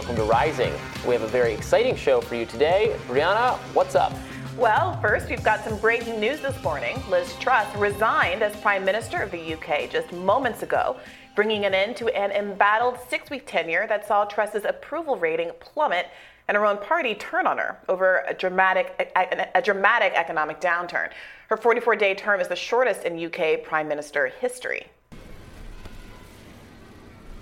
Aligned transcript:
Welcome 0.00 0.16
to 0.16 0.24
Rising. 0.24 0.72
We 1.06 1.12
have 1.12 1.20
a 1.20 1.28
very 1.28 1.52
exciting 1.52 1.94
show 1.94 2.22
for 2.22 2.34
you 2.34 2.46
today. 2.46 2.96
Briahna, 3.06 3.58
what's 3.74 3.94
up? 3.94 4.14
Well, 4.56 4.98
first, 5.02 5.28
we've 5.28 5.44
got 5.44 5.62
some 5.62 5.76
breaking 5.76 6.18
news 6.18 6.40
this 6.40 6.60
morning. 6.62 7.02
Liz 7.10 7.36
Truss 7.38 7.68
resigned 7.76 8.42
as 8.42 8.56
Prime 8.62 8.82
Minister 8.82 9.20
of 9.20 9.30
the 9.30 9.52
UK 9.52 9.90
just 9.90 10.10
moments 10.10 10.62
ago, 10.62 10.96
bringing 11.36 11.66
an 11.66 11.74
end 11.74 11.96
to 11.96 12.08
an 12.16 12.30
embattled 12.30 12.96
six 13.10 13.28
week 13.28 13.46
tenure 13.46 13.86
that 13.88 14.08
saw 14.08 14.24
Truss's 14.24 14.64
approval 14.64 15.16
rating 15.16 15.50
plummet 15.60 16.06
and 16.48 16.56
her 16.56 16.64
own 16.64 16.78
party 16.78 17.14
turn 17.14 17.46
on 17.46 17.58
her 17.58 17.78
over 17.90 18.24
a 18.26 18.32
dramatic, 18.32 19.12
a, 19.14 19.48
a 19.54 19.60
dramatic 19.60 20.14
economic 20.14 20.62
downturn. 20.62 21.10
Her 21.50 21.58
44 21.58 21.96
day 21.96 22.14
term 22.14 22.40
is 22.40 22.48
the 22.48 22.56
shortest 22.56 23.04
in 23.04 23.22
UK 23.22 23.62
Prime 23.62 23.86
Minister 23.86 24.28
history. 24.28 24.86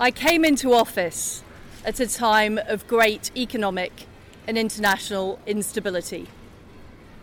I 0.01 0.11
came 0.11 0.45
into 0.45 0.73
office 0.73 1.45
at 1.89 1.99
a 1.99 2.07
time 2.07 2.59
of 2.67 2.87
great 2.87 3.35
economic 3.35 4.07
and 4.47 4.59
international 4.59 5.41
instability. 5.47 6.29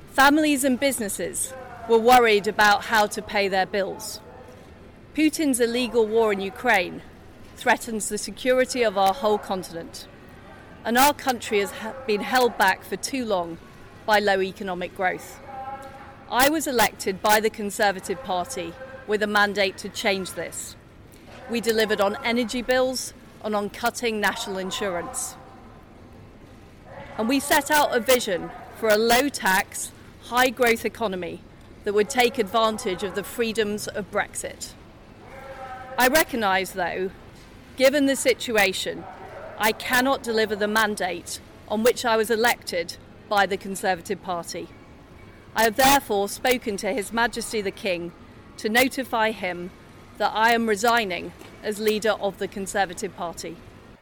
Families 0.09 0.63
and 0.63 0.79
businesses 0.79 1.53
were 1.87 1.99
worried 1.99 2.47
about 2.47 2.85
how 2.85 3.05
to 3.05 3.21
pay 3.21 3.47
their 3.47 3.67
bills. 3.67 4.19
Putin's 5.13 5.59
illegal 5.59 6.07
war 6.07 6.33
in 6.33 6.41
Ukraine 6.41 7.03
threatens 7.55 8.09
the 8.09 8.17
security 8.17 8.81
of 8.81 8.97
our 8.97 9.13
whole 9.13 9.37
continent, 9.37 10.07
and 10.83 10.97
our 10.97 11.13
country 11.13 11.59
has 11.59 11.71
been 12.07 12.21
held 12.21 12.57
back 12.57 12.83
for 12.83 12.95
too 12.95 13.23
long 13.23 13.59
by 14.07 14.17
low 14.17 14.41
economic 14.41 14.95
growth. 14.97 15.39
I 16.27 16.49
was 16.49 16.65
elected 16.65 17.21
by 17.21 17.39
the 17.39 17.51
Conservative 17.51 18.23
Party 18.23 18.73
with 19.05 19.21
a 19.21 19.27
mandate 19.27 19.77
to 19.77 19.89
change 19.89 20.31
this. 20.31 20.75
We 21.51 21.61
delivered 21.61 22.01
on 22.01 22.17
energy 22.23 22.63
bills 22.63 23.13
and 23.45 23.55
on 23.55 23.69
cutting 23.69 24.19
national 24.19 24.57
insurance. 24.57 25.35
And 27.17 27.29
we 27.29 27.39
set 27.39 27.69
out 27.69 27.95
a 27.95 27.99
vision 27.99 28.49
for 28.75 28.89
a 28.89 28.97
low 28.97 29.29
tax, 29.29 29.91
high 30.23 30.49
growth 30.49 30.83
economy 30.83 31.41
that 31.83 31.93
would 31.93 32.09
take 32.09 32.39
advantage 32.39 33.03
of 33.03 33.13
the 33.13 33.23
freedoms 33.23 33.87
of 33.87 34.09
Brexit. 34.09 34.71
I 35.95 36.07
recognise, 36.07 36.71
though, 36.71 37.11
given 37.77 38.07
the 38.07 38.15
situation, 38.15 39.05
I 39.59 39.71
cannot 39.71 40.23
deliver 40.23 40.55
the 40.55 40.67
mandate 40.67 41.39
on 41.67 41.83
which 41.83 42.03
I 42.03 42.17
was 42.17 42.31
elected 42.31 42.97
by 43.29 43.45
the 43.45 43.57
Conservative 43.57 44.21
Party. 44.23 44.67
I 45.55 45.63
have 45.63 45.75
therefore 45.75 46.27
spoken 46.29 46.77
to 46.77 46.91
His 46.91 47.13
Majesty 47.13 47.61
the 47.61 47.71
King 47.71 48.11
to 48.57 48.69
notify 48.69 49.31
him 49.31 49.69
that 50.17 50.31
I 50.33 50.53
am 50.53 50.67
resigning 50.67 51.31
as 51.65 51.79
leader 51.79 52.11
of 52.21 52.37
the 52.37 52.47
Conservative 52.47 53.15
Party. 53.17 53.57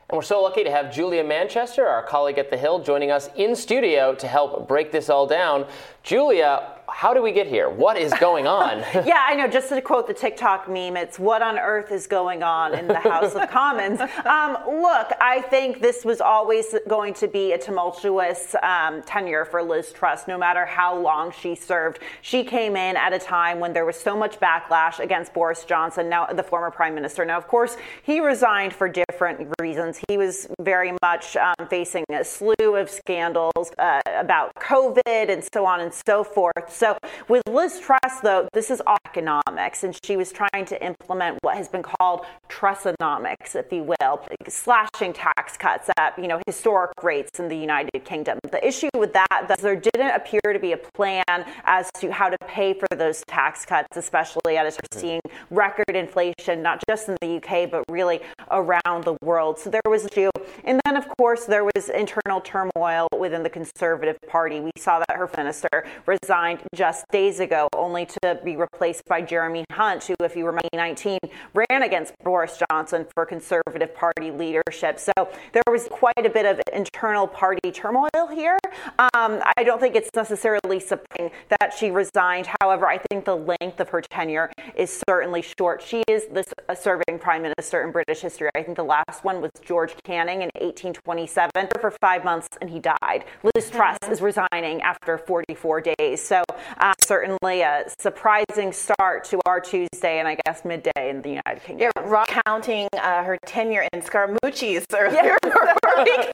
And 0.10 0.18
we're 0.18 0.22
so 0.22 0.44
lucky 0.44 0.64
to 0.64 0.70
have 0.70 0.94
Julia 0.94 1.24
Manchester, 1.24 1.88
our 1.88 2.04
colleague 2.04 2.38
at 2.38 2.52
The 2.52 2.58
Hill, 2.58 2.84
joining 2.84 3.10
us 3.10 3.30
in 3.36 3.56
studio 3.56 4.14
to 4.16 4.28
help 4.28 4.68
break 4.68 4.92
this 4.92 5.10
all 5.10 5.26
down. 5.26 5.66
Julia, 6.04 6.62
how 6.94 7.14
do 7.14 7.22
we 7.22 7.32
get 7.32 7.48
here? 7.48 7.70
What 7.70 7.98
is 7.98 8.14
going 8.14 8.48
on? 8.48 8.80
yeah, 9.06 9.26
I 9.28 9.36
know. 9.36 9.48
Just 9.48 9.70
to 9.70 9.82
quote 9.82 10.08
the 10.08 10.14
TikTok 10.14 10.70
meme, 10.70 10.96
it's 10.96 11.18
what 11.18 11.42
on 11.42 11.58
earth 11.58 11.92
is 11.92 12.08
going 12.08 12.44
on 12.44 12.76
in 12.76 12.88
the 12.88 13.00
House 13.00 13.34
of 13.34 13.50
Commons. 13.50 14.00
Um, 14.24 14.58
look, 14.82 15.12
I 15.20 15.42
think 15.50 15.82
this 15.82 16.06
was 16.06 16.22
always 16.22 16.76
going 16.88 17.14
to 17.16 17.28
be 17.28 17.52
a 17.52 17.58
tumultuous 17.58 18.56
um, 18.64 19.02
tenure 19.04 19.44
for 19.44 19.62
Liz 19.62 19.92
Truss, 19.92 20.28
no 20.28 20.38
matter 20.38 20.66
how 20.66 20.98
long 20.98 21.32
she 21.32 21.56
served. 21.56 22.00
She 22.22 22.44
came 22.44 22.76
in 22.76 22.96
at 22.96 23.12
a 23.12 23.20
time 23.20 23.60
when 23.60 23.74
there 23.74 23.86
was 23.86 23.98
so 24.00 24.16
much 24.16 24.40
backlash 24.40 25.00
against 25.00 25.34
Boris 25.34 25.66
Johnson, 25.66 26.10
now 26.10 26.26
the 26.28 26.44
former 26.44 26.72
prime 26.72 26.96
minister. 26.96 27.26
Now, 27.26 27.38
of 27.38 27.48
course, 27.48 27.76
he 28.04 28.20
resigned 28.22 28.74
for 28.74 28.88
different 28.88 29.50
reasons. 29.60 30.00
He 30.08 30.18
was 30.18 30.48
very 30.62 30.94
much 31.02 31.36
um, 31.36 31.68
facing 31.70 32.06
a 32.10 32.24
slew 32.24 32.76
of 32.76 32.90
scandals 32.90 33.72
uh, 33.78 34.00
about 34.06 34.54
COVID 34.56 35.30
and 35.30 35.44
so 35.54 35.66
on 35.66 35.82
and 35.82 35.94
so 35.94 36.24
forth. 36.24 36.74
So 36.84 36.98
with 37.30 37.44
Liz 37.48 37.80
Truss, 37.80 38.20
though, 38.24 38.50
this 38.52 38.70
is 38.70 38.82
all 38.86 38.98
economics, 39.06 39.86
and 39.86 39.98
she 40.04 40.18
was 40.18 40.34
trying 40.34 40.66
to 40.66 40.86
implement 40.86 41.38
what 41.42 41.56
has 41.56 41.70
been 41.70 41.84
called 41.84 42.26
Trussonomics, 42.50 43.56
if 43.56 43.72
you 43.72 43.84
will, 43.84 44.28
slashing 44.50 45.14
tax 45.14 45.56
cuts 45.56 45.90
at 45.98 46.18
you 46.20 46.28
know 46.28 46.42
historic 46.46 46.92
rates 47.02 47.40
in 47.40 47.48
the 47.48 47.56
United 47.56 48.04
Kingdom. 48.04 48.40
The 48.52 48.66
issue 48.68 48.90
with 48.98 49.14
that, 49.14 49.46
that 49.48 49.60
there 49.60 49.78
didn't 49.78 50.12
appear 50.12 50.42
to 50.52 50.60
be 50.60 50.74
a 50.74 50.78
plan 50.78 51.46
as 51.64 51.90
to 52.00 52.12
how 52.12 52.28
to 52.28 52.38
pay 52.48 52.74
for 52.74 52.88
those 52.98 53.24
tax 53.28 53.66
cuts, 53.66 53.96
especially 53.96 54.58
as 54.58 54.76
we're 54.76 54.98
mm-hmm. 54.98 55.00
seeing 55.00 55.22
record 55.52 55.96
inflation, 55.96 56.62
not 56.62 56.84
just 56.90 57.08
in 57.08 57.16
the 57.22 57.38
UK 57.38 57.70
but 57.70 57.84
really 57.88 58.20
around 58.52 59.06
the 59.06 59.16
world. 59.22 59.58
So 59.58 59.70
there 59.70 59.82
was 59.88 60.06
issue, 60.06 60.32
and 60.66 60.82
then 60.84 60.98
of 60.98 61.08
course 61.18 61.46
there 61.46 61.64
was 61.64 61.88
internal 61.90 62.42
turmoil 62.42 63.08
within 63.18 63.44
the 63.44 63.50
Conservative 63.50 64.18
Party. 64.28 64.60
We 64.60 64.72
saw 64.78 65.00
that 65.00 65.16
her 65.16 65.30
minister 65.38 65.86
resigned 66.06 66.60
just 66.76 67.08
days 67.10 67.40
ago, 67.40 67.68
only 67.84 68.06
to 68.06 68.40
be 68.44 68.56
replaced 68.56 69.06
by 69.06 69.22
Jeremy 69.22 69.66
Hunt, 69.72 70.04
who, 70.06 70.16
if 70.22 70.36
you 70.36 70.46
remember, 70.46 70.64
2019 70.74 71.20
ran 71.54 71.84
against 71.84 72.14
Boris 72.24 72.60
Johnson 72.70 73.06
for 73.14 73.26
Conservative 73.26 73.94
Party 73.94 74.32
leadership. 74.32 75.00
So 75.00 75.12
there 75.52 75.64
was 75.70 75.88
quite 75.90 76.26
a 76.26 76.30
bit 76.30 76.46
of 76.46 76.62
internal 76.74 77.28
party 77.28 77.72
turmoil 77.72 78.28
here. 78.34 78.58
Um, 78.98 79.42
I 79.58 79.64
don't 79.64 79.80
think 79.80 79.96
it's 79.96 80.10
necessarily 80.16 80.80
surprising 80.80 81.32
that 81.60 81.74
she 81.78 81.92
resigned. 81.92 82.48
However, 82.62 82.88
I 82.88 82.98
think 83.10 83.26
the 83.26 83.36
length 83.36 83.80
of 83.80 83.90
her 83.90 84.02
tenure 84.02 84.52
is 84.76 85.02
certainly 85.08 85.44
short. 85.60 85.82
She 85.82 86.04
is 86.08 86.28
the 86.28 86.46
serving 86.76 87.20
prime 87.20 87.42
minister 87.42 87.84
in 87.84 87.92
British 87.92 88.22
history. 88.22 88.50
I 88.56 88.64
think 88.64 88.78
the 88.78 88.84
last 88.84 89.24
one 89.24 89.42
was 89.42 89.52
George 89.64 89.94
Canning 90.04 90.42
in 90.42 90.50
1827 90.62 91.52
for 91.80 91.92
five 92.02 92.24
months, 92.24 92.48
and 92.62 92.70
he 92.70 92.80
died. 92.80 93.26
Liz 93.56 93.70
Truss 93.70 93.98
is 94.10 94.22
resigning 94.22 94.82
after 94.82 95.18
44 95.18 95.84
days. 95.98 96.22
So 96.24 96.44
uh, 96.78 96.94
certainly 97.02 97.62
a 97.62 97.73
surprising 98.00 98.72
start 98.72 99.24
to 99.26 99.40
our 99.46 99.60
Tuesday 99.60 100.20
and 100.20 100.28
I 100.28 100.38
guess 100.46 100.64
midday 100.66 101.10
in 101.10 101.22
the 101.22 101.30
United 101.30 101.64
Kingdom. 101.64 101.92
Yeah, 101.96 102.04
Rob 102.06 102.28
counting 102.46 102.88
uh, 102.94 103.24
her 103.24 103.38
tenure 103.46 103.88
in 103.94 104.02
Scaramucci's 104.02 104.86
earlier 104.94 105.38
yeah. 105.44 106.30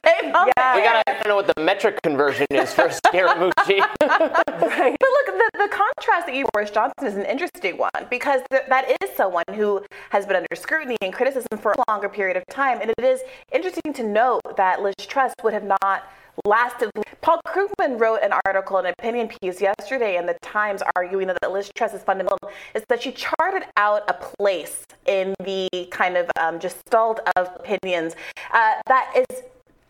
Yeah. 0.56 0.76
We 0.76 0.82
gotta 0.82 1.28
know 1.28 1.36
what 1.36 1.46
the 1.54 1.60
metric 1.60 2.00
conversion 2.02 2.46
is 2.50 2.72
for 2.72 2.88
Scaramucci. 3.06 3.80
right. 3.80 4.96
But 4.98 5.08
look, 5.10 5.26
the, 5.26 5.50
the 5.54 5.68
contrast 5.70 6.26
that 6.26 6.34
you 6.34 6.46
Boris 6.52 6.70
Johnson 6.70 7.06
is 7.06 7.16
an 7.16 7.24
interesting 7.24 7.76
one 7.76 7.90
because 8.08 8.42
th- 8.50 8.64
that 8.68 8.90
is 9.02 9.10
someone 9.16 9.44
who 9.54 9.84
has 10.10 10.26
been 10.26 10.36
under 10.36 10.54
scrutiny 10.54 10.96
and 11.02 11.12
criticism 11.12 11.58
for 11.60 11.72
a 11.72 11.90
longer 11.90 12.08
period 12.08 12.36
of 12.36 12.44
time, 12.50 12.80
and 12.80 12.90
it 12.90 13.04
is 13.04 13.20
interesting 13.52 13.92
to 13.94 14.02
note 14.02 14.40
that 14.56 14.82
Liz 14.82 14.94
Truss 14.98 15.32
would 15.42 15.52
have 15.52 15.64
not 15.64 16.04
lasted. 16.44 16.90
Paul 17.20 17.40
Krugman 17.46 18.00
wrote 18.00 18.20
an 18.22 18.32
article, 18.46 18.78
an 18.78 18.86
opinion 18.86 19.28
piece 19.28 19.60
yesterday 19.60 20.16
in 20.16 20.26
the 20.26 20.36
Times 20.42 20.82
arguing 20.96 21.26
that 21.26 21.52
Liz 21.52 21.70
Truss's 21.74 22.02
fundamental 22.02 22.38
is 22.74 22.84
that 22.88 23.02
she 23.02 23.12
charted 23.12 23.64
out 23.76 24.02
a 24.08 24.14
place 24.14 24.84
in 25.06 25.34
the 25.44 25.68
kind 25.90 26.16
of 26.16 26.30
um, 26.40 26.58
gestalt 26.58 27.20
of 27.36 27.48
opinions 27.56 28.14
uh, 28.52 28.74
that 28.86 29.24
is 29.30 29.42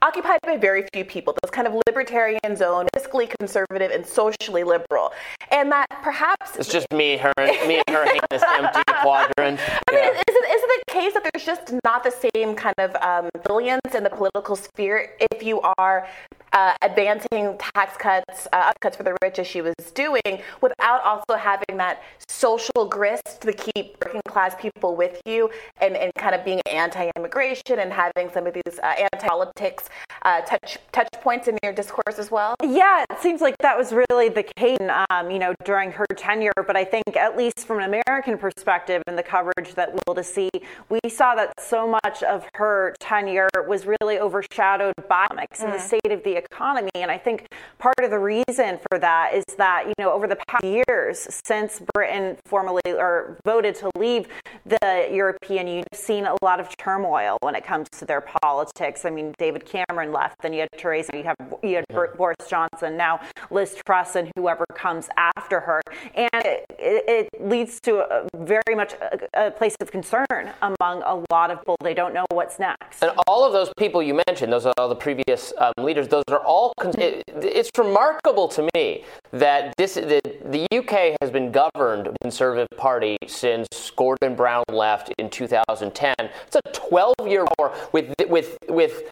occupied 0.03 0.39
by 0.43 0.57
very 0.57 0.87
few 0.93 1.05
people, 1.05 1.37
this 1.43 1.51
kind 1.51 1.67
of 1.67 1.75
libertarian 1.87 2.57
zone, 2.57 2.87
fiscally 2.95 3.29
conservative 3.39 3.91
and 3.91 4.05
socially 4.07 4.65
liberal. 4.65 5.13
And 5.51 5.71
that 5.73 5.87
perhaps 6.03 6.57
it's 6.57 6.69
just 6.69 6.91
me, 6.93 7.17
her, 7.17 7.33
me 7.39 7.83
and 7.87 7.97
her 7.97 8.05
in 8.05 8.21
this 8.31 8.43
empty 8.43 8.81
quadrant. 9.03 9.61
I 9.89 9.93
mean, 9.93 10.05
is, 10.05 10.21
it, 10.27 10.29
is 10.29 10.63
it 10.63 10.83
the 10.87 10.93
case 10.93 11.13
that 11.15 11.29
there's 11.33 11.45
just 11.45 11.75
not 11.85 12.03
the 12.03 12.15
same 12.35 12.55
kind 12.55 12.75
of 12.79 12.95
um, 12.97 13.29
brilliance 13.45 13.95
in 13.95 14.03
the 14.03 14.11
political 14.11 14.57
sphere 14.57 15.11
if 15.33 15.43
you 15.43 15.61
are 15.79 16.07
uh, 16.53 16.75
advancing 16.83 17.57
tax 17.75 17.97
cuts, 17.97 18.49
uh, 18.53 18.73
cuts 18.81 18.97
for 18.97 19.03
the 19.03 19.17
rich 19.23 19.39
as 19.39 19.47
she 19.47 19.61
was 19.61 19.75
doing, 19.95 20.43
without 20.61 21.03
also 21.05 21.39
having 21.39 21.77
that 21.77 22.03
social 22.29 22.87
grist 22.87 23.41
to 23.43 23.53
keep 23.53 23.97
working 24.05 24.21
class 24.27 24.55
people 24.61 24.97
with 24.97 25.21
you 25.27 25.51
and, 25.81 25.97
and 25.97 26.13
kind 26.15 26.35
of 26.35 26.45
being 26.45 26.61
anti-immigration 26.71 27.79
and 27.79 27.93
having 27.93 28.31
some 28.33 28.47
of 28.47 28.55
these 28.55 28.79
uh, 28.83 28.95
anti-politics 29.13 29.90
uh, 30.23 30.41
touch 30.43 30.79
touch 30.93 31.09
points 31.23 31.49
in 31.49 31.57
your 31.63 31.73
discourse 31.73 32.19
as 32.19 32.31
well? 32.31 32.55
Yeah, 32.63 33.05
it 33.11 33.21
seems 33.21 33.41
like 33.41 33.57
that 33.59 33.77
was 33.79 33.93
really 33.93 34.29
the 34.29 34.43
case, 34.43 34.79
um, 35.11 35.31
you 35.31 35.39
know, 35.39 35.55
during 35.65 35.93
her 35.93 36.07
tenure. 36.17 36.53
But 36.67 36.77
I 36.77 36.85
think, 36.85 37.17
at 37.17 37.37
least 37.37 37.67
from 37.67 37.79
an 37.79 38.01
American 38.07 38.39
perspective, 38.39 39.03
and 39.07 39.17
the 39.17 39.23
coverage 39.23 39.75
that 39.75 39.93
we'll 40.07 40.15
to 40.15 40.25
see, 40.25 40.51
we 40.89 41.09
saw 41.09 41.35
that 41.35 41.53
so 41.59 41.87
much 41.87 42.23
of 42.23 42.47
her 42.55 42.95
tenure 43.01 43.49
was 43.67 43.87
really 43.87 44.19
overshadowed 44.19 44.95
by 45.09 45.27
economics 45.31 45.61
mm. 45.61 45.65
and 45.65 45.73
the 45.73 45.79
mm. 45.79 45.87
state 45.87 46.13
of 46.13 46.23
the 46.25 46.37
economy. 46.37 46.91
And 46.95 47.11
I 47.11 47.19
think 47.19 47.49
part 47.79 47.99
of 48.03 48.11
the 48.11 48.19
reason 48.19 48.79
for 48.91 48.99
that 48.99 49.33
is 49.35 49.45
that, 49.57 49.87
you 49.87 49.95
know, 49.99 50.13
over 50.13 50.27
the 50.27 50.37
past 50.49 50.65
years 50.65 51.27
since 51.45 51.81
Britain 51.95 52.37
formally 52.45 52.83
or 52.87 53.39
voted 53.45 53.75
to 53.77 53.91
leave 53.97 54.29
the 54.65 55.09
European 55.11 55.67
Union, 55.67 55.87
seen 55.93 56.27
a 56.27 56.37
lot 56.43 56.61
of 56.61 56.77
turmoil 56.77 57.39
when 57.41 57.55
it 57.55 57.65
comes 57.65 57.89
to 57.91 58.05
their 58.05 58.21
politics. 58.21 59.05
I 59.05 59.11
mean, 59.11 59.35
David 59.39 59.65
Cameron 59.65 59.80
left, 59.89 60.41
then 60.43 60.53
you 60.53 60.61
had 60.61 60.69
Theresa, 60.77 61.17
you 61.17 61.25
have 61.25 61.37
you 61.63 61.77
had 61.77 61.85
yeah. 61.91 62.07
Boris 62.17 62.37
Johnson, 62.49 62.97
now 62.97 63.21
Liz 63.51 63.77
Truss, 63.87 64.17
and 64.17 64.31
whoever 64.37 64.65
comes 64.75 65.09
after 65.17 65.61
her, 65.61 65.81
and 66.15 66.45
it, 66.45 66.65
it 66.79 67.29
leads 67.41 67.81
to 67.81 67.99
a, 67.99 68.29
very 68.37 68.75
much 68.75 68.95
a, 68.95 69.47
a, 69.47 69.51
place 69.51 69.77
of 69.81 69.91
concern 69.91 70.51
among 70.63 71.03
a 71.03 71.23
lot 71.31 71.51
of 71.51 71.59
people. 71.59 71.77
They 71.83 71.95
don't 71.95 72.15
know 72.15 72.25
what's 72.31 72.59
next. 72.59 73.03
And 73.03 73.13
all 73.27 73.45
of 73.45 73.53
those 73.53 73.71
people 73.77 74.03
you 74.03 74.21
mentioned, 74.27 74.53
those 74.53 74.67
are 74.67 74.73
all 74.79 74.89
the 74.89 74.95
previous 74.95 75.53
um, 75.59 75.73
leaders. 75.79 76.09
Those 76.09 76.25
are 76.29 76.45
all. 76.45 76.73
Con- 76.81 76.95
it, 76.99 77.23
it's 77.27 77.71
remarkable 77.77 78.49
to 78.49 78.69
me 78.75 79.05
that 79.33 79.75
this 79.77 79.95
the, 79.95 80.21
the 80.45 80.67
UK 80.77 81.17
has 81.21 81.31
been 81.31 81.53
governed 81.53 82.17
Conservative 82.23 82.69
Party 82.77 83.17
since 83.27 83.69
Gordon 83.97 84.35
Brown 84.35 84.65
left 84.71 85.13
in 85.19 85.31
2010. 85.31 86.15
It's 86.19 86.57
a 86.57 86.63
12-year 86.71 87.47
war 87.59 87.75
with 87.93 88.15
with 88.29 88.57
with 88.69 89.11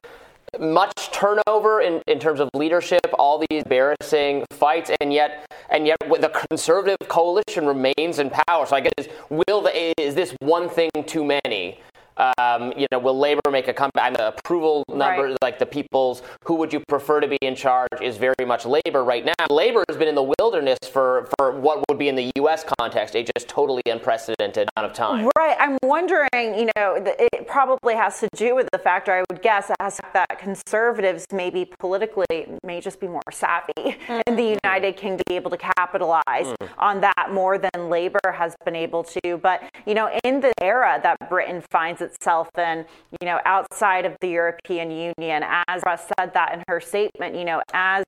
much 0.58 1.10
turnover 1.12 1.80
in, 1.80 2.02
in 2.06 2.18
terms 2.18 2.40
of 2.40 2.48
leadership, 2.54 3.00
all 3.18 3.38
these 3.38 3.62
embarrassing 3.62 4.44
fights, 4.50 4.90
and 5.00 5.12
yet 5.12 5.46
and 5.70 5.86
yet 5.86 5.98
the 6.00 6.46
conservative 6.48 7.08
coalition 7.08 7.66
remains 7.66 8.18
in 8.18 8.30
power. 8.30 8.66
So 8.66 8.76
I 8.76 8.80
guess 8.80 9.08
will 9.28 9.62
the, 9.62 10.00
is 10.00 10.14
this 10.14 10.34
one 10.40 10.68
thing 10.68 10.90
too 11.06 11.24
many? 11.24 11.80
Um, 12.18 12.72
you 12.76 12.86
know, 12.90 12.98
will 12.98 13.18
Labor 13.18 13.40
make 13.50 13.68
a 13.68 13.72
comeback? 13.72 14.16
The 14.16 14.28
approval 14.28 14.84
number, 14.88 15.28
Right. 15.28 15.36
like 15.42 15.58
the 15.58 15.66
people's, 15.66 16.22
who 16.44 16.54
would 16.56 16.72
you 16.72 16.80
prefer 16.88 17.20
to 17.20 17.28
be 17.28 17.38
in 17.42 17.54
charge, 17.54 17.88
is 18.02 18.16
very 18.16 18.44
much 18.46 18.66
Labor 18.66 19.04
right 19.04 19.24
now. 19.24 19.34
Labor 19.50 19.84
has 19.88 19.96
been 19.96 20.08
in 20.08 20.14
the 20.14 20.32
wilderness 20.38 20.78
for, 20.92 21.28
for 21.38 21.52
what 21.52 21.84
would 21.88 21.98
be 21.98 22.08
in 22.08 22.16
the 22.16 22.30
U.S. 22.36 22.64
context 22.80 23.14
a 23.14 23.22
just 23.22 23.48
totally 23.48 23.82
unprecedented 23.86 24.68
amount 24.76 24.90
of 24.90 24.96
time. 24.96 25.28
Right. 25.38 25.56
I'm 25.58 25.78
wondering, 25.82 26.58
you 26.58 26.70
know, 26.76 26.96
it 26.96 27.46
probably 27.46 27.94
has 27.94 28.20
to 28.20 28.28
do 28.36 28.54
with 28.54 28.68
the 28.72 28.78
factor, 28.78 29.12
I 29.12 29.24
would 29.30 29.42
guess, 29.42 29.70
that 29.78 30.38
conservatives 30.38 31.26
maybe 31.32 31.70
politically 31.78 32.46
may 32.64 32.80
just 32.80 33.00
be 33.00 33.08
more 33.08 33.22
savvy 33.30 33.96
in 34.26 34.36
the 34.36 34.58
United 34.64 34.96
Kingdom, 34.96 35.18
to 35.18 35.24
be 35.26 35.36
able 35.36 35.50
to 35.50 35.56
capitalize 35.56 36.54
on 36.76 37.00
that 37.00 37.30
more 37.32 37.58
than 37.58 37.88
Labour 37.88 38.20
has 38.32 38.54
been 38.64 38.76
able 38.76 39.02
to. 39.02 39.36
But, 39.38 39.62
you 39.86 39.94
know, 39.94 40.10
in 40.22 40.40
the 40.40 40.52
era 40.62 41.00
that 41.02 41.16
Britain 41.28 41.62
finds 41.70 42.00
itself. 42.08 42.48
In, 42.56 42.84
you 43.20 43.26
know, 43.26 43.38
outside 43.44 44.04
of 44.04 44.16
the 44.20 44.28
European 44.28 44.90
Union, 44.90 45.44
as 45.68 45.82
Truss 45.82 46.10
said 46.18 46.34
that 46.34 46.54
in 46.54 46.62
her 46.68 46.80
statement, 46.80 47.34
you 47.34 47.44
know, 47.44 47.62
as 47.72 48.04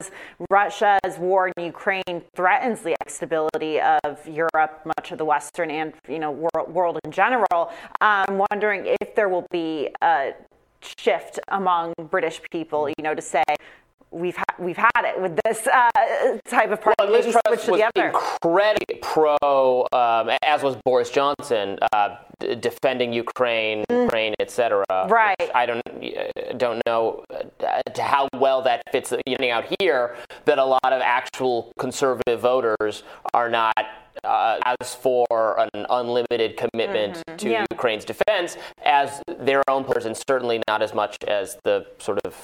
Russia's 0.50 1.18
war 1.18 1.50
in 1.56 1.64
Ukraine 1.64 2.22
threatens 2.34 2.80
the 2.80 2.94
stability 3.06 3.80
of 4.04 4.26
Europe, 4.26 4.82
much 4.84 5.12
of 5.12 5.18
the 5.18 5.24
Western 5.24 5.70
and 5.70 5.92
you 6.08 6.18
know 6.18 6.30
world, 6.30 6.72
world 6.72 6.98
in 7.04 7.12
general, 7.12 7.70
I'm 8.00 8.44
wondering 8.50 8.96
if 9.00 9.14
there 9.14 9.28
will 9.28 9.46
be 9.50 9.88
a 10.02 10.32
shift 10.98 11.38
among 11.48 11.92
British 12.10 12.40
people, 12.50 12.88
you 12.88 13.02
know, 13.02 13.14
to 13.14 13.22
say 13.22 13.44
we've 14.10 14.36
ha- 14.36 14.54
we've 14.58 14.76
had 14.76 15.04
it 15.04 15.20
with 15.20 15.38
this 15.44 15.66
uh, 15.66 15.90
type 16.48 16.70
of 16.70 16.80
party. 16.80 16.96
Well, 16.98 17.10
Liz 17.10 17.26
Truss 17.26 17.66
was 17.68 17.80
incredibly 17.94 18.96
pro, 19.02 19.86
um, 19.92 20.30
as 20.42 20.62
was 20.62 20.76
Boris 20.84 21.10
Johnson, 21.10 21.78
uh, 21.92 22.16
d- 22.38 22.54
defending 22.56 23.12
Ukraine, 23.12 23.84
Ukraine, 23.90 24.34
etc. 24.38 24.84
Mm. 24.90 25.10
Right. 25.10 25.50
I 25.54 25.66
don't 25.66 25.82
uh, 25.86 26.52
don't 26.56 26.82
know 26.86 27.24
uh, 27.32 27.82
to 27.82 28.02
how 28.02 28.28
well 28.34 28.62
that 28.62 28.82
fits. 28.92 29.12
You 29.26 29.36
know, 29.38 29.50
out 29.50 29.64
here 29.80 30.16
that 30.44 30.58
a 30.58 30.64
lot 30.64 30.80
of 30.84 31.00
actual 31.02 31.72
conservative 31.78 32.40
voters 32.40 33.02
are 33.34 33.48
not. 33.48 33.74
Uh, 34.24 34.58
as 34.80 34.94
for 34.94 35.58
an 35.74 35.86
unlimited 35.88 36.56
commitment 36.56 37.14
to 37.14 37.46
Mm-hmm. 37.46 37.48
Yeah. 37.48 37.64
Ukraine's 37.70 38.04
defense 38.04 38.56
as 38.84 39.22
their 39.26 39.62
own 39.70 39.84
person, 39.84 40.14
certainly 40.14 40.60
not 40.68 40.82
as 40.82 40.92
much 40.92 41.16
as 41.26 41.56
the 41.64 41.86
sort 41.98 42.18
of 42.26 42.34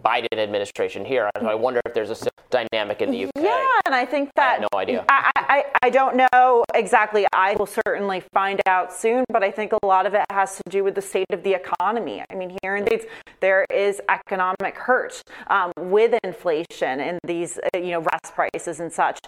Biden 0.00 0.38
administration 0.38 1.04
here. 1.04 1.30
So 1.40 1.46
I 1.46 1.54
wonder 1.54 1.80
if 1.86 1.94
there's 1.94 2.10
a 2.10 2.30
dynamic 2.50 3.02
in 3.02 3.10
the 3.10 3.24
UK. 3.24 3.30
Yeah, 3.36 3.66
and 3.86 3.94
I 3.94 4.04
think 4.04 4.28
I 4.36 4.40
that 4.40 4.60
have 4.60 4.68
no 4.72 4.78
idea. 4.78 5.04
I, 5.08 5.30
I, 5.36 5.64
I 5.82 5.90
don't 5.90 6.16
know 6.16 6.64
exactly. 6.74 7.26
I 7.32 7.54
will 7.54 7.66
certainly 7.66 8.22
find 8.32 8.60
out 8.66 8.92
soon, 8.92 9.24
but 9.28 9.42
I 9.42 9.50
think 9.50 9.72
a 9.72 9.86
lot 9.86 10.06
of 10.06 10.14
it 10.14 10.24
has 10.30 10.56
to 10.56 10.62
do 10.70 10.84
with 10.84 10.94
the 10.94 11.02
state 11.02 11.26
of 11.30 11.42
the 11.42 11.54
economy. 11.54 12.22
I 12.30 12.34
mean, 12.34 12.56
here 12.62 12.76
in 12.76 12.84
the 12.84 12.90
States, 12.90 13.06
there 13.40 13.66
is 13.70 14.00
economic 14.08 14.76
hurt 14.76 15.22
um, 15.48 15.72
with 15.76 16.18
inflation 16.24 17.00
and 17.00 17.18
these, 17.24 17.58
uh, 17.58 17.78
you 17.78 17.90
know, 17.90 18.00
rest 18.00 18.34
prices 18.34 18.80
and 18.80 18.92
such. 18.92 19.18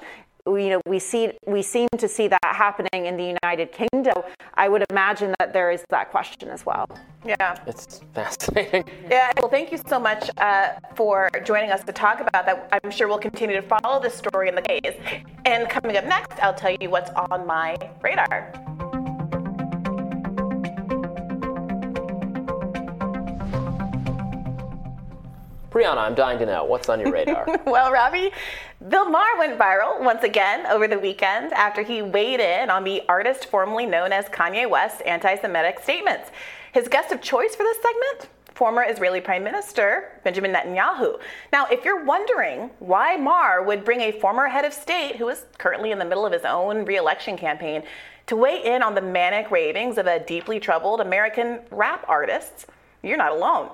We, 0.47 0.65
you 0.65 0.71
know, 0.71 0.81
we 0.87 1.01
see 1.01 1.33
we 1.47 1.63
seem 1.63 1.89
to 1.99 2.09
see 2.09 2.29
that 2.29 2.39
happening 2.45 3.07
in 3.07 3.17
the 3.17 3.37
United 3.43 3.73
Kingdom. 3.73 4.23
I 4.55 4.69
would 4.69 4.85
imagine 4.91 5.35
that 5.41 5.53
there 5.53 5.71
is 5.73 5.85
that 5.91 6.11
question 6.11 6.49
as 6.51 6.65
well. 6.65 6.87
Yeah. 7.25 7.59
It's 7.67 8.01
fascinating. 8.15 8.85
Yeah, 9.11 9.31
well, 9.39 9.49
thank 9.49 9.71
you 9.73 9.79
so 9.87 10.01
much 10.01 10.31
uh, 10.39 10.71
for 10.95 11.31
joining 11.45 11.71
us 11.71 11.85
to 11.85 11.93
talk 11.93 12.21
about 12.21 12.45
that. 12.47 12.69
I'm 12.73 12.91
sure 12.91 13.09
we'll 13.09 13.19
continue 13.19 13.55
to 13.57 13.63
follow 13.63 14.01
this 14.01 14.15
story 14.15 14.49
in 14.49 14.55
the 14.55 14.63
case. 14.63 14.97
And 15.45 15.69
coming 15.69 15.97
up 15.97 16.05
next, 16.05 16.39
I'll 16.43 16.55
tell 16.55 16.75
you 16.81 16.91
what's 16.91 17.11
on 17.11 17.47
my 17.47 17.77
radar. 18.03 18.53
Briahna, 25.77 25.99
I'm 25.99 26.15
dying 26.15 26.39
to 26.39 26.47
know 26.47 26.65
what's 26.65 26.89
on 26.89 27.01
your 27.01 27.13
radar. 27.13 27.47
Well, 27.67 27.93
Robby, 27.93 28.31
Bill 28.89 29.09
Maher 29.09 29.39
went 29.39 29.59
viral 29.59 30.01
once 30.01 30.23
again 30.23 30.65
over 30.67 30.87
the 30.87 30.99
weekend 30.99 31.53
after 31.55 31.83
he 31.83 32.03
weighed 32.03 32.39
in 32.39 32.71
on 32.71 32.85
the 32.85 33.03
artist 33.09 33.47
formerly 33.47 33.85
known 33.85 34.13
as 34.13 34.27
Kanye 34.27 34.69
West's 34.71 35.01
anti 35.01 35.35
Semitic 35.35 35.81
statements. 35.81 36.31
His 36.73 36.87
guest 36.87 37.11
of 37.11 37.21
choice 37.21 37.57
for 37.57 37.65
this 37.65 37.79
segment? 37.79 38.29
Former 38.55 38.85
Israeli 38.89 39.21
Prime 39.21 39.43
Minister 39.43 40.21
Benjamin 40.23 40.53
Netanyahu. 40.53 41.19
Now, 41.53 41.67
if 41.67 41.85
you're 41.85 42.05
wondering 42.05 42.71
why 42.79 43.17
Maher 43.17 43.65
would 43.65 43.85
bring 43.85 44.03
a 44.03 44.13
former 44.13 44.47
head 44.47 44.65
of 44.65 44.73
state 44.73 45.17
who 45.17 45.29
is 45.31 45.47
currently 45.59 45.91
in 45.91 45.99
the 45.99 46.05
middle 46.05 46.27
of 46.27 46.33
his 46.33 46.45
own 46.45 46.85
re 46.85 46.97
election 46.97 47.37
campaign 47.37 47.83
to 48.27 48.37
weigh 48.37 48.63
in 48.63 48.85
on 48.85 48.95
the 48.95 49.03
manic 49.03 49.51
ravings 49.51 49.99
of 49.99 50.07
a 50.07 50.21
deeply 50.21 50.61
troubled 50.61 51.01
American 51.01 51.59
rap 51.73 52.05
artist, 52.07 52.67
you're 53.03 53.17
not 53.17 53.33
alone. 53.33 53.71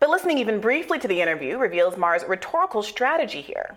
But 0.00 0.08
listening 0.08 0.38
even 0.38 0.60
briefly 0.60 0.98
to 1.00 1.08
the 1.08 1.20
interview 1.20 1.58
reveals 1.58 1.98
Maher's 1.98 2.24
rhetorical 2.24 2.82
strategy 2.82 3.42
here. 3.42 3.76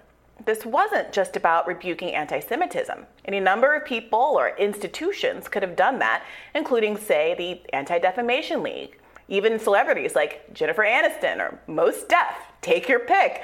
This 0.49 0.65
wasn't 0.65 1.11
just 1.11 1.35
about 1.35 1.67
rebuking 1.67 2.15
anti 2.15 2.39
Semitism. 2.39 3.05
Any 3.25 3.39
number 3.39 3.75
of 3.75 3.85
people 3.85 4.33
or 4.35 4.57
institutions 4.57 5.47
could 5.47 5.61
have 5.61 5.75
done 5.75 5.99
that, 5.99 6.23
including, 6.55 6.97
say, 6.97 7.35
the 7.37 7.71
Anti 7.71 7.99
Defamation 7.99 8.63
League, 8.63 8.97
even 9.27 9.59
celebrities 9.59 10.15
like 10.15 10.51
Jennifer 10.51 10.81
Aniston 10.81 11.37
or 11.37 11.59
Mos 11.67 12.01
Def. 12.05 12.33
Take 12.61 12.89
your 12.89 13.01
pick. 13.01 13.43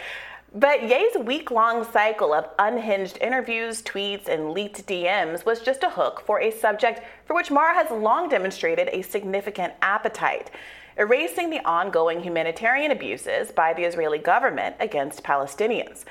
But 0.55 0.89
Ye's 0.89 1.15
week 1.19 1.51
long 1.51 1.83
cycle 1.91 2.33
of 2.33 2.49
unhinged 2.57 3.19
interviews, 3.21 3.83
tweets, 3.83 4.27
and 4.27 4.49
leaked 4.49 4.87
DMs 4.87 5.45
was 5.45 5.61
just 5.61 5.83
a 5.83 5.91
hook 5.91 6.23
for 6.25 6.41
a 6.41 6.49
subject 6.49 7.01
for 7.27 7.35
which 7.35 7.51
Maher 7.51 7.75
has 7.75 7.91
long 7.91 8.29
demonstrated 8.29 8.89
a 8.91 9.03
significant 9.03 9.73
appetite 9.83 10.49
erasing 10.97 11.49
the 11.49 11.65
ongoing 11.65 12.21
humanitarian 12.21 12.91
abuses 12.91 13.51
by 13.51 13.73
the 13.73 13.83
Israeli 13.83 14.17
government 14.17 14.75
against 14.79 15.23
Palestinians. 15.23 16.05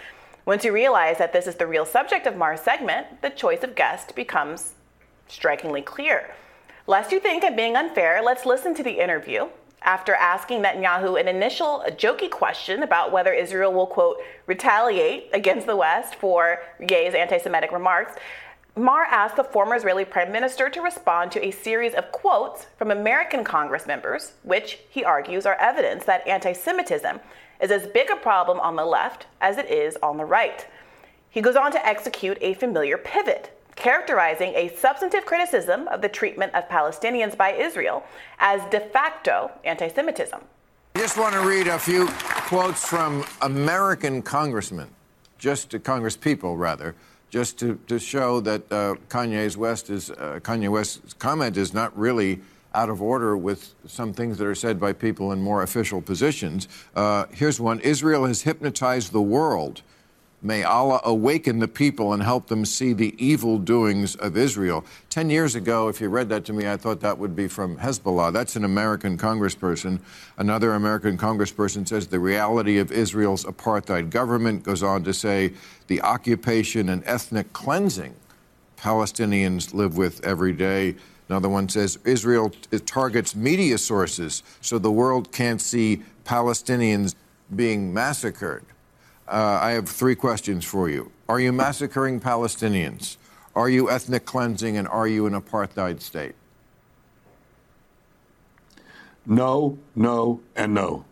Once 0.47 0.63
you 0.63 0.73
realize 0.73 1.17
that 1.17 1.33
this 1.33 1.47
is 1.47 1.55
the 1.55 1.67
real 1.67 1.87
subject 1.87 2.27
of 2.27 2.37
Maher's 2.37 2.61
segment, 2.61 3.23
the 3.23 3.31
choice 3.31 3.63
of 3.63 3.75
guest 3.75 4.15
becomes 4.15 4.75
strikingly 5.27 5.81
clear. 5.81 6.35
Lest 6.87 7.13
you 7.13 7.19
think 7.19 7.43
I'm 7.43 7.57
being 7.57 7.77
unfair, 7.77 8.23
let's 8.23 8.45
listen 8.45 8.75
to 8.75 8.83
the 8.83 9.03
interview. 9.03 9.49
After 9.81 10.15
asking 10.15 10.63
Netanyahu 10.63 11.19
an 11.19 11.29
initial 11.29 11.83
jokey 11.91 12.31
question 12.31 12.83
about 12.83 13.11
whether 13.11 13.33
Israel 13.33 13.73
will, 13.73 13.87
quote, 13.87 14.19
retaliate 14.47 15.31
against 15.33 15.67
the 15.67 15.77
West 15.77 16.15
for 16.15 16.59
Ye's 16.79 17.15
anti 17.15 17.39
Semitic 17.39 17.73
remarks, 17.73 18.13
Maher 18.77 19.05
asked 19.05 19.37
the 19.37 19.45
former 19.45 19.77
Israeli 19.77 20.05
prime 20.05 20.33
minister 20.33 20.69
to 20.69 20.81
respond 20.83 21.33
to 21.33 21.47
a 21.47 21.53
series 21.53 21.95
of 21.95 22.11
quotes 22.13 22.67
from 22.77 22.91
American 22.91 23.45
Congress 23.45 23.87
members, 23.87 24.33
which 24.43 24.81
he 24.91 25.05
argues 25.05 25.47
are 25.47 25.55
evidence 25.57 26.05
that 26.05 26.27
anti 26.27 26.53
Semitism 26.53 27.21
is 27.65 27.71
as 27.71 27.87
big 27.87 28.11
a 28.11 28.17
problem 28.17 28.61
on 28.61 28.77
the 28.77 28.85
left 28.85 29.27
as 29.41 29.57
it 29.57 29.71
is 29.71 29.97
on 30.03 30.19
the 30.19 30.25
right. 30.25 30.67
He 31.31 31.41
goes 31.41 31.57
on 31.57 31.73
to 31.73 31.85
execute 31.85 32.37
a 32.43 32.53
familiar 32.53 32.99
pivot, 32.99 33.59
characterizing 33.75 34.53
a 34.55 34.69
substantive 34.77 35.25
criticism 35.25 35.89
of 35.89 36.03
the 36.03 36.09
treatment 36.11 36.55
of 36.55 36.69
Palestinians 36.69 37.35
by 37.35 37.53
Israel 37.53 38.05
as 38.39 38.61
de 38.71 38.81
facto 38.81 39.51
anti 39.65 39.89
Semitism. 39.89 40.41
I 40.95 40.99
just 40.99 41.17
want 41.17 41.35
to 41.35 41.41
read 41.41 41.67
a 41.67 41.79
few 41.79 42.07
quotes 42.49 42.87
from 42.87 43.25
American 43.41 44.21
congressmen, 44.21 44.91
just 45.39 45.71
to 45.71 45.79
Congress 45.79 46.19
people, 46.19 46.59
rather, 46.59 46.95
just 47.31 47.59
to, 47.61 47.81
to 47.89 47.99
show 47.99 48.41
that 48.41 48.71
uh, 48.71 48.95
Kanye's 49.09 49.57
West 49.57 49.89
is, 49.89 50.11
uh, 50.11 50.39
Kanye 50.43 50.69
West's 50.69 51.15
comment 51.15 51.57
is 51.57 51.73
not 51.73 51.99
really 51.99 52.41
out 52.75 52.91
of 52.91 53.01
order 53.01 53.37
with 53.37 53.75
some 53.87 54.13
things 54.13 54.37
that 54.39 54.47
are 54.47 54.55
said 54.55 54.79
by 54.79 54.93
people 54.93 55.33
in 55.33 55.41
more 55.41 55.63
official 55.63 56.03
positions. 56.03 56.69
Uh, 56.95 57.27
here's 57.31 57.61
one 57.61 57.81
Israel 57.81 58.27
has 58.27 58.43
hypnotized 58.43 59.13
the 59.13 59.23
world. 59.23 59.83
May 60.45 60.63
Allah 60.63 61.01
awaken 61.05 61.61
the 61.61 61.69
people 61.69 62.13
and 62.13 62.23
help 62.23 62.49
them 62.49 62.67
see 62.67 62.93
the 62.93 63.15
evil 63.17 63.57
doings 63.59 64.15
of 64.17 64.37
Israel. 64.37 64.85
Ten 65.09 65.31
years 65.31 65.55
ago, 65.55 65.89
if 65.89 66.03
you 66.03 66.11
read 66.11 66.29
that 66.29 66.45
to 66.45 66.53
me, 66.53 66.69
I 66.69 66.77
thought 66.77 67.01
that 67.01 67.17
would 67.17 67.35
be 67.35 67.49
from 67.49 67.79
Hezbollah. 67.79 68.31
That's 68.31 68.55
an 68.55 68.65
American 68.65 69.17
congressperson. 69.17 70.01
Another 70.37 70.75
American 70.75 71.17
congressperson 71.17 71.89
says 71.89 72.09
the 72.09 72.21
reality 72.21 72.77
of 72.77 72.93
Israel's 72.93 73.47
apartheid 73.47 74.11
government 74.11 74.65
goes 74.65 74.83
on 74.83 75.03
to 75.05 75.15
say 75.15 75.55
the 75.87 76.03
occupation 76.03 76.91
and 76.91 77.03
ethnic 77.07 77.55
cleansing 77.55 78.15
Palestinians 78.77 79.73
live 79.73 79.97
with 79.97 80.23
every 80.27 80.53
day. 80.53 80.95
Another 81.29 81.49
one 81.49 81.69
says 81.69 81.99
Israel 82.05 82.53
targets 82.85 83.35
media 83.35 83.79
sources 83.79 84.43
so 84.61 84.79
the 84.79 84.91
world 84.91 85.33
can't 85.33 85.61
see 85.61 86.03
Palestinians 86.25 87.15
being 87.55 87.93
massacred. 87.95 88.65
Uh, 89.27 89.59
I 89.63 89.71
have 89.71 89.89
three 89.89 90.15
questions 90.15 90.65
for 90.65 90.91
you. 90.91 91.11
Are 91.29 91.41
you 91.41 91.53
massacring 91.53 92.21
Palestinians? 92.21 93.17
Are 93.57 93.71
you 93.71 93.91
ethnic 93.91 94.27
cleansing? 94.27 94.77
And 94.77 94.87
are 94.89 95.09
you 95.09 95.27
an 95.27 95.33
apartheid 95.33 96.01
state? 96.01 96.35
No, 99.27 99.79
no, 99.95 100.41
and 100.57 100.75
no. 100.75 101.05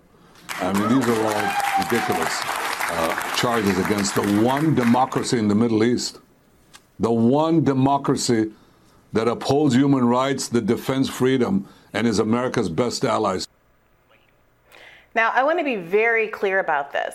I 0.61 0.73
mean, 0.75 0.99
these 0.99 1.09
are 1.09 1.25
all 1.25 1.85
ridiculous 1.85 2.40
uh, 2.45 3.37
charges 3.37 3.78
against 3.78 4.14
the 4.14 4.23
one 4.42 4.75
democracy 4.75 5.38
in 5.38 5.49
the 5.49 5.54
Middle 5.54 5.83
East, 5.83 6.19
the 7.00 7.11
one 7.11 7.64
democracy 7.64 8.52
that 9.12 9.28
upholds 9.28 9.75
human 9.75 10.07
rights, 10.07 10.49
that 10.49 10.66
defends 10.66 11.09
freedom, 11.09 11.69
and 11.92 12.07
is 12.07 12.19
America's 12.19 12.69
best 12.69 13.04
allies. 13.04 13.47
Now, 15.14 15.31
I 15.35 15.42
want 15.42 15.59
to 15.59 15.64
be 15.64 15.76
very 15.76 16.28
clear 16.28 16.59
about 16.59 16.92
this. 16.92 17.14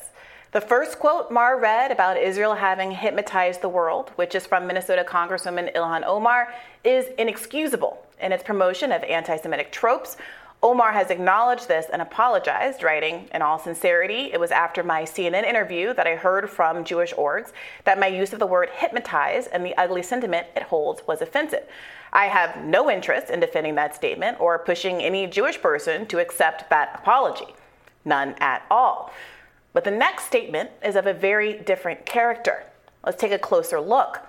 The 0.52 0.62
first 0.62 1.00
quote 1.00 1.32
Maher 1.32 1.60
read 1.60 1.92
about 1.92 2.18
Israel 2.18 2.56
having 2.56 2.92
hypnotized 2.92 3.62
the 3.62 3.70
world, 3.70 4.12
which 4.16 4.36
is 4.36 4.46
from 4.46 4.66
Minnesota 4.66 5.06
Congresswoman 5.08 5.74
Ilhan 5.76 6.04
Omar, 6.06 6.54
is 6.84 7.08
inexcusable 7.18 8.06
in 8.22 8.32
its 8.32 8.44
promotion 8.44 8.92
of 8.92 9.04
anti 9.04 9.36
Semitic 9.38 9.72
tropes 9.72 10.18
Omar 10.64 10.92
has 10.92 11.12
acknowledged 11.12 11.68
this 11.68 11.86
and 11.94 12.02
apologized, 12.02 12.82
writing, 12.82 13.30
In 13.32 13.44
all 13.44 13.60
sincerity, 13.60 14.32
it 14.34 14.40
was 14.40 14.50
after 14.50 14.84
my 14.84 15.04
CNN 15.04 15.44
interview 15.44 15.94
that 15.94 16.08
I 16.08 16.16
heard 16.16 16.50
from 16.50 16.84
Jewish 16.84 17.14
orgs 17.14 17.52
that 17.84 18.00
my 18.00 18.08
use 18.08 18.34
of 18.34 18.40
the 18.40 18.48
word 18.48 18.70
hypnotize 18.74 19.46
and 19.48 19.64
the 19.64 19.78
ugly 19.78 20.02
sentiment 20.02 20.48
it 20.56 20.64
holds 20.64 21.06
was 21.06 21.22
offensive. 21.22 21.64
I 22.12 22.26
have 22.26 22.66
no 22.66 22.90
interest 22.90 23.30
in 23.30 23.40
defending 23.40 23.76
that 23.76 23.94
statement 23.94 24.40
or 24.40 24.58
pushing 24.58 25.00
any 25.00 25.28
Jewish 25.28 25.62
person 25.62 26.08
to 26.08 26.20
accept 26.20 26.72
that 26.72 26.92
apology. 26.96 27.54
None 28.04 28.34
at 28.40 28.64
all. 28.72 29.14
But 29.74 29.84
the 29.84 29.92
next 29.92 30.24
statement 30.24 30.72
is 30.84 30.96
of 30.96 31.06
a 31.06 31.14
very 31.14 31.60
different 31.60 32.08
character. 32.08 32.64
Let's 33.06 33.22
take 33.22 33.32
a 33.32 33.38
closer 33.38 33.80
look. 33.80 34.28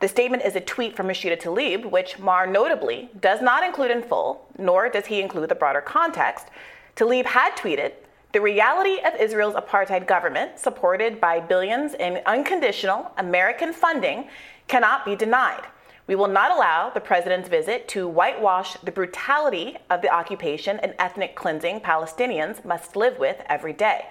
The 0.00 0.06
statement 0.08 0.44
is 0.44 0.54
a 0.54 0.60
tweet 0.60 0.94
from 0.94 1.08
Rashida 1.08 1.40
Tlaib, 1.40 1.90
which 1.90 2.20
Maher 2.20 2.46
notably 2.46 3.10
does 3.18 3.42
not 3.42 3.64
include 3.64 3.90
in 3.90 4.02
full, 4.02 4.46
nor 4.56 4.88
does 4.88 5.06
he 5.06 5.20
include 5.20 5.48
the 5.48 5.56
broader 5.56 5.80
context. 5.80 6.46
Tlaib 6.94 7.24
had 7.24 7.56
tweeted, 7.56 7.94
the 8.30 8.40
reality 8.40 8.98
of 9.04 9.18
Israel's 9.18 9.54
apartheid 9.54 10.06
government, 10.06 10.58
supported 10.58 11.20
by 11.20 11.40
billions 11.40 11.94
in 11.94 12.20
unconditional 12.26 13.10
American 13.16 13.72
funding, 13.72 14.28
cannot 14.68 15.04
be 15.04 15.16
denied. 15.16 15.64
We 16.06 16.14
will 16.14 16.28
not 16.28 16.52
allow 16.52 16.90
the 16.90 17.00
president's 17.00 17.48
visit 17.48 17.88
to 17.88 18.06
whitewash 18.06 18.74
the 18.74 18.92
brutality 18.92 19.78
of 19.90 20.02
the 20.02 20.14
occupation 20.14 20.78
and 20.78 20.94
ethnic 20.98 21.34
cleansing 21.34 21.80
Palestinians 21.80 22.64
must 22.64 22.94
live 22.94 23.18
with 23.18 23.42
every 23.46 23.72
day. 23.72 24.06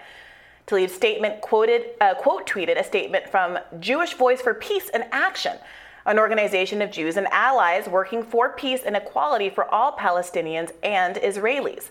Tlaib's 0.68 0.94
statement 0.94 1.40
quoted, 1.40 1.92
uh, 2.02 2.14
quote 2.16 2.46
tweeted 2.46 2.78
a 2.78 2.84
statement 2.84 3.30
from 3.30 3.58
Jewish 3.80 4.16
Voice 4.16 4.42
for 4.42 4.54
Peace 4.54 4.90
and 4.94 5.06
Action, 5.14 5.58
an 6.06 6.20
organization 6.20 6.82
of 6.82 6.92
Jews 6.92 7.16
and 7.16 7.26
allies 7.28 7.88
working 7.88 8.22
for 8.22 8.50
peace 8.50 8.82
and 8.86 8.94
equality 8.94 9.50
for 9.50 9.64
all 9.74 9.94
Palestinians 9.94 10.72
and 10.84 11.16
Israelis. 11.16 11.90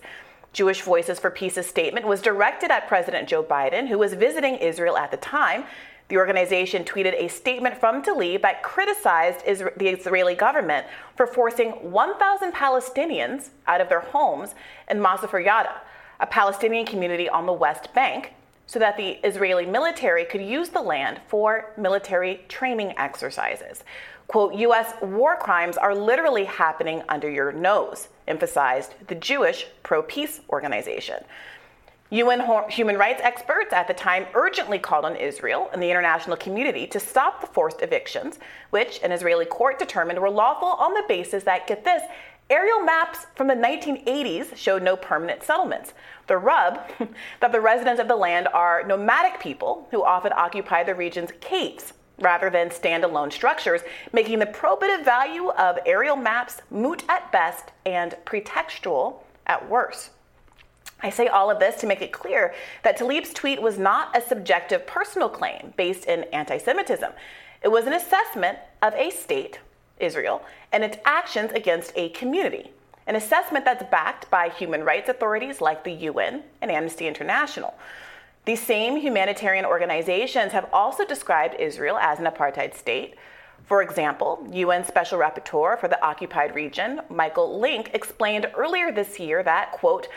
Jewish 0.53 0.81
Voices 0.81 1.19
for 1.19 1.31
Peace's 1.31 1.65
statement 1.65 2.05
was 2.05 2.21
directed 2.21 2.69
at 2.69 2.87
President 2.87 3.27
Joe 3.27 3.43
Biden, 3.43 3.87
who 3.87 3.97
was 3.97 4.13
visiting 4.13 4.55
Israel 4.57 4.95
at 4.95 5.09
the 5.09 5.17
time. 5.17 5.63
The 6.09 6.17
organization 6.17 6.83
tweeted 6.83 7.15
a 7.19 7.29
statement 7.29 7.79
from 7.79 8.03
Tlaib 8.03 8.43
that 8.43 8.61
criticized 8.61 9.43
the 9.43 9.87
Israeli 9.89 10.35
government 10.35 10.85
for 11.15 11.25
forcing 11.25 11.71
1,000 11.71 12.53
Palestinians 12.53 13.49
out 13.65 13.81
of 13.81 13.89
their 13.89 14.01
homes 14.01 14.53
in 14.87 14.99
Masafer 14.99 15.43
Yatta, 15.43 15.73
a 16.19 16.27
Palestinian 16.27 16.85
community 16.85 17.27
on 17.27 17.47
the 17.47 17.53
West 17.53 17.93
Bank, 17.95 18.33
so 18.67 18.79
that 18.79 18.97
the 18.97 19.11
Israeli 19.25 19.65
military 19.65 20.25
could 20.25 20.41
use 20.41 20.69
the 20.69 20.81
land 20.81 21.19
for 21.27 21.71
military 21.77 22.45
training 22.49 22.93
exercises. 22.97 23.83
Quote, 24.27 24.53
U.S. 24.55 24.93
war 25.01 25.37
crimes 25.37 25.77
are 25.77 25.95
literally 25.95 26.43
happening 26.43 27.01
under 27.07 27.29
your 27.29 27.53
nose, 27.53 28.09
emphasized 28.27 28.93
the 29.07 29.15
Jewish 29.15 29.65
pro 29.83 30.03
peace 30.03 30.41
organization. 30.49 31.23
UN 32.09 32.41
human 32.69 32.97
rights 32.97 33.21
experts 33.21 33.73
at 33.73 33.87
the 33.87 33.93
time 33.93 34.25
urgently 34.33 34.79
called 34.79 35.03
on 35.03 35.15
Israel 35.15 35.69
and 35.73 35.81
the 35.81 35.89
international 35.89 36.37
community 36.37 36.87
to 36.87 36.99
stop 36.99 37.41
the 37.41 37.47
forced 37.47 37.81
evictions, 37.81 38.39
which 38.69 39.01
an 39.03 39.11
Israeli 39.11 39.45
court 39.45 39.77
determined 39.79 40.19
were 40.19 40.29
lawful 40.29 40.69
on 40.69 40.93
the 40.93 41.03
basis 41.07 41.43
that, 41.43 41.67
get 41.67 41.83
this, 41.83 42.01
Aerial 42.49 42.79
maps 42.79 43.27
from 43.35 43.47
the 43.47 43.53
1980s 43.53 44.55
showed 44.55 44.81
no 44.81 44.95
permanent 44.95 45.43
settlements. 45.43 45.93
The 46.27 46.37
rub 46.37 46.79
that 47.39 47.51
the 47.51 47.61
residents 47.61 48.01
of 48.01 48.07
the 48.07 48.15
land 48.15 48.47
are 48.53 48.83
nomadic 48.85 49.39
people 49.39 49.87
who 49.91 50.03
often 50.03 50.33
occupy 50.35 50.83
the 50.83 50.95
region's 50.95 51.31
caves 51.41 51.93
rather 52.19 52.49
than 52.49 52.69
standalone 52.69 53.31
structures, 53.31 53.81
making 54.11 54.39
the 54.39 54.45
probative 54.45 55.05
value 55.05 55.49
of 55.51 55.77
aerial 55.85 56.15
maps 56.15 56.61
moot 56.71 57.03
at 57.07 57.31
best 57.31 57.71
and 57.85 58.15
pretextual 58.25 59.17
at 59.45 59.69
worst. 59.69 60.09
I 61.01 61.11
say 61.11 61.27
all 61.27 61.51
of 61.51 61.59
this 61.59 61.79
to 61.81 61.87
make 61.87 62.01
it 62.01 62.11
clear 62.11 62.55
that 62.83 62.97
Tlaib's 62.97 63.31
tweet 63.31 63.61
was 63.61 63.77
not 63.77 64.17
a 64.17 64.21
subjective 64.21 64.87
personal 64.87 65.29
claim 65.29 65.73
based 65.77 66.05
in 66.05 66.23
anti 66.33 66.57
Semitism. 66.57 67.11
It 67.61 67.67
was 67.67 67.85
an 67.85 67.93
assessment 67.93 68.57
of 68.81 68.93
a 68.95 69.11
state 69.11 69.59
Israel, 69.99 70.43
and 70.71 70.83
its 70.83 70.97
actions 71.05 71.51
against 71.51 71.91
a 71.95 72.09
community. 72.09 72.71
An 73.07 73.15
assessment 73.15 73.63
that's 73.63 73.89
backed 73.89 74.29
by 74.29 74.49
human 74.49 74.83
rights 74.83 75.07
authorities 75.07 75.61
like 75.61 75.85
the 75.85 75.93
UN 75.93 76.43
and 76.61 76.69
Amnesty 76.69 77.07
International. 77.07 77.73
These 78.43 78.61
same 78.61 78.97
humanitarian 78.97 79.63
organizations 79.63 80.51
have 80.51 80.69
also 80.73 81.05
described 81.05 81.55
Israel 81.55 81.97
as 81.97 82.19
an 82.19 82.25
apartheid 82.25 82.75
state. 82.75 83.15
For 83.63 83.81
example, 83.81 84.45
UN 84.51 84.83
Special 84.83 85.19
Rapporteur 85.19 85.79
for 85.79 85.87
the 85.87 86.01
occupied 86.03 86.53
region, 86.53 87.01
Michael 87.09 87.59
Lynk, 87.59 87.91
explained 87.93 88.51
earlier 88.55 88.91
this 88.91 89.19
year 89.19 89.41
that, 89.41 89.71
quote, 89.71 90.09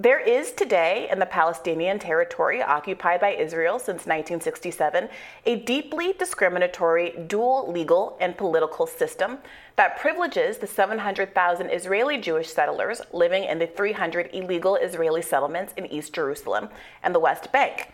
there 0.00 0.20
is 0.20 0.52
today 0.52 1.08
in 1.10 1.18
the 1.18 1.26
Palestinian 1.26 1.98
territory 1.98 2.62
occupied 2.62 3.20
by 3.20 3.30
Israel 3.30 3.80
since 3.80 4.06
1967 4.06 5.08
a 5.44 5.56
deeply 5.56 6.12
discriminatory 6.12 7.14
dual 7.26 7.68
legal 7.72 8.16
and 8.20 8.36
political 8.38 8.86
system 8.86 9.38
that 9.74 9.98
privileges 9.98 10.58
the 10.58 10.68
700,000 10.68 11.70
Israeli 11.70 12.16
Jewish 12.16 12.48
settlers 12.48 13.00
living 13.12 13.42
in 13.42 13.58
the 13.58 13.66
300 13.66 14.30
illegal 14.32 14.76
Israeli 14.76 15.20
settlements 15.20 15.74
in 15.76 15.84
East 15.86 16.14
Jerusalem 16.14 16.68
and 17.02 17.12
the 17.12 17.18
West 17.20 17.50
Bank. 17.50 17.92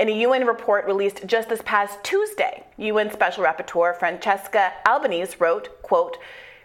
In 0.00 0.08
a 0.08 0.22
UN 0.22 0.48
report 0.48 0.84
released 0.84 1.26
just 1.26 1.48
this 1.48 1.62
past 1.64 2.02
Tuesday, 2.02 2.64
UN 2.76 3.12
Special 3.12 3.44
Rapporteur 3.44 3.96
Francesca 3.96 4.72
Albanese 4.84 5.36
wrote, 5.38 5.80
quote, 5.82 6.16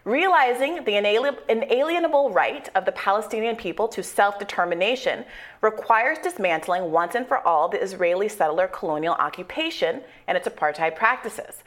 Realizing 0.06 0.84
the 0.84 0.98
inalienable 0.98 2.30
right 2.30 2.70
of 2.76 2.86
the 2.86 2.92
Palestinian 2.92 3.56
people 3.56 3.88
to 3.88 4.04
self 4.04 4.38
determination 4.38 5.26
requires 5.62 6.20
dismantling 6.20 6.92
once 6.92 7.16
and 7.16 7.28
for 7.28 7.40
all 7.40 7.68
the 7.68 7.82
Israeli 7.82 8.30
settler 8.30 8.68
colonial 8.68 9.16
occupation 9.16 10.02
and 10.28 10.38
its 10.38 10.48
apartheid 10.48 10.96
practices. 10.96 11.64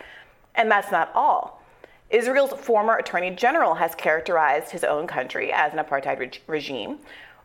And 0.55 0.71
that's 0.71 0.93
not 0.93 1.11
all. 1.17 1.65
Israel's 2.11 2.53
former 2.53 2.97
attorney 2.99 3.33
general 3.33 3.75
has 3.75 3.97
characterized 3.97 4.71
his 4.71 4.85
own 4.85 5.09
country 5.09 5.53
as 5.53 5.73
an 5.73 5.81
apartheid 5.81 6.21
reg- 6.21 6.41
regime. 6.47 6.99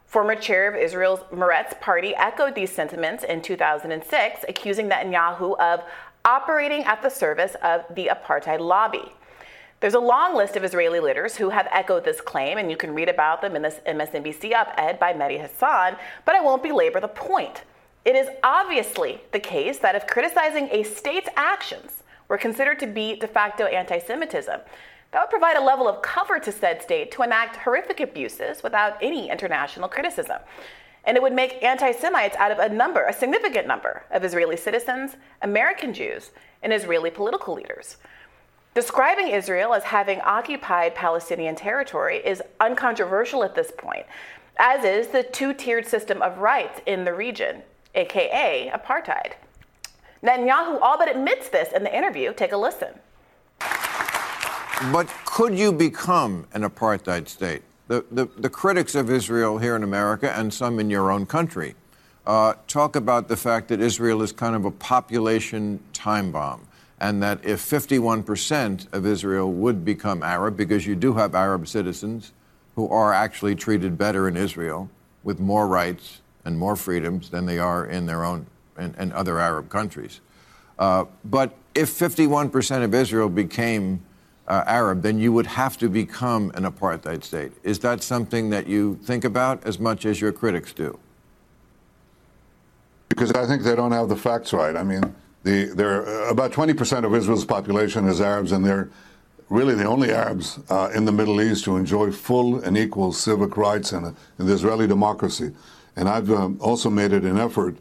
Former 0.05 0.35
chair 0.35 0.69
of 0.69 0.75
Israel's 0.75 1.21
Meretz 1.31 1.81
party 1.81 2.13
echoed 2.15 2.53
these 2.53 2.71
sentiments 2.71 3.23
in 3.23 3.41
2006, 3.41 4.45
accusing 4.47 4.89
Netanyahu 4.89 5.57
of 5.57 5.83
operating 6.23 6.83
at 6.83 7.01
the 7.01 7.09
service 7.09 7.55
of 7.63 7.83
the 7.95 8.11
apartheid 8.13 8.59
lobby. 8.59 9.11
There's 9.83 9.95
a 9.95 9.99
long 9.99 10.33
list 10.33 10.55
of 10.55 10.63
Israeli 10.63 11.01
leaders 11.01 11.35
who 11.35 11.49
have 11.49 11.67
echoed 11.69 12.05
this 12.05 12.21
claim, 12.21 12.57
and 12.57 12.71
you 12.71 12.77
can 12.77 12.95
read 12.95 13.09
about 13.09 13.41
them 13.41 13.53
in 13.53 13.63
this 13.63 13.81
MSNBC 13.85 14.53
op 14.53 14.73
ed 14.77 14.97
by 14.97 15.11
Mehdi 15.11 15.37
Hasan, 15.37 15.97
but 16.23 16.35
I 16.35 16.39
won't 16.39 16.63
belabor 16.63 17.01
the 17.01 17.09
point. 17.09 17.63
It 18.05 18.15
is 18.15 18.29
obviously 18.45 19.19
the 19.33 19.41
case 19.41 19.79
that 19.79 19.93
if 19.93 20.07
criticizing 20.07 20.69
a 20.71 20.83
state's 20.83 21.27
actions 21.35 22.03
were 22.29 22.37
considered 22.37 22.79
to 22.79 22.87
be 22.87 23.17
de 23.17 23.27
facto 23.27 23.65
anti 23.65 23.99
Semitism, 23.99 24.61
that 25.11 25.19
would 25.19 25.29
provide 25.29 25.57
a 25.57 25.65
level 25.65 25.89
of 25.89 26.01
cover 26.01 26.39
to 26.39 26.51
said 26.53 26.81
state 26.81 27.11
to 27.11 27.23
enact 27.23 27.57
horrific 27.57 27.99
abuses 27.99 28.63
without 28.63 28.95
any 29.01 29.29
international 29.29 29.89
criticism. 29.89 30.39
And 31.03 31.17
it 31.17 31.21
would 31.21 31.33
make 31.33 31.61
anti 31.61 31.91
Semites 31.91 32.37
out 32.37 32.51
of 32.51 32.59
a 32.59 32.73
number, 32.73 33.03
a 33.03 33.11
significant 33.11 33.67
number, 33.67 34.05
of 34.11 34.23
Israeli 34.23 34.55
citizens, 34.55 35.17
American 35.41 35.93
Jews, 35.93 36.31
and 36.61 36.71
Israeli 36.71 37.09
political 37.09 37.55
leaders. 37.55 37.97
Describing 38.75 39.27
Israel 39.27 39.75
as 39.75 39.83
having 39.83 40.19
occupied 40.21 40.95
Palestinian 40.95 41.55
territory 41.55 42.17
is 42.17 42.41
uncontroversial 42.59 43.43
at 43.43 43.53
this 43.53 43.71
point, 43.77 44.05
as 44.57 44.83
is 44.83 45.07
the 45.09 45.21
two 45.21 45.53
tiered 45.53 45.85
system 45.85 46.23
of 46.23 46.39
rights 46.39 46.81
in 46.87 47.03
the 47.05 47.13
region, 47.13 47.61
aka 47.93 48.71
apartheid. 48.73 49.33
Netanyahu 50.23 50.79
all 50.81 50.97
but 50.97 51.13
admits 51.13 51.49
this 51.49 51.71
in 51.73 51.83
the 51.83 51.95
interview. 51.95 52.33
Take 52.33 52.51
a 52.51 52.57
listen. 52.57 52.93
but 54.91 55.07
could 55.25 55.57
you 55.57 55.71
become 55.71 56.47
an 56.53 56.63
apartheid 56.63 57.27
state? 57.27 57.61
The, 57.89 58.03
the, 58.09 58.25
the, 58.37 58.49
critics 58.49 58.95
of 58.95 59.11
Israel 59.11 59.57
here 59.57 59.75
in 59.75 59.83
America 59.83 60.31
and 60.31 60.51
some 60.51 60.79
in 60.79 60.89
your 60.89 61.11
own 61.11 61.25
country 61.25 61.75
uh, 62.25 62.53
talk 62.67 62.95
about 62.95 63.27
the 63.27 63.35
fact 63.35 63.67
that 63.67 63.81
Israel 63.81 64.21
is 64.21 64.31
kind 64.31 64.55
of 64.55 64.63
a 64.65 64.71
population 64.71 65.79
time 65.91 66.31
bomb, 66.31 66.65
and 66.99 67.21
that 67.21 67.43
if 67.43 67.59
51% 67.59 68.93
of 68.93 69.05
Israel 69.05 69.51
would 69.51 69.83
become 69.83 70.23
Arab, 70.23 70.55
because 70.55 70.85
you 70.85 70.95
do 70.95 71.13
have 71.13 71.35
Arab 71.35 71.67
citizens 71.67 72.31
who 72.75 72.87
are 72.89 73.13
actually 73.13 73.55
treated 73.55 73.97
better 73.97 74.27
in 74.27 74.37
Israel 74.37 74.89
with 75.23 75.39
more 75.39 75.67
rights 75.67 76.21
and 76.45 76.57
more 76.57 76.75
freedoms 76.75 77.29
than 77.29 77.45
they 77.45 77.59
are 77.59 77.85
in 77.85 78.05
their 78.05 78.23
own 78.23 78.45
and, 78.77 79.13
other 79.13 79.39
Arab 79.39 79.69
countries. 79.69 80.19
Uh, 80.79 81.05
but 81.25 81.53
if 81.75 81.89
51% 81.89 82.83
of 82.83 82.93
Israel 82.93 83.29
became 83.29 84.01
uh, 84.47 84.63
Arab, 84.65 85.01
then 85.01 85.19
you 85.19 85.31
would 85.31 85.45
have 85.45 85.77
to 85.77 85.89
become 85.89 86.51
an 86.55 86.63
apartheid 86.63 87.23
state. 87.23 87.51
Is 87.63 87.79
that 87.79 88.03
something 88.03 88.49
that 88.49 88.67
you 88.67 88.95
think 89.03 89.23
about 89.23 89.65
as 89.65 89.79
much 89.79 90.05
as 90.05 90.19
your 90.19 90.31
critics 90.31 90.73
do? 90.73 90.97
Because 93.09 93.31
I 93.31 93.45
think 93.45 93.63
they 93.63 93.75
don't 93.75 93.91
have 93.91 94.09
the 94.09 94.15
facts 94.15 94.53
right. 94.53 94.75
I 94.75 94.83
mean, 94.83 95.15
the, 95.43 95.65
they're, 95.65 96.07
uh, 96.07 96.29
about 96.29 96.51
20% 96.51 97.05
of 97.05 97.13
Israel's 97.13 97.45
population 97.45 98.07
is 98.07 98.21
Arabs, 98.21 98.51
and 98.51 98.65
they're 98.65 98.89
really 99.49 99.75
the 99.75 99.85
only 99.85 100.11
Arabs 100.11 100.59
uh, 100.69 100.89
in 100.95 101.05
the 101.05 101.11
Middle 101.11 101.41
East 101.41 101.65
who 101.65 101.77
enjoy 101.77 102.11
full 102.11 102.59
and 102.59 102.77
equal 102.77 103.11
civic 103.11 103.57
rights 103.57 103.91
in, 103.91 104.15
in 104.39 104.45
the 104.47 104.53
Israeli 104.53 104.87
democracy. 104.87 105.51
And 105.95 106.09
I've 106.09 106.31
um, 106.31 106.57
also 106.59 106.89
made 106.89 107.11
it 107.11 107.23
an 107.23 107.37
effort 107.37 107.75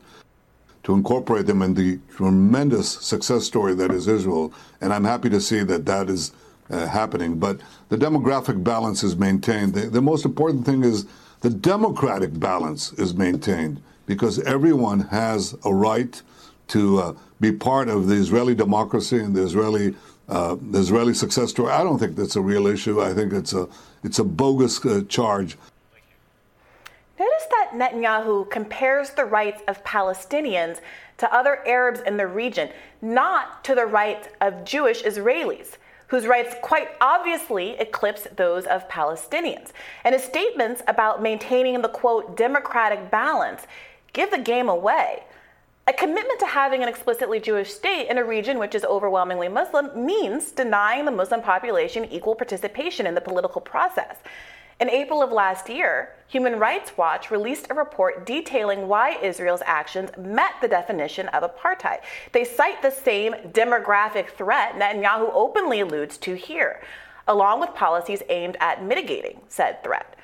to 0.83 0.95
incorporate 0.95 1.47
them 1.47 1.63
in 1.63 1.75
the 1.75 1.99
tremendous 2.15 2.91
success 2.91 3.45
story 3.45 3.75
that 3.75 3.91
is 3.91 4.09
Israel. 4.09 4.53
And 4.81 4.93
I'm 4.93 5.05
happy 5.05 5.31
to 5.31 5.41
see 5.41 5.61
that 5.61 5.87
that 5.87 6.11
is 6.11 6.33
uh, 6.71 6.87
happening. 6.87 7.39
But 7.39 7.61
the 7.89 7.97
demographic 7.97 8.63
balance 8.63 9.03
is 9.05 9.17
maintained. 9.17 9.75
The, 9.75 9.89
the, 9.89 10.03
most 10.03 10.25
important 10.25 10.67
thing 10.67 10.83
is 10.83 11.07
the 11.41 11.51
democratic 11.51 12.39
balance 12.39 12.93
is 12.95 13.15
maintained 13.15 13.81
because 14.07 14.41
everyone 14.41 15.01
has 15.01 15.55
a 15.65 15.73
right 15.73 16.21
to 16.73 16.99
uh, 16.99 17.15
be 17.41 17.53
part 17.53 17.89
of 17.89 18.07
the 18.09 18.15
Israeli 18.15 18.55
democracy 18.55 19.19
and 19.19 19.35
the 19.35 19.43
Israeli 19.43 19.95
uh, 20.29 20.57
the 20.71 20.79
Israeli 20.79 21.13
success 21.13 21.51
story. 21.51 21.71
I 21.71 21.83
don't 21.83 21.99
think 21.99 22.17
that's 22.17 22.37
a 22.37 22.41
real 22.41 22.67
issue. 22.67 23.03
I 23.03 23.13
think 23.13 23.33
it's 23.33 23.53
a 23.53 23.69
it's 24.03 24.19
a 24.19 24.25
bogus 24.25 24.85
uh, 24.85 25.03
charge. 25.09 25.59
Notice 27.19 27.47
that 27.51 27.71
Netanyahu 27.75 28.51
compares 28.51 29.11
the 29.11 29.25
rights 29.25 29.63
of 29.69 29.85
Palestinians 29.85 30.81
to 31.19 31.33
other 31.33 31.67
Arabs 31.67 32.01
in 32.01 32.17
the 32.17 32.27
region, 32.27 32.71
not 33.03 33.63
to 33.65 33.75
the 33.75 33.87
rights 33.87 34.29
of 34.41 34.65
Jewish 34.65 35.03
Israelis 35.03 35.77
whose 36.09 36.27
rights 36.27 36.55
quite 36.61 36.89
obviously 37.01 37.71
eclipse 37.81 38.27
those 38.37 38.67
of 38.67 38.87
Palestinians. 38.87 39.71
And 40.05 40.15
his 40.15 40.23
statements 40.23 40.83
about 40.87 41.23
maintaining 41.23 41.81
the 41.81 41.89
quote 41.89 42.37
democratic 42.37 43.11
balance 43.11 43.63
give 44.13 44.31
the 44.31 44.37
game 44.37 44.69
away. 44.69 45.23
A 45.89 45.93
commitment 45.93 46.39
to 46.39 46.47
having 46.47 46.85
an 46.85 46.89
explicitly 46.89 47.41
Jewish 47.41 47.75
state 47.75 48.09
in 48.09 48.17
a 48.17 48.25
region 48.25 48.61
which 48.61 48.77
is 48.77 48.85
overwhelmingly 48.85 49.49
Muslim 49.49 50.07
means 50.07 50.53
denying 50.53 51.05
the 51.05 51.11
Muslim 51.11 51.43
population 51.43 52.05
equal 52.05 52.37
participation 52.37 53.05
in 53.05 53.17
the 53.17 53.21
political 53.21 53.61
process. 53.61 54.19
In 54.81 54.89
April 54.89 55.25
of 55.25 55.33
last 55.33 55.69
year, 55.69 56.15
Human 56.29 56.61
Rights 56.61 56.97
Watch 56.97 57.33
released 57.33 57.67
a 57.69 57.75
report 57.75 58.25
detailing 58.25 58.87
why 58.87 59.19
Israel's 59.21 59.63
actions 59.67 60.11
met 60.17 60.53
the 60.61 60.69
definition 60.69 61.27
of 61.29 61.43
apartheid. 61.43 61.99
They 62.31 62.45
cite 62.45 62.81
the 62.81 62.91
same 62.93 63.33
demographic 63.51 64.29
threat 64.29 64.77
Netanyahu 64.77 65.31
openly 65.35 65.81
alludes 65.81 66.17
to 66.19 66.35
here, 66.35 66.81
along 67.27 67.59
with 67.59 67.75
policies 67.75 68.23
aimed 68.29 68.57
at 68.61 68.85
mitigating 68.85 69.41
said 69.49 69.83
threat, 69.83 70.15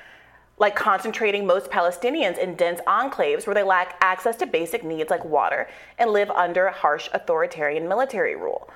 like 0.59 0.75
concentrating 0.75 1.47
most 1.47 1.71
Palestinians 1.71 2.37
in 2.37 2.55
dense 2.55 2.81
enclaves 2.85 3.47
where 3.47 3.53
they 3.53 3.63
lack 3.63 3.95
access 4.01 4.35
to 4.35 4.45
basic 4.45 4.83
needs 4.83 5.09
like 5.09 5.23
water 5.25 5.67
and 5.97 6.11
live 6.11 6.29
under 6.31 6.69
harsh 6.69 7.09
authoritarian 7.13 7.87
military 7.87 8.35
rule. 8.35 8.69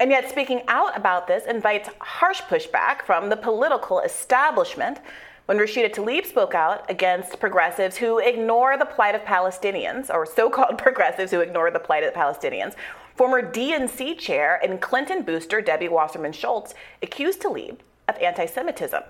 And 0.00 0.10
yet, 0.10 0.30
speaking 0.30 0.62
out 0.66 0.96
about 0.96 1.26
this 1.26 1.44
invites 1.44 1.90
harsh 2.00 2.40
pushback 2.42 3.02
from 3.02 3.28
the 3.28 3.36
political 3.36 4.00
establishment 4.00 4.98
when 5.44 5.58
Rashida 5.58 5.92
Tlaib 5.92 6.26
spoke 6.26 6.54
out 6.54 6.88
against 6.90 7.38
progressives 7.38 7.96
who 7.96 8.18
ignore 8.18 8.78
the 8.78 8.84
plight 8.84 9.14
of 9.14 9.22
Palestinians, 9.22 10.08
or 10.08 10.24
so 10.24 10.48
called 10.48 10.78
progressives 10.78 11.32
who 11.32 11.40
ignore 11.40 11.70
the 11.70 11.78
plight 11.78 12.02
of 12.02 12.14
the 12.14 12.18
Palestinians. 12.18 12.74
Former 13.14 13.42
DNC 13.42 14.18
chair 14.18 14.58
and 14.62 14.80
Clinton 14.80 15.22
booster 15.22 15.60
Debbie 15.60 15.88
Wasserman 15.88 16.32
Schultz 16.32 16.74
accused 17.02 17.42
Tlaib 17.42 17.78
of 18.08 18.16
anti 18.18 18.46
Semitism. 18.46 19.02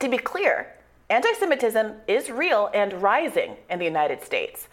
To 0.00 0.08
be 0.08 0.18
clear, 0.18 0.74
anti 1.10 1.32
Semitism 1.32 1.94
is 2.06 2.30
real 2.30 2.70
and 2.72 3.02
rising 3.02 3.56
in 3.68 3.80
the 3.80 3.84
United 3.84 4.22
States. 4.22 4.68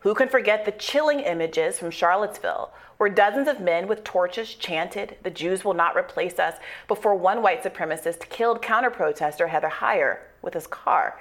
Who 0.00 0.14
can 0.14 0.30
forget 0.30 0.64
the 0.64 0.72
chilling 0.72 1.20
images 1.20 1.78
from 1.78 1.90
Charlottesville, 1.90 2.72
where 2.96 3.10
dozens 3.10 3.46
of 3.46 3.60
men 3.60 3.86
with 3.86 4.02
torches 4.02 4.54
chanted, 4.54 5.16
The 5.22 5.30
Jews 5.30 5.66
will 5.66 5.74
not 5.74 5.94
replace 5.94 6.38
us, 6.38 6.56
before 6.88 7.14
one 7.14 7.42
white 7.42 7.62
supremacist 7.62 8.30
killed 8.30 8.62
counter 8.62 8.88
protester 8.88 9.48
Heather 9.48 9.68
Heyer 9.68 10.20
with 10.40 10.54
his 10.54 10.66
car? 10.66 11.20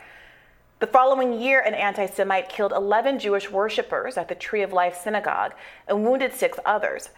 The 0.80 0.88
following 0.88 1.42
year, 1.42 1.60
an 1.60 1.74
anti 1.74 2.06
Semite 2.06 2.48
killed 2.48 2.72
11 2.72 3.20
Jewish 3.20 3.52
worshippers 3.52 4.16
at 4.16 4.30
the 4.30 4.36
Tree 4.36 4.62
of 4.62 4.72
Life 4.72 4.98
synagogue 5.04 5.52
and 5.90 6.06
wounded 6.06 6.34
six 6.34 6.58
others, 6.66 7.10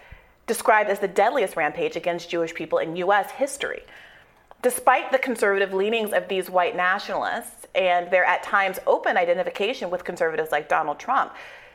described 0.47 0.89
as 0.89 0.99
the 0.99 1.07
deadliest 1.07 1.55
rampage 1.55 1.95
against 1.95 2.31
Jewish 2.31 2.55
people 2.55 2.79
in 2.79 2.95
U.S. 2.95 3.29
history. 3.29 3.83
Despite 4.63 5.11
the 5.11 5.19
conservative 5.19 5.73
leanings 5.73 6.13
of 6.13 6.29
these 6.29 6.49
white 6.49 6.73
nationalists, 6.73 7.67
and 7.75 8.09
their 8.09 8.23
at 8.23 8.43
times 8.43 8.79
open 8.87 9.17
identification 9.17 9.89
with 9.89 10.05
conservatives 10.05 10.53
like 10.53 10.69
Donald 10.69 10.99
Trump, 10.99 11.33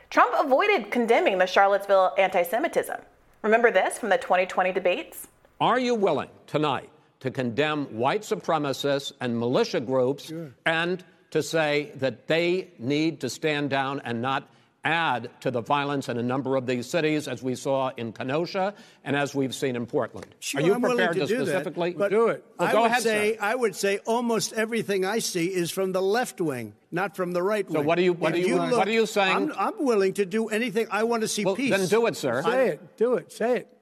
Trump 0.09 0.33
avoided 0.35 0.89
condemning 0.89 1.37
the 1.37 1.45
Charlottesville 1.45 2.15
anti 2.17 2.41
Semitism. 2.41 2.97
Remember 3.43 3.69
this 3.69 3.99
from 3.99 4.09
the 4.09 4.17
2020 4.17 4.71
debates? 4.71 5.27
Are 5.61 5.79
you 5.79 5.93
willing 5.93 6.29
tonight 6.47 6.89
to 7.19 7.29
condemn 7.29 7.85
white 7.95 8.23
supremacists 8.23 9.11
and 9.21 9.37
militia 9.37 9.81
groups 9.81 10.25
sure. 10.25 10.51
and 10.65 11.03
to 11.29 11.43
say 11.43 11.91
that 11.95 12.27
they 12.27 12.71
need 12.79 13.19
to 13.21 13.29
stand 13.29 13.69
down 13.69 14.01
and 14.03 14.19
not 14.19 14.49
add 14.83 15.29
to 15.41 15.51
the 15.51 15.61
violence 15.61 16.09
in 16.09 16.17
a 16.17 16.23
number 16.23 16.55
of 16.55 16.65
these 16.65 16.87
cities, 16.87 17.27
as 17.27 17.43
we 17.43 17.55
saw 17.55 17.91
in 17.97 18.13
Kenosha 18.13 18.73
and 19.03 19.15
as 19.15 19.35
we've 19.35 19.53
seen 19.53 19.75
in 19.75 19.85
Portland. 19.85 20.27
Sure, 20.39 20.61
Are 20.61 20.65
you 20.65 20.73
I'm 20.73 20.81
prepared 20.81 21.13
to, 21.13 21.19
to 21.21 21.27
specifically 21.27 21.93
that, 21.93 22.09
do 22.09 22.27
it? 22.27 22.45
Well, 22.57 22.67
I 22.67 22.71
go 22.71 22.81
would 22.83 22.91
ahead, 22.91 23.03
say 23.03 23.33
sir. 23.33 23.39
I 23.41 23.55
would 23.55 23.75
say 23.75 23.99
almost 24.05 24.53
everything 24.53 25.05
I 25.05 25.19
see 25.19 25.47
is 25.47 25.71
from 25.71 25.91
the 25.91 26.01
left 26.01 26.39
wing, 26.39 26.73
not 26.91 27.15
from 27.15 27.33
the 27.33 27.43
right 27.43 27.67
wing. 27.67 27.81
So 27.81 27.81
what 27.81 27.97
are 27.99 28.03
you 28.03 28.13
what 28.13 28.33
are 28.33 28.37
you, 28.37 28.47
you 28.47 28.55
look, 28.55 28.77
what 28.77 28.87
are 28.87 28.91
you 28.91 29.05
saying? 29.05 29.51
I'm, 29.51 29.53
I'm, 29.57 29.85
willing 29.85 30.13
to 30.13 30.25
do 30.25 30.47
anything. 30.47 30.87
I 30.91 31.03
want 31.03 31.21
to 31.21 31.27
see 31.27 31.45
well, 31.45 31.55
peace. 31.55 31.71
Then 31.71 31.87
do 31.87 32.05
it, 32.05 32.15
sir. 32.15 32.43
Say 32.43 32.69
it. 32.69 32.97
Do 32.97 33.15
it. 33.15 33.31
Say 33.31 33.57
it. 33.57 33.77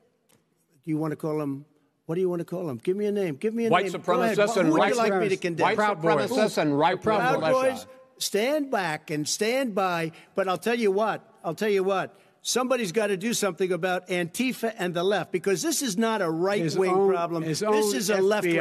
Do 0.85 0.91
you 0.91 0.97
want 0.97 1.11
to 1.11 1.17
call 1.17 1.37
them? 1.37 1.65
What 2.05 2.15
do 2.15 2.21
you 2.21 2.29
want 2.29 2.39
to 2.39 2.45
call 2.45 2.65
them? 2.65 2.77
Give 2.77 2.95
me 2.95 3.05
a 3.05 3.11
name. 3.11 3.35
Give 3.35 3.53
me 3.53 3.65
a 3.65 3.69
white 3.69 3.91
name. 3.91 3.93
Supremacists 4.01 4.55
and 4.55 4.69
Who 4.69 4.75
right 4.75 4.95
would 4.95 4.95
you 4.95 5.11
like 5.11 5.21
me 5.21 5.29
to 5.29 5.37
condemn? 5.37 5.65
White 5.65 5.75
Proud 5.75 6.01
supremacists 6.01 6.29
boys. 6.29 6.57
and 6.57 6.79
right 6.79 7.01
Proud 7.01 7.41
Boys. 7.41 7.85
Stand 8.19 8.71
back 8.71 9.09
and 9.09 9.27
stand 9.27 9.75
by. 9.75 10.11
But 10.35 10.47
I'll 10.47 10.57
tell 10.57 10.77
you 10.77 10.91
what. 10.91 11.21
I'll 11.43 11.55
tell 11.55 11.69
you 11.69 11.83
what. 11.83 12.17
Somebody's 12.41 12.93
got 12.93 13.07
to 13.07 13.17
do 13.17 13.33
something 13.33 13.73
about 13.73 14.07
Antifa 14.07 14.73
and 14.77 14.93
the 14.93 15.03
left 15.03 15.33
because 15.33 15.61
this 15.61 15.81
is 15.81 15.97
not 15.97 16.21
a 16.21 16.29
right 16.29 16.73
wing 16.75 17.09
problem. 17.09 17.43
This 17.43 17.61
is 17.61 18.09
a 18.09 18.21
left 18.21 18.45
wing. 18.45 18.55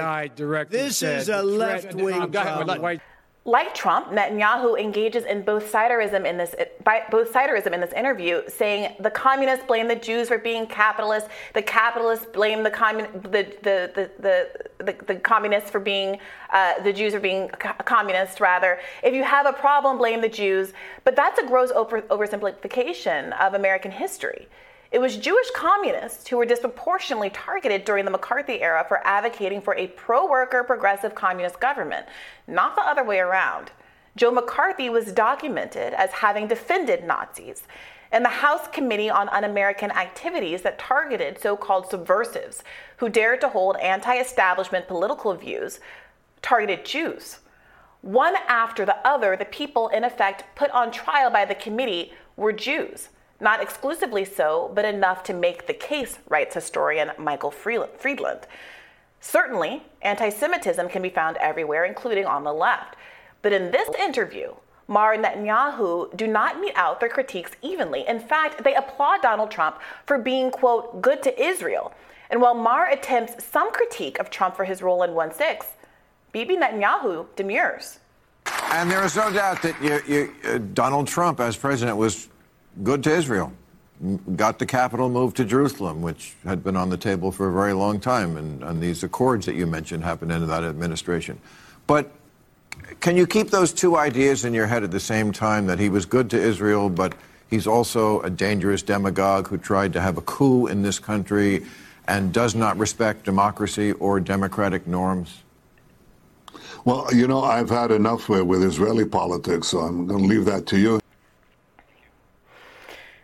This 0.71 1.03
is 1.03 1.29
a 1.29 1.43
left 1.43 1.95
wing 1.95 2.33
problem. 2.33 2.99
Like 3.47 3.77
Trump, 3.77 4.09
Netanyahu 4.09 4.77
engages 4.77 5.25
in 5.25 5.43
both 5.43 5.71
siderism 5.73 6.27
in 6.27 6.37
this 6.37 6.53
both 7.13 7.33
siderism 7.33 7.73
in 7.73 7.81
this 7.81 7.93
interview, 7.93 8.43
saying 8.49 8.97
the 8.99 9.11
communists 9.11 9.65
blame 9.65 9.87
the 9.87 9.95
Jews 9.95 10.27
for 10.27 10.37
being 10.37 10.67
capitalists, 10.67 11.29
the 11.55 11.63
capitalists 11.63 12.27
blame 12.27 12.65
the 12.65 12.73
commun- 12.73 13.09
the, 13.23 13.47
the, 13.63 14.11
the, 14.19 14.49
the, 14.85 14.97
the, 15.07 15.15
communists 15.15 15.71
for 15.71 15.79
being 15.79 16.19
uh, 16.51 16.83
the 16.83 16.93
Jews 16.93 17.15
for 17.15 17.21
being 17.21 17.49
co- 17.51 17.73
communist. 17.85 18.41
Rather, 18.41 18.81
if 19.05 19.15
you 19.15 19.23
have 19.23 19.47
a 19.47 19.53
problem, 19.53 19.97
blame 19.97 20.21
the 20.21 20.29
Jews. 20.29 20.73
But 21.05 21.15
that's 21.15 21.39
a 21.39 21.47
gross 21.47 21.71
over- 21.71 22.03
oversimplification 22.03 23.33
of 23.41 23.55
American 23.55 23.93
history. 23.93 24.49
It 24.93 25.01
was 25.01 25.17
Jewish 25.17 25.51
communists 25.55 26.29
who 26.29 26.37
were 26.37 26.47
disproportionately 26.47 27.31
targeted 27.31 27.85
during 27.85 28.05
the 28.05 28.11
McCarthy 28.11 28.63
era 28.63 28.85
for 28.87 29.05
advocating 29.07 29.61
for 29.61 29.75
a 29.75 29.89
pro 29.89 30.27
worker 30.29 30.63
progressive 30.63 31.15
communist 31.15 31.59
government, 31.59 32.07
not 32.47 32.77
the 32.77 32.83
other 32.83 33.03
way 33.05 33.19
around. 33.19 33.73
Joe 34.17 34.31
McCarthy 34.31 34.89
was 34.89 35.13
documented 35.13 35.93
as 35.93 36.11
having 36.11 36.47
defended 36.47 37.05
Nazis, 37.05 37.65
and 38.13 38.25
the 38.25 38.31
House 38.31 38.69
Committee 38.69 39.11
on 39.11 39.29
Un 39.29 39.45
American 39.45 39.91
Activities 39.91 40.63
that 40.63 40.79
targeted 40.79 41.39
so 41.39 41.57
called 41.57 41.91
subversives 41.91 42.63
who 42.99 43.09
dared 43.09 43.41
to 43.41 43.49
hold 43.49 43.77
anti 43.77 44.15
establishment 44.17 44.89
political 44.89 45.35
views 45.35 45.81
targeted 46.43 46.85
Jews. 46.85 47.41
One 48.03 48.37
after 48.47 48.85
the 48.85 48.97
other, 49.07 49.37
the 49.37 49.45
people 49.45 49.89
in 49.89 50.05
effect 50.05 50.45
put 50.55 50.71
on 50.71 50.93
trial 50.93 51.31
by 51.31 51.45
the 51.45 51.57
committee 51.57 52.13
were 52.37 52.53
Jews. 52.53 53.09
Not 53.41 53.63
exclusively 53.63 54.25
so, 54.25 54.71
but 54.75 54.85
enough 54.85 55.23
to 55.25 55.35
make 55.35 55.67
the 55.67 55.75
case, 55.75 56.19
writes 56.29 56.55
historian 56.55 57.13
Michael 57.19 57.51
Friedland. 57.51 58.47
Certainly, 59.21 59.83
anti 60.03 60.31
Semitism 60.31 60.89
can 60.89 61.03
be 61.03 61.11
found 61.11 61.37
everywhere, 61.39 61.85
including 61.85 62.27
on 62.27 62.45
the 62.45 62.53
left. 62.53 62.97
But 63.43 63.53
in 63.53 63.71
this 63.71 63.89
interview, 63.99 64.55
Maher 64.89 65.15
and 65.15 65.25
Netanyahu 65.25 66.17
do 66.17 66.27
not 66.27 66.61
mete 66.61 66.73
out 66.77 67.01
their 67.01 67.09
critiques 67.09 67.53
evenly. 67.61 68.05
In 68.07 68.21
fact, 68.21 68.63
they 68.63 68.75
applaud 68.75 69.23
Donald 69.23 69.51
Trump 69.51 69.79
for 70.07 70.17
being, 70.17 70.51
quote, 70.51 71.03
good 71.03 71.23
to 71.25 71.43
Israel. 71.43 71.93
And 72.31 72.41
while 72.41 72.55
Maher 72.55 72.87
attempts 72.87 73.45
some 73.45 73.73
critique 73.73 74.19
of 74.19 74.31
Trump 74.31 74.57
for 74.57 74.65
his 74.65 74.83
role 74.83 75.03
in 75.03 75.15
1 75.15 75.35
6, 75.35 75.67
Bibi 76.33 76.57
Netanyahu 76.57 77.27
demurs. 77.37 77.99
And 78.71 78.91
there 78.91 79.05
is 79.05 79.17
no 79.17 79.33
doubt 79.33 79.63
that 79.63 79.81
you, 79.83 80.01
you, 80.07 80.35
uh, 80.45 80.59
Donald 80.75 81.09
Trump, 81.09 81.41
as 81.41 81.57
president, 81.57 81.97
was 81.97 82.29
good 82.83 83.03
to 83.05 83.11
Israel. 83.11 83.53
Got 84.37 84.59
the 84.59 84.67
capital 84.67 85.09
moved 85.09 85.37
to 85.39 85.45
Jerusalem, 85.45 86.03
which 86.03 86.35
had 86.45 86.63
been 86.63 86.77
on 86.77 86.91
the 86.91 86.99
table 86.99 87.33
for 87.33 87.49
a 87.49 87.53
very 87.53 87.73
long 87.73 87.99
time, 87.99 88.37
and, 88.37 88.63
and 88.63 88.83
these 88.83 89.03
accords 89.03 89.47
that 89.47 89.55
you 89.55 89.67
mentioned 89.67 90.05
happened 90.05 90.33
in 90.33 90.47
that 90.47 90.65
administration. 90.65 91.39
But 91.87 92.11
can 93.01 93.17
you 93.17 93.27
keep 93.27 93.51
those 93.51 93.73
two 93.73 93.97
ideas 93.97 94.45
in 94.45 94.53
your 94.53 94.67
head 94.67 94.85
at 94.85 94.91
the 94.91 95.01
same 95.01 95.33
time 95.33 95.67
that 95.67 95.79
he 95.79 95.89
was 95.89 96.05
good 96.05 96.29
to 96.31 96.39
Israel, 96.39 96.91
but 96.91 97.15
he's 97.49 97.67
also 97.67 98.21
a 98.21 98.31
dangerous 98.31 98.83
demagogue 98.83 99.49
who 99.49 99.57
tried 99.57 99.95
to 99.95 100.01
have 100.01 100.19
a 100.19 100.23
coup 100.23 100.67
in 100.67 100.83
this 100.83 100.99
country 100.99 101.65
and 102.09 102.33
does 102.33 102.55
not 102.55 102.77
respect 102.79 103.25
democracy 103.25 103.93
or 103.93 104.21
democratic 104.21 104.87
norms? 104.87 105.43
Well, 106.85 107.09
you 107.13 107.27
know, 107.27 107.43
I've 107.43 107.71
had 107.71 107.91
enough 107.91 108.29
with, 108.29 108.43
with 108.43 108.63
Israeli 108.63 109.05
politics, 109.05 109.69
so 109.69 109.81
I'm 109.81 110.07
going 110.07 110.23
to 110.23 110.29
leave 110.29 110.45
that 110.45 110.67
to 110.67 110.79
you. 110.79 111.01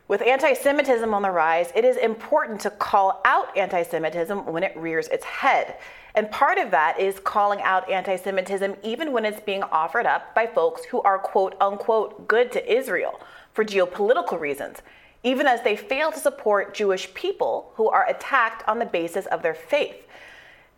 With 0.08 0.20
anti 0.22 0.52
Semitism 0.54 1.14
on 1.14 1.22
the 1.22 1.30
rise, 1.30 1.72
it 1.76 1.84
is 1.84 1.96
important 1.96 2.60
to 2.62 2.70
call 2.70 3.20
out 3.24 3.56
anti 3.56 3.82
Semitism 3.82 4.46
when 4.46 4.62
it 4.62 4.76
rears 4.76 5.08
its 5.08 5.24
head. 5.24 5.76
And 6.14 6.30
part 6.30 6.58
of 6.58 6.70
that 6.72 6.98
is 7.00 7.20
calling 7.20 7.62
out 7.62 7.88
anti 7.88 8.16
Semitism 8.16 8.76
even 8.82 9.12
when 9.12 9.24
it's 9.24 9.40
being 9.40 9.62
offered 9.62 10.06
up 10.06 10.34
by 10.34 10.46
folks 10.46 10.84
who 10.84 11.00
are 11.02 11.18
quote 11.18 11.54
unquote 11.60 12.26
good 12.26 12.50
to 12.52 12.76
Israel 12.76 13.20
for 13.54 13.64
geopolitical 13.64 14.38
reasons, 14.40 14.82
even 15.22 15.46
as 15.46 15.62
they 15.62 15.76
fail 15.76 16.10
to 16.10 16.18
support 16.18 16.74
Jewish 16.74 17.12
people 17.14 17.72
who 17.76 17.88
are 17.88 18.08
attacked 18.08 18.66
on 18.68 18.80
the 18.80 18.86
basis 18.86 19.26
of 19.26 19.42
their 19.42 19.54
faith. 19.54 20.06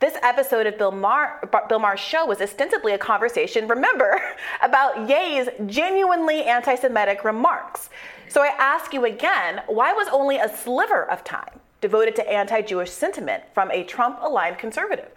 This 0.01 0.19
episode 0.23 0.67
of 0.67 0.77
Bill, 0.77 0.91
Maher, 0.91 1.49
Bill 1.69 1.79
Maher's 1.79 2.01
show 2.01 2.27
was 2.27 2.43
ostensibly 2.43 2.93
a 2.93 2.99
conversation, 2.99 3.67
remember, 3.69 4.21
about 4.63 5.09
Ye's 5.09 5.49
genuinely 5.67 6.45
anti 6.45 6.75
Semitic 6.75 7.25
remarks. 7.25 7.89
So 8.29 8.43
I 8.43 8.55
ask 8.59 8.93
you 8.93 9.05
again 9.05 9.63
why 9.67 9.93
was 9.93 10.09
only 10.09 10.39
a 10.39 10.49
sliver 10.49 11.11
of 11.11 11.25
time 11.25 11.61
devoted 11.81 12.17
to 12.17 12.31
anti 12.31 12.63
Jewish 12.63 12.91
sentiment 12.91 13.45
from 13.53 13.71
a 13.71 13.85
Trump 13.85 14.19
aligned 14.23 14.59
conservative? 14.59 15.11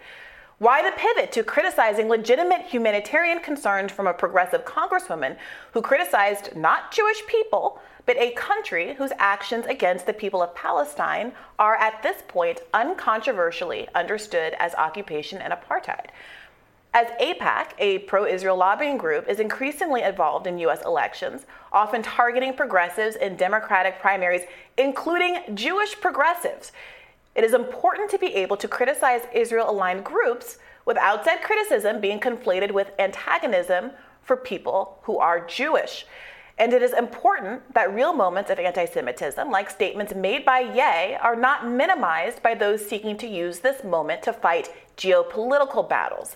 Why 0.58 0.82
the 0.82 0.96
pivot 0.96 1.30
to 1.32 1.44
criticizing 1.44 2.08
legitimate 2.08 2.62
humanitarian 2.62 3.38
concerns 3.38 3.92
from 3.92 4.08
a 4.08 4.12
progressive 4.12 4.64
congresswoman 4.64 5.36
who 5.72 5.80
criticized 5.80 6.56
not 6.56 6.90
Jewish 6.90 7.24
people, 7.28 7.80
but 8.06 8.16
a 8.16 8.32
country 8.32 8.94
whose 8.94 9.12
actions 9.18 9.66
against 9.66 10.06
the 10.06 10.12
people 10.12 10.42
of 10.42 10.54
Palestine 10.56 11.32
are 11.60 11.76
at 11.76 12.02
this 12.02 12.22
point 12.26 12.60
uncontroversially 12.74 13.86
understood 13.94 14.54
as 14.58 14.74
occupation 14.74 15.40
and 15.40 15.52
apartheid. 15.52 16.06
As 17.00 17.06
AIPAC, 17.20 17.74
a 17.78 18.00
pro 18.00 18.26
Israel 18.26 18.56
lobbying 18.56 18.98
group, 18.98 19.28
is 19.28 19.38
increasingly 19.38 20.02
involved 20.02 20.48
in 20.48 20.58
U.S. 20.58 20.82
elections, 20.84 21.46
often 21.70 22.02
targeting 22.02 22.54
progressives 22.54 23.14
in 23.14 23.36
Democratic 23.36 24.00
primaries, 24.00 24.42
including 24.76 25.38
Jewish 25.54 25.94
progressives, 26.00 26.72
it 27.36 27.44
is 27.44 27.54
important 27.54 28.10
to 28.10 28.18
be 28.18 28.34
able 28.34 28.56
to 28.56 28.66
criticize 28.66 29.20
Israel 29.32 29.70
aligned 29.70 30.04
groups 30.04 30.58
without 30.86 31.24
said 31.24 31.40
criticism 31.40 32.00
being 32.00 32.18
conflated 32.18 32.72
with 32.72 32.90
antagonism 32.98 33.92
for 34.24 34.36
people 34.36 34.98
who 35.02 35.18
are 35.18 35.46
Jewish. 35.46 36.04
And 36.58 36.72
it 36.72 36.82
is 36.82 36.92
important 36.92 37.74
that 37.74 37.94
real 37.94 38.12
moments 38.12 38.50
of 38.50 38.58
anti 38.58 38.86
Semitism, 38.86 39.48
like 39.52 39.70
statements 39.70 40.16
made 40.16 40.44
by 40.44 40.58
Ye, 40.58 41.14
are 41.14 41.36
not 41.36 41.68
minimized 41.68 42.42
by 42.42 42.56
those 42.56 42.84
seeking 42.84 43.16
to 43.18 43.28
use 43.28 43.60
this 43.60 43.84
moment 43.84 44.24
to 44.24 44.32
fight 44.32 44.70
geopolitical 44.96 45.88
battles. 45.88 46.34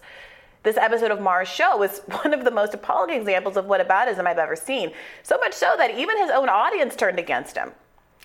This 0.62 0.77
episode 0.77 1.11
of 1.11 1.20
Maher's 1.20 1.48
show 1.48 1.77
was 1.77 2.01
one 2.22 2.33
of 2.33 2.44
the 2.44 2.51
most 2.51 2.75
appalling 2.75 3.14
examples 3.14 3.57
of 3.57 3.66
whataboutism 3.66 4.27
I've 4.27 4.38
ever 4.38 4.57
seen. 4.57 4.92
So 5.22 5.38
much 5.38 5.55
so 5.55 5.75
that 5.77 5.98
even 5.98 6.18
his 6.18 6.31
own 6.31 6.48
audience 6.48 6.94
turned 6.96 7.18
against 7.18 7.57
him. 7.57 7.72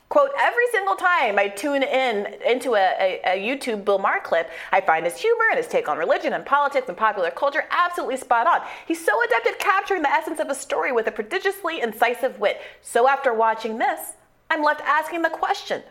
Quote, 0.10 0.32
every 0.39 0.65
single 0.71 0.95
time 0.95 1.38
I 1.38 1.50
tune 1.50 1.84
in 1.84 2.34
into 2.47 2.76
a, 2.76 2.95
a, 2.97 3.21
a, 3.26 3.45
YouTube 3.45 3.84
Bill 3.84 4.00
Maher 4.00 4.21
clip, 4.23 4.50
I 4.71 4.80
find 4.80 5.04
his 5.04 5.17
humor 5.17 5.43
and 5.50 5.58
his 5.58 5.67
take 5.67 5.89
on 5.89 5.97
religion 5.97 6.32
and 6.32 6.45
politics 6.45 6.88
and 6.88 6.95
popular 6.95 7.30
culture 7.30 7.65
absolutely 7.71 8.15
spot 8.15 8.47
on. 8.47 8.65
He's 8.88 9.04
so 9.04 9.12
adept 9.26 9.47
at 9.47 9.60
capturing 9.60 10.04
the 10.04 10.10
essence 10.10 10.39
of 10.39 10.47
a 10.47 10.56
story 10.56 10.93
with 10.93 11.08
a 11.08 11.12
prodigiously 11.12 11.82
incisive 11.82 12.39
wit. 12.39 12.62
So 12.82 13.10
after 13.10 13.34
watching 13.34 13.80
this, 13.80 14.13
I'm 14.50 14.63
left 14.63 14.80
asking 14.86 15.23
the 15.23 15.30
question, 15.30 15.84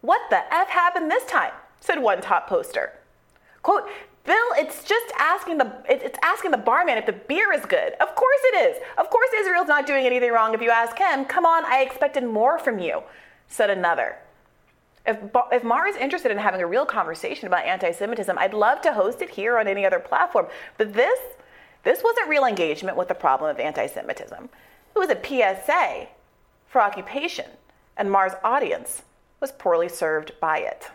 what 0.00 0.22
the 0.30 0.42
F 0.52 0.68
happened 0.68 1.10
this 1.10 1.26
time? 1.26 1.52
said 1.80 2.00
one 2.00 2.22
top 2.22 2.48
poster. 2.48 2.94
Quote, 3.62 3.86
Bill, 4.28 4.48
it's 4.58 4.84
just 4.84 5.06
asking 5.18 5.56
the 5.56 5.72
it's 5.88 6.18
asking 6.22 6.50
the 6.50 6.58
barman 6.58 6.98
if 6.98 7.06
the 7.06 7.14
beer 7.14 7.50
is 7.52 7.64
good. 7.64 7.94
Of 7.94 8.14
course 8.14 8.40
it 8.52 8.70
is. 8.70 8.82
Of 8.98 9.08
course 9.08 9.30
Israel's 9.40 9.68
not 9.68 9.86
doing 9.86 10.04
anything 10.04 10.30
wrong 10.30 10.52
if 10.52 10.60
you 10.60 10.70
ask 10.70 10.98
him. 10.98 11.24
Come 11.24 11.46
on, 11.46 11.64
I 11.64 11.80
expected 11.80 12.24
more 12.24 12.58
from 12.58 12.78
you 12.78 13.02
said 13.48 13.70
another. 13.70 14.18
If, 15.06 15.16
if 15.50 15.64
Maher 15.64 15.86
is 15.86 15.96
interested 15.96 16.30
in 16.30 16.38
having 16.38 16.60
a 16.60 16.66
real 16.66 16.84
conversation 16.84 17.46
about 17.46 17.64
anti 17.64 17.90
Semitism, 17.90 18.38
I'd 18.38 18.52
love 18.52 18.82
to 18.82 18.92
host 18.92 19.22
it 19.22 19.30
here 19.30 19.58
on 19.58 19.66
any 19.66 19.86
other 19.86 19.98
platform. 19.98 20.46
But 20.76 20.92
this, 20.92 21.18
this 21.82 22.02
wasn't 22.04 22.28
real 22.28 22.44
engagement 22.44 22.96
with 22.96 23.08
the 23.08 23.14
problem 23.14 23.50
of 23.50 23.58
anti 23.58 23.86
Semitism. 23.86 24.50
It 24.94 24.98
was 24.98 25.08
a 25.08 25.24
PSA 25.24 26.08
for 26.68 26.82
occupation, 26.82 27.46
and 27.96 28.10
Maher's 28.10 28.32
audience 28.44 29.02
was 29.40 29.52
poorly 29.52 29.88
served 29.88 30.32
by 30.40 30.58
it. 30.58 30.90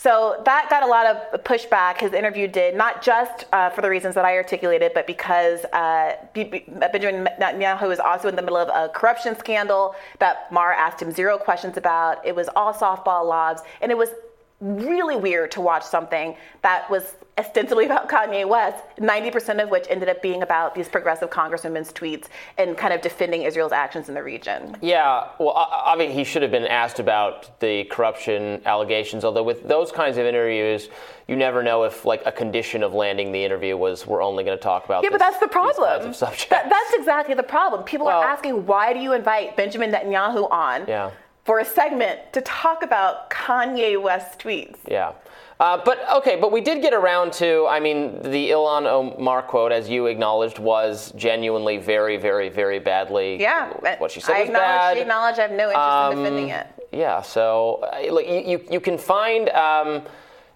So 0.00 0.40
that 0.44 0.70
got 0.70 0.84
a 0.84 0.86
lot 0.86 1.06
of 1.06 1.42
pushback. 1.42 2.00
His 2.00 2.12
interview 2.12 2.46
did, 2.46 2.76
not 2.76 3.02
just 3.02 3.46
uh, 3.52 3.70
for 3.70 3.82
the 3.82 3.90
reasons 3.90 4.14
that 4.14 4.24
I 4.24 4.36
articulated, 4.36 4.92
but 4.94 5.08
because 5.08 5.64
uh, 5.72 6.14
Benjamin 6.34 7.28
Netanyahu 7.40 7.88
was 7.88 7.98
also 7.98 8.28
in 8.28 8.36
the 8.36 8.42
middle 8.42 8.58
of 8.58 8.68
a 8.68 8.92
corruption 8.92 9.36
scandal 9.36 9.96
that 10.20 10.52
Maher 10.52 10.72
asked 10.72 11.02
him 11.02 11.10
zero 11.10 11.36
questions 11.36 11.76
about. 11.76 12.24
It 12.24 12.36
was 12.36 12.48
all 12.54 12.72
softball 12.72 13.26
lobs, 13.26 13.62
and 13.80 13.90
it 13.90 13.98
was 13.98 14.10
really 14.60 15.16
weird 15.16 15.50
to 15.52 15.60
watch 15.60 15.84
something 15.84 16.36
that 16.62 16.90
was 16.90 17.14
ostensibly 17.38 17.86
about 17.86 18.08
Kanye 18.08 18.46
West, 18.46 18.82
90% 18.98 19.62
of 19.62 19.70
which 19.70 19.86
ended 19.88 20.08
up 20.08 20.20
being 20.20 20.42
about 20.42 20.74
these 20.74 20.88
progressive 20.88 21.30
congresswomen's 21.30 21.92
tweets 21.92 22.26
and 22.58 22.76
kind 22.76 22.92
of 22.92 23.00
defending 23.00 23.42
Israel's 23.42 23.70
actions 23.70 24.08
in 24.08 24.16
the 24.16 24.22
region. 24.22 24.76
Yeah, 24.82 25.28
well, 25.38 25.68
I 25.70 25.94
mean, 25.96 26.10
he 26.10 26.24
should 26.24 26.42
have 26.42 26.50
been 26.50 26.66
asked 26.66 26.98
about 26.98 27.60
the 27.60 27.84
corruption 27.84 28.60
allegations, 28.66 29.24
although 29.24 29.44
with 29.44 29.68
those 29.68 29.92
kinds 29.92 30.18
of 30.18 30.26
interviews, 30.26 30.88
you 31.28 31.36
never 31.36 31.62
know 31.62 31.84
if 31.84 32.04
like 32.04 32.22
a 32.26 32.32
condition 32.32 32.82
of 32.82 32.94
landing 32.94 33.30
the 33.30 33.44
interview 33.44 33.76
was 33.76 34.06
we're 34.06 34.22
only 34.22 34.42
going 34.42 34.58
to 34.58 34.62
talk 34.62 34.86
about 34.86 35.04
yeah 35.04 35.10
this, 35.10 35.18
but 35.18 35.24
that's 35.24 35.38
the 35.38 35.46
problem. 35.46 36.10
that, 36.10 36.48
that's 36.48 36.94
exactly 36.94 37.34
the 37.34 37.42
problem. 37.42 37.84
People 37.84 38.06
well, 38.06 38.20
are 38.20 38.24
asking 38.24 38.66
why 38.66 38.92
do 38.92 38.98
you 38.98 39.12
invite 39.12 39.56
benjamin 39.56 39.92
netanyahu 39.92 40.50
on? 40.50 40.86
Yeah 40.88 41.10
for 41.48 41.60
a 41.60 41.64
segment 41.64 42.20
to 42.30 42.42
talk 42.42 42.82
about 42.82 43.30
Kanye 43.30 43.98
West 43.98 44.38
tweets. 44.38 44.76
Yeah. 44.86 45.12
Uh, 45.58 45.80
but 45.82 45.98
okay, 46.16 46.36
but 46.36 46.52
we 46.52 46.60
did 46.60 46.82
get 46.82 46.92
around 46.92 47.32
to. 47.32 47.66
I 47.66 47.80
mean, 47.80 48.20
the 48.20 48.50
Ilhan 48.50 48.84
Omar 48.84 49.42
quote, 49.44 49.72
as 49.72 49.88
you 49.88 50.04
acknowledged, 50.08 50.58
was 50.58 51.10
genuinely 51.12 51.78
very, 51.78 52.18
very, 52.18 52.50
very 52.50 52.78
badly. 52.78 53.40
Yeah, 53.40 53.72
what 53.96 54.10
she 54.10 54.20
said 54.20 54.36
I 54.36 54.40
was 54.42 54.50
bad. 54.50 54.96
She 54.96 55.00
acknowledged. 55.00 55.38
I 55.38 55.42
have 55.42 55.52
no 55.52 55.68
interest 55.68 55.78
um, 55.78 56.12
in 56.12 56.18
defending 56.18 56.48
it. 56.50 56.66
Yeah, 56.92 57.22
so 57.22 57.82
uh, 57.94 58.12
like 58.12 58.28
you, 58.28 58.42
you, 58.46 58.64
you 58.70 58.80
can 58.80 58.98
find. 58.98 59.48
Um, 59.48 60.02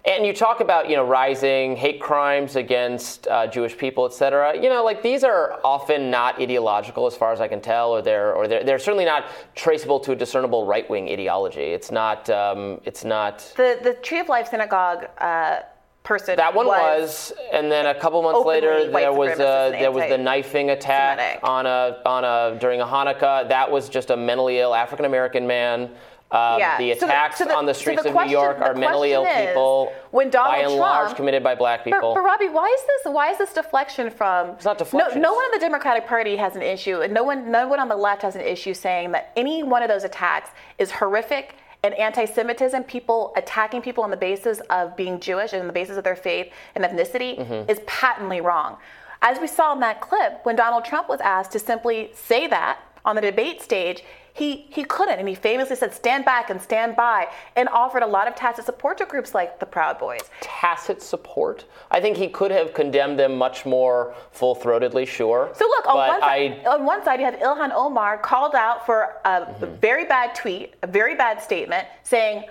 and 0.05 0.25
you 0.25 0.33
talk 0.33 0.59
about 0.59 0.89
you 0.89 0.95
know 0.95 1.05
rising 1.05 1.75
hate 1.75 2.01
crimes 2.01 2.55
against 2.55 3.27
uh, 3.27 3.47
Jewish 3.47 3.77
people, 3.77 4.05
et 4.05 4.13
cetera. 4.13 4.55
You 4.55 4.69
know, 4.69 4.83
like 4.83 5.01
these 5.01 5.23
are 5.23 5.59
often 5.63 6.11
not 6.11 6.41
ideological, 6.41 7.07
as 7.07 7.15
far 7.15 7.31
as 7.31 7.39
I 7.39 7.47
can 7.47 7.61
tell, 7.61 7.91
or 7.91 8.01
they're 8.01 8.33
or 8.33 8.47
they're, 8.47 8.63
they're 8.63 8.79
certainly 8.79 9.05
not 9.05 9.25
traceable 9.55 9.99
to 10.01 10.11
a 10.11 10.15
discernible 10.15 10.65
right 10.65 10.89
wing 10.89 11.09
ideology. 11.09 11.61
It's 11.61 11.91
not. 11.91 12.29
Um, 12.29 12.81
it's 12.83 13.03
not. 13.05 13.39
The 13.55 13.79
the 13.81 13.93
Tree 13.95 14.19
of 14.19 14.29
Life 14.29 14.49
synagogue. 14.49 15.07
Uh, 15.17 15.59
person 16.03 16.35
that 16.35 16.53
one 16.53 16.67
was, 16.67 17.31
was 17.31 17.33
and 17.53 17.71
then 17.71 17.85
a 17.85 17.95
couple 17.97 18.21
months 18.21 18.45
later 18.45 18.91
there 18.91 19.13
was 19.13 19.39
a, 19.39 19.71
there 19.71 19.89
was 19.91 20.03
the 20.09 20.17
knifing 20.17 20.71
attack 20.71 21.39
on 21.43 21.65
a 21.65 22.01
on 22.05 22.25
a 22.25 22.59
during 22.59 22.81
a 22.81 22.85
Hanukkah 22.85 23.47
that 23.47 23.71
was 23.71 23.87
just 23.87 24.09
a 24.09 24.17
mentally 24.17 24.59
ill 24.59 24.75
African 24.75 25.05
American 25.05 25.47
man 25.47 25.89
um, 26.33 26.59
yeah. 26.59 26.77
The 26.77 26.91
attacks 26.91 27.37
so 27.37 27.43
the, 27.43 27.49
so 27.49 27.53
the, 27.53 27.57
on 27.57 27.65
the 27.67 27.73
streets 27.73 28.01
so 28.01 28.11
the 28.11 28.19
of 28.19 28.25
New 28.25 28.31
York 28.31 28.59
are 28.59 28.73
mentally 28.73 29.13
ill 29.13 29.23
people, 29.23 29.93
when 30.11 30.29
Donald 30.29 30.53
by 30.53 30.57
and 30.59 30.67
Trump, 30.67 30.79
large, 30.79 31.15
committed 31.15 31.43
by 31.43 31.53
black 31.53 31.83
people. 31.83 32.13
But, 32.13 32.15
but, 32.15 32.23
Robby, 32.25 32.49
why 32.49 32.65
is 32.67 32.81
this? 32.85 33.13
Why 33.13 33.29
is 33.29 33.37
this 33.37 33.53
deflection 33.53 34.09
from? 34.09 34.49
It's 34.49 34.65
not 34.65 34.79
deflection. 34.79 35.21
No, 35.21 35.29
no 35.29 35.35
one 35.35 35.45
in 35.45 35.51
the 35.51 35.59
Democratic 35.59 36.07
Party 36.07 36.35
has 36.35 36.55
an 36.55 36.63
issue, 36.63 37.01
and 37.01 37.13
no 37.13 37.23
one, 37.23 37.51
no 37.51 37.67
one 37.67 37.79
on 37.79 37.87
the 37.87 37.95
left 37.95 38.23
has 38.23 38.35
an 38.35 38.41
issue 38.41 38.73
saying 38.73 39.11
that 39.11 39.31
any 39.35 39.63
one 39.63 39.83
of 39.83 39.89
those 39.89 40.03
attacks 40.03 40.49
is 40.79 40.89
horrific 40.91 41.55
and 41.83 41.93
anti-Semitism, 41.95 42.83
people 42.85 43.33
attacking 43.35 43.81
people 43.81 44.03
on 44.03 44.09
the 44.09 44.17
basis 44.17 44.59
of 44.69 44.95
being 44.95 45.19
Jewish 45.19 45.51
and 45.53 45.61
on 45.61 45.67
the 45.67 45.73
basis 45.73 45.97
of 45.97 46.03
their 46.03 46.15
faith 46.15 46.51
and 46.75 46.83
ethnicity, 46.83 47.37
mm-hmm. 47.37 47.69
is 47.69 47.81
patently 47.85 48.41
wrong. 48.41 48.77
As 49.21 49.39
we 49.39 49.47
saw 49.47 49.73
in 49.73 49.81
that 49.81 50.01
clip, 50.01 50.39
when 50.43 50.55
Donald 50.55 50.85
Trump 50.85 51.09
was 51.09 51.19
asked 51.21 51.51
to 51.51 51.59
simply 51.59 52.11
say 52.13 52.47
that 52.47 52.79
on 53.05 53.15
the 53.15 53.21
debate 53.21 53.61
stage, 53.61 54.03
he, 54.33 54.65
he 54.69 54.83
couldn't. 54.83 55.19
And 55.19 55.27
he 55.27 55.35
famously 55.35 55.75
said, 55.75 55.93
stand 55.93 56.25
back 56.25 56.49
and 56.49 56.61
stand 56.61 56.95
by, 56.95 57.27
and 57.55 57.69
offered 57.69 58.03
a 58.03 58.07
lot 58.07 58.27
of 58.27 58.35
tacit 58.35 58.65
support 58.65 58.97
to 58.97 59.05
groups 59.05 59.33
like 59.33 59.59
the 59.59 59.65
Proud 59.65 59.99
Boys. 59.99 60.21
Tacit 60.41 61.01
support? 61.01 61.65
I 61.91 62.01
think 62.01 62.17
he 62.17 62.27
could 62.27 62.51
have 62.51 62.73
condemned 62.73 63.19
them 63.19 63.37
much 63.37 63.65
more 63.65 64.15
full 64.31 64.55
throatedly, 64.55 65.07
sure. 65.07 65.51
So, 65.55 65.65
look, 65.65 65.87
on 65.87 65.95
one, 65.95 66.19
side, 66.19 66.65
on 66.65 66.85
one, 66.85 67.03
side, 67.03 67.19
you 67.19 67.25
have 67.25 67.35
Ilhan 67.35 67.71
Omar 67.73 68.17
called 68.17 68.55
out 68.55 68.85
for 68.85 69.17
a 69.23 69.41
mm-hmm. 69.41 69.75
very 69.75 70.05
bad 70.05 70.33
tweet, 70.33 70.73
a 70.81 70.87
very 70.87 71.15
bad 71.15 71.41
statement, 71.41 71.87
saying, 72.03 72.45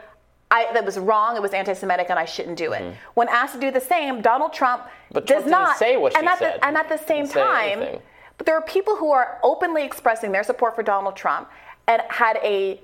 I, 0.52 0.70
that 0.74 0.84
was 0.84 0.98
wrong. 0.98 1.34
It 1.34 1.42
was 1.42 1.52
anti-Semitic, 1.52 2.10
and 2.10 2.18
I 2.18 2.26
shouldn't 2.26 2.58
do 2.58 2.74
it. 2.74 2.82
Mm-hmm. 2.82 2.94
When 3.14 3.28
asked 3.28 3.54
to 3.54 3.60
do 3.60 3.70
the 3.70 3.80
same, 3.80 4.20
Donald 4.20 4.52
Trump 4.52 4.82
but 5.10 5.26
does 5.26 5.44
Trump 5.44 5.50
not 5.50 5.78
say 5.78 5.96
what 5.96 6.12
she 6.12 6.18
and 6.18 6.28
at 6.28 6.38
said. 6.38 6.60
The, 6.60 6.66
and 6.66 6.76
at 6.76 6.88
the 6.90 6.98
same 6.98 7.26
time, 7.26 8.00
but 8.36 8.46
there 8.46 8.54
are 8.54 8.62
people 8.62 8.96
who 8.96 9.12
are 9.12 9.38
openly 9.42 9.82
expressing 9.82 10.30
their 10.30 10.42
support 10.42 10.74
for 10.76 10.82
Donald 10.82 11.16
Trump 11.16 11.48
and 11.92 12.02
had 12.08 12.38
a 12.42 12.80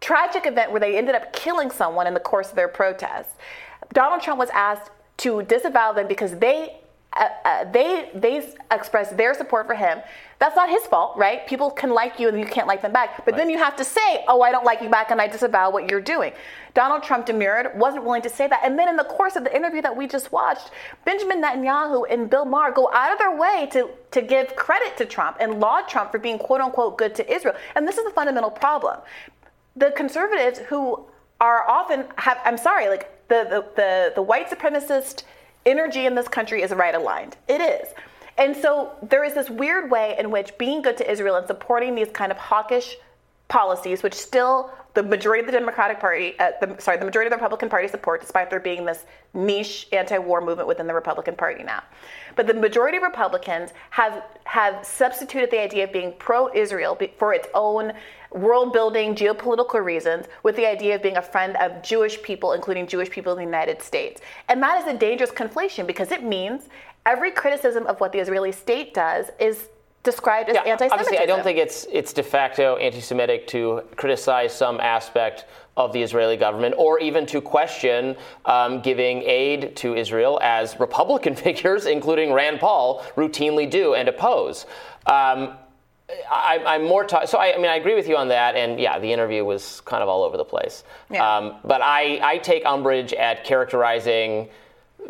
tragic 0.00 0.46
event 0.46 0.70
where 0.70 0.80
they 0.80 0.96
ended 0.96 1.14
up 1.14 1.32
killing 1.32 1.70
someone 1.70 2.06
in 2.06 2.14
the 2.14 2.20
course 2.20 2.50
of 2.50 2.56
their 2.56 2.68
protest. 2.68 3.30
Donald 3.92 4.22
Trump 4.22 4.38
was 4.38 4.50
asked 4.50 4.90
to 5.18 5.42
disavow 5.42 5.92
them 5.92 6.06
because 6.08 6.36
they 6.38 6.80
uh, 7.12 7.28
uh, 7.44 7.72
they 7.72 8.10
they 8.14 8.52
expressed 8.70 9.16
their 9.16 9.32
support 9.32 9.66
for 9.66 9.74
him. 9.74 10.00
That's 10.38 10.54
not 10.54 10.68
his 10.68 10.82
fault, 10.86 11.16
right? 11.16 11.46
People 11.46 11.70
can 11.70 11.90
like 11.90 12.20
you 12.20 12.28
and 12.28 12.38
you 12.38 12.44
can't 12.44 12.66
like 12.66 12.82
them 12.82 12.92
back. 12.92 13.24
But 13.24 13.32
right. 13.32 13.38
then 13.38 13.48
you 13.48 13.56
have 13.56 13.74
to 13.76 13.84
say, 13.84 14.24
"Oh, 14.28 14.42
I 14.42 14.50
don't 14.50 14.64
like 14.64 14.82
you 14.82 14.90
back 14.90 15.10
and 15.10 15.20
I 15.20 15.26
disavow 15.26 15.70
what 15.70 15.90
you're 15.90 16.02
doing." 16.02 16.32
Donald 16.76 17.02
Trump 17.02 17.24
demurred, 17.24 17.70
wasn't 17.74 18.04
willing 18.04 18.20
to 18.20 18.28
say 18.28 18.46
that. 18.46 18.60
And 18.62 18.78
then 18.78 18.86
in 18.86 18.96
the 18.96 19.04
course 19.04 19.34
of 19.34 19.44
the 19.44 19.56
interview 19.56 19.80
that 19.80 19.96
we 19.96 20.06
just 20.06 20.30
watched, 20.30 20.70
Benjamin 21.06 21.42
Netanyahu 21.42 22.04
and 22.10 22.28
Bill 22.28 22.44
Maher 22.44 22.70
go 22.70 22.92
out 22.92 23.10
of 23.10 23.18
their 23.18 23.34
way 23.34 23.66
to 23.72 23.88
to 24.10 24.20
give 24.20 24.54
credit 24.56 24.94
to 24.98 25.06
Trump 25.06 25.38
and 25.40 25.58
laud 25.58 25.88
Trump 25.88 26.12
for 26.12 26.18
being 26.18 26.38
quote 26.38 26.60
unquote 26.60 26.98
good 26.98 27.14
to 27.14 27.34
Israel. 27.34 27.56
And 27.74 27.88
this 27.88 27.96
is 27.96 28.04
the 28.04 28.10
fundamental 28.10 28.50
problem. 28.50 29.00
The 29.74 29.90
conservatives 29.92 30.58
who 30.58 31.02
are 31.40 31.66
often 31.66 32.04
have 32.16 32.38
I'm 32.44 32.58
sorry, 32.58 32.90
like 32.90 33.26
the 33.28 33.46
the 33.48 33.64
the, 33.74 34.12
the 34.16 34.22
white 34.22 34.50
supremacist 34.50 35.22
energy 35.64 36.04
in 36.04 36.14
this 36.14 36.28
country 36.28 36.60
is 36.60 36.72
right 36.72 36.94
aligned. 36.94 37.38
It 37.48 37.62
is. 37.62 37.88
And 38.36 38.54
so 38.54 38.92
there 39.02 39.24
is 39.24 39.32
this 39.32 39.48
weird 39.48 39.90
way 39.90 40.14
in 40.18 40.30
which 40.30 40.58
being 40.58 40.82
good 40.82 40.98
to 40.98 41.10
Israel 41.10 41.36
and 41.36 41.46
supporting 41.46 41.94
these 41.94 42.10
kind 42.10 42.30
of 42.30 42.36
hawkish 42.36 42.98
policies, 43.48 44.02
which 44.02 44.12
still 44.12 44.70
the 44.96 45.02
majority 45.02 45.40
of 45.40 45.46
the 45.46 45.52
Democratic 45.52 46.00
Party, 46.00 46.34
uh, 46.40 46.52
the, 46.60 46.74
sorry, 46.80 46.96
the 46.96 47.04
majority 47.04 47.26
of 47.26 47.30
the 47.30 47.36
Republican 47.36 47.68
Party 47.68 47.86
support, 47.86 48.22
despite 48.22 48.48
there 48.48 48.58
being 48.58 48.84
this 48.84 49.04
niche 49.34 49.86
anti-war 49.92 50.40
movement 50.40 50.66
within 50.66 50.86
the 50.86 50.94
Republican 50.94 51.36
Party 51.36 51.62
now. 51.62 51.82
But 52.34 52.46
the 52.46 52.54
majority 52.54 52.96
of 52.96 53.02
Republicans 53.02 53.70
have 53.90 54.24
have 54.44 54.84
substituted 54.84 55.50
the 55.50 55.60
idea 55.60 55.84
of 55.84 55.92
being 55.92 56.14
pro-Israel 56.18 56.98
for 57.18 57.34
its 57.34 57.46
own 57.54 57.92
world-building 58.32 59.14
geopolitical 59.14 59.84
reasons 59.84 60.26
with 60.42 60.56
the 60.56 60.66
idea 60.66 60.94
of 60.94 61.02
being 61.02 61.18
a 61.18 61.22
friend 61.22 61.56
of 61.58 61.82
Jewish 61.82 62.20
people, 62.22 62.52
including 62.52 62.86
Jewish 62.86 63.10
people 63.10 63.32
in 63.32 63.38
the 63.38 63.44
United 63.44 63.82
States. 63.82 64.22
And 64.48 64.62
that 64.62 64.80
is 64.80 64.86
a 64.94 64.96
dangerous 64.96 65.30
conflation 65.30 65.86
because 65.86 66.10
it 66.10 66.24
means 66.24 66.68
every 67.04 67.30
criticism 67.30 67.86
of 67.86 68.00
what 68.00 68.12
the 68.12 68.18
Israeli 68.18 68.52
state 68.52 68.94
does 68.94 69.26
is 69.38 69.68
described 70.06 70.48
as 70.48 70.54
yeah, 70.54 70.62
anti-Semitism. 70.62 70.98
Obviously, 70.98 71.18
I 71.18 71.26
don't 71.26 71.42
think 71.42 71.58
it's 71.58 71.86
it's 71.92 72.14
de 72.14 72.22
facto 72.22 72.76
anti-Semitic 72.76 73.46
to 73.48 73.82
criticize 73.96 74.54
some 74.54 74.80
aspect 74.80 75.44
of 75.76 75.92
the 75.92 76.02
Israeli 76.02 76.38
government, 76.38 76.74
or 76.78 76.98
even 77.00 77.26
to 77.26 77.42
question 77.42 78.16
um, 78.46 78.80
giving 78.80 79.22
aid 79.24 79.76
to 79.76 79.94
Israel, 79.94 80.40
as 80.42 80.80
Republican 80.80 81.34
figures, 81.46 81.84
including 81.84 82.32
Rand 82.32 82.60
Paul, 82.60 83.04
routinely 83.16 83.68
do 83.68 83.92
and 83.92 84.08
oppose. 84.08 84.64
Um, 85.06 85.58
I, 86.30 86.76
am 86.76 86.84
more 86.84 87.04
t- 87.04 87.26
so. 87.26 87.36
I, 87.36 87.54
I, 87.54 87.56
mean, 87.56 87.66
I 87.66 87.76
agree 87.76 87.94
with 87.94 88.08
you 88.08 88.16
on 88.16 88.28
that, 88.28 88.54
and 88.54 88.78
yeah, 88.78 88.98
the 88.98 89.12
interview 89.12 89.44
was 89.44 89.80
kind 89.82 90.02
of 90.02 90.08
all 90.08 90.22
over 90.22 90.36
the 90.36 90.44
place. 90.44 90.84
Yeah. 91.10 91.36
Um, 91.36 91.56
but 91.64 91.82
I, 91.82 92.20
I 92.22 92.38
take 92.38 92.64
umbrage 92.64 93.12
at 93.12 93.44
characterizing 93.44 94.48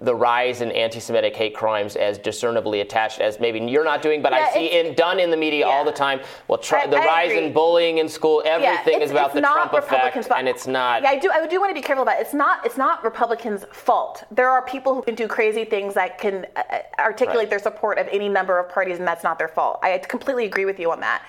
the 0.02 0.14
rise 0.14 0.60
in 0.60 0.70
anti-Semitic 0.72 1.34
hate 1.34 1.54
crimes 1.54 1.96
as 1.96 2.18
discernibly 2.18 2.80
attached 2.80 3.20
as 3.20 3.40
maybe 3.40 3.58
you're 3.60 3.84
not 3.84 4.02
doing, 4.02 4.22
but 4.22 4.32
yeah, 4.32 4.48
I 4.50 4.52
see 4.52 4.66
in 4.66 4.94
done 4.94 5.18
in 5.18 5.30
the 5.30 5.36
media 5.36 5.66
yeah. 5.66 5.72
all 5.72 5.84
the 5.84 5.92
time. 5.92 6.20
Well, 6.48 6.58
tr- 6.58 6.76
I, 6.76 6.86
the 6.86 6.96
I 6.96 7.06
rise 7.06 7.30
agree. 7.32 7.46
in 7.46 7.52
bullying 7.52 7.98
in 7.98 8.08
school, 8.08 8.42
everything 8.44 8.98
yeah, 8.98 9.04
is 9.04 9.10
about 9.10 9.32
the 9.32 9.40
Trump 9.40 9.72
effect, 9.72 10.28
and 10.30 10.48
it's 10.48 10.66
not. 10.66 11.02
Yeah, 11.02 11.10
I 11.10 11.18
do. 11.18 11.30
I 11.30 11.46
do 11.46 11.60
want 11.60 11.70
to 11.70 11.74
be 11.74 11.82
careful 11.82 12.02
about 12.02 12.18
it. 12.18 12.22
It's 12.22 12.34
not. 12.34 12.64
It's 12.66 12.76
not 12.76 13.04
Republicans' 13.04 13.64
fault. 13.72 14.24
There 14.30 14.48
are 14.48 14.62
people 14.62 14.94
who 14.94 15.02
can 15.02 15.14
do 15.14 15.28
crazy 15.28 15.64
things 15.64 15.94
that 15.94 16.18
can 16.18 16.46
uh, 16.56 16.62
uh 16.70 16.78
articulate 16.98 17.38
right. 17.38 17.50
their 17.50 17.58
support 17.58 17.98
of 17.98 18.08
any 18.10 18.28
number 18.28 18.58
of 18.58 18.68
parties, 18.68 18.98
and 18.98 19.06
that's 19.06 19.24
not 19.24 19.38
their 19.38 19.48
fault. 19.48 19.80
I 19.82 19.98
completely 19.98 20.46
agree 20.46 20.64
with 20.64 20.78
you 20.78 20.90
on 20.92 21.00
that. 21.00 21.22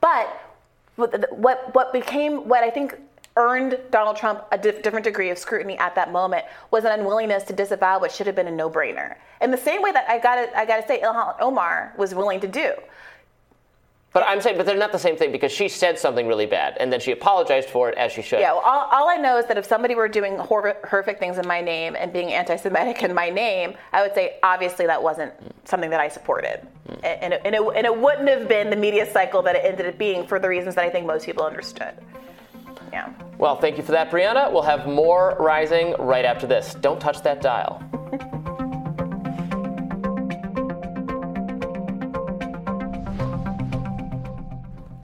But 0.00 0.40
what 0.96 1.74
what 1.74 1.92
became 1.92 2.48
what 2.48 2.62
I 2.62 2.70
think 2.70 2.96
earned 3.36 3.78
Donald 3.90 4.16
Trump 4.16 4.44
a 4.52 4.58
dif- 4.58 4.82
different 4.82 5.04
degree 5.04 5.30
of 5.30 5.38
scrutiny 5.38 5.76
at 5.78 5.94
that 5.94 6.12
moment 6.12 6.44
was 6.70 6.84
an 6.84 6.98
unwillingness 6.98 7.42
to 7.44 7.52
disavow 7.52 7.98
what 7.98 8.12
should 8.12 8.26
have 8.26 8.36
been 8.36 8.46
a 8.46 8.52
no-brainer. 8.52 9.16
In 9.40 9.50
the 9.50 9.56
same 9.56 9.82
way 9.82 9.92
that 9.92 10.08
I 10.08 10.18
got 10.18 10.38
I 10.54 10.64
got 10.64 10.80
to 10.80 10.86
say 10.86 11.00
Ilhan 11.00 11.36
Omar 11.40 11.94
was 11.96 12.14
willing 12.14 12.40
to 12.40 12.48
do. 12.48 12.74
But 14.12 14.22
I'm 14.28 14.40
saying, 14.40 14.56
but 14.56 14.64
they're 14.64 14.76
not 14.76 14.92
the 14.92 14.98
same 14.98 15.16
thing 15.16 15.32
because 15.32 15.50
she 15.50 15.68
said 15.68 15.98
something 15.98 16.28
really 16.28 16.46
bad 16.46 16.76
and 16.78 16.92
then 16.92 17.00
she 17.00 17.10
apologized 17.10 17.68
for 17.68 17.88
it 17.88 17.98
as 17.98 18.12
she 18.12 18.22
should. 18.22 18.38
Yeah, 18.38 18.52
well, 18.52 18.62
all, 18.64 18.88
all 18.92 19.08
I 19.08 19.16
know 19.16 19.38
is 19.38 19.46
that 19.46 19.58
if 19.58 19.66
somebody 19.66 19.96
were 19.96 20.06
doing 20.06 20.38
horrific 20.38 21.18
things 21.18 21.36
in 21.36 21.48
my 21.48 21.60
name 21.60 21.96
and 21.98 22.12
being 22.12 22.32
anti 22.32 22.54
Semitic 22.54 23.02
in 23.02 23.12
my 23.12 23.28
name, 23.28 23.74
I 23.92 24.02
would 24.02 24.14
say, 24.14 24.36
obviously, 24.44 24.86
that 24.86 25.02
wasn't 25.02 25.32
something 25.64 25.90
that 25.90 25.98
I 25.98 26.06
supported. 26.06 26.64
Mm. 26.88 27.00
And, 27.02 27.34
it, 27.34 27.42
and, 27.44 27.54
it, 27.56 27.62
and 27.74 27.84
it 27.84 27.98
wouldn't 27.98 28.28
have 28.28 28.46
been 28.46 28.70
the 28.70 28.76
media 28.76 29.10
cycle 29.10 29.42
that 29.42 29.56
it 29.56 29.64
ended 29.64 29.86
up 29.86 29.98
being 29.98 30.28
for 30.28 30.38
the 30.38 30.48
reasons 30.48 30.76
that 30.76 30.84
I 30.84 30.90
think 30.90 31.06
most 31.06 31.26
people 31.26 31.44
understood. 31.44 31.94
Well, 33.38 33.56
thank 33.56 33.76
you 33.76 33.82
for 33.82 33.92
that, 33.92 34.10
Briahna. 34.10 34.52
We'll 34.52 34.62
have 34.62 34.86
more 34.86 35.36
rising 35.38 35.94
right 35.98 36.24
after 36.24 36.46
this. 36.46 36.74
Don't 36.74 37.00
touch 37.00 37.22
that 37.22 37.40
dial. 37.40 37.82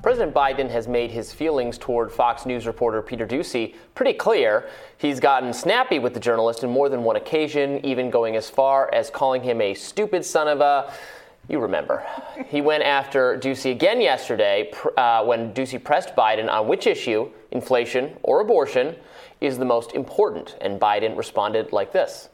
President 0.02 0.34
Biden 0.34 0.70
has 0.70 0.88
made 0.88 1.10
his 1.10 1.32
feelings 1.32 1.76
toward 1.76 2.10
Fox 2.10 2.46
News 2.46 2.66
reporter 2.66 3.02
Peter 3.02 3.26
Doocy 3.26 3.74
pretty 3.94 4.14
clear. 4.14 4.68
He's 4.96 5.20
gotten 5.20 5.52
snappy 5.52 5.98
with 5.98 6.14
the 6.14 6.20
journalist 6.20 6.64
on 6.64 6.70
more 6.70 6.88
than 6.88 7.04
one 7.04 7.16
occasion, 7.16 7.84
even 7.84 8.10
going 8.10 8.34
as 8.34 8.48
far 8.48 8.92
as 8.94 9.10
calling 9.10 9.42
him 9.42 9.60
a 9.60 9.74
stupid 9.74 10.24
son 10.24 10.48
of 10.48 10.60
a 10.60 10.92
you 11.48 11.58
remember. 11.58 12.06
He 12.48 12.60
went 12.60 12.82
after 12.82 13.36
Doocy 13.36 13.72
again 13.72 14.00
yesterday 14.00 14.72
uh, 14.96 15.24
when 15.24 15.52
Doocy 15.52 15.82
pressed 15.82 16.14
Biden 16.14 16.48
on 16.48 16.68
which 16.68 16.86
issue, 16.86 17.30
inflation 17.50 18.16
or 18.22 18.40
abortion, 18.40 18.96
is 19.40 19.58
the 19.58 19.64
most 19.64 19.92
important. 19.92 20.56
And 20.60 20.80
Biden 20.80 21.16
responded 21.16 21.72
like 21.72 21.92
this 21.92 22.28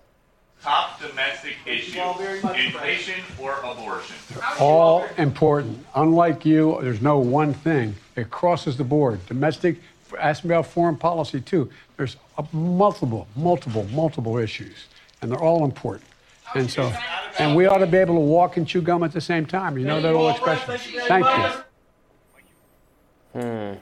Top 0.62 1.00
domestic 1.00 1.56
issue 1.66 2.00
inflation 2.00 3.22
or 3.40 3.58
abortion? 3.60 4.16
All 4.58 5.04
important. 5.18 5.84
Unlike 5.94 6.46
you, 6.46 6.78
there's 6.82 7.02
no 7.02 7.18
one 7.18 7.52
thing. 7.52 7.94
It 8.16 8.30
crosses 8.30 8.76
the 8.76 8.84
board. 8.84 9.24
Domestic, 9.26 9.78
ask 10.18 10.44
me 10.44 10.54
about 10.54 10.66
foreign 10.66 10.96
policy 10.96 11.40
too. 11.40 11.70
There's 11.96 12.16
multiple, 12.52 13.28
multiple, 13.36 13.86
multiple 13.92 14.38
issues, 14.38 14.86
and 15.20 15.30
they're 15.30 15.42
all 15.42 15.64
important. 15.64 16.08
And 16.54 16.70
so, 16.70 16.92
and 17.38 17.54
we 17.54 17.66
ought 17.66 17.78
to 17.78 17.86
be 17.86 17.98
able 17.98 18.14
to 18.14 18.20
walk 18.20 18.56
and 18.56 18.66
chew 18.66 18.80
gum 18.80 19.02
at 19.02 19.12
the 19.12 19.20
same 19.20 19.46
time. 19.46 19.78
You 19.78 19.84
know 19.84 20.00
that 20.00 20.14
old 20.14 20.30
expression. 20.30 21.00
Thank 21.06 21.26
you. 21.26 23.40
Hmm. 23.40 23.74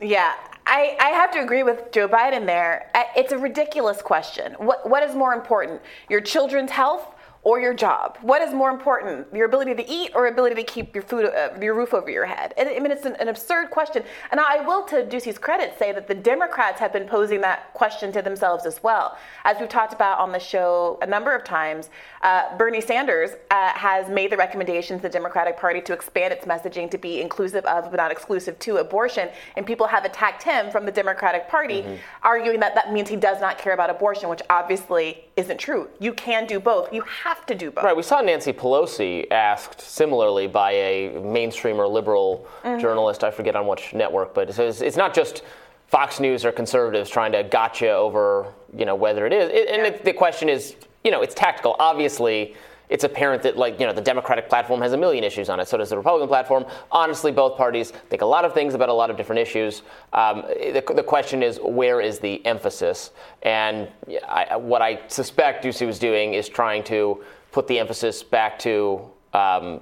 Yeah, 0.00 0.34
I, 0.66 0.96
I 1.00 1.08
have 1.08 1.32
to 1.32 1.40
agree 1.40 1.62
with 1.62 1.90
Joe 1.90 2.08
Biden 2.08 2.46
there. 2.46 2.90
It's 3.16 3.32
a 3.32 3.38
ridiculous 3.38 4.00
question. 4.00 4.52
What, 4.54 4.88
what 4.88 5.02
is 5.02 5.14
more 5.14 5.32
important, 5.32 5.80
your 6.08 6.20
children's 6.20 6.70
health 6.70 7.14
or 7.42 7.60
your 7.60 7.74
job? 7.74 8.18
What 8.22 8.42
is 8.42 8.52
more 8.52 8.70
important, 8.70 9.26
your 9.32 9.46
ability 9.46 9.74
to 9.76 9.90
eat 9.90 10.12
or 10.14 10.26
ability 10.26 10.56
to 10.56 10.64
keep 10.64 10.94
your 10.94 11.02
food, 11.02 11.26
uh, 11.26 11.50
your 11.60 11.74
roof 11.74 11.94
over 11.94 12.10
your 12.10 12.26
head? 12.26 12.52
And, 12.56 12.68
I 12.68 12.78
mean, 12.78 12.90
it's 12.90 13.06
an, 13.06 13.16
an, 13.16 13.28
absurd 13.28 13.70
question. 13.70 14.02
And 14.30 14.40
I 14.40 14.60
will, 14.60 14.82
to 14.84 15.04
Doocy's 15.04 15.38
credit, 15.38 15.78
say 15.78 15.92
that 15.92 16.08
the 16.08 16.14
Democrats 16.14 16.80
have 16.80 16.92
been 16.92 17.06
posing 17.06 17.40
that 17.42 17.72
question 17.74 18.12
to 18.12 18.22
themselves 18.22 18.66
as 18.66 18.82
well. 18.82 19.16
As 19.44 19.56
we've 19.60 19.68
talked 19.68 19.92
about 19.92 20.18
on 20.18 20.32
the 20.32 20.38
show 20.38 20.98
a 21.02 21.06
number 21.06 21.34
of 21.34 21.44
times, 21.44 21.90
uh, 22.22 22.56
Bernie 22.56 22.80
Sanders 22.80 23.30
uh, 23.50 23.70
has 23.70 24.08
made 24.08 24.32
the 24.32 24.36
recommendation 24.36 24.96
to 24.96 25.02
the 25.02 25.08
Democratic 25.08 25.56
Party 25.56 25.80
to 25.82 25.92
expand 25.92 26.32
its 26.32 26.44
messaging 26.44 26.90
to 26.90 26.98
be 26.98 27.20
inclusive 27.20 27.64
of, 27.66 27.90
but 27.90 27.96
not 27.96 28.10
exclusive 28.10 28.58
to, 28.60 28.76
abortion. 28.78 29.28
And 29.56 29.64
people 29.64 29.86
have 29.86 30.04
attacked 30.04 30.42
him 30.42 30.70
from 30.70 30.84
the 30.84 30.92
Democratic 30.92 31.48
Party, 31.48 31.82
mm-hmm. 31.82 31.94
arguing 32.22 32.60
that 32.60 32.74
that 32.74 32.92
means 32.92 33.08
he 33.08 33.16
does 33.16 33.40
not 33.40 33.58
care 33.58 33.72
about 33.72 33.90
abortion, 33.90 34.28
which 34.28 34.42
obviously 34.50 35.27
isn't 35.38 35.58
true. 35.58 35.88
You 36.00 36.12
can 36.12 36.46
do 36.46 36.58
both. 36.58 36.92
You 36.92 37.02
have 37.02 37.46
to 37.46 37.54
do 37.54 37.70
both. 37.70 37.84
Right. 37.84 37.96
We 37.96 38.02
saw 38.02 38.20
Nancy 38.20 38.52
Pelosi 38.52 39.30
asked 39.30 39.80
similarly 39.80 40.48
by 40.48 40.72
a 40.72 41.20
mainstream 41.20 41.80
or 41.80 41.86
liberal 41.86 42.46
mm-hmm. 42.62 42.80
journalist. 42.80 43.22
I 43.22 43.30
forget 43.30 43.54
on 43.54 43.66
which 43.66 43.94
network, 43.94 44.34
but 44.34 44.50
it 44.50 44.54
says 44.54 44.82
it's 44.82 44.96
not 44.96 45.14
just 45.14 45.42
Fox 45.86 46.18
News 46.18 46.44
or 46.44 46.50
conservatives 46.50 47.08
trying 47.08 47.32
to 47.32 47.44
gotcha 47.44 47.90
over, 47.90 48.52
you 48.76 48.84
know, 48.84 48.96
whether 48.96 49.26
it 49.26 49.32
is. 49.32 49.48
It, 49.50 49.68
and 49.68 49.86
it, 49.86 50.04
the 50.04 50.12
question 50.12 50.48
is, 50.48 50.74
you 51.04 51.12
know, 51.12 51.22
it's 51.22 51.34
tactical. 51.34 51.76
Obviously, 51.78 52.56
it's 52.88 53.04
apparent 53.04 53.42
that, 53.42 53.56
like, 53.56 53.78
you 53.78 53.86
know, 53.86 53.92
the 53.92 54.00
Democratic 54.00 54.48
platform 54.48 54.80
has 54.80 54.92
a 54.92 54.96
million 54.96 55.24
issues 55.24 55.48
on 55.48 55.60
it. 55.60 55.68
So 55.68 55.76
does 55.76 55.90
the 55.90 55.96
Republican 55.96 56.28
platform. 56.28 56.64
Honestly, 56.90 57.32
both 57.32 57.56
parties 57.56 57.90
think 57.90 58.22
a 58.22 58.26
lot 58.26 58.44
of 58.44 58.54
things 58.54 58.74
about 58.74 58.88
a 58.88 58.92
lot 58.92 59.10
of 59.10 59.16
different 59.16 59.40
issues. 59.40 59.82
Um, 60.12 60.42
the, 60.48 60.82
the, 60.94 61.02
question 61.02 61.42
is, 61.42 61.58
where 61.62 62.00
is 62.00 62.18
the 62.18 62.44
emphasis? 62.46 63.10
And 63.42 63.88
I, 64.26 64.56
what 64.56 64.82
I 64.82 65.00
suspect 65.08 65.64
Doocy 65.64 65.86
was 65.86 65.98
doing 65.98 66.34
is 66.34 66.48
trying 66.48 66.82
to 66.84 67.22
put 67.52 67.66
the 67.66 67.78
emphasis 67.78 68.22
back 68.22 68.58
to. 68.60 69.10
Um, 69.34 69.80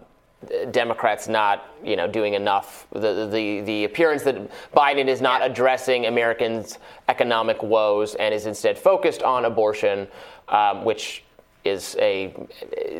Democrats 0.71 1.29
not, 1.29 1.75
you 1.83 1.97
know, 1.97 2.07
doing 2.07 2.35
enough. 2.35 2.87
The, 2.93 3.27
the 3.31 3.63
the 3.63 3.85
appearance 3.85 4.23
that 4.25 4.37
Biden 4.73 5.09
is 5.09 5.21
not 5.21 5.45
addressing 5.45 6.07
Americans' 6.07 6.79
economic 7.09 7.63
woes 7.63 8.15
and 8.17 8.35
is 8.35 8.47
instead 8.47 8.79
focused 8.79 9.23
on 9.23 9.47
abortion, 9.47 10.07
um, 10.49 10.85
which 10.85 11.25
is 11.69 11.97
a 12.01 12.35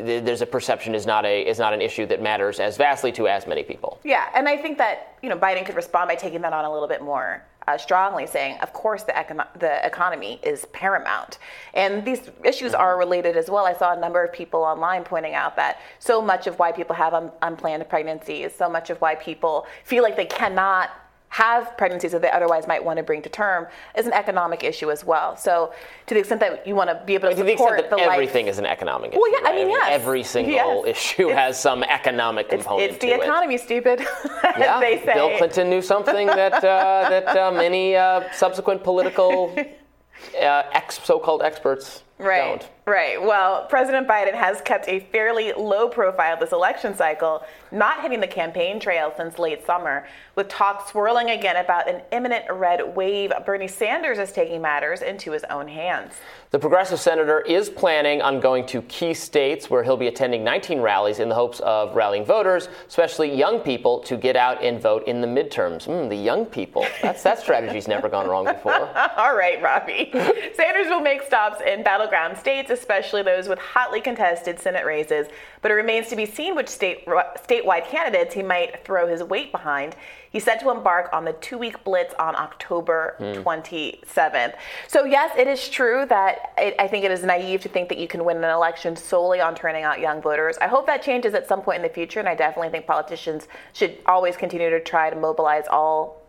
there's 0.03 0.41
a 0.41 0.45
perception 0.45 0.95
is 0.95 1.05
not 1.05 1.25
a 1.25 1.47
is 1.47 1.59
not 1.59 1.73
an 1.73 1.81
issue 1.81 2.05
that 2.07 2.21
matters 2.21 2.59
as 2.59 2.77
vastly 2.77 3.11
to 3.13 3.27
as 3.27 3.47
many 3.47 3.63
people. 3.63 3.99
Yeah, 4.03 4.29
and 4.35 4.47
I 4.47 4.57
think 4.57 4.77
that 4.77 5.17
you 5.21 5.29
know 5.29 5.37
Biden 5.37 5.65
could 5.65 5.75
respond 5.75 6.07
by 6.07 6.15
taking 6.15 6.41
that 6.41 6.53
on 6.53 6.65
a 6.65 6.71
little 6.71 6.87
bit 6.87 7.01
more 7.01 7.43
uh, 7.67 7.77
strongly, 7.77 8.25
saying, 8.25 8.57
of 8.59 8.71
course, 8.71 9.03
the, 9.03 9.11
econ- 9.11 9.47
the 9.59 9.85
economy 9.85 10.39
is 10.41 10.65
paramount. 10.71 11.37
And 11.73 12.05
these 12.05 12.29
issues 12.43 12.73
are 12.73 12.91
mm-hmm. 12.91 12.99
related 12.99 13.35
as 13.35 13.49
well. 13.49 13.65
I 13.65 13.73
saw 13.73 13.93
a 13.93 13.99
number 13.99 14.23
of 14.23 14.31
people 14.31 14.61
online 14.61 15.03
pointing 15.03 15.33
out 15.33 15.55
that 15.57 15.81
so 15.99 16.21
much 16.21 16.47
of 16.47 16.57
why 16.59 16.71
people 16.71 16.95
have 16.95 17.13
un- 17.13 17.31
unplanned 17.41 17.87
pregnancies, 17.89 18.55
so 18.55 18.69
much 18.69 18.89
of 18.89 18.99
why 19.01 19.15
people 19.15 19.67
feel 19.83 20.01
like 20.01 20.15
they 20.15 20.25
cannot 20.25 20.91
have 21.29 21.75
pregnancies 21.77 22.11
that 22.13 22.21
they 22.21 22.31
otherwise 22.31 22.67
might 22.67 22.83
want 22.83 22.97
to 22.97 23.03
bring 23.03 23.21
to 23.21 23.29
term 23.29 23.67
is 23.97 24.05
an 24.05 24.13
economic 24.13 24.63
issue 24.63 24.89
as 24.89 25.03
well. 25.03 25.35
So, 25.35 25.73
to 26.07 26.13
the 26.13 26.19
extent 26.19 26.39
that 26.41 26.65
you 26.65 26.73
want 26.73 26.89
to 26.89 27.01
be 27.05 27.15
able 27.15 27.29
to, 27.29 27.35
to 27.35 27.49
support 27.51 27.89
the, 27.89 27.95
the 27.95 28.01
everything 28.01 28.45
life, 28.45 28.53
is 28.53 28.59
an 28.59 28.65
economic 28.65 29.11
issue. 29.11 29.19
Well, 29.19 29.31
yeah, 29.31 29.49
right? 29.49 29.53
I 29.53 29.57
mean, 29.57 29.69
yes. 29.69 29.87
every 29.89 30.23
single 30.23 30.53
yes. 30.53 30.97
issue 30.97 31.29
it's, 31.29 31.37
has 31.37 31.59
some 31.59 31.83
economic 31.83 32.49
component. 32.49 32.83
It's, 32.83 32.95
it's 32.95 33.03
the 33.03 33.11
it. 33.11 33.23
economy, 33.23 33.57
stupid. 33.57 33.99
yeah, 34.43 34.79
they 34.79 35.03
say. 35.03 35.13
Bill 35.13 35.37
Clinton 35.37 35.69
knew 35.69 35.81
something 35.81 36.27
that 36.27 36.53
uh, 36.53 37.09
that 37.09 37.27
uh, 37.35 37.51
many 37.51 37.95
uh, 37.95 38.31
subsequent 38.31 38.83
political 38.83 39.53
uh, 39.57 40.63
ex, 40.71 40.99
so-called 41.03 41.41
experts 41.41 42.03
right. 42.19 42.59
don't. 42.59 42.69
Right. 42.87 43.21
Well, 43.21 43.65
President 43.65 44.07
Biden 44.07 44.33
has 44.33 44.61
kept 44.61 44.87
a 44.87 45.01
fairly 45.11 45.51
low 45.51 45.89
profile 45.89 46.37
this 46.39 46.53
election 46.53 46.95
cycle, 46.95 47.43
not 47.69 48.01
hitting 48.01 48.21
the 48.21 48.27
campaign 48.27 48.79
trail 48.79 49.13
since 49.17 49.37
late 49.37 49.65
summer, 49.65 50.07
with 50.35 50.47
talk 50.47 50.87
swirling 50.87 51.31
again 51.31 51.57
about 51.57 51.89
an 51.89 52.01
imminent 52.13 52.45
red 52.49 52.95
wave. 52.95 53.33
Bernie 53.45 53.67
Sanders 53.67 54.19
is 54.19 54.31
taking 54.31 54.61
matters 54.61 55.01
into 55.01 55.33
his 55.33 55.43
own 55.49 55.67
hands. 55.67 56.13
The 56.51 56.59
progressive 56.59 57.01
senator 57.01 57.41
is 57.41 57.69
planning 57.69 58.21
on 58.21 58.39
going 58.39 58.65
to 58.67 58.81
key 58.83 59.13
states 59.13 59.69
where 59.69 59.83
he'll 59.83 59.97
be 59.97 60.07
attending 60.07 60.45
19 60.45 60.79
rallies 60.79 61.19
in 61.19 61.27
the 61.27 61.35
hopes 61.35 61.59
of 61.59 61.93
rallying 61.93 62.23
voters, 62.23 62.69
especially 62.87 63.35
young 63.35 63.59
people, 63.59 63.99
to 64.03 64.15
get 64.15 64.37
out 64.37 64.63
and 64.63 64.81
vote 64.81 65.05
in 65.09 65.19
the 65.19 65.27
midterms. 65.27 65.87
Mm, 65.87 66.07
the 66.07 66.15
young 66.15 66.45
people. 66.45 66.85
That's, 67.01 67.21
that 67.23 67.39
strategy's 67.39 67.89
never 67.89 68.07
gone 68.07 68.29
wrong 68.29 68.45
before. 68.45 68.89
All 69.17 69.35
right, 69.35 69.61
Robby. 69.61 70.09
Sanders 70.55 70.87
will 70.87 71.01
make 71.01 71.21
stops 71.23 71.61
in 71.67 71.83
battleground 71.83 72.37
states 72.37 72.76
especially 72.77 73.23
those 73.23 73.47
with 73.47 73.59
hotly 73.59 74.01
contested 74.01 74.59
Senate 74.59 74.85
races. 74.85 75.27
But 75.61 75.71
it 75.71 75.75
remains 75.75 76.07
to 76.09 76.15
be 76.15 76.25
seen 76.25 76.55
which 76.55 76.69
state, 76.69 77.05
statewide 77.05 77.87
candidates 77.87 78.33
he 78.33 78.43
might 78.43 78.83
throw 78.85 79.07
his 79.07 79.23
weight 79.23 79.51
behind. 79.51 79.95
He's 80.29 80.43
set 80.43 80.59
to 80.59 80.69
embark 80.69 81.09
on 81.13 81.25
the 81.25 81.33
two 81.33 81.57
week 81.57 81.83
blitz 81.83 82.13
on 82.19 82.35
October 82.35 83.15
mm. 83.19 83.43
27th. 83.43 84.55
So, 84.87 85.05
yes, 85.05 85.31
it 85.37 85.47
is 85.47 85.69
true 85.69 86.05
that 86.09 86.53
it, 86.57 86.75
I 86.79 86.87
think 86.87 87.05
it 87.05 87.11
is 87.11 87.23
naive 87.23 87.61
to 87.61 87.69
think 87.69 87.89
that 87.89 87.97
you 87.97 88.07
can 88.07 88.23
win 88.23 88.37
an 88.37 88.43
election 88.43 88.95
solely 88.95 89.41
on 89.41 89.55
turning 89.55 89.83
out 89.83 89.99
young 89.99 90.21
voters. 90.21 90.57
I 90.59 90.67
hope 90.67 90.85
that 90.87 91.01
changes 91.01 91.33
at 91.33 91.47
some 91.47 91.61
point 91.61 91.77
in 91.77 91.83
the 91.83 91.93
future, 91.93 92.19
and 92.19 92.29
I 92.29 92.35
definitely 92.35 92.69
think 92.69 92.85
politicians 92.85 93.47
should 93.73 93.97
always 94.05 94.37
continue 94.37 94.69
to 94.69 94.79
try 94.79 95.09
to 95.09 95.15
mobilize 95.15 95.65
all 95.69 96.27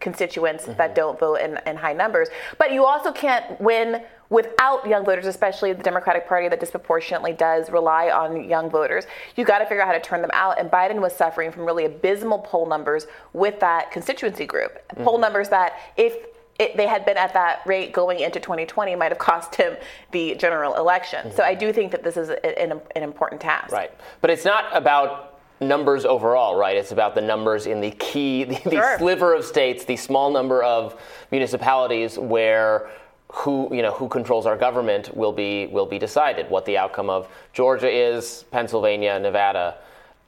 constituents 0.00 0.64
mm-hmm. 0.64 0.76
that 0.76 0.94
don't 0.94 1.18
vote 1.18 1.36
in, 1.36 1.58
in 1.66 1.76
high 1.76 1.92
numbers. 1.92 2.28
But 2.58 2.72
you 2.72 2.84
also 2.84 3.12
can't 3.12 3.60
win 3.60 4.02
without 4.30 4.86
young 4.86 5.04
voters, 5.04 5.26
especially 5.26 5.72
the 5.72 5.82
Democratic 5.82 6.28
Party 6.28 6.48
that 6.48 6.60
disproportionately 6.60 7.32
does 7.32 7.70
rely 7.70 8.10
on 8.10 8.48
young 8.48 8.68
voters, 8.70 9.06
you 9.36 9.44
got 9.44 9.58
to 9.58 9.66
figure 9.66 9.82
out 9.82 9.86
how 9.86 9.94
to 9.94 10.00
turn 10.00 10.20
them 10.20 10.30
out. 10.34 10.60
And 10.60 10.70
Biden 10.70 11.00
was 11.00 11.14
suffering 11.14 11.50
from 11.50 11.64
really 11.64 11.84
abysmal 11.84 12.40
poll 12.40 12.66
numbers 12.66 13.06
with 13.32 13.58
that 13.60 13.90
constituency 13.90 14.46
group. 14.46 14.74
Mm-hmm. 14.88 15.04
Poll 15.04 15.18
numbers 15.18 15.48
that, 15.48 15.78
if 15.96 16.14
it, 16.58 16.76
they 16.76 16.86
had 16.86 17.06
been 17.06 17.16
at 17.16 17.32
that 17.34 17.60
rate 17.66 17.92
going 17.92 18.20
into 18.20 18.40
2020 18.40 18.96
might 18.96 19.12
have 19.12 19.18
cost 19.18 19.54
him 19.54 19.76
the 20.10 20.34
general 20.34 20.74
election. 20.74 21.26
Mm-hmm. 21.26 21.36
So 21.36 21.44
I 21.44 21.54
do 21.54 21.72
think 21.72 21.92
that 21.92 22.02
this 22.02 22.16
is 22.16 22.30
an, 22.30 22.80
an 22.94 23.02
important 23.02 23.40
task. 23.40 23.72
Right. 23.72 23.92
But 24.20 24.30
it's 24.30 24.44
not 24.44 24.64
about 24.72 25.40
numbers 25.60 26.04
overall, 26.04 26.56
right? 26.56 26.76
It's 26.76 26.92
about 26.92 27.14
the 27.14 27.20
numbers 27.20 27.66
in 27.66 27.80
the 27.80 27.92
key, 27.92 28.44
the, 28.44 28.60
the 28.64 28.76
sure. 28.76 28.98
sliver 28.98 29.34
of 29.34 29.44
states, 29.44 29.84
the 29.84 29.96
small 29.96 30.30
number 30.30 30.62
of 30.62 31.00
municipalities 31.30 32.18
where 32.18 32.90
who 33.30 33.68
you 33.74 33.82
know 33.82 33.92
who 33.92 34.08
controls 34.08 34.46
our 34.46 34.56
government 34.56 35.14
will 35.16 35.32
be 35.32 35.66
will 35.66 35.86
be 35.86 35.98
decided. 35.98 36.48
What 36.50 36.64
the 36.64 36.78
outcome 36.78 37.10
of 37.10 37.28
Georgia 37.52 37.90
is, 37.90 38.44
Pennsylvania, 38.50 39.18
Nevada, 39.18 39.76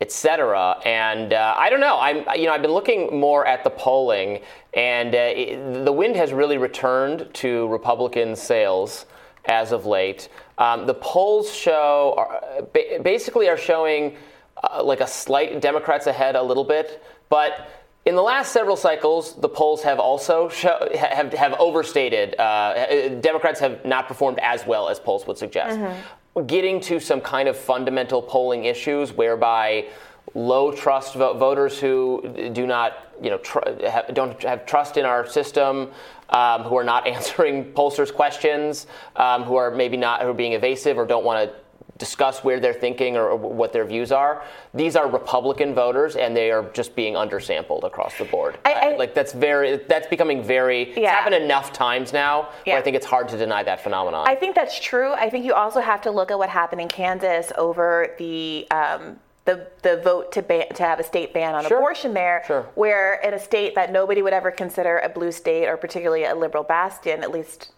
etc. 0.01 0.81
And 0.85 1.33
uh, 1.33 1.55
I 1.57 1.71
don't 1.71 1.81
know. 1.81 1.99
I'm 1.99 2.25
you 2.39 2.47
know 2.47 2.53
I've 2.53 2.63
been 2.63 2.73
looking 2.73 3.19
more 3.19 3.47
at 3.47 3.65
the 3.65 3.71
polling, 3.71 4.41
and 4.75 5.15
uh, 5.15 5.19
it, 5.19 5.85
the 5.85 5.93
wind 5.93 6.17
has 6.17 6.33
really 6.33 6.59
returned 6.59 7.29
to 7.35 7.69
Republican 7.69 8.37
sails 8.37 9.07
as 9.47 9.73
of 9.73 9.87
late. 9.87 10.29
Um, 10.59 10.87
the 10.87 10.95
polls 10.95 11.53
show 11.53 12.15
are, 12.19 12.63
basically 13.01 13.49
are 13.49 13.57
showing 13.57 14.17
uh, 14.63 14.83
like 14.83 15.01
a 15.01 15.07
slight 15.07 15.61
Democrats 15.61 16.07
ahead 16.07 16.37
a 16.37 16.43
little 16.43 16.65
bit, 16.65 17.03
but 17.31 17.80
in 18.07 18.17
the 18.17 18.23
last 18.23 18.53
several 18.53 18.77
cycles, 18.77 19.35
the 19.37 19.49
polls 19.49 19.83
have 19.83 19.99
also 19.99 20.49
show, 20.49 20.89
have, 20.99 21.33
have 21.33 21.53
overstated. 21.55 22.39
Uh, 22.39 23.11
Democrats 23.21 23.61
have 23.61 23.85
not 23.85 24.09
performed 24.09 24.39
as 24.41 24.67
well 24.67 24.89
as 24.89 24.99
polls 24.99 25.27
would 25.27 25.37
suggest. 25.37 25.79
Mm-hmm. 25.79 26.47
Getting 26.47 26.81
to 26.83 26.99
some 26.99 27.21
kind 27.21 27.49
of 27.49 27.57
fundamental 27.57 28.23
polling 28.23 28.65
issues 28.65 29.13
whereby 29.13 29.87
low 30.35 30.73
trust 30.73 31.15
vo- 31.15 31.35
voters 31.35 31.79
who 31.79 32.51
do 32.53 32.67
not, 32.67 33.13
you 33.21 33.31
know, 33.31 33.39
tr- 33.39 33.59
have, 33.87 34.15
don't 34.15 34.41
have 34.43 34.65
trust 34.65 34.97
in 34.97 35.05
our 35.05 35.27
system, 35.27 35.91
um, 36.31 36.63
who 36.63 36.77
are 36.77 36.85
not 36.85 37.07
answering 37.17 37.73
pollsters' 37.73 38.15
questions, 38.15 38.87
um, 39.17 39.43
who 39.43 39.57
are 39.57 39.71
maybe 39.71 39.99
not 39.99 40.23
who 40.23 40.29
are 40.29 40.35
being 40.35 40.55
evasive 40.55 40.97
or 40.97 41.05
don't 41.05 41.25
want 41.25 41.51
to 41.51 41.57
discuss 42.01 42.43
where 42.43 42.59
they're 42.59 42.73
thinking 42.73 43.17
or, 43.17 43.37
what 43.37 43.73
their 43.73 43.85
views 43.85 44.11
are. 44.11 44.43
These 44.75 44.97
are 44.97 45.09
Republican 45.09 45.75
voters, 45.75 46.17
and 46.17 46.37
they 46.37 46.51
are 46.51 46.65
just 46.73 46.97
being 46.97 47.15
undersampled 47.15 47.85
across 47.85 48.19
the 48.19 48.25
board. 48.25 48.59
I, 48.65 48.73
I, 48.73 48.97
like 48.97 49.15
that's 49.15 49.33
very 49.33 49.77
that's 49.77 50.09
becoming 50.09 50.43
very. 50.43 50.89
Yeah. 50.91 51.01
It's 51.01 51.11
happened 51.11 51.37
enough 51.37 51.73
times 51.73 52.13
now 52.13 52.49
yeah. 52.67 52.73
where 52.73 52.81
I 52.81 52.83
think 52.83 52.97
it's 52.97 53.07
hard 53.07 53.29
to 53.29 53.37
deny 53.37 53.63
that 53.63 53.81
phenomenon. 53.85 54.27
I 54.27 54.35
think 54.35 54.57
that's 54.57 54.81
true. 54.81 55.13
I 55.13 55.31
think 55.31 55.45
you 55.45 55.53
also 55.53 55.81
have 55.81 56.01
to 56.03 56.11
look 56.11 56.33
at 56.33 56.39
what 56.39 56.49
happened 56.49 56.81
in 56.81 56.89
Kansas 56.89 57.53
over 57.57 58.17
the. 58.19 58.67
Um, 58.73 59.21
the, 59.47 59.67
the 59.83 59.97
vote 60.03 60.31
to 60.33 60.43
ban, 60.43 60.69
to 60.75 60.83
have 60.83 61.01
a 61.01 61.03
state 61.03 61.33
ban 61.33 61.55
on 61.55 61.65
sure. 61.67 61.79
abortion 61.79 62.13
there, 62.13 62.45
sure. 62.47 62.69
where 62.75 63.15
in 63.23 63.35
a 63.35 63.39
state 63.39 63.75
that 63.75 63.91
nobody 63.91 64.21
would 64.23 64.35
ever 64.35 64.51
consider 64.51 64.99
a 64.99 65.09
blue 65.09 65.33
state 65.33 65.67
or 65.67 65.79
particularly 65.79 66.25
a 66.25 66.35
liberal 66.35 66.63
bastion, 66.63 67.23
at 67.23 67.33
least 67.33 67.73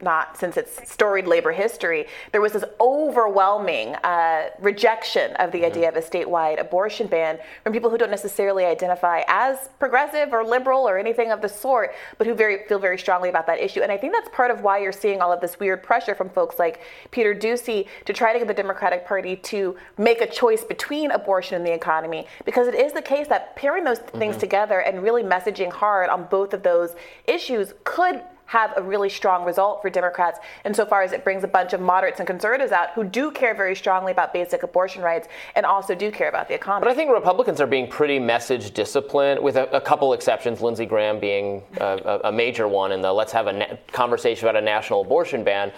not 0.00 0.36
since 0.36 0.56
its 0.56 0.90
storied 0.90 1.26
labor 1.26 1.52
history, 1.52 2.06
there 2.32 2.40
was 2.40 2.52
this 2.52 2.64
overwhelming 2.80 3.94
uh, 3.96 4.50
rejection 4.60 5.34
of 5.36 5.52
the 5.52 5.58
mm-hmm. 5.58 5.66
idea 5.66 5.88
of 5.88 5.96
a 5.96 6.00
statewide 6.00 6.60
abortion 6.60 7.06
ban 7.06 7.38
from 7.62 7.72
people 7.72 7.88
who 7.88 7.96
don't 7.96 8.10
necessarily 8.10 8.64
identify 8.64 9.22
as 9.28 9.70
progressive 9.78 10.32
or 10.32 10.44
liberal 10.44 10.88
or 10.88 10.98
anything 10.98 11.30
of 11.30 11.40
the 11.40 11.48
sort, 11.48 11.94
but 12.18 12.26
who 12.26 12.34
very 12.34 12.66
feel 12.66 12.78
very 12.78 12.98
strongly 12.98 13.28
about 13.28 13.46
that 13.46 13.60
issue. 13.60 13.80
And 13.80 13.90
I 13.90 13.96
think 13.96 14.12
that's 14.12 14.28
part 14.30 14.50
of 14.50 14.60
why 14.62 14.78
you're 14.78 14.92
seeing 14.92 15.20
all 15.20 15.32
of 15.32 15.40
this 15.40 15.58
weird 15.58 15.82
pressure 15.82 16.14
from 16.14 16.28
folks 16.28 16.58
like 16.58 16.80
Peter 17.10 17.34
Doocy 17.34 17.86
to 18.04 18.12
try 18.12 18.32
to 18.32 18.38
get 18.38 18.48
the 18.48 18.54
Democratic 18.54 19.06
Party 19.06 19.36
to 19.36 19.76
make 19.96 20.20
a 20.20 20.26
choice 20.26 20.64
between 20.64 21.12
abortion 21.12 21.56
and 21.56 21.66
the 21.66 21.72
economy, 21.72 22.26
because 22.44 22.66
it 22.66 22.74
is 22.74 22.92
the 22.92 23.02
case 23.02 23.28
that 23.28 23.56
pairing 23.56 23.84
those 23.84 24.00
mm-hmm. 24.00 24.18
things 24.18 24.36
together 24.36 24.80
and 24.80 25.02
really 25.02 25.22
messaging 25.22 25.72
hard 25.72 26.10
on 26.10 26.24
both 26.24 26.52
of 26.52 26.62
those 26.62 26.94
issues 27.26 27.74
could 27.84 28.22
have 28.46 28.72
a 28.76 28.82
really 28.82 29.08
strong 29.08 29.44
result 29.44 29.82
for 29.82 29.90
Democrats 29.90 30.38
insofar 30.64 31.02
as 31.02 31.12
it 31.12 31.24
brings 31.24 31.44
a 31.44 31.48
bunch 31.48 31.72
of 31.72 31.80
moderates 31.80 32.20
and 32.20 32.26
conservatives 32.26 32.72
out 32.72 32.90
who 32.94 33.04
do 33.04 33.30
care 33.30 33.54
very 33.54 33.74
strongly 33.74 34.12
about 34.12 34.32
basic 34.32 34.62
abortion 34.62 35.02
rights 35.02 35.28
and 35.54 35.64
also 35.64 35.94
do 35.94 36.10
care 36.10 36.28
about 36.28 36.48
the 36.48 36.54
economy. 36.54 36.84
But 36.84 36.90
I 36.90 36.94
think 36.94 37.10
Republicans 37.10 37.60
are 37.60 37.66
being 37.66 37.88
pretty 37.88 38.18
message 38.18 38.72
disciplined, 38.72 39.42
with 39.42 39.56
a, 39.56 39.74
a 39.74 39.80
couple 39.80 40.12
exceptions, 40.12 40.60
Lindsey 40.60 40.86
Graham 40.86 41.18
being 41.18 41.62
a, 41.80 42.20
a, 42.24 42.32
major 42.32 42.68
one 42.68 42.92
in 42.92 43.00
the 43.00 43.12
let's 43.12 43.32
have 43.32 43.46
a 43.46 43.52
na- 43.52 43.76
conversation 43.92 44.48
about 44.48 44.60
a 44.60 44.64
national 44.64 45.00
abortion 45.00 45.44
ban. 45.44 45.72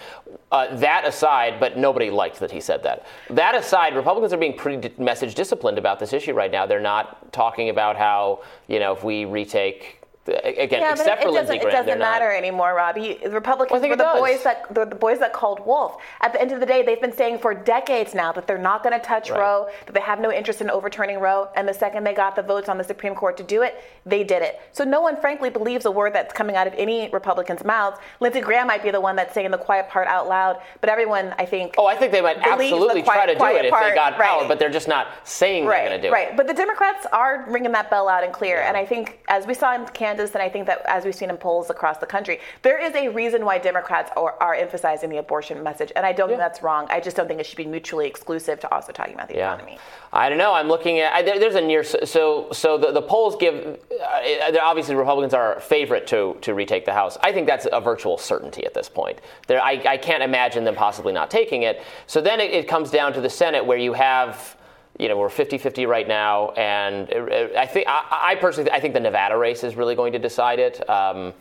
Uh, 0.51 0.75
that 0.77 1.05
aside, 1.05 1.59
but 1.59 1.77
nobody 1.77 2.09
liked 2.09 2.39
that 2.39 2.51
he 2.51 2.61
said 2.61 2.83
that. 2.83 3.05
That 3.29 3.55
aside, 3.55 3.95
Republicans 3.95 4.33
are 4.33 4.37
being 4.37 4.57
pretty 4.57 4.93
message 5.01 5.35
disciplined 5.35 5.77
about 5.77 5.99
this 5.99 6.13
issue 6.13 6.33
right 6.33 6.51
now. 6.51 6.65
They're 6.65 6.79
not 6.79 7.31
talking 7.33 7.69
about 7.69 7.95
how, 7.97 8.43
you 8.67 8.79
know, 8.79 8.93
if 8.93 9.03
we 9.03 9.25
retake 9.25 10.01
again, 10.27 10.81
yeah, 10.81 10.91
except 10.91 11.21
it, 11.21 11.25
for 11.25 11.31
Lindsey 11.31 11.55
doesn't, 11.55 11.69
Graham, 11.69 11.83
it 11.83 11.85
doesn't 11.85 11.99
matter 11.99 12.31
anymore, 12.31 12.75
Robby. 12.75 13.19
The 13.23 13.29
Republicans 13.29 13.81
well, 13.81 13.89
were 13.89 13.95
the 13.95 14.03
does. 14.03 14.19
boys 14.19 14.43
that 14.43 14.73
the, 14.73 14.85
the, 14.85 14.95
boys 14.95 15.19
that 15.19 15.33
called 15.33 15.65
Wolf. 15.65 15.97
At 16.21 16.33
the 16.33 16.41
end 16.41 16.51
of 16.51 16.59
the 16.59 16.65
day, 16.65 16.83
they've 16.83 17.01
been 17.01 17.15
saying 17.15 17.39
for 17.39 17.53
decades 17.53 18.13
now 18.13 18.31
that 18.33 18.47
they're 18.47 18.57
not 18.57 18.83
going 18.83 18.97
to 18.99 19.05
touch 19.05 19.29
right. 19.29 19.39
Roe, 19.39 19.69
that 19.85 19.93
they 19.93 20.01
have 20.01 20.19
no 20.19 20.31
interest 20.31 20.61
in 20.61 20.69
overturning 20.69 21.19
Roe, 21.19 21.49
and 21.55 21.67
the 21.67 21.73
second 21.73 22.03
they 22.03 22.13
got 22.13 22.35
the 22.35 22.43
votes 22.43 22.69
on 22.69 22.77
the 22.77 22.83
Supreme 22.83 23.15
Court 23.15 23.37
to 23.37 23.43
do 23.43 23.61
it, 23.61 23.81
they 24.05 24.23
did 24.23 24.41
it. 24.41 24.59
So 24.71 24.83
no 24.83 25.01
one, 25.01 25.19
frankly, 25.19 25.49
believes 25.49 25.85
a 25.85 25.91
word 25.91 26.13
that's 26.13 26.33
coming 26.33 26.55
out 26.55 26.67
of 26.67 26.73
any 26.77 27.09
Republican's 27.09 27.63
mouth. 27.63 27.99
Lindsey 28.19 28.41
Graham 28.41 28.67
might 28.67 28.83
be 28.83 28.91
the 28.91 29.01
one 29.01 29.15
that's 29.15 29.33
saying 29.33 29.51
the 29.51 29.57
quiet 29.57 29.89
part 29.89 30.07
out 30.07 30.27
loud, 30.27 30.61
but 30.81 30.89
everyone, 30.89 31.33
I 31.37 31.45
think. 31.45 31.75
Oh, 31.77 31.85
I 31.85 31.95
think 31.95 32.11
they 32.11 32.21
might 32.21 32.37
absolutely 32.37 33.01
the 33.01 33.05
quiet, 33.05 33.25
try 33.25 33.33
to 33.33 33.39
do 33.39 33.59
it 33.59 33.65
if 33.65 33.73
they 33.73 33.95
got 33.95 34.17
right. 34.19 34.27
power, 34.27 34.47
but 34.47 34.59
they're 34.59 34.69
just 34.69 34.87
not 34.87 35.07
saying 35.23 35.65
right, 35.65 35.77
they're 35.77 35.89
going 35.89 36.01
to 36.01 36.07
do 36.07 36.13
right. 36.13 36.25
it. 36.25 36.27
Right, 36.29 36.37
but 36.37 36.47
the 36.47 36.53
Democrats 36.53 37.05
are 37.11 37.45
ringing 37.47 37.71
that 37.71 37.89
bell 37.89 38.09
out 38.09 38.23
and 38.23 38.33
clear, 38.33 38.57
yeah. 38.57 38.67
and 38.67 38.77
I 38.77 38.85
think 38.85 39.19
as 39.27 39.45
we 39.45 39.53
saw 39.53 39.73
in 39.75 39.85
Kansas, 39.87 40.16
and 40.19 40.41
I 40.41 40.49
think 40.49 40.65
that 40.67 40.81
as 40.87 41.05
we've 41.05 41.15
seen 41.15 41.29
in 41.29 41.37
polls 41.37 41.69
across 41.69 41.97
the 41.97 42.05
country, 42.05 42.39
there 42.61 42.81
is 42.81 42.95
a 42.95 43.09
reason 43.09 43.45
why 43.45 43.57
Democrats 43.57 44.11
are, 44.17 44.35
are 44.39 44.55
emphasizing 44.55 45.09
the 45.09 45.17
abortion 45.17 45.61
message, 45.63 45.91
and 45.95 46.05
I 46.05 46.11
don't 46.11 46.29
yeah. 46.29 46.35
think 46.35 46.39
that's 46.39 46.63
wrong. 46.63 46.87
I 46.89 46.99
just 46.99 47.15
don't 47.15 47.27
think 47.27 47.39
it 47.39 47.45
should 47.45 47.57
be 47.57 47.65
mutually 47.65 48.07
exclusive 48.07 48.59
to 48.61 48.73
also 48.73 48.91
talking 48.91 49.13
about 49.13 49.29
the 49.29 49.35
yeah. 49.35 49.53
economy. 49.53 49.77
I 50.13 50.29
don't 50.29 50.37
know. 50.37 50.53
I'm 50.53 50.67
looking 50.67 50.99
at 50.99 51.13
I, 51.13 51.21
there, 51.21 51.39
there's 51.39 51.55
a 51.55 51.61
near 51.61 51.83
so 51.83 52.47
so 52.51 52.77
the, 52.77 52.91
the 52.91 53.01
polls 53.01 53.35
give 53.35 53.79
uh, 53.91 54.57
obviously 54.61 54.95
Republicans 54.95 55.33
are 55.33 55.59
favorite 55.59 56.07
to 56.07 56.37
to 56.41 56.53
retake 56.53 56.85
the 56.85 56.93
House. 56.93 57.17
I 57.21 57.31
think 57.31 57.47
that's 57.47 57.67
a 57.71 57.81
virtual 57.81 58.17
certainty 58.17 58.65
at 58.65 58.73
this 58.73 58.89
point. 58.89 59.19
There, 59.47 59.61
I, 59.61 59.81
I 59.87 59.97
can't 59.97 60.23
imagine 60.23 60.63
them 60.63 60.75
possibly 60.75 61.13
not 61.13 61.29
taking 61.29 61.63
it. 61.63 61.81
So 62.07 62.21
then 62.21 62.39
it, 62.39 62.51
it 62.51 62.67
comes 62.67 62.89
down 62.89 63.13
to 63.13 63.21
the 63.21 63.29
Senate 63.29 63.65
where 63.65 63.77
you 63.77 63.93
have 63.93 64.56
you 64.99 65.07
know, 65.07 65.17
we're 65.17 65.29
50-50 65.29 65.87
right 65.87 66.07
now, 66.07 66.49
and 66.51 67.07
I 67.55 67.65
think 67.65 67.87
I, 67.87 68.31
I, 68.31 68.35
personally 68.35 68.71
I 68.71 68.79
think 68.79 68.93
the 68.93 68.99
Nevada 68.99 69.37
race 69.37 69.63
is 69.63 69.75
really 69.75 69.95
going 69.95 70.13
to 70.13 70.19
decide 70.19 70.59
it. 70.59 70.87
Um, 70.89 71.33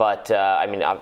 but 0.00 0.30
uh, 0.30 0.58
I 0.58 0.66
mean, 0.66 0.82
uh, 0.82 0.98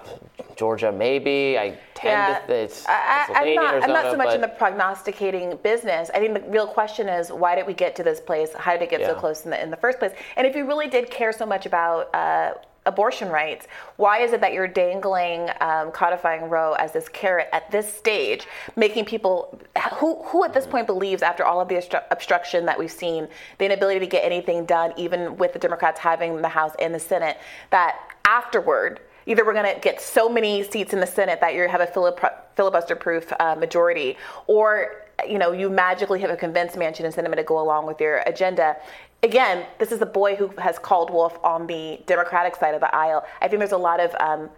Georgia 0.56 0.90
maybe. 0.90 1.56
I 1.56 1.78
tend 1.94 2.34
yeah, 2.34 2.38
to. 2.40 2.52
It's, 2.52 2.84
I, 2.88 3.26
am 3.28 3.54
not. 3.54 3.74
Arizona, 3.74 3.80
I'm 3.84 4.02
not 4.02 4.10
so 4.10 4.16
much 4.16 4.34
in 4.34 4.40
the 4.40 4.48
prognosticating 4.48 5.56
business. 5.62 6.10
I 6.12 6.18
think 6.18 6.34
the 6.34 6.50
real 6.50 6.66
question 6.66 7.08
is 7.08 7.30
why 7.30 7.54
did 7.54 7.64
we 7.64 7.74
get 7.74 7.94
to 7.96 8.02
this 8.02 8.20
place? 8.20 8.52
How 8.54 8.72
did 8.72 8.82
it 8.82 8.90
get 8.90 9.00
yeah. 9.00 9.08
so 9.08 9.14
close 9.14 9.44
in 9.44 9.50
the 9.50 9.62
in 9.62 9.70
the 9.70 9.76
first 9.76 10.00
place? 10.00 10.10
And 10.36 10.48
if 10.48 10.56
you 10.56 10.66
really 10.66 10.88
did 10.88 11.10
care 11.10 11.32
so 11.32 11.46
much 11.46 11.64
about. 11.64 12.12
Uh, 12.14 12.54
abortion 12.88 13.28
rights. 13.28 13.66
Why 13.96 14.18
is 14.20 14.32
it 14.32 14.40
that 14.40 14.52
you're 14.52 14.66
dangling 14.66 15.50
um, 15.60 15.92
codifying 15.92 16.48
Roe 16.48 16.72
as 16.72 16.92
this 16.92 17.08
carrot 17.08 17.48
at 17.52 17.70
this 17.70 17.86
stage, 17.92 18.46
making 18.74 19.04
people 19.04 19.60
who, 19.98 20.22
who 20.24 20.44
at 20.44 20.52
this 20.54 20.66
point 20.66 20.86
believes, 20.86 21.22
after 21.22 21.44
all 21.44 21.60
of 21.60 21.68
the 21.68 21.76
obstru- 21.76 22.04
obstruction 22.10 22.66
that 22.66 22.78
we've 22.78 22.90
seen, 22.90 23.28
the 23.58 23.66
inability 23.66 24.00
to 24.00 24.06
get 24.06 24.24
anything 24.24 24.64
done, 24.64 24.92
even 24.96 25.36
with 25.36 25.52
the 25.52 25.58
Democrats 25.58 26.00
having 26.00 26.42
the 26.42 26.48
House 26.48 26.72
and 26.80 26.94
the 26.94 26.98
Senate, 26.98 27.36
that 27.70 27.96
afterward, 28.24 29.00
either 29.26 29.44
we're 29.44 29.52
going 29.52 29.74
to 29.74 29.80
get 29.80 30.00
so 30.00 30.28
many 30.28 30.62
seats 30.62 30.92
in 30.92 31.00
the 31.00 31.06
Senate 31.06 31.40
that 31.40 31.54
you 31.54 31.68
have 31.68 31.80
a 31.80 31.86
filib- 31.86 32.32
filibuster-proof 32.56 33.32
uh, 33.38 33.54
majority, 33.54 34.16
or 34.46 35.04
you 35.28 35.38
know 35.38 35.52
you 35.52 35.68
magically 35.68 36.20
have 36.20 36.30
a 36.30 36.36
convinced 36.36 36.76
Manchin 36.76 37.04
and 37.04 37.12
Sinema 37.14 37.36
to 37.36 37.42
go 37.42 37.58
along 37.60 37.86
with 37.86 38.00
your 38.00 38.18
agenda 38.26 38.76
again, 39.22 39.66
this 39.78 39.92
is 39.92 40.00
a 40.00 40.06
boy 40.06 40.36
who 40.36 40.48
has 40.58 40.78
called 40.78 41.10
Wolf 41.10 41.38
on 41.42 41.66
the 41.66 42.00
Democratic 42.06 42.56
side 42.56 42.74
of 42.74 42.80
the 42.80 42.94
aisle. 42.94 43.24
I 43.40 43.48
think 43.48 43.58
there's 43.58 43.72
a 43.72 43.78
lot 43.78 44.00
of 44.00 44.14
um, 44.20 44.50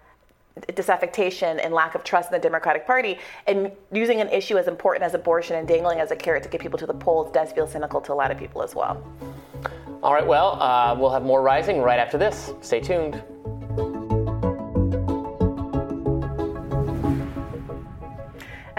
disaffection 0.75 1.61
and 1.61 1.73
lack 1.73 1.95
of 1.95 2.05
trust 2.05 2.31
in 2.31 2.33
the 2.33 2.43
Democratic 2.43 2.87
Party, 2.87 3.19
and 3.47 3.73
using 3.93 4.21
an 4.21 4.29
issue 4.29 4.59
as 4.59 4.69
important 4.69 5.05
as 5.05 5.15
abortion 5.15 5.57
and 5.57 5.67
dangling 5.67 6.01
as 6.01 6.11
a 6.11 6.17
carrot 6.17 6.43
to 6.43 6.49
get 6.49 6.61
people 6.61 6.79
to 6.79 6.87
the 6.87 6.95
polls 6.95 7.33
does 7.33 7.53
feel 7.53 7.67
cynical 7.67 8.01
to 8.01 8.13
a 8.13 8.15
lot 8.15 8.31
of 8.31 8.39
people 8.39 8.63
as 8.63 8.75
well. 8.75 9.03
All 10.03 10.15
right, 10.15 10.27
well, 10.27 10.61
uh, 10.61 10.97
we'll 10.99 11.11
have 11.11 11.23
more 11.23 11.43
rising 11.43 11.81
right 11.81 11.99
after 11.99 12.17
this. 12.17 12.53
Stay 12.61 12.81
tuned. 12.81 13.23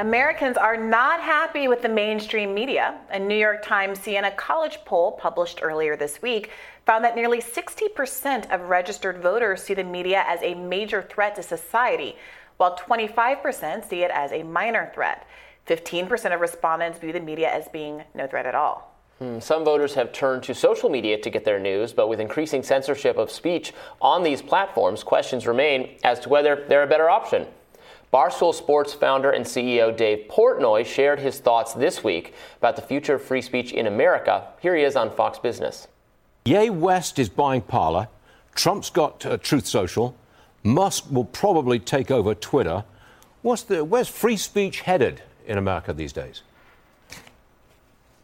Americans 0.02 0.58
are 0.58 0.78
not 0.78 1.22
happy 1.22 1.68
with 1.68 1.84
the 1.84 1.88
mainstream 1.88 2.56
media. 2.56 2.99
A 3.12 3.20
New 3.20 3.36
York 3.36 3.64
Times 3.64 3.99
Siena 3.99 4.32
College 4.32 4.80
poll 4.84 5.12
published 5.12 5.60
earlier 5.62 5.95
this 5.95 6.24
week 6.24 6.49
found 6.88 7.06
that 7.06 7.16
nearly 7.16 7.39
60% 7.39 8.52
of 8.52 8.62
registered 8.62 9.22
voters 9.22 9.62
see 9.62 9.76
the 9.76 9.84
media 9.84 10.24
as 10.26 10.41
a 10.41 10.56
major 10.56 11.04
threat 11.04 11.36
to 11.36 11.43
society, 11.43 12.16
while 12.58 12.76
25% 12.76 13.88
see 13.88 14.02
it 14.02 14.10
as 14.10 14.32
a 14.32 14.41
minor 14.41 14.89
threat. 14.91 15.28
15% 15.68 16.34
of 16.34 16.41
respondents 16.41 16.97
view 16.97 17.14
the 17.14 17.20
media 17.20 17.52
as 17.52 17.68
being 17.68 18.04
no 18.16 18.26
threat 18.26 18.47
at 18.47 18.56
all. 18.56 18.97
Hmm, 19.20 19.38
some 19.38 19.64
voters 19.64 19.93
have 19.93 20.12
turned 20.12 20.41
to 20.43 20.56
social 20.56 20.89
media 20.89 21.22
to 21.22 21.30
get 21.30 21.45
their 21.45 21.60
news, 21.60 21.93
but 21.93 22.08
with 22.08 22.20
increasing 22.20 22.64
censorship 22.64 23.20
of 23.20 23.30
speech 23.30 23.72
on 24.02 24.24
these 24.24 24.41
platforms, 24.41 25.04
questions 25.04 25.45
remain 25.45 25.99
as 26.04 26.20
to 26.22 26.30
whether 26.30 26.66
they're 26.68 26.82
a 26.82 26.88
better 26.88 27.08
option. 27.08 27.45
Barstool 28.12 28.53
Sports 28.53 28.93
founder 28.93 29.32
and 29.32 29.45
CEO 29.45 29.95
Dave 29.95 30.28
Portnoy 30.28 30.86
shared 30.86 31.20
his 31.20 31.39
thoughts 31.39 31.74
this 31.74 32.03
week 32.03 32.34
about 32.57 32.76
the 32.76 32.82
future 32.82 33.16
of 33.16 33.24
free 33.24 33.41
speech 33.41 33.72
in 33.72 33.88
America. 33.88 34.47
Here 34.59 34.76
he 34.76 34.84
is 34.84 34.97
on 34.97 35.16
Fox 35.16 35.39
Business. 35.39 35.88
Ye 36.43 36.70
West 36.70 37.20
is 37.20 37.30
buying 37.30 37.62
Parler. 37.62 38.09
Trump's 38.53 38.89
got 38.89 39.26
uh, 39.26 39.38
Truth 39.38 39.66
Social. 39.66 40.14
Musk 40.64 41.05
will 41.09 41.24
probably 41.24 41.80
take 41.80 42.12
over 42.12 42.36
Twitter. 42.36 42.84
What's 43.43 43.64
the, 43.64 43.86
where's 43.86 44.09
free 44.09 44.36
speech 44.36 44.82
headed 44.82 45.22
in 45.47 45.57
America 45.57 45.93
these 45.93 46.12
days? 46.12 46.41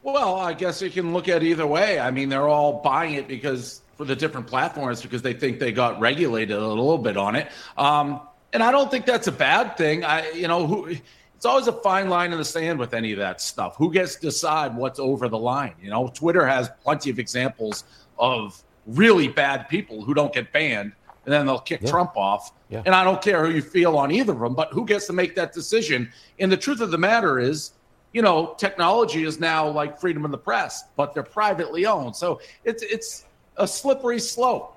Well, 0.03 0.35
I 0.35 0.53
guess 0.53 0.81
you 0.81 0.89
can 0.89 1.13
look 1.13 1.29
at 1.29 1.43
either 1.43 1.65
way. 1.65 1.97
I 1.97 2.11
mean, 2.11 2.27
they're 2.27 2.47
all 2.47 2.81
buying 2.81 3.13
it 3.13 3.27
because 3.27 3.81
for 3.97 4.05
the 4.05 4.15
different 4.15 4.47
platforms 4.47 5.01
because 5.01 5.21
they 5.21 5.33
think 5.33 5.59
they 5.59 5.71
got 5.71 5.99
regulated 5.99 6.55
a 6.57 6.67
little 6.67 6.97
bit 6.97 7.17
on 7.17 7.35
it. 7.35 7.49
Um, 7.77 8.21
and 8.53 8.63
I 8.63 8.71
don't 8.71 8.89
think 8.89 9.05
that's 9.05 9.27
a 9.27 9.31
bad 9.31 9.77
thing. 9.77 10.03
I, 10.03 10.29
you 10.31 10.47
know, 10.47 10.65
who, 10.65 10.95
it's 11.35 11.45
always 11.45 11.67
a 11.67 11.73
fine 11.73 12.09
line 12.09 12.31
in 12.31 12.37
the 12.37 12.45
sand 12.45 12.79
with 12.79 12.93
any 12.93 13.11
of 13.11 13.19
that 13.19 13.41
stuff. 13.41 13.75
Who 13.77 13.91
gets 13.91 14.15
to 14.15 14.21
decide 14.21 14.75
what's 14.75 14.99
over 14.99 15.29
the 15.29 15.37
line? 15.37 15.75
You 15.81 15.89
know, 15.89 16.07
Twitter 16.07 16.47
has 16.47 16.69
plenty 16.83 17.09
of 17.09 17.19
examples 17.19 17.83
of 18.17 18.61
really 18.87 19.27
bad 19.27 19.69
people 19.69 20.01
who 20.01 20.13
don't 20.13 20.33
get 20.33 20.51
banned, 20.51 20.93
and 21.25 21.33
then 21.33 21.45
they'll 21.45 21.59
kick 21.59 21.81
yeah. 21.83 21.91
Trump 21.91 22.15
off. 22.15 22.53
Yeah. 22.69 22.81
And 22.85 22.95
I 22.95 23.03
don't 23.03 23.21
care 23.21 23.45
who 23.45 23.51
you 23.53 23.61
feel 23.61 23.97
on 23.97 24.11
either 24.11 24.33
of 24.33 24.39
them, 24.39 24.55
but 24.55 24.71
who 24.71 24.85
gets 24.85 25.07
to 25.07 25.13
make 25.13 25.35
that 25.35 25.53
decision? 25.53 26.11
And 26.39 26.51
the 26.51 26.57
truth 26.57 26.81
of 26.81 26.89
the 26.89 26.97
matter 26.97 27.39
is, 27.39 27.73
you 28.13 28.21
know, 28.21 28.55
technology 28.57 29.23
is 29.23 29.39
now 29.39 29.67
like 29.67 29.99
freedom 29.99 30.25
of 30.25 30.31
the 30.31 30.37
press, 30.37 30.85
but 30.95 31.13
they're 31.13 31.21
privately 31.21 31.85
owned. 31.85 32.15
So 32.15 32.41
it's 32.63 32.81
it's 32.81 33.25
a 33.57 33.67
slippery 33.67 34.19
slope. 34.19 34.76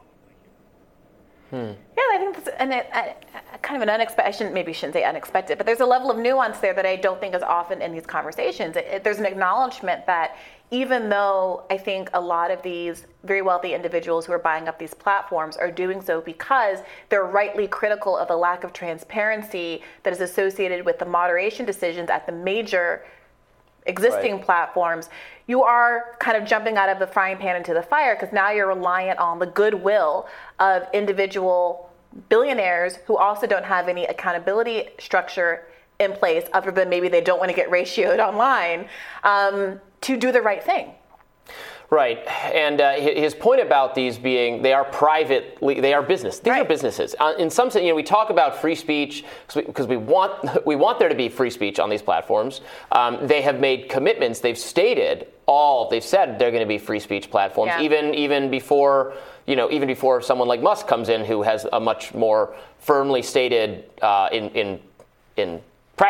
Hmm. 1.50 1.72
Yeah, 1.96 2.04
I 2.12 2.18
think 2.18 2.36
that's 2.36 2.56
an, 2.60 2.72
a, 2.72 3.14
a, 3.54 3.58
kind 3.58 3.76
of 3.76 3.82
an 3.82 3.90
unexpected. 3.90 4.28
I 4.28 4.30
shouldn't 4.30 4.54
maybe 4.54 4.72
shouldn't 4.72 4.94
say 4.94 5.02
unexpected, 5.02 5.58
but 5.58 5.66
there's 5.66 5.80
a 5.80 5.86
level 5.86 6.08
of 6.08 6.16
nuance 6.16 6.58
there 6.58 6.74
that 6.74 6.86
I 6.86 6.94
don't 6.94 7.20
think 7.20 7.34
is 7.34 7.42
often 7.42 7.82
in 7.82 7.92
these 7.92 8.06
conversations. 8.06 8.76
It, 8.76 8.84
it, 8.86 9.04
there's 9.04 9.18
an 9.18 9.26
acknowledgement 9.26 10.06
that 10.06 10.36
even 10.70 11.08
though 11.08 11.64
I 11.68 11.76
think 11.76 12.08
a 12.14 12.20
lot 12.20 12.52
of 12.52 12.62
these 12.62 13.06
very 13.24 13.42
wealthy 13.42 13.74
individuals 13.74 14.26
who 14.26 14.32
are 14.32 14.38
buying 14.38 14.68
up 14.68 14.78
these 14.78 14.94
platforms 14.94 15.56
are 15.56 15.72
doing 15.72 16.00
so 16.00 16.20
because 16.20 16.78
they're 17.08 17.24
rightly 17.24 17.66
critical 17.66 18.16
of 18.16 18.28
the 18.28 18.36
lack 18.36 18.62
of 18.62 18.72
transparency 18.72 19.82
that 20.04 20.12
is 20.12 20.20
associated 20.20 20.86
with 20.86 21.00
the 21.00 21.04
moderation 21.04 21.66
decisions 21.66 22.08
at 22.08 22.26
the 22.26 22.32
major 22.32 23.02
existing 23.86 24.36
right. 24.36 24.44
platforms, 24.44 25.08
you 25.46 25.62
are 25.62 26.16
kind 26.18 26.36
of 26.36 26.46
jumping 26.46 26.76
out 26.76 26.88
of 26.88 26.98
the 26.98 27.06
frying 27.06 27.36
pan 27.36 27.56
into 27.56 27.74
the 27.74 27.82
fire 27.82 28.14
because 28.14 28.32
now 28.32 28.50
you're 28.50 28.68
reliant 28.68 29.18
on 29.18 29.38
the 29.38 29.46
goodwill 29.46 30.28
of 30.58 30.86
individual 30.92 31.90
billionaires 32.28 32.96
who 33.06 33.16
also 33.16 33.46
don't 33.46 33.64
have 33.64 33.88
any 33.88 34.04
accountability 34.06 34.88
structure 34.98 35.66
in 35.98 36.12
place 36.12 36.44
other 36.52 36.70
than 36.70 36.88
maybe 36.88 37.08
they 37.08 37.20
don't 37.20 37.38
want 37.38 37.50
to 37.50 37.56
get 37.56 37.70
ratioed 37.70 38.18
online 38.26 38.88
um, 39.24 39.80
to 40.00 40.16
do 40.16 40.32
the 40.32 40.40
right 40.40 40.62
thing. 40.62 40.92
Right, 41.90 42.18
and 42.54 42.80
uh, 42.80 42.92
his 42.92 43.34
point 43.34 43.60
about 43.60 43.96
these 43.96 44.16
being 44.16 44.62
they 44.62 44.72
are 44.72 44.84
private, 44.84 45.58
they 45.60 45.92
are 45.92 46.04
business. 46.04 46.38
These 46.38 46.52
right. 46.52 46.62
are 46.62 46.68
businesses. 46.68 47.16
Uh, 47.18 47.34
in 47.36 47.50
some 47.50 47.68
sense, 47.68 47.82
you 47.82 47.88
know, 47.88 47.96
we 47.96 48.04
talk 48.04 48.30
about 48.30 48.60
free 48.60 48.76
speech 48.76 49.24
because 49.52 49.88
we, 49.88 49.96
we, 49.96 50.04
want 50.04 50.64
we 50.66 50.76
want 50.76 51.00
there 51.00 51.08
to 51.08 51.16
be 51.16 51.28
free 51.28 51.50
speech 51.50 51.80
on 51.80 51.90
these 51.90 52.00
platforms. 52.02 52.60
Um, 52.92 53.26
they 53.26 53.42
have 53.42 53.58
made 53.58 53.88
commitments. 53.88 54.38
They've 54.38 54.56
stated 54.56 55.26
all. 55.46 55.88
They've 55.88 56.04
said 56.04 56.38
they're 56.38 56.52
going 56.52 56.62
to 56.62 56.68
be 56.68 56.78
free 56.78 57.00
speech 57.00 57.28
platforms, 57.28 57.72
yeah. 57.76 57.82
even 57.82 58.14
even 58.14 58.50
before 58.52 59.14
you 59.46 59.56
know, 59.56 59.68
even 59.72 59.88
before 59.88 60.22
someone 60.22 60.46
like 60.46 60.62
Musk 60.62 60.86
comes 60.86 61.08
in, 61.08 61.24
who 61.24 61.42
has 61.42 61.66
a 61.72 61.80
much 61.80 62.14
more 62.14 62.54
firmly 62.78 63.20
stated 63.20 63.84
uh, 64.00 64.28
in 64.30 64.50
in 64.50 64.80
in 65.36 65.60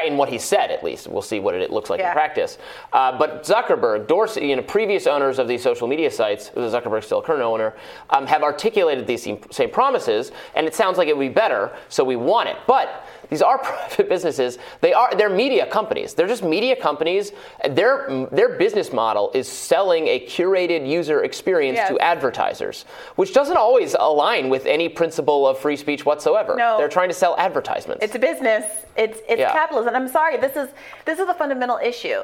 in 0.06 0.16
what 0.16 0.28
he 0.28 0.38
said 0.38 0.70
at 0.70 0.84
least. 0.84 1.08
We'll 1.08 1.22
see 1.22 1.40
what 1.40 1.54
it 1.54 1.70
looks 1.70 1.90
like 1.90 2.00
Yeah. 2.00 2.08
in 2.08 2.12
practice. 2.14 2.58
Uh, 2.92 3.16
but 3.18 3.42
Zuckerberg, 3.42 4.06
Dorsey, 4.06 4.46
you 4.46 4.56
know, 4.56 4.62
previous 4.62 5.06
owners 5.06 5.38
of 5.38 5.48
these 5.48 5.62
social 5.62 5.88
media 5.88 6.10
sites, 6.10 6.50
Zuckerberg's 6.50 7.06
still 7.06 7.18
a 7.18 7.22
current 7.22 7.42
owner, 7.42 7.74
um, 8.10 8.26
have 8.26 8.42
articulated 8.42 9.06
these 9.06 9.22
same, 9.22 9.40
same 9.50 9.70
promises, 9.70 10.32
and 10.54 10.66
it 10.66 10.74
sounds 10.74 10.96
like 10.98 11.08
it 11.08 11.16
would 11.16 11.28
be 11.28 11.32
better, 11.34 11.72
so 11.88 12.04
we 12.04 12.16
want 12.16 12.48
it. 12.48 12.56
But 12.66 13.04
these 13.30 13.40
are 13.42 13.58
private 13.70 14.08
businesses. 14.08 14.58
They 14.80 14.92
are 14.92 15.14
they're 15.16 15.30
media 15.30 15.66
companies. 15.66 16.14
They're 16.14 16.26
just 16.26 16.42
media 16.42 16.76
companies. 16.76 17.32
Their 17.68 18.26
their 18.32 18.50
business 18.58 18.92
model 18.92 19.30
is 19.34 19.48
selling 19.48 20.08
a 20.08 20.20
curated 20.26 20.86
user 20.86 21.22
experience 21.22 21.76
Yes. 21.76 21.88
to 21.90 21.98
advertisers, 22.00 22.84
which 23.16 23.32
doesn't 23.32 23.56
always 23.56 23.94
align 23.98 24.50
with 24.50 24.66
any 24.66 24.88
principle 24.88 25.46
of 25.46 25.58
free 25.58 25.76
speech 25.76 26.04
whatsoever. 26.04 26.56
No. 26.56 26.76
They're 26.78 26.88
trying 26.88 27.08
to 27.08 27.14
sell 27.14 27.36
advertisements. 27.38 28.04
It's 28.04 28.14
a 28.14 28.18
business. 28.18 28.64
It's 28.96 29.20
it's 29.28 29.40
Yeah. 29.40 29.52
capitalism. 29.52 29.94
I'm 29.94 30.08
sorry. 30.08 30.36
This 30.36 30.56
is 30.56 30.68
this 31.04 31.18
is 31.20 31.28
a 31.28 31.34
fundamental 31.34 31.78
issue. 31.82 32.22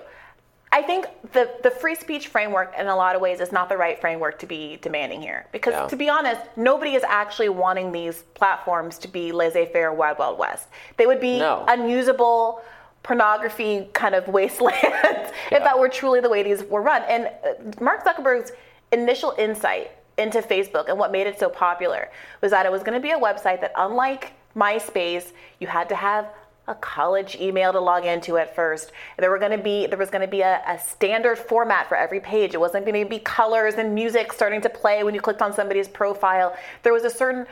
I 0.72 0.82
think 0.82 1.06
the 1.32 1.50
the 1.62 1.70
free 1.70 1.94
speech 1.94 2.28
framework, 2.28 2.74
in 2.78 2.86
a 2.88 2.96
lot 2.96 3.14
of 3.14 3.22
ways, 3.22 3.40
is 3.40 3.52
not 3.52 3.68
the 3.68 3.76
right 3.76 4.00
framework 4.00 4.38
to 4.40 4.46
be 4.46 4.78
demanding 4.82 5.22
here. 5.22 5.46
Because 5.52 5.72
Yeah. 5.74 5.86
to 5.86 5.96
be 5.96 6.08
honest, 6.08 6.40
nobody 6.56 6.94
is 6.94 7.04
actually 7.04 7.48
wanting 7.48 7.92
these 7.92 8.22
platforms 8.34 8.98
to 8.98 9.08
be 9.08 9.32
laissez-faire, 9.32 9.92
wild, 9.92 10.18
wild 10.18 10.38
west. 10.38 10.68
They 10.96 11.06
would 11.06 11.20
be 11.20 11.38
No. 11.38 11.64
unusable 11.68 12.62
pornography 13.02 13.88
kind 13.92 14.14
of 14.16 14.26
wastelands 14.26 14.82
if 15.52 15.62
that 15.62 15.78
were 15.78 15.88
truly 15.88 16.20
the 16.20 16.28
way 16.28 16.42
these 16.42 16.64
were 16.64 16.82
run. 16.82 17.02
And 17.08 17.26
uh, 17.26 17.54
Mark 17.80 18.04
Zuckerberg's 18.04 18.50
initial 18.92 19.34
insight 19.38 19.92
into 20.18 20.40
Facebook 20.42 20.88
and 20.88 20.98
what 20.98 21.12
made 21.12 21.26
it 21.26 21.38
so 21.38 21.48
popular 21.48 22.08
was 22.40 22.50
that 22.50 22.66
it 22.66 22.72
was 22.72 22.82
going 22.82 22.94
to 22.94 23.00
be 23.00 23.12
a 23.12 23.18
website 23.18 23.60
that, 23.60 23.72
unlike 23.76 24.32
MySpace, 24.56 25.32
you 25.60 25.66
had 25.68 25.88
to 25.90 25.94
have 25.94 26.30
a 26.68 26.74
college 26.74 27.36
email 27.36 27.72
to 27.72 27.80
log 27.80 28.04
into 28.04 28.36
at 28.36 28.54
first. 28.54 28.92
There 29.18 29.30
were 29.30 29.38
going 29.38 29.56
to 29.56 29.62
be 29.62 29.86
there 29.86 29.98
was 29.98 30.10
going 30.10 30.22
to 30.22 30.28
be 30.28 30.40
a, 30.40 30.62
a 30.66 30.78
standard 30.78 31.38
format 31.38 31.88
for 31.88 31.96
every 31.96 32.20
page. 32.20 32.54
It 32.54 32.60
wasn't 32.60 32.84
going 32.84 33.02
to 33.04 33.08
be 33.08 33.18
colors 33.20 33.74
and 33.74 33.94
music 33.94 34.32
starting 34.32 34.60
to 34.62 34.68
play 34.68 35.04
when 35.04 35.14
you 35.14 35.20
clicked 35.20 35.42
on 35.42 35.52
somebody's 35.52 35.88
profile. 35.88 36.56
There 36.82 36.92
was 36.92 37.04
a 37.04 37.10
certain 37.10 37.46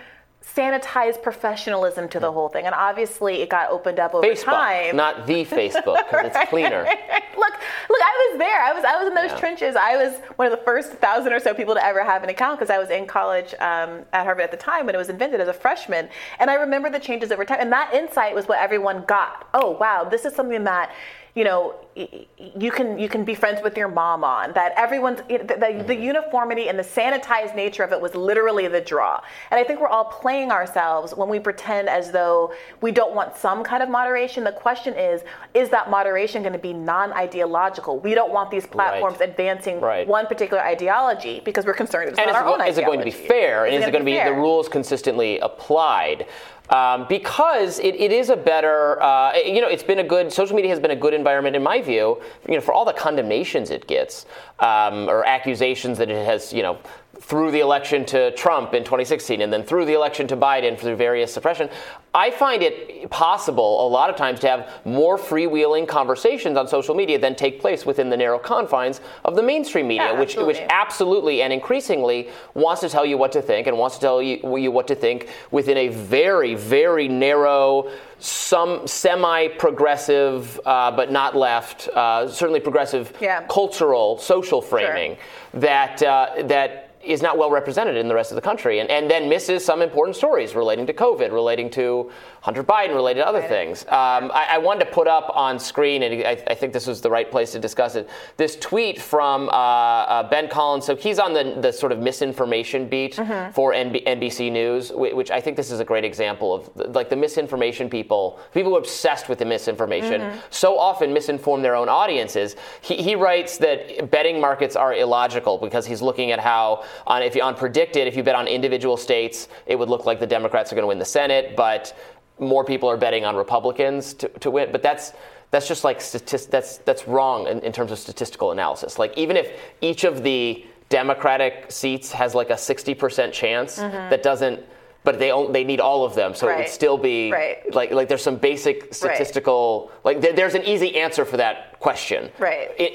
sanitized 0.57 1.23
professionalism 1.23 2.09
to 2.11 2.21
the 2.21 2.31
whole 2.31 2.49
thing, 2.49 2.67
and 2.67 2.75
obviously 2.75 3.43
it 3.43 3.49
got 3.49 3.71
opened 3.71 3.99
up 3.99 4.15
over 4.15 4.27
Facebook, 4.27 4.45
time. 4.45 4.97
not 4.97 5.27
the 5.27 5.45
Facebook, 5.45 5.97
because 6.11 6.27
it's 6.35 6.51
cleaner. 6.51 6.83
look, 7.37 7.53
look, 7.89 8.03
I 8.03 8.29
was 8.31 8.39
there. 8.39 8.61
I 8.63 8.73
was, 8.73 8.85
I 8.85 8.97
was 8.99 9.09
in 9.09 9.15
those 9.15 9.31
Yeah. 9.31 9.39
trenches. 9.39 9.77
I 9.77 9.97
was 9.97 10.15
one 10.37 10.51
of 10.51 10.57
the 10.57 10.65
first 10.65 10.93
thousand 10.95 11.33
or 11.33 11.41
so 11.41 11.55
people 11.55 11.75
to 11.75 11.85
ever 11.85 12.05
have 12.05 12.23
an 12.23 12.29
account 12.29 12.59
because 12.59 12.71
I 12.71 12.79
was 12.79 12.91
in 12.91 13.07
college 13.07 13.53
um, 13.55 14.05
at 14.13 14.25
Harvard 14.25 14.45
at 14.45 14.51
the 14.51 14.57
time 14.57 14.87
when 14.87 14.95
it 14.95 14.99
was 14.99 15.09
invented 15.09 15.41
as 15.41 15.49
a 15.49 15.53
freshman. 15.53 16.09
And 16.39 16.51
I 16.51 16.55
remember 16.55 16.91
the 16.91 17.01
changes 17.01 17.33
over 17.33 17.45
time. 17.45 17.59
And 17.61 17.73
that 17.73 17.93
insight 17.95 18.35
was 18.35 18.47
what 18.47 18.59
everyone 18.61 19.05
got. 19.07 19.49
Oh, 19.55 19.71
wow, 19.73 20.05
this 20.05 20.25
is 20.25 20.35
something 20.35 20.65
that 20.65 20.93
you 21.35 21.43
know 21.45 21.75
you 21.97 22.71
can 22.71 22.99
you 22.99 23.09
can 23.09 23.25
be 23.25 23.35
friends 23.35 23.61
with 23.63 23.77
your 23.77 23.89
mom 23.89 24.23
on 24.25 24.53
that 24.53 24.73
everyone's 24.77 25.21
the, 25.29 25.39
the, 25.39 25.85
the 25.87 25.95
uniformity 25.95 26.69
and 26.69 26.79
the 26.79 26.83
sanitized 26.83 27.55
nature 27.57 27.83
of 27.83 27.93
it 27.93 28.01
was 28.01 28.15
literally 28.15 28.69
the 28.69 28.81
draw 28.81 29.21
and 29.51 29.59
i 29.59 29.65
think 29.65 29.81
we're 29.81 29.89
all 29.89 30.05
playing 30.05 30.51
ourselves 30.51 31.13
when 31.15 31.29
we 31.29 31.39
pretend 31.41 31.89
as 31.89 32.11
though 32.13 32.53
we 32.81 32.91
don't 32.93 33.15
want 33.15 33.37
some 33.37 33.63
kind 33.65 33.83
of 33.83 33.89
moderation 33.89 34.45
the 34.45 34.53
question 34.53 34.95
is 34.95 35.23
is 35.55 35.69
that 35.71 35.91
moderation 35.91 36.43
going 36.43 36.53
to 36.53 36.59
be 36.59 36.73
non-ideological 36.73 37.99
we 38.01 38.15
don't 38.15 38.33
want 38.33 38.51
these 38.51 38.67
platforms 38.67 39.21
advancing 39.21 39.81
Right. 39.81 40.07
one 40.07 40.27
particular 40.27 40.63
ideology 40.63 41.41
because 41.45 41.67
we're 41.67 41.75
concerned 41.75 42.09
it's 42.11 42.19
and 42.19 42.27
not 42.31 42.37
is, 42.37 42.43
our 42.43 42.49
it, 42.49 42.63
own 42.63 42.69
is 42.69 42.79
it 42.79 42.87
going 42.87 42.99
to 43.01 43.05
be 43.05 43.11
ideology. 43.11 43.29
fair? 43.29 43.67
And 43.67 43.75
is 43.75 43.83
it 43.85 43.91
going 43.91 44.03
to 44.03 44.05
be, 44.05 44.15
fair? 44.15 44.33
the 44.33 44.41
rules 44.41 44.69
consistently 44.69 45.39
applied? 45.41 46.27
Um, 46.71 47.07
because 47.09 47.79
it, 47.79 47.95
it 47.97 48.11
is 48.11 48.31
a 48.31 48.37
better, 48.37 49.01
uh, 49.03 49.37
you 49.37 49.61
know, 49.61 49.69
it's 49.69 49.83
been 49.83 49.99
a 49.99 50.05
good, 50.05 50.33
social 50.33 50.57
media 50.57 50.71
has 50.71 50.81
been 50.81 50.93
a 50.93 50.97
good 50.97 51.13
environment 51.13 51.55
in 51.55 51.63
my 51.63 51.83
view, 51.83 52.21
you 52.49 52.55
know, 52.55 52.61
for 52.61 52.73
all 52.73 52.87
the 52.87 52.93
condemnations 52.95 53.71
it 53.71 53.87
gets 53.87 54.25
um, 54.61 55.09
or 55.09 55.27
accusations 55.27 55.99
that 55.99 56.11
it 56.11 56.25
has, 56.25 56.55
you 56.55 56.63
know, 56.63 56.79
through 57.21 57.51
the 57.51 57.61
election 57.61 58.05
to 58.07 58.31
Trump 58.33 58.75
in 58.75 58.83
2016 58.85 59.41
and 59.41 59.53
then 59.53 59.63
through 59.63 59.85
the 59.85 59.95
election 59.95 60.27
to 60.29 60.37
Biden 60.37 60.79
through 60.79 60.97
various 60.97 61.33
suppression. 61.33 61.69
I 62.17 62.31
find 62.31 62.63
it 62.63 63.11
possible 63.11 63.87
a 63.87 63.89
lot 63.89 64.09
of 64.09 64.15
times 64.15 64.39
to 64.41 64.49
have 64.49 64.71
more 64.85 65.19
freewheeling 65.19 65.89
conversations 65.89 66.57
on 66.57 66.69
social 66.69 66.95
media 66.95 67.19
than 67.19 67.35
take 67.35 67.61
place 67.61 67.85
within 67.85 68.09
the 68.09 68.17
narrow 68.17 68.39
confines 68.39 69.01
of 69.25 69.35
the 69.35 69.43
mainstream 69.43 69.89
media, 69.89 70.13
Yeah, 70.13 70.21
which, 70.21 70.37
which 70.37 70.59
absolutely. 70.59 70.71
absolutely 70.71 71.43
and 71.43 71.53
increasingly 71.53 72.29
wants 72.55 72.83
to 72.83 72.89
tell 72.89 73.05
you 73.05 73.19
what 73.19 73.33
to 73.33 73.43
think 73.43 73.67
and 73.67 73.77
wants 73.77 73.97
to 73.97 74.01
tell 74.03 74.23
you, 74.23 74.57
you 74.57 74.71
what 74.71 74.87
to 74.89 74.95
think 74.95 75.29
within 75.51 75.77
a 75.77 75.89
very, 75.89 76.55
very 76.55 77.09
narrow, 77.09 77.91
some 78.21 78.87
semi-progressive, 78.87 80.61
uh, 80.65 80.91
but 80.93 81.11
not 81.11 81.37
left, 81.37 81.89
uh, 81.89 82.29
certainly 82.29 82.61
progressive 82.61 83.13
Yeah. 83.21 83.45
cultural, 83.49 84.19
social 84.19 84.63
framing 84.63 85.17
that 85.55 86.03
uh, 86.03 86.29
that 86.45 86.84
is 87.05 87.23
not 87.23 87.39
well 87.39 87.51
represented 87.51 87.97
in 87.97 88.09
the 88.09 88.15
rest 88.15 88.31
of 88.31 88.37
the 88.37 88.43
country, 88.43 88.81
and, 88.81 88.91
and 88.91 89.11
then 89.11 89.29
misses 89.29 89.65
some 89.65 89.83
important 89.83 90.17
stories 90.17 90.55
relating 90.55 90.87
to 90.87 90.93
COVID, 90.93 91.33
relating 91.33 91.71
to 91.71 92.11
Hunter 92.45 92.63
Biden, 92.63 92.95
related 92.95 93.21
to 93.21 93.27
other 93.27 93.41
things. 93.41 93.85
Um, 93.85 94.31
I, 94.35 94.49
I 94.51 94.59
wanted 94.59 94.85
to 94.85 94.91
put 94.91 95.09
up 95.09 95.33
on 95.35 95.59
screen, 95.59 96.03
and 96.03 96.27
I, 96.27 96.45
I 96.47 96.55
think 96.55 96.75
this 96.75 96.87
was 96.87 97.01
the 97.01 97.09
right 97.09 97.31
place 97.31 97.53
to 97.53 97.59
discuss 97.59 97.95
it. 97.95 98.07
This 98.37 98.55
tweet 98.57 99.01
from 99.01 99.49
uh, 99.49 99.53
uh, 99.53 100.29
Ben 100.29 100.51
Collins. 100.51 100.85
So 100.85 100.95
he's 100.95 101.19
on 101.19 101.33
the, 101.33 101.57
the 101.63 101.73
sort 101.73 101.91
of 101.91 102.01
misinformation 102.01 102.87
beat 102.87 103.15
for 103.55 103.73
NB- 103.73 104.05
NBC 104.07 104.53
News, 104.53 104.93
which 104.93 105.31
I 105.31 105.41
think 105.41 105.57
this 105.57 105.71
is 105.71 105.81
a 105.81 105.87
great 105.87 106.05
example 106.05 106.53
of 106.53 106.95
like 106.95 107.09
the 107.09 107.17
misinformation 107.17 107.89
people, 107.89 108.39
people 108.53 108.73
who 108.73 108.77
are 108.77 108.81
obsessed 108.81 109.31
with 109.31 109.39
the 109.39 109.47
misinformation, 109.47 110.39
so 110.51 110.79
often 110.79 111.15
misinform 111.15 111.63
their 111.63 111.75
own 111.75 111.89
audiences. 111.89 112.57
He, 112.83 112.97
he 112.97 113.15
writes 113.15 113.57
that 113.59 114.11
betting 114.11 114.39
markets 114.39 114.77
are 114.77 114.93
illogical 114.93 115.57
because 115.57 115.87
he's 115.87 116.03
looking 116.03 116.31
at 116.31 116.41
how 116.41 116.85
on 117.07 117.23
if 117.23 117.35
you 117.35 117.41
on 117.41 117.55
predicted, 117.55 118.07
if 118.07 118.17
you 118.19 118.23
bet 118.23 118.35
on 118.35 118.47
individual 118.49 118.99
states, 118.99 119.49
it 119.65 119.79
would 119.79 119.89
look 119.89 120.05
like 120.05 120.21
the 120.21 120.27
Democrats 120.27 120.71
are 120.71 120.75
going 120.75 120.83
to 120.83 120.89
win 120.89 120.99
the 120.99 121.07
Senate, 121.07 121.57
but 121.57 121.97
more 122.39 122.65
people 122.65 122.91
are 122.91 122.97
betting 122.97 123.25
on 123.25 123.37
Republicans 123.37 124.15
to, 124.15 124.29
to 124.29 124.51
win. 124.51 124.73
But 124.73 124.83
that's 124.83 125.13
that's 125.51 125.69
just 125.69 125.85
like 125.85 126.01
statist- 126.01 126.51
that's 126.51 126.79
that's 126.79 127.07
wrong 127.07 127.47
in, 127.47 127.61
in 127.61 127.73
terms 127.73 127.93
of 127.93 127.99
statistical 127.99 128.51
analysis. 128.51 128.99
Like 128.99 129.17
even 129.17 129.37
if 129.37 129.53
each 129.81 130.05
of 130.05 130.23
the 130.23 130.65
Democratic 130.89 131.71
seats 131.71 132.13
has 132.13 132.35
like 132.35 132.51
a 132.51 132.55
60% 132.55 133.33
chance, 133.33 133.79
mm-hmm. 133.79 134.11
that 134.11 134.23
doesn't. 134.23 134.61
But 135.05 135.19
they 135.19 135.31
they 135.51 135.65
need 135.65 135.81
all 135.81 136.07
of 136.07 136.15
them, 136.15 136.35
so 136.35 136.49
it 136.49 136.57
would 136.57 136.69
still 136.69 136.97
be 136.97 137.31
Right. 137.31 137.75
like 137.75 137.91
like 137.93 138.09
there's 138.09 138.23
some 138.23 138.37
basic 138.37 138.95
statistical 138.95 139.93
like 140.03 140.23
there, 140.23 140.33
there's 140.33 140.55
an 140.55 140.63
easy 140.65 140.97
answer 140.97 141.27
for 141.27 141.37
that 141.37 141.74
question. 141.85 142.31
Right. 142.39 142.71
In, 142.81 142.87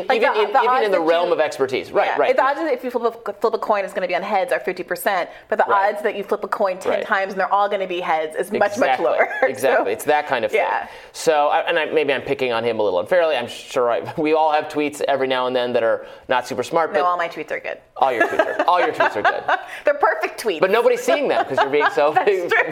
in, 0.00 0.06
Like 0.06 0.22
even 0.22 0.32
the- 0.32 0.42
in, 0.44 0.52
the 0.54 0.62
even 0.62 0.84
in 0.84 0.90
the 0.90 1.00
realm 1.00 1.28
you- 1.28 1.34
of 1.34 1.40
expertise. 1.40 1.92
Right. 1.92 2.06
Yeah. 2.06 2.16
Right. 2.18 2.34
The 2.34 2.42
odds 2.42 2.58
that 2.60 2.72
if 2.72 2.82
you 2.82 2.90
flip 2.90 3.14
a, 3.28 3.32
flip 3.34 3.52
a 3.52 3.58
coin, 3.58 3.84
it's 3.84 3.92
going 3.92 4.00
to 4.02 4.08
be 4.08 4.16
on 4.16 4.22
heads 4.22 4.52
are 4.54 4.58
50%, 4.60 5.28
but 5.50 5.58
the 5.58 5.64
Right. 5.68 5.92
odds 5.92 6.02
that 6.02 6.16
you 6.16 6.24
flip 6.24 6.42
a 6.44 6.48
coin 6.48 6.78
10 6.78 6.90
Right. 6.92 7.04
times 7.06 7.34
and 7.34 7.40
they're 7.40 7.52
all 7.52 7.68
going 7.68 7.82
to 7.82 7.86
be 7.86 8.00
heads 8.00 8.34
is 8.36 8.50
much, 8.50 8.78
much 8.78 8.98
lower. 9.00 9.28
exactly. 9.42 9.84
So- 9.84 9.90
it's 9.92 10.04
that 10.04 10.26
kind 10.26 10.46
of 10.46 10.50
thing. 10.50 10.60
Yeah. 10.62 10.88
So, 11.12 11.48
I- 11.48 11.60
and 11.68 11.78
I, 11.78 11.84
maybe 11.86 12.10
I'm 12.14 12.22
picking 12.22 12.50
on 12.52 12.64
him 12.64 12.80
a 12.80 12.82
little 12.82 13.00
unfairly. 13.00 13.36
I'm 13.36 13.48
sure 13.48 13.90
I, 13.90 14.14
we 14.26 14.32
all 14.32 14.50
have 14.50 14.64
tweets 14.68 15.02
every 15.02 15.26
now 15.28 15.46
and 15.46 15.54
then 15.54 15.74
that 15.74 15.82
are 15.82 16.06
not 16.28 16.48
super 16.48 16.62
smart, 16.62 16.90
but 16.94 17.00
no, 17.00 17.04
all 17.04 17.18
my 17.18 17.28
tweets 17.28 17.50
are 17.50 17.60
good. 17.60 17.78
all 17.98 18.10
your 18.12 18.26
tweets 18.26 18.46
are 18.60 18.64
all 18.66 18.80
your 18.80 18.92
tweets 18.94 19.14
are 19.16 19.22
good. 19.22 19.42
They're 19.84 19.94
perfect 19.94 20.40
tweets. 20.42 20.60
But 20.60 20.70
nobody's 20.70 21.02
seeing 21.02 21.28
them 21.28 21.44
because 21.46 21.58
you're 21.62 21.70
being 21.70 21.90
so 21.94 22.12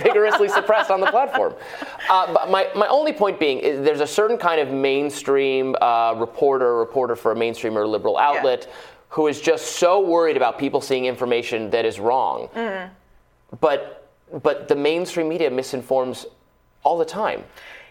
vigorously 0.03 0.49
suppressed 0.49 0.91
on 0.91 1.01
the 1.01 1.07
platform. 1.09 1.55
Uh, 2.09 2.33
but 2.33 2.51
my, 2.51 2.69
my 2.75 2.87
only 2.89 3.13
point 3.13 3.39
being 3.39 3.59
is 3.59 3.85
there's 3.85 4.01
a 4.01 4.07
certain 4.07 4.39
kind 4.39 4.61
of 4.61 4.71
mainstream 4.71 5.66
uh, 5.81 6.15
reporter, 6.17 6.77
reporter 6.77 7.17
for 7.17 7.33
a 7.33 7.37
mainstream 7.37 7.77
or 7.77 7.87
liberal 7.87 8.17
outlet, 8.17 8.69
who 9.09 9.27
is 9.27 9.41
just 9.41 9.77
so 9.77 10.01
worried 10.01 10.37
about 10.37 10.59
people 10.59 10.81
seeing 10.81 11.07
information 11.07 11.71
that 11.71 11.85
is 11.85 11.99
wrong. 11.99 12.49
Mm. 12.55 12.91
But 13.61 14.09
but 14.43 14.69
the 14.69 14.75
mainstream 14.77 15.29
media 15.29 15.51
misinforms 15.51 16.27
all 16.83 16.99
the 16.99 17.05
time. 17.05 17.45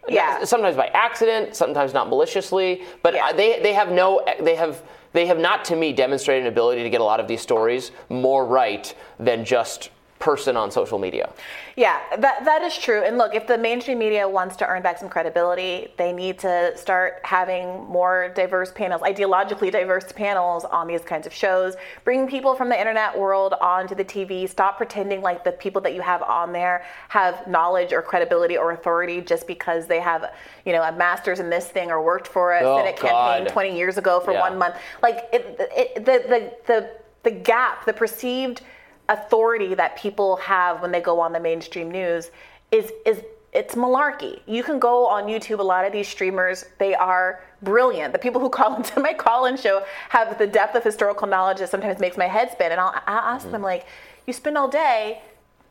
Yeah. 0.07 0.43
Sometimes 0.43 0.76
by 0.76 0.88
accident, 0.88 1.55
sometimes 1.55 1.93
not 1.93 2.09
maliciously, 2.09 2.84
but 3.01 3.13
Yeah. 3.13 3.32
they 3.32 3.59
they 3.61 3.73
have 3.73 3.91
no 3.91 4.21
they 4.39 4.55
have 4.55 4.84
they 5.13 5.26
have 5.26 5.39
not 5.39 5.65
to 5.65 5.76
me 5.76 5.93
demonstrated 5.93 6.43
an 6.43 6.51
ability 6.51 6.84
to 6.84 6.89
get 6.89 7.01
a 7.01 7.03
lot 7.03 7.19
of 7.19 7.28
these 7.28 7.41
stories 7.41 7.91
more 8.09 8.45
right 8.45 8.93
than 9.17 9.45
just 9.45 9.89
person 10.26 10.57
on 10.57 10.71
social 10.71 10.97
media. 10.97 11.32
Yeah, 11.76 11.99
that, 12.17 12.45
that 12.45 12.63
is 12.63 12.76
true. 12.76 13.03
And 13.03 13.15
look, 13.15 13.36
if 13.36 13.45
the 13.45 13.59
mainstream 13.59 13.99
media 13.99 14.28
wants 14.28 14.55
to 14.55 14.67
earn 14.67 14.82
back 14.82 14.97
some 14.97 15.07
credibility, 15.07 15.89
they 15.97 16.11
need 16.11 16.39
to 16.39 16.76
start 16.76 17.19
having 17.23 17.84
more 17.84 18.32
diverse 18.36 18.71
panels, 18.71 19.03
ideologically 19.03 19.71
diverse 19.71 20.11
panels 20.11 20.65
on 20.65 20.88
these 20.88 21.01
kinds 21.01 21.28
of 21.28 21.34
shows. 21.34 21.76
Bring 22.03 22.28
people 22.28 22.55
from 22.55 22.69
the 22.69 22.80
internet 22.80 23.15
world 23.15 23.53
onto 23.61 23.93
the 23.93 24.03
TV. 24.03 24.49
Stop 24.49 24.78
pretending 24.78 25.21
like 25.21 25.43
the 25.43 25.51
people 25.51 25.80
that 25.84 25.93
you 25.93 26.01
have 26.01 26.23
on 26.23 26.51
there 26.51 26.84
have 27.09 27.45
knowledge 27.45 27.93
or 27.93 28.01
credibility 28.01 28.57
or 28.57 28.71
authority 28.71 29.21
just 29.21 29.45
because 29.45 29.86
they 29.86 29.99
have, 29.99 30.34
you 30.65 30.73
know, 30.73 30.82
a 30.82 30.91
master's 30.91 31.39
in 31.39 31.51
this 31.51 31.67
thing 31.67 31.91
or 31.91 32.01
worked 32.01 32.28
for 32.28 32.53
a 32.53 32.61
Oh, 32.63 32.78
Senate 32.78 32.97
campaign 32.97 33.45
20 33.45 33.78
years 33.78 33.99
ago 33.99 34.19
for 34.21 34.34
Yeah. 34.34 34.41
one 34.41 34.57
month. 34.57 34.76
Like 35.03 35.30
it, 35.32 35.55
it, 35.59 35.95
the, 36.03 36.15
the, 36.28 36.51
the, 36.65 36.89
the 37.21 37.32
gap, 37.32 37.86
the 37.86 37.93
perceived 37.93 38.61
authority 39.10 39.76
that 39.76 39.97
people 39.97 40.38
have 40.38 40.82
when 40.82 40.91
they 40.91 41.01
go 41.01 41.20
on 41.20 41.32
the 41.32 41.39
mainstream 41.39 41.91
news 41.91 42.32
is 42.72 42.91
is 43.06 43.22
it's 43.53 43.76
malarkey. 43.76 44.41
You 44.47 44.64
can 44.64 44.80
go 44.80 45.08
on 45.08 45.26
YouTube. 45.26 45.60
A 45.60 45.64
lot 45.64 45.86
of 45.86 45.93
these 45.93 46.10
streamers, 46.10 46.66
they 46.78 46.93
are 46.93 47.41
brilliant. 47.62 48.12
The 48.12 48.20
people 48.20 48.41
who 48.41 48.49
call 48.60 48.76
into 48.76 48.99
my 48.99 49.14
call-in 49.14 49.56
show 49.56 49.84
have 50.10 50.38
the 50.38 50.45
depth 50.45 50.76
of 50.76 50.84
historical 50.84 51.26
knowledge 51.26 51.60
that 51.60 51.70
sometimes 51.70 51.99
makes 51.99 52.18
my 52.18 52.28
head 52.28 52.51
spin. 52.51 52.74
And 52.74 52.82
I'll, 52.82 52.93
I'll 53.08 53.20
ask 53.20 53.43
mm-hmm. 53.43 53.53
them 53.53 53.62
like, 53.62 53.86
you 54.28 54.34
spend 54.34 54.58
all 54.58 54.68
day 54.68 55.22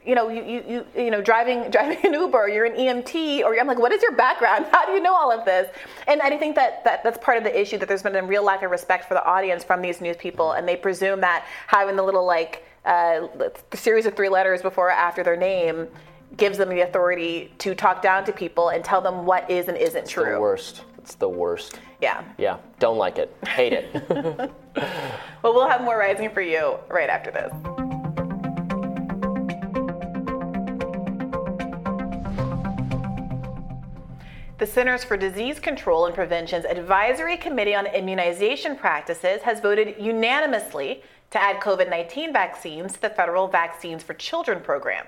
you 0.06 0.14
know, 0.14 0.28
you, 0.28 0.42
you, 0.44 0.64
you, 0.68 1.04
you 1.04 1.10
know, 1.10 1.22
driving, 1.22 1.70
driving 1.70 1.98
an 2.04 2.12
Uber, 2.12 2.48
you're 2.48 2.66
an 2.66 2.74
EMT, 2.74 3.40
or 3.40 3.58
I'm 3.58 3.66
like, 3.66 3.78
what 3.78 3.92
is 3.92 4.02
your 4.02 4.12
background? 4.12 4.66
How 4.72 4.86
do 4.86 4.92
you 4.92 5.00
know 5.00 5.14
all 5.14 5.32
of 5.32 5.44
this? 5.44 5.70
And 6.06 6.20
I 6.20 6.36
think 6.36 6.54
that, 6.56 6.84
that 6.84 7.02
that's 7.02 7.18
part 7.18 7.38
of 7.38 7.44
the 7.44 7.58
issue 7.58 7.78
that 7.78 7.88
there's 7.88 8.02
been 8.02 8.16
a 8.16 8.22
real 8.22 8.44
lack 8.44 8.62
of 8.62 8.70
respect 8.70 9.08
for 9.08 9.14
the 9.14 9.24
audience 9.24 9.64
from 9.64 9.82
these 9.82 10.00
news 10.00 10.16
people, 10.16 10.52
and 10.52 10.68
they 10.68 10.76
presume 10.76 11.20
that 11.22 11.46
having 11.66 11.96
the 11.96 12.02
little 12.02 12.24
like 12.24 12.64
uh, 12.84 13.28
series 13.72 14.06
of 14.06 14.14
three 14.14 14.28
letters 14.28 14.62
before 14.62 14.88
or 14.88 14.92
after 14.92 15.22
their 15.22 15.36
name 15.36 15.88
gives 16.36 16.58
them 16.58 16.68
the 16.68 16.80
authority 16.80 17.52
to 17.58 17.74
talk 17.74 18.02
down 18.02 18.24
to 18.24 18.32
people 18.32 18.70
and 18.70 18.84
tell 18.84 19.00
them 19.00 19.24
what 19.24 19.48
is 19.50 19.68
and 19.68 19.76
isn't 19.76 20.02
it's 20.02 20.10
true. 20.10 20.32
The 20.32 20.40
worst. 20.40 20.82
It's 20.98 21.14
the 21.14 21.28
worst. 21.28 21.78
Yeah. 22.00 22.24
Yeah. 22.38 22.58
Don't 22.78 22.98
like 22.98 23.18
it. 23.18 23.34
Hate 23.46 23.72
it. 23.72 23.88
well, 25.42 25.54
we'll 25.54 25.68
have 25.68 25.82
more 25.82 25.98
rising 25.98 26.30
for 26.30 26.40
you 26.40 26.78
right 26.88 27.10
after 27.10 27.30
this. 27.30 27.52
The 34.56 34.66
Centers 34.66 35.04
for 35.04 35.16
Disease 35.16 35.58
Control 35.58 36.06
and 36.06 36.14
Prevention's 36.14 36.64
Advisory 36.64 37.36
Committee 37.36 37.74
on 37.74 37.86
Immunization 37.86 38.76
Practices 38.76 39.42
has 39.42 39.60
voted 39.60 39.96
unanimously 39.98 41.02
to 41.34 41.42
add 41.42 41.60
COVID 41.60 41.90
19 41.90 42.32
vaccines 42.32 42.92
to 42.94 43.02
the 43.02 43.10
federal 43.10 43.48
Vaccines 43.48 44.04
for 44.04 44.14
Children 44.14 44.60
program. 44.60 45.04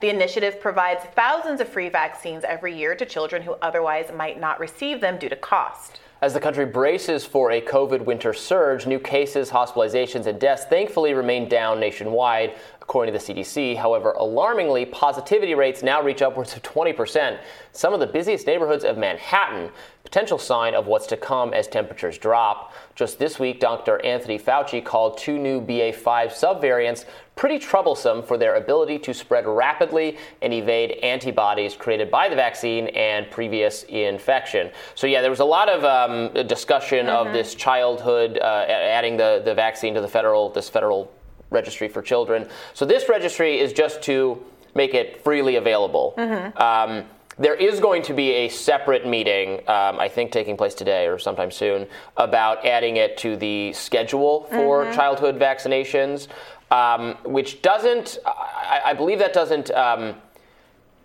The 0.00 0.08
initiative 0.08 0.58
provides 0.58 1.04
thousands 1.14 1.60
of 1.60 1.68
free 1.68 1.90
vaccines 1.90 2.44
every 2.44 2.74
year 2.74 2.94
to 2.94 3.04
children 3.04 3.42
who 3.42 3.52
otherwise 3.60 4.10
might 4.14 4.40
not 4.40 4.58
receive 4.58 5.02
them 5.02 5.18
due 5.18 5.28
to 5.28 5.36
cost. 5.36 6.00
As 6.22 6.32
the 6.32 6.40
country 6.40 6.64
braces 6.64 7.26
for 7.26 7.50
a 7.50 7.60
COVID 7.60 8.06
winter 8.06 8.32
surge, 8.32 8.86
new 8.86 8.98
cases, 8.98 9.50
hospitalizations, 9.50 10.26
and 10.26 10.40
deaths 10.40 10.64
thankfully 10.64 11.12
remain 11.12 11.46
down 11.46 11.78
nationwide, 11.78 12.54
according 12.80 13.12
to 13.12 13.18
the 13.18 13.34
CDC. 13.34 13.76
However, 13.76 14.12
alarmingly, 14.12 14.86
positivity 14.86 15.54
rates 15.54 15.82
now 15.82 16.02
reach 16.02 16.22
upwards 16.22 16.56
of 16.56 16.62
20%. 16.62 17.38
Some 17.72 17.92
of 17.92 18.00
the 18.00 18.06
busiest 18.06 18.46
neighborhoods 18.46 18.82
of 18.82 18.96
Manhattan, 18.96 19.70
potential 20.06 20.38
sign 20.38 20.74
of 20.74 20.86
what's 20.86 21.06
to 21.08 21.16
come 21.16 21.52
as 21.52 21.66
temperatures 21.66 22.16
drop. 22.16 22.72
Just 22.94 23.18
this 23.18 23.40
week, 23.40 23.58
Dr. 23.58 24.02
Anthony 24.04 24.38
Fauci 24.38 24.82
called 24.82 25.18
two 25.18 25.36
new 25.36 25.60
BA5 25.60 26.28
subvariants 26.28 27.04
pretty 27.34 27.58
troublesome 27.58 28.22
for 28.22 28.38
their 28.38 28.54
ability 28.54 28.98
to 29.00 29.12
spread 29.12 29.46
rapidly 29.46 30.16
and 30.40 30.54
evade 30.54 30.92
antibodies 31.02 31.74
created 31.74 32.10
by 32.10 32.28
the 32.28 32.36
vaccine 32.36 32.86
and 32.88 33.30
previous 33.30 33.82
infection. 33.84 34.70
So, 34.94 35.06
yeah, 35.06 35.20
there 35.20 35.30
was 35.30 35.40
a 35.40 35.44
lot 35.44 35.68
of 35.68 35.84
um, 35.84 36.46
discussion 36.46 37.06
mm-hmm. 37.06 37.28
of 37.28 37.34
this 37.34 37.54
childhood, 37.54 38.38
uh, 38.38 38.64
adding 38.68 39.16
the, 39.16 39.42
the 39.44 39.54
vaccine 39.54 39.92
to 39.94 40.00
the 40.00 40.08
federal, 40.08 40.48
this 40.50 40.68
federal 40.68 41.12
registry 41.50 41.88
for 41.88 42.00
children. 42.00 42.48
So 42.74 42.84
this 42.84 43.08
registry 43.08 43.58
is 43.58 43.72
just 43.72 44.02
to 44.02 44.42
make 44.74 44.94
it 44.94 45.22
freely 45.24 45.56
available. 45.56 46.14
Mm-hmm. 46.16 46.56
Um, 46.58 47.04
there 47.38 47.54
is 47.54 47.80
going 47.80 48.02
to 48.02 48.14
be 48.14 48.32
a 48.32 48.48
separate 48.48 49.06
meeting, 49.06 49.58
um, 49.68 50.00
I 50.00 50.08
think 50.08 50.32
taking 50.32 50.56
place 50.56 50.74
today 50.74 51.06
or 51.06 51.18
sometime 51.18 51.50
soon, 51.50 51.86
about 52.16 52.64
adding 52.64 52.96
it 52.96 53.18
to 53.18 53.36
the 53.36 53.72
schedule 53.74 54.44
for 54.50 54.84
mm-hmm. 54.84 54.94
childhood 54.94 55.38
vaccinations, 55.38 56.28
um, 56.70 57.16
which 57.24 57.62
doesn't, 57.62 58.18
I, 58.24 58.80
I, 58.86 58.92
believe 58.94 59.18
that 59.18 59.32
doesn't 59.32 59.70
um, 59.70 60.16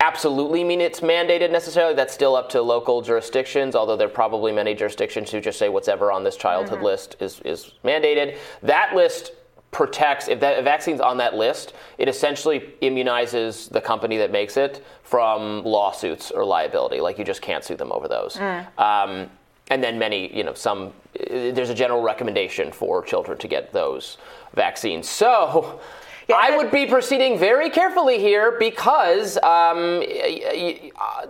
absolutely 0.00 0.64
mean 0.64 0.80
it's 0.80 1.00
mandated 1.00 1.52
necessarily. 1.52 1.94
That's 1.94 2.14
still 2.14 2.34
up 2.34 2.48
to 2.50 2.62
local 2.62 3.02
jurisdictions, 3.02 3.76
although 3.76 3.96
there 3.96 4.08
are 4.08 4.10
probably 4.10 4.52
many 4.52 4.74
jurisdictions 4.74 5.30
who 5.30 5.40
just 5.40 5.58
say 5.58 5.68
whatever 5.68 6.10
on 6.10 6.24
this 6.24 6.36
childhood 6.36 6.78
mm-hmm. 6.78 6.86
list 6.86 7.16
is, 7.20 7.40
is 7.44 7.72
mandated. 7.84 8.38
That 8.62 8.96
list 8.96 9.32
protects 9.72 10.28
if 10.28 10.38
that 10.38 10.62
vaccine's 10.62 11.00
on 11.00 11.16
that 11.16 11.34
list 11.34 11.72
it 11.98 12.08
essentially 12.08 12.74
immunizes 12.82 13.68
the 13.70 13.80
company 13.80 14.18
that 14.18 14.30
makes 14.30 14.56
it 14.56 14.84
from 15.02 15.64
lawsuits 15.64 16.30
or 16.30 16.44
liability 16.44 17.00
like 17.00 17.18
you 17.18 17.24
just 17.24 17.42
can't 17.42 17.64
sue 17.64 17.74
them 17.74 17.90
over 17.90 18.06
those 18.06 18.36
mm. 18.36 18.78
um, 18.78 19.28
and 19.70 19.82
then 19.82 19.98
many 19.98 20.34
you 20.36 20.44
know 20.44 20.52
some 20.52 20.92
there's 21.30 21.70
a 21.70 21.74
general 21.74 22.02
recommendation 22.02 22.70
for 22.70 23.02
children 23.02 23.36
to 23.38 23.48
get 23.48 23.72
those 23.72 24.18
vaccines 24.54 25.08
so 25.08 25.80
yeah, 26.28 26.36
I 26.40 26.56
would 26.56 26.70
be 26.70 26.86
proceeding 26.86 27.38
very 27.38 27.68
carefully 27.68 28.18
here 28.18 28.56
because 28.58 29.36
um, 29.38 30.02
uh, 30.02 31.26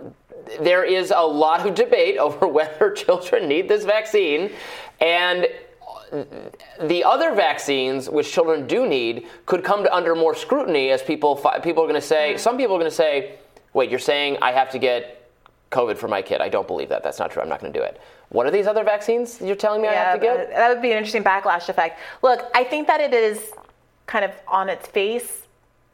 there 0.61 0.83
is 0.83 1.11
a 1.15 1.21
lot 1.21 1.67
of 1.67 1.75
debate 1.75 2.17
over 2.19 2.47
whether 2.47 2.91
children 2.91 3.47
need 3.47 3.67
this 3.67 3.85
vaccine. 3.85 4.51
And 5.01 5.47
the 6.81 7.03
other 7.03 7.33
vaccines, 7.33 8.09
which 8.09 8.31
children 8.31 8.67
do 8.67 8.87
need, 8.87 9.27
could 9.45 9.63
come 9.63 9.83
to 9.83 9.93
under 9.93 10.15
more 10.15 10.35
scrutiny 10.35 10.89
as 10.91 11.01
people 11.01 11.35
people 11.63 11.83
are 11.83 11.87
going 11.87 11.99
to 11.99 12.01
say. 12.01 12.33
Mm. 12.35 12.39
Some 12.39 12.57
people 12.57 12.75
are 12.75 12.79
going 12.79 12.91
to 12.91 12.95
say, 12.95 13.39
"Wait, 13.73 13.89
you're 13.89 13.99
saying 13.99 14.37
I 14.41 14.51
have 14.51 14.69
to 14.71 14.79
get 14.79 15.31
COVID 15.71 15.97
for 15.97 16.07
my 16.07 16.21
kid? 16.21 16.41
I 16.41 16.49
don't 16.49 16.67
believe 16.67 16.89
that. 16.89 17.03
That's 17.03 17.19
not 17.19 17.31
true. 17.31 17.41
I'm 17.41 17.49
not 17.49 17.61
going 17.61 17.73
to 17.73 17.79
do 17.79 17.83
it." 17.83 17.99
What 18.29 18.47
are 18.47 18.51
these 18.51 18.67
other 18.67 18.83
vaccines 18.83 19.39
you're 19.41 19.55
telling 19.55 19.81
me 19.81 19.87
yeah, 19.87 19.93
I 19.93 20.03
have 20.05 20.19
to 20.19 20.25
get? 20.25 20.49
That 20.49 20.69
would 20.69 20.81
be 20.81 20.91
an 20.91 20.97
interesting 20.97 21.23
backlash 21.23 21.69
effect. 21.69 21.99
Look, 22.21 22.49
I 22.55 22.63
think 22.63 22.87
that 22.87 22.99
it 22.99 23.13
is 23.13 23.51
kind 24.07 24.25
of 24.25 24.31
on 24.47 24.69
its 24.69 24.87
face 24.87 25.43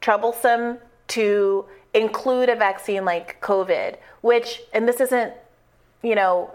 troublesome 0.00 0.78
to 1.08 1.66
include 1.94 2.48
a 2.48 2.56
vaccine 2.56 3.04
like 3.04 3.40
COVID, 3.40 3.96
which, 4.22 4.62
and 4.72 4.88
this 4.88 5.00
isn't, 5.00 5.34
you 6.02 6.14
know, 6.14 6.50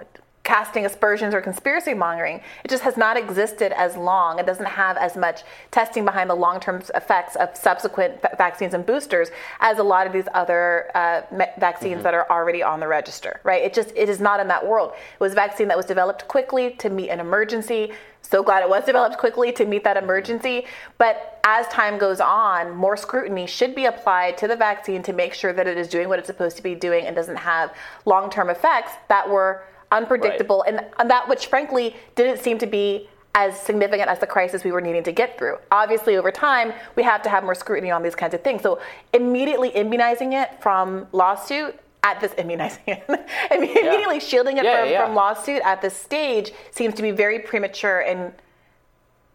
casting 0.46 0.86
aspersions 0.86 1.34
or 1.34 1.42
conspiracy 1.42 1.94
mongering. 1.94 2.40
It 2.64 2.70
just 2.70 2.84
has 2.84 2.96
not 2.96 3.18
existed 3.18 3.78
as 3.78 3.98
long. 3.98 4.40
It 4.40 4.46
doesn't 4.46 4.66
have 4.66 4.96
as 4.96 5.18
much 5.18 5.42
testing 5.72 6.06
behind 6.06 6.30
the 6.30 6.36
long 6.36 6.62
term 6.62 6.82
effects 6.94 7.36
of 7.36 7.58
subsequent 7.58 8.22
vaccines 8.38 8.74
and 8.74 8.86
boosters 8.86 9.30
as 9.60 9.80
a 9.80 9.84
lot 9.84 10.08
of 10.08 10.14
these 10.14 10.28
other 10.34 10.92
uh, 10.96 11.22
vaccines 11.60 11.96
mm-hmm. 11.96 12.04
that 12.04 12.14
are 12.14 12.30
already 12.30 12.64
on 12.64 12.80
the 12.80 12.88
register, 12.88 13.42
right? 13.44 13.64
It 13.64 13.74
just 13.74 13.92
it 13.96 14.08
is 14.08 14.22
not 14.22 14.40
in 14.40 14.48
that 14.48 14.66
world. 14.66 14.94
It 14.94 15.20
was 15.20 15.34
a 15.34 15.36
vaccine 15.36 15.68
that 15.68 15.78
was 15.78 15.88
developed 15.88 16.28
quickly 16.28 16.72
to 16.76 16.90
meet 16.90 17.10
an 17.10 17.20
emergency. 17.20 17.92
So 18.22 18.42
glad 18.42 18.64
it 18.64 18.70
was 18.70 18.86
developed 18.86 19.18
quickly 19.18 19.52
to 19.54 19.66
meet 19.66 19.84
that 19.84 19.98
emergency. 19.98 20.66
But 20.98 21.40
as 21.44 21.68
time 21.68 21.98
goes 21.98 22.20
on, 22.20 22.76
more 22.76 22.98
scrutiny 22.98 23.46
should 23.46 23.76
be 23.76 23.86
applied 23.86 24.38
to 24.40 24.48
the 24.48 24.56
vaccine 24.56 25.04
to 25.04 25.14
make 25.14 25.34
sure 25.34 25.54
that 25.54 25.68
it 25.68 25.78
is 25.78 25.88
doing 25.88 26.08
what 26.08 26.18
it's 26.18 26.28
supposed 26.28 26.58
to 26.58 26.64
be 26.64 26.74
doing 26.74 27.06
and 27.06 27.16
doesn't 27.16 27.36
have 27.36 27.74
long 28.06 28.30
term 28.30 28.50
effects 28.50 28.94
that 29.10 29.28
were 29.28 29.64
unpredictable, 29.92 30.64
right. 30.66 30.76
and, 30.76 30.86
and 31.00 31.10
that 31.10 31.28
which 31.28 31.48
frankly 31.48 31.96
didn't 32.16 32.40
seem 32.42 32.58
to 32.60 32.68
be 32.68 33.08
as 33.36 33.60
significant 33.60 34.10
as 34.10 34.18
the 34.20 34.28
crisis 34.28 34.64
we 34.64 34.72
were 34.72 34.80
needing 34.80 35.04
to 35.04 35.12
get 35.12 35.38
through. 35.38 35.58
Obviously, 35.70 36.16
over 36.16 36.32
time, 36.32 36.74
we 36.96 37.04
have 37.04 37.22
to 37.22 37.30
have 37.30 37.44
more 37.44 37.54
scrutiny 37.54 37.92
on 37.92 38.02
these 38.02 38.16
kinds 38.16 38.34
of 38.34 38.42
things. 38.42 38.62
So, 38.62 38.80
immediately 39.14 39.70
immunizing 39.70 40.34
it 40.34 40.62
from 40.62 41.08
lawsuit 41.12 41.78
at 42.04 42.22
this 42.22 42.34
immunizing 42.38 42.84
it, 42.88 43.04
immediately 43.52 44.16
yeah. 44.16 44.20
shielding 44.20 44.58
it 44.58 44.64
yeah, 44.64 44.82
from, 44.82 44.90
yeah. 44.90 45.06
from 45.06 45.16
lawsuit 45.16 45.62
at 45.66 45.82
this 45.82 45.96
stage 45.96 46.54
seems 46.72 46.96
to 46.96 47.02
be 47.02 47.12
very 47.12 47.40
premature 47.40 48.00
and 48.00 48.34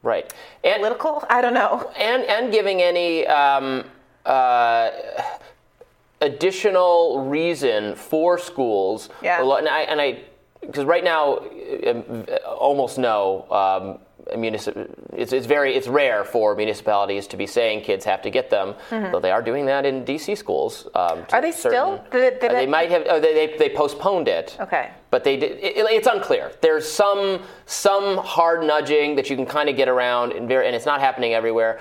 right 0.02 0.32
and, 0.64 0.80
political. 0.80 1.22
I 1.28 1.42
don't 1.42 1.54
know, 1.54 1.92
and 1.96 2.24
and 2.24 2.52
giving 2.52 2.80
any. 2.80 3.26
Um, 3.26 3.84
uh, 4.26 4.90
additional 6.20 7.26
reason 7.28 7.94
for 7.94 8.38
schools. 8.38 9.08
Yeah. 9.22 9.40
And 9.40 9.68
I, 9.68 9.80
and 9.80 10.00
I 10.00 10.20
because 10.60 10.84
right 10.84 11.04
now, 11.04 11.38
um, 11.86 12.26
almost 12.46 12.98
no. 12.98 13.46
Um, 13.50 13.98
municip- 14.36 14.90
it's, 15.12 15.32
it's 15.32 15.46
very 15.46 15.74
it's 15.74 15.88
rare 15.88 16.24
for 16.24 16.54
municipalities 16.54 17.26
to 17.28 17.36
be 17.36 17.46
saying 17.46 17.82
kids 17.82 18.04
have 18.04 18.22
to 18.22 18.30
get 18.30 18.50
them, 18.50 18.74
mm-hmm. 18.90 19.12
though 19.12 19.20
they 19.20 19.30
are 19.30 19.42
doing 19.42 19.66
that 19.66 19.86
in 19.86 20.04
DC 20.04 20.36
schools. 20.36 20.86
Um, 20.94 21.24
are 21.32 21.40
they 21.40 21.52
certain, 21.52 21.70
still? 21.70 22.04
Did 22.10 22.40
did 22.40 22.50
uh, 22.50 22.54
they 22.54 22.66
might 22.66 22.90
have. 22.90 23.04
Oh, 23.08 23.20
they, 23.20 23.46
they, 23.46 23.56
they 23.56 23.74
postponed 23.74 24.28
it. 24.28 24.56
Okay. 24.60 24.90
But 25.10 25.24
they 25.24 25.36
did. 25.36 25.58
It, 25.58 25.76
it's 25.76 26.06
unclear. 26.06 26.52
There's 26.60 26.90
some 26.90 27.42
some 27.66 28.18
hard 28.18 28.64
nudging 28.64 29.16
that 29.16 29.30
you 29.30 29.36
can 29.36 29.46
kind 29.46 29.68
of 29.68 29.76
get 29.76 29.88
around, 29.88 30.32
and, 30.32 30.48
very, 30.48 30.66
and 30.66 30.76
it's 30.76 30.86
not 30.86 31.00
happening 31.00 31.34
everywhere. 31.34 31.80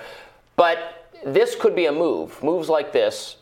But 0.56 1.08
this 1.24 1.54
could 1.54 1.76
be 1.76 1.86
a 1.86 1.92
move. 1.92 2.42
Moves 2.42 2.68
like 2.68 2.92
this, 2.92 3.36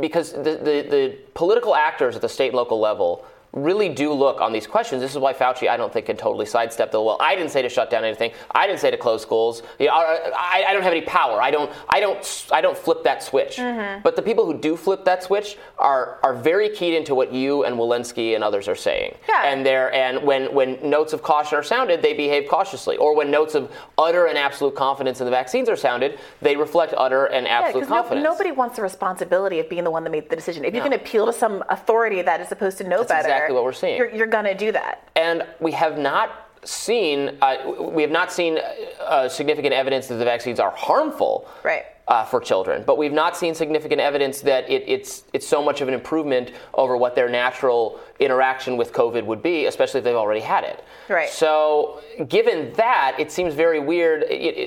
because 0.00 0.32
the, 0.32 0.42
the, 0.42 0.86
the 0.88 1.18
political 1.34 1.74
actors 1.74 2.16
at 2.16 2.22
the 2.22 2.28
state 2.28 2.48
and 2.48 2.56
local 2.56 2.80
level 2.80 3.24
really 3.52 3.88
do 3.88 4.12
look 4.12 4.40
on 4.40 4.52
these 4.52 4.66
questions. 4.66 5.00
This 5.00 5.12
is 5.12 5.18
why 5.18 5.32
Fauci, 5.32 5.68
I 5.68 5.76
don't 5.76 5.92
think, 5.92 6.06
can 6.06 6.16
totally 6.16 6.46
sidestep 6.46 6.90
the 6.90 7.00
well. 7.00 7.16
I 7.20 7.34
didn't 7.34 7.50
say 7.50 7.62
to 7.62 7.68
shut 7.68 7.90
down 7.90 8.04
anything. 8.04 8.32
I 8.50 8.66
didn't 8.66 8.80
say 8.80 8.90
to 8.90 8.96
close 8.96 9.22
schools. 9.22 9.62
You 9.78 9.86
know, 9.86 9.92
I, 9.94 10.64
I, 10.68 10.72
don't 10.72 10.82
have 10.82 10.92
any 10.92 11.02
power. 11.02 11.40
I 11.40 11.50
don't. 11.50 11.70
I 11.88 12.00
don't. 12.00 12.46
I 12.52 12.60
don't 12.60 12.76
flip 12.76 13.04
that 13.04 13.22
switch. 13.22 13.56
Mm-hmm. 13.56 14.02
But 14.02 14.16
the 14.16 14.22
people 14.22 14.44
who 14.44 14.58
do 14.58 14.76
flip 14.76 15.04
that 15.04 15.22
switch 15.22 15.56
are 15.78 16.18
are 16.22 16.34
very 16.34 16.68
keyed 16.68 16.94
into 16.94 17.14
what 17.14 17.32
you 17.32 17.64
and 17.64 17.76
Walensky 17.76 18.34
and 18.34 18.44
others 18.44 18.68
are 18.68 18.76
saying. 18.76 19.16
Yeah. 19.28 19.44
And 19.44 19.64
they're 19.64 19.92
and 19.94 20.22
when 20.22 20.52
when 20.54 20.78
notes 20.88 21.12
of 21.12 21.22
caution 21.22 21.58
are 21.58 21.62
sounded, 21.62 22.02
they 22.02 22.14
behave 22.14 22.48
cautiously. 22.48 22.96
Or 22.96 23.14
when 23.14 23.30
notes 23.30 23.54
of 23.54 23.70
utter 23.96 24.26
and 24.26 24.36
absolute 24.36 24.74
confidence 24.74 25.20
in 25.20 25.24
the 25.24 25.30
vaccines 25.30 25.68
are 25.68 25.76
sounded, 25.76 26.18
they 26.42 26.56
reflect 26.56 26.94
utter 26.96 27.26
and 27.26 27.46
absolute 27.46 27.82
yeah, 27.82 27.88
confidence. 27.88 28.24
No, 28.24 28.30
nobody 28.30 28.52
wants 28.52 28.76
the 28.76 28.82
responsibility 28.82 29.58
of 29.58 29.68
being 29.68 29.84
the 29.84 29.90
one 29.90 30.04
that 30.04 30.10
made 30.10 30.28
the 30.28 30.36
decision. 30.36 30.64
If 30.64 30.74
you 30.74 30.82
can 30.82 30.92
appeal 30.92 31.26
to 31.26 31.32
some 31.32 31.64
authority 31.68 32.22
that 32.22 32.40
is 32.40 32.48
supposed 32.48 32.78
to 32.78 32.84
know 32.84 32.98
That's 32.98 33.08
better, 33.08 33.28
exactly 33.28 33.47
what 33.54 33.64
we're 33.64 33.72
seeing. 33.72 33.96
You're, 33.96 34.14
you're 34.14 34.26
going 34.26 34.44
to 34.44 34.54
do 34.54 34.72
that. 34.72 35.08
And 35.16 35.46
we 35.60 35.72
have 35.72 35.98
not 35.98 36.48
seen 36.64 37.38
uh, 37.40 37.72
we 37.92 38.02
have 38.02 38.10
not 38.10 38.32
seen 38.32 38.58
uh, 39.00 39.28
significant 39.28 39.72
evidence 39.72 40.06
that 40.08 40.16
the 40.16 40.24
vaccines 40.24 40.60
are 40.60 40.70
harmful. 40.70 41.48
Right. 41.64 41.84
Uh, 42.08 42.24
for 42.24 42.40
children, 42.40 42.82
but 42.86 42.96
we've 42.96 43.12
not 43.12 43.36
seen 43.36 43.54
significant 43.54 44.00
evidence 44.00 44.40
that 44.40 44.66
it, 44.70 44.82
it's 44.86 45.24
it's 45.34 45.46
so 45.46 45.62
much 45.62 45.82
of 45.82 45.88
an 45.88 45.92
improvement 45.92 46.52
over 46.72 46.96
what 46.96 47.14
their 47.14 47.28
natural 47.28 48.00
interaction 48.18 48.78
with 48.78 48.94
COVID 48.94 49.26
would 49.26 49.42
be, 49.42 49.66
especially 49.66 49.98
if 49.98 50.04
they've 50.04 50.14
already 50.14 50.40
had 50.40 50.64
it. 50.64 50.82
Right. 51.10 51.28
So, 51.28 52.00
given 52.26 52.72
that, 52.76 53.16
it 53.18 53.30
seems 53.30 53.52
very 53.52 53.78
weird 53.78 54.24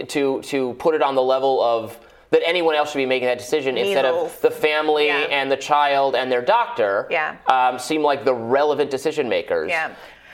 to 0.10 0.40
to 0.44 0.74
put 0.76 0.94
it 0.94 1.02
on 1.02 1.16
the 1.16 1.24
level 1.24 1.64
of 1.64 2.00
that 2.32 2.42
anyone 2.48 2.76
else 2.76 2.92
should 2.92 2.98
be 2.98 3.06
making 3.06 3.28
that 3.28 3.38
decision 3.38 3.76
Measles. 3.76 3.90
instead 3.90 4.06
of 4.06 4.42
the 4.42 4.50
family 4.52 5.08
Yeah. 5.08 5.18
and 5.30 5.52
the 5.52 5.58
child 5.58 6.16
and 6.16 6.32
their 6.32 6.42
doctor. 6.42 7.08
Yeah. 7.12 7.36
Um, 7.48 7.78
seem 7.78 8.02
like 8.02 8.24
the 8.26 8.34
relevant 8.34 8.90
decision 8.90 9.28
makers. 9.30 9.70
Yeah. 9.70 9.92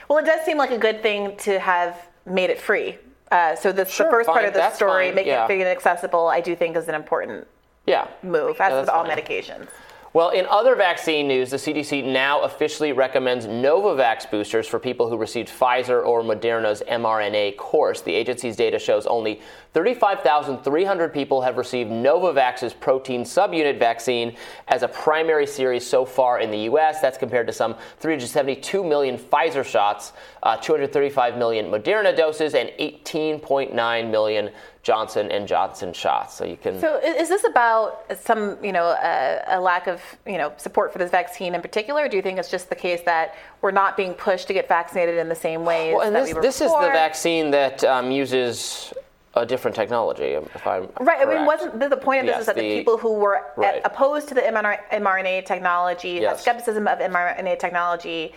Well, 0.08 0.18
it 0.18 0.24
does 0.24 0.40
seem 0.42 0.56
like 0.56 0.70
a 0.70 0.78
good 0.78 1.02
thing 1.02 1.36
to 1.38 1.58
have 1.58 2.08
made 2.24 2.50
it 2.50 2.60
free. 2.60 2.98
Uh, 3.30 3.54
so 3.56 3.72
this, 3.72 3.90
Sure, 3.90 4.06
the 4.06 4.10
first 4.12 4.28
part 4.30 4.44
of 4.44 4.54
the 4.54 4.70
story, 4.70 5.08
fine. 5.08 5.14
making 5.16 5.32
Yeah. 5.32 5.44
it 5.44 5.46
free 5.48 5.60
and 5.60 5.68
accessible, 5.68 6.28
I 6.28 6.40
do 6.40 6.54
think 6.56 6.76
is 6.76 6.88
an 6.88 6.94
important 6.94 7.46
Yeah. 7.84 8.06
move, 8.22 8.56
Yeah, 8.58 8.68
as 8.68 8.80
with 8.80 8.88
all 8.88 9.04
fine. 9.04 9.16
medications. 9.18 9.66
Well, 10.14 10.30
in 10.30 10.46
other 10.46 10.74
vaccine 10.74 11.28
news, 11.28 11.50
the 11.50 11.58
CDC 11.58 12.00
now 12.00 12.40
officially 12.40 12.92
recommends 12.92 13.46
Novavax 13.46 14.30
boosters 14.30 14.66
for 14.66 14.78
people 14.78 15.10
who 15.10 15.18
received 15.18 15.50
Pfizer 15.50 16.04
or 16.04 16.22
Moderna's 16.22 16.82
mRNA 16.88 17.52
course. 17.58 18.00
The 18.00 18.14
agency's 18.14 18.56
data 18.56 18.78
shows 18.78 19.06
only 19.06 19.42
35,300 19.74 21.12
people 21.12 21.42
have 21.42 21.56
received 21.56 21.90
Novavax's 21.90 22.72
protein 22.72 23.22
subunit 23.22 23.78
vaccine 23.78 24.34
as 24.68 24.82
a 24.82 24.88
primary 24.88 25.46
series 25.46 25.86
so 25.86 26.04
far 26.04 26.40
in 26.40 26.50
the 26.50 26.58
U.S. 26.60 27.00
That's 27.00 27.18
compared 27.18 27.46
to 27.48 27.52
some 27.52 27.74
372 27.98 28.82
million 28.82 29.18
Pfizer 29.18 29.64
shots, 29.64 30.12
uh, 30.42 30.56
235 30.56 31.36
million 31.36 31.66
Moderna 31.66 32.16
doses, 32.16 32.54
and 32.54 32.70
18.9 32.80 34.10
million 34.10 34.50
Johnson 34.82 35.30
and 35.30 35.46
Johnson 35.46 35.92
shots. 35.92 36.34
So 36.34 36.46
you 36.46 36.56
can. 36.56 36.80
So 36.80 36.98
is 36.98 37.28
this 37.28 37.44
about 37.44 38.06
some, 38.18 38.56
you 38.64 38.72
know, 38.72 38.86
a, 38.86 39.42
a 39.48 39.60
lack 39.60 39.86
of, 39.86 40.00
you 40.26 40.38
know, 40.38 40.52
support 40.56 40.92
for 40.92 40.98
this 40.98 41.10
vaccine 41.10 41.54
in 41.54 41.60
particular? 41.60 42.04
Or 42.04 42.08
do 42.08 42.16
you 42.16 42.22
think 42.22 42.38
it's 42.38 42.50
just 42.50 42.70
the 42.70 42.74
case 42.74 43.02
that 43.02 43.34
we're 43.60 43.70
not 43.70 43.98
being 43.98 44.14
pushed 44.14 44.46
to 44.46 44.54
get 44.54 44.66
vaccinated 44.66 45.18
in 45.18 45.28
the 45.28 45.34
same 45.34 45.66
ways 45.66 45.94
Well, 45.94 46.06
and 46.06 46.16
that 46.16 46.20
this, 46.20 46.28
we 46.28 46.34
were 46.34 46.42
this 46.42 46.60
is 46.62 46.72
the 46.72 46.90
vaccine 46.92 47.50
that 47.50 47.84
um, 47.84 48.10
uses 48.10 48.94
a 49.38 49.46
different 49.46 49.74
technology, 49.74 50.32
if 50.32 50.66
I'm 50.66 50.88
Right. 51.00 51.20
I 51.20 51.24
mean, 51.34 51.46
wasn't 51.46 51.78
the, 51.80 51.88
the 51.88 51.96
point 51.96 52.20
of 52.20 52.26
this 52.26 52.34
Yes, 52.34 52.40
is 52.40 52.46
that 52.46 52.56
the, 52.56 52.62
the- 52.62 52.78
people 52.78 52.98
who 52.98 53.14
were 53.14 53.42
Right. 53.56 53.80
opposed 53.84 54.28
to 54.28 54.34
the 54.34 54.42
mRNA, 54.42 54.78
mRNA 54.92 55.46
technology, 55.46 56.10
Yes. 56.20 56.42
skepticism 56.42 56.86
of 56.86 56.98
mRNA 56.98 57.58
technology, 57.58 58.34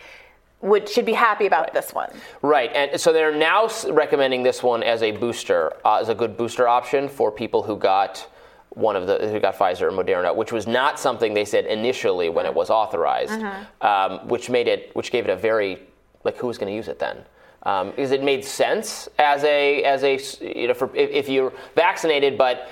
would 0.61 0.87
should 0.87 1.05
be 1.07 1.13
happy 1.13 1.47
about 1.47 1.73
this 1.73 1.91
one. 1.91 2.11
Right, 2.43 2.71
and 2.75 3.01
so 3.01 3.11
they're 3.11 3.33
now 3.35 3.67
recommending 3.89 4.43
this 4.43 4.61
one 4.61 4.83
as 4.83 5.01
a 5.01 5.11
booster, 5.11 5.73
uh, 5.83 5.95
as 5.97 6.09
a 6.09 6.13
good 6.15 6.37
booster 6.37 6.67
option 6.67 7.09
for 7.09 7.31
people 7.31 7.63
who 7.63 7.75
got 7.75 8.27
one 8.69 8.95
of 8.95 9.07
the 9.07 9.27
who 9.29 9.39
got 9.39 9.55
Pfizer 9.57 9.81
or 9.81 9.91
Moderna, 9.91 10.35
which 10.35 10.51
was 10.51 10.67
not 10.67 10.99
something 10.99 11.33
they 11.33 11.45
said 11.45 11.65
initially 11.65 12.29
when 12.29 12.45
it 12.45 12.53
was 12.53 12.69
authorized, 12.69 13.31
Mm-hmm. 13.41 13.85
um, 13.87 14.27
which 14.27 14.49
made 14.51 14.67
it, 14.67 14.95
which 14.95 15.11
gave 15.11 15.25
it 15.25 15.31
a 15.31 15.35
very 15.35 15.79
like 16.23 16.37
who 16.37 16.45
was 16.47 16.59
going 16.59 16.71
to 16.71 16.75
use 16.75 16.87
it 16.87 16.99
then? 16.99 17.17
Um, 17.63 17.91
because 17.91 18.11
it 18.11 18.23
made 18.23 18.43
sense 18.43 19.07
as 19.19 19.43
a 19.43 19.83
as 19.83 20.03
a 20.03 20.17
you 20.59 20.67
know 20.67 20.73
for 20.73 20.89
if, 20.95 21.11
if 21.11 21.29
you're 21.29 21.53
vaccinated 21.75 22.35
but 22.37 22.67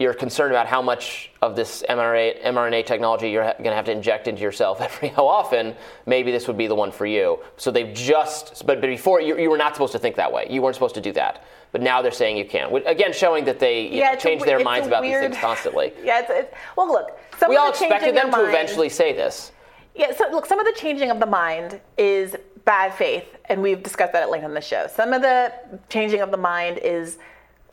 you're 0.00 0.12
concerned 0.14 0.52
about 0.52 0.66
how 0.66 0.82
much 0.82 1.30
of 1.40 1.56
this 1.56 1.82
mRNA, 1.88 2.42
mRNA 2.44 2.84
technology 2.84 3.30
you're 3.30 3.44
ha- 3.44 3.54
going 3.54 3.70
to 3.70 3.74
have 3.76 3.86
to 3.86 3.92
inject 3.92 4.28
into 4.28 4.42
yourself 4.42 4.80
every 4.82 5.08
how 5.08 5.26
often, 5.26 5.74
maybe 6.04 6.30
this 6.30 6.46
would 6.48 6.58
be 6.58 6.66
the 6.66 6.74
one 6.74 6.90
for 6.92 7.06
you. 7.06 7.38
So 7.56 7.70
they've 7.70 7.94
just, 7.94 8.66
but, 8.66 8.80
but 8.82 8.88
before 8.88 9.22
you, 9.22 9.38
you 9.38 9.48
were 9.48 9.56
not 9.56 9.74
supposed 9.74 9.92
to 9.92 9.98
think 9.98 10.16
that 10.16 10.30
way. 10.30 10.48
You 10.50 10.60
weren't 10.60 10.74
supposed 10.76 10.96
to 10.96 11.00
do 11.00 11.12
that. 11.12 11.44
But 11.72 11.80
now 11.80 12.02
they're 12.02 12.10
saying 12.12 12.36
you 12.36 12.44
can. 12.44 12.74
Again, 12.84 13.14
showing 13.14 13.46
that 13.46 13.58
they 13.58 13.86
you 13.88 14.00
know, 14.02 14.12
it's 14.12 14.22
a 14.22 14.28
change 14.28 14.42
their 14.42 14.62
minds 14.62 14.86
about 14.86 15.02
weird- 15.02 15.22
these 15.22 15.30
things 15.30 15.40
constantly. 15.40 15.92
Yeah. 16.04 16.20
It's, 16.20 16.30
it's, 16.30 16.54
well, 16.76 16.88
look. 16.88 17.18
Some 17.38 17.48
we 17.48 17.56
of 17.56 17.60
all 17.62 17.66
the 17.72 17.78
expected 17.78 18.14
them 18.14 18.26
to 18.26 18.36
mind- 18.36 18.48
eventually 18.48 18.90
say 18.90 19.14
this. 19.14 19.52
Yeah, 19.94 20.14
so 20.14 20.28
look, 20.30 20.44
some 20.44 20.60
of 20.60 20.66
the 20.66 20.78
changing 20.78 21.10
of 21.10 21.20
the 21.20 21.26
mind 21.26 21.80
is 21.96 22.36
bad 22.66 22.92
faith, 22.92 23.24
and 23.46 23.62
we've 23.62 23.82
discussed 23.82 24.12
that 24.12 24.22
at 24.22 24.30
length 24.30 24.44
on 24.44 24.52
the 24.52 24.60
show. 24.60 24.86
Some 24.94 25.14
of 25.14 25.22
the 25.22 25.52
changing 25.88 26.20
of 26.20 26.30
the 26.30 26.36
mind 26.36 26.78
is 26.78 27.16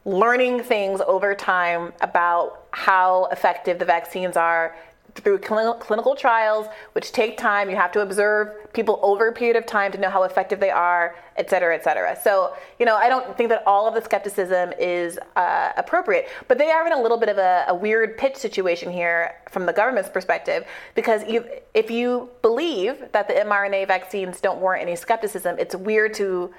learning 0.06 0.64
things 0.64 1.02
over 1.02 1.36
time 1.36 1.92
about 2.00 2.68
how 2.72 3.26
effective 3.26 3.80
the 3.80 3.86
vaccines 3.86 4.38
are 4.38 4.76
through 5.16 5.38
clin- 5.40 5.80
clinical 5.80 6.16
trials, 6.16 6.68
which 6.94 7.12
take 7.12 7.38
time. 7.38 7.70
You 7.70 7.76
have 7.76 7.92
to 7.94 8.02
observe 8.02 8.72
people 8.74 9.00
over 9.04 9.28
a 9.28 9.34
period 9.34 9.56
of 9.56 9.66
time 9.66 9.92
to 9.92 9.98
know 9.98 10.10
how 10.10 10.24
effective 10.24 10.60
they 10.60 10.72
are, 10.72 11.16
et 11.38 11.50
cetera, 11.50 11.76
et 11.76 11.84
cetera. 11.84 12.18
So, 12.22 12.56
you 12.80 12.86
know, 12.86 12.96
I 12.96 13.10
don't 13.10 13.38
think 13.38 13.50
that 13.50 13.64
all 13.68 13.88
of 13.88 13.94
the 13.94 14.02
skepticism 14.02 14.74
is 14.80 15.20
uh, 15.36 15.72
appropriate, 15.78 16.30
but 16.48 16.58
they 16.58 16.72
are 16.72 16.86
in 16.88 16.94
a 16.94 17.02
little 17.02 17.18
bit 17.18 17.30
of 17.30 17.38
a, 17.38 17.66
a 17.68 17.76
weird 17.76 18.18
pitch 18.18 18.36
situation 18.36 18.92
here 18.92 19.36
from 19.50 19.66
the 19.66 19.74
government's 19.74 20.10
perspective 20.10 20.66
because 20.96 21.24
you, 21.28 21.46
if 21.74 21.92
you 21.92 22.30
believe 22.42 23.12
that 23.12 23.28
the 23.28 23.36
mRNA 23.36 23.88
vaccines 23.88 24.42
don't 24.42 24.60
warrant 24.60 24.82
any 24.82 24.96
skepticism, 24.96 25.58
it's 25.60 25.76
weird 25.76 26.14
to 26.16 26.54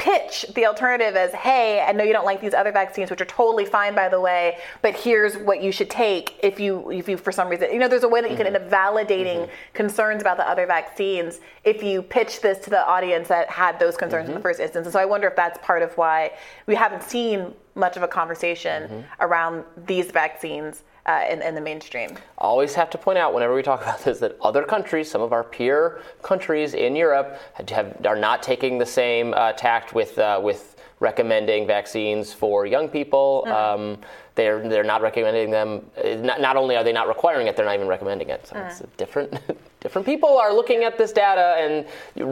pitch 0.00 0.46
the 0.54 0.64
alternative 0.64 1.14
as, 1.14 1.30
hey, 1.34 1.84
I 1.86 1.92
know 1.92 2.02
you 2.02 2.14
don't 2.14 2.24
like 2.24 2.40
these 2.40 2.54
other 2.54 2.72
vaccines, 2.72 3.10
which 3.10 3.20
are 3.20 3.26
totally 3.26 3.66
fine, 3.66 3.94
by 3.94 4.08
the 4.08 4.18
way, 4.18 4.56
but 4.80 4.96
here's 4.96 5.36
what 5.36 5.62
you 5.62 5.70
should 5.70 5.90
take 5.90 6.40
if 6.42 6.58
you, 6.58 6.90
if 6.90 7.06
you, 7.06 7.18
for 7.18 7.30
some 7.30 7.50
reason, 7.50 7.70
you 7.70 7.78
know, 7.78 7.86
there's 7.86 8.02
a 8.02 8.08
way 8.08 8.22
that 8.22 8.30
you 8.30 8.36
can 8.36 8.46
end 8.46 8.56
up 8.56 8.62
mm-hmm. 8.62 8.96
validating 8.96 9.42
mm-hmm. 9.42 9.74
concerns 9.74 10.22
about 10.22 10.38
the 10.38 10.48
other 10.48 10.66
vaccines 10.66 11.40
if 11.64 11.82
you 11.82 12.00
pitch 12.00 12.40
this 12.40 12.58
to 12.60 12.70
the 12.70 12.82
audience 12.88 13.28
that 13.28 13.50
had 13.50 13.78
those 13.78 13.98
concerns 13.98 14.26
in 14.26 14.32
the 14.32 14.38
mm-hmm. 14.38 14.42
first 14.42 14.58
instance. 14.58 14.86
And 14.86 14.92
so 14.94 14.98
I 14.98 15.04
wonder 15.04 15.28
if 15.28 15.36
that's 15.36 15.58
part 15.62 15.82
of 15.82 15.94
why 15.98 16.32
we 16.66 16.74
haven't 16.74 17.02
seen 17.02 17.52
much 17.74 17.98
of 17.98 18.02
a 18.02 18.08
conversation 18.08 19.04
around 19.20 19.64
these 19.86 20.10
vaccines 20.10 20.82
uh, 21.10 21.24
in, 21.28 21.42
in 21.42 21.54
the 21.54 21.60
mainstream. 21.60 22.16
always 22.38 22.74
have 22.74 22.88
to 22.90 22.98
point 22.98 23.18
out 23.18 23.34
whenever 23.34 23.54
we 23.54 23.62
talk 23.62 23.82
about 23.86 24.00
this 24.04 24.20
that 24.20 24.36
other 24.42 24.62
countries, 24.62 25.10
some 25.10 25.22
of 25.22 25.32
our 25.32 25.44
peer 25.44 26.02
countries 26.22 26.74
in 26.74 26.94
Europe, 26.94 27.40
have, 27.68 27.96
are 28.06 28.16
not 28.16 28.42
taking 28.42 28.78
the 28.78 28.86
same 28.86 29.34
uh, 29.34 29.52
tact 29.52 29.94
with 29.94 30.18
uh, 30.18 30.40
with 30.42 30.69
recommending 31.00 31.66
vaccines 31.66 32.32
for 32.32 32.66
young 32.66 32.88
people. 32.88 33.44
Um, 33.46 33.98
they're 34.34 34.66
they're 34.68 34.84
not 34.84 35.02
recommending 35.02 35.50
them. 35.50 35.84
uh, 36.02 36.14
Not, 36.16 36.40
not 36.40 36.56
only 36.56 36.76
are 36.76 36.84
they 36.84 36.92
not 36.92 37.08
requiring 37.08 37.46
it, 37.46 37.56
they're 37.56 37.64
not 37.66 37.74
even 37.74 37.88
recommending 37.88 38.28
it. 38.28 38.46
So 38.46 38.56
it's 38.66 38.82
different. 38.96 39.40
different 39.80 40.06
people 40.06 40.38
are 40.38 40.52
looking 40.52 40.84
at 40.84 40.96
this 40.98 41.12
data, 41.12 41.56
and 41.58 41.86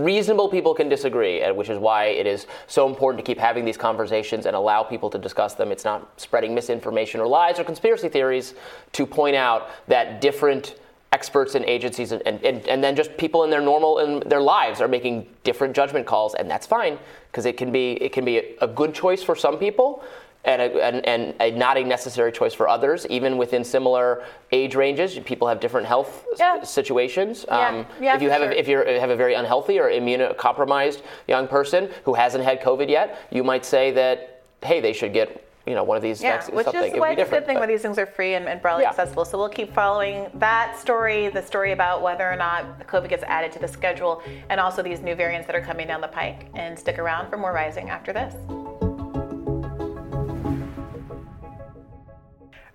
reasonable 0.04 0.48
people 0.48 0.74
can 0.74 0.88
disagree, 0.88 1.40
and 1.40 1.56
which 1.56 1.70
is 1.70 1.78
why 1.78 2.06
it 2.06 2.26
is 2.26 2.46
so 2.66 2.86
important 2.86 3.24
to 3.24 3.28
keep 3.28 3.38
having 3.38 3.64
these 3.64 3.76
conversations 3.78 4.46
and 4.46 4.54
allow 4.54 4.82
people 4.82 5.10
to 5.10 5.18
discuss 5.18 5.54
them. 5.54 5.72
It's 5.72 5.84
not 5.84 6.20
spreading 6.20 6.54
misinformation 6.54 7.20
or 7.20 7.26
lies 7.26 7.58
or 7.58 7.64
conspiracy 7.64 8.08
theories 8.08 8.54
to 8.92 9.06
point 9.06 9.34
out 9.34 9.70
that 9.88 10.20
different 10.20 10.76
experts 11.12 11.54
and 11.54 11.64
agencies 11.64 12.12
and, 12.12 12.22
and, 12.26 12.66
and 12.68 12.84
then 12.84 12.94
just 12.94 13.16
people 13.16 13.44
in 13.44 13.50
their 13.50 13.62
normal 13.62 13.98
in 13.98 14.20
their 14.28 14.42
lives 14.42 14.80
are 14.80 14.88
making 14.88 15.26
different 15.42 15.74
judgment 15.74 16.06
calls 16.06 16.34
and 16.34 16.50
that's 16.50 16.66
fine 16.66 16.98
because 17.30 17.46
it 17.46 17.56
can 17.56 17.72
be 17.72 17.92
it 17.92 18.12
can 18.12 18.24
be 18.26 18.36
a, 18.38 18.54
a 18.60 18.68
good 18.68 18.92
choice 18.94 19.22
for 19.22 19.34
some 19.34 19.56
people 19.58 20.04
and 20.44 20.60
a, 20.62 20.84
and, 20.84 21.04
and 21.06 21.34
a 21.40 21.50
not 21.52 21.78
a 21.78 21.82
necessary 21.82 22.30
choice 22.30 22.52
for 22.52 22.68
others 22.68 23.06
even 23.08 23.38
within 23.38 23.64
similar 23.64 24.22
age 24.52 24.74
ranges 24.74 25.18
people 25.20 25.48
have 25.48 25.60
different 25.60 25.86
health 25.86 26.26
s- 26.34 26.38
Yeah. 26.40 26.62
situations 26.62 27.46
Um, 27.48 27.58
Yeah. 27.58 27.84
Yeah, 28.02 28.16
if 28.16 28.22
you 28.22 28.28
have 28.28 28.42
sure. 28.42 28.50
a, 28.50 28.54
if 28.54 28.68
you 28.68 28.76
have 28.78 29.10
a 29.10 29.16
very 29.16 29.32
unhealthy 29.32 29.78
or 29.78 29.88
immunocompromised 29.90 31.00
young 31.26 31.48
person 31.48 31.88
who 32.04 32.12
hasn't 32.12 32.44
had 32.44 32.60
covid 32.60 32.90
yet 32.90 33.18
you 33.30 33.42
might 33.42 33.64
say 33.64 33.92
that 33.92 34.42
hey 34.62 34.80
they 34.82 34.92
should 34.92 35.14
get 35.14 35.42
you 35.66 35.74
know 35.74 35.84
one 35.84 35.96
of 35.96 36.02
these 36.02 36.22
Yeah, 36.22 36.36
vaccines 36.36 36.56
which 36.56 36.64
something 36.64 36.94
is 36.94 37.00
why 37.00 37.12
it's 37.12 37.22
a 37.22 37.24
good 37.30 37.46
thing 37.46 37.56
but- 37.56 37.60
when 37.60 37.68
these 37.68 37.82
things 37.82 37.98
are 37.98 38.06
free 38.06 38.34
and, 38.34 38.48
and 38.48 38.60
broadly 38.62 38.84
Yeah. 38.84 38.90
accessible. 38.90 39.24
So 39.24 39.36
we'll 39.38 39.48
keep 39.48 39.72
following 39.74 40.30
that 40.34 40.78
story, 40.78 41.28
the 41.28 41.42
story 41.42 41.72
about 41.72 42.02
whether 42.02 42.30
or 42.30 42.36
not 42.36 42.86
COVID 42.86 43.08
gets 43.08 43.24
added 43.24 43.52
to 43.52 43.58
the 43.58 43.68
schedule, 43.68 44.22
and 44.50 44.60
also 44.60 44.82
these 44.82 45.00
new 45.00 45.14
variants 45.14 45.46
that 45.46 45.56
are 45.56 45.60
coming 45.60 45.86
down 45.86 46.00
the 46.00 46.08
pike. 46.08 46.46
And 46.54 46.78
stick 46.78 46.98
around 46.98 47.28
for 47.30 47.36
more 47.36 47.52
Rising 47.52 47.90
after 47.90 48.12
this. 48.12 48.34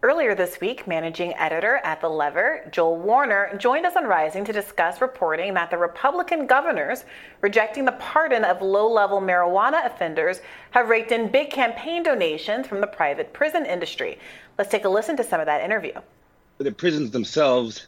Earlier 0.04 0.36
this 0.36 0.60
week, 0.60 0.86
managing 0.86 1.34
editor 1.36 1.78
at 1.86 2.02
The 2.02 2.10
Lever, 2.10 2.68
Joel 2.74 2.98
Warner, 2.98 3.56
joined 3.58 3.86
us 3.86 3.96
on 3.96 4.04
Rising 4.04 4.44
to 4.44 4.52
discuss 4.52 5.00
reporting 5.00 5.54
that 5.54 5.72
the 5.72 5.78
Republican 5.78 6.46
governors 6.46 7.06
rejecting 7.40 7.86
the 7.86 7.94
pardon 7.94 8.44
of 8.44 8.62
low 8.62 8.92
level 8.92 9.22
marijuana 9.22 9.86
offenders 9.86 10.42
have 10.72 10.90
raked 10.90 11.14
in 11.14 11.32
big 11.32 11.52
campaign 11.52 12.04
donations 12.04 12.68
from 12.68 12.82
the 12.82 12.88
private 12.88 13.32
prison 13.32 13.66
industry. 13.66 14.20
Let's 14.58 14.70
take 14.70 14.84
a 14.84 14.90
listen 14.90 15.16
to 15.16 15.24
some 15.24 15.40
of 15.40 15.46
that 15.46 15.64
interview. 15.64 15.94
The 16.58 16.74
prisons 16.74 17.12
themselves 17.12 17.88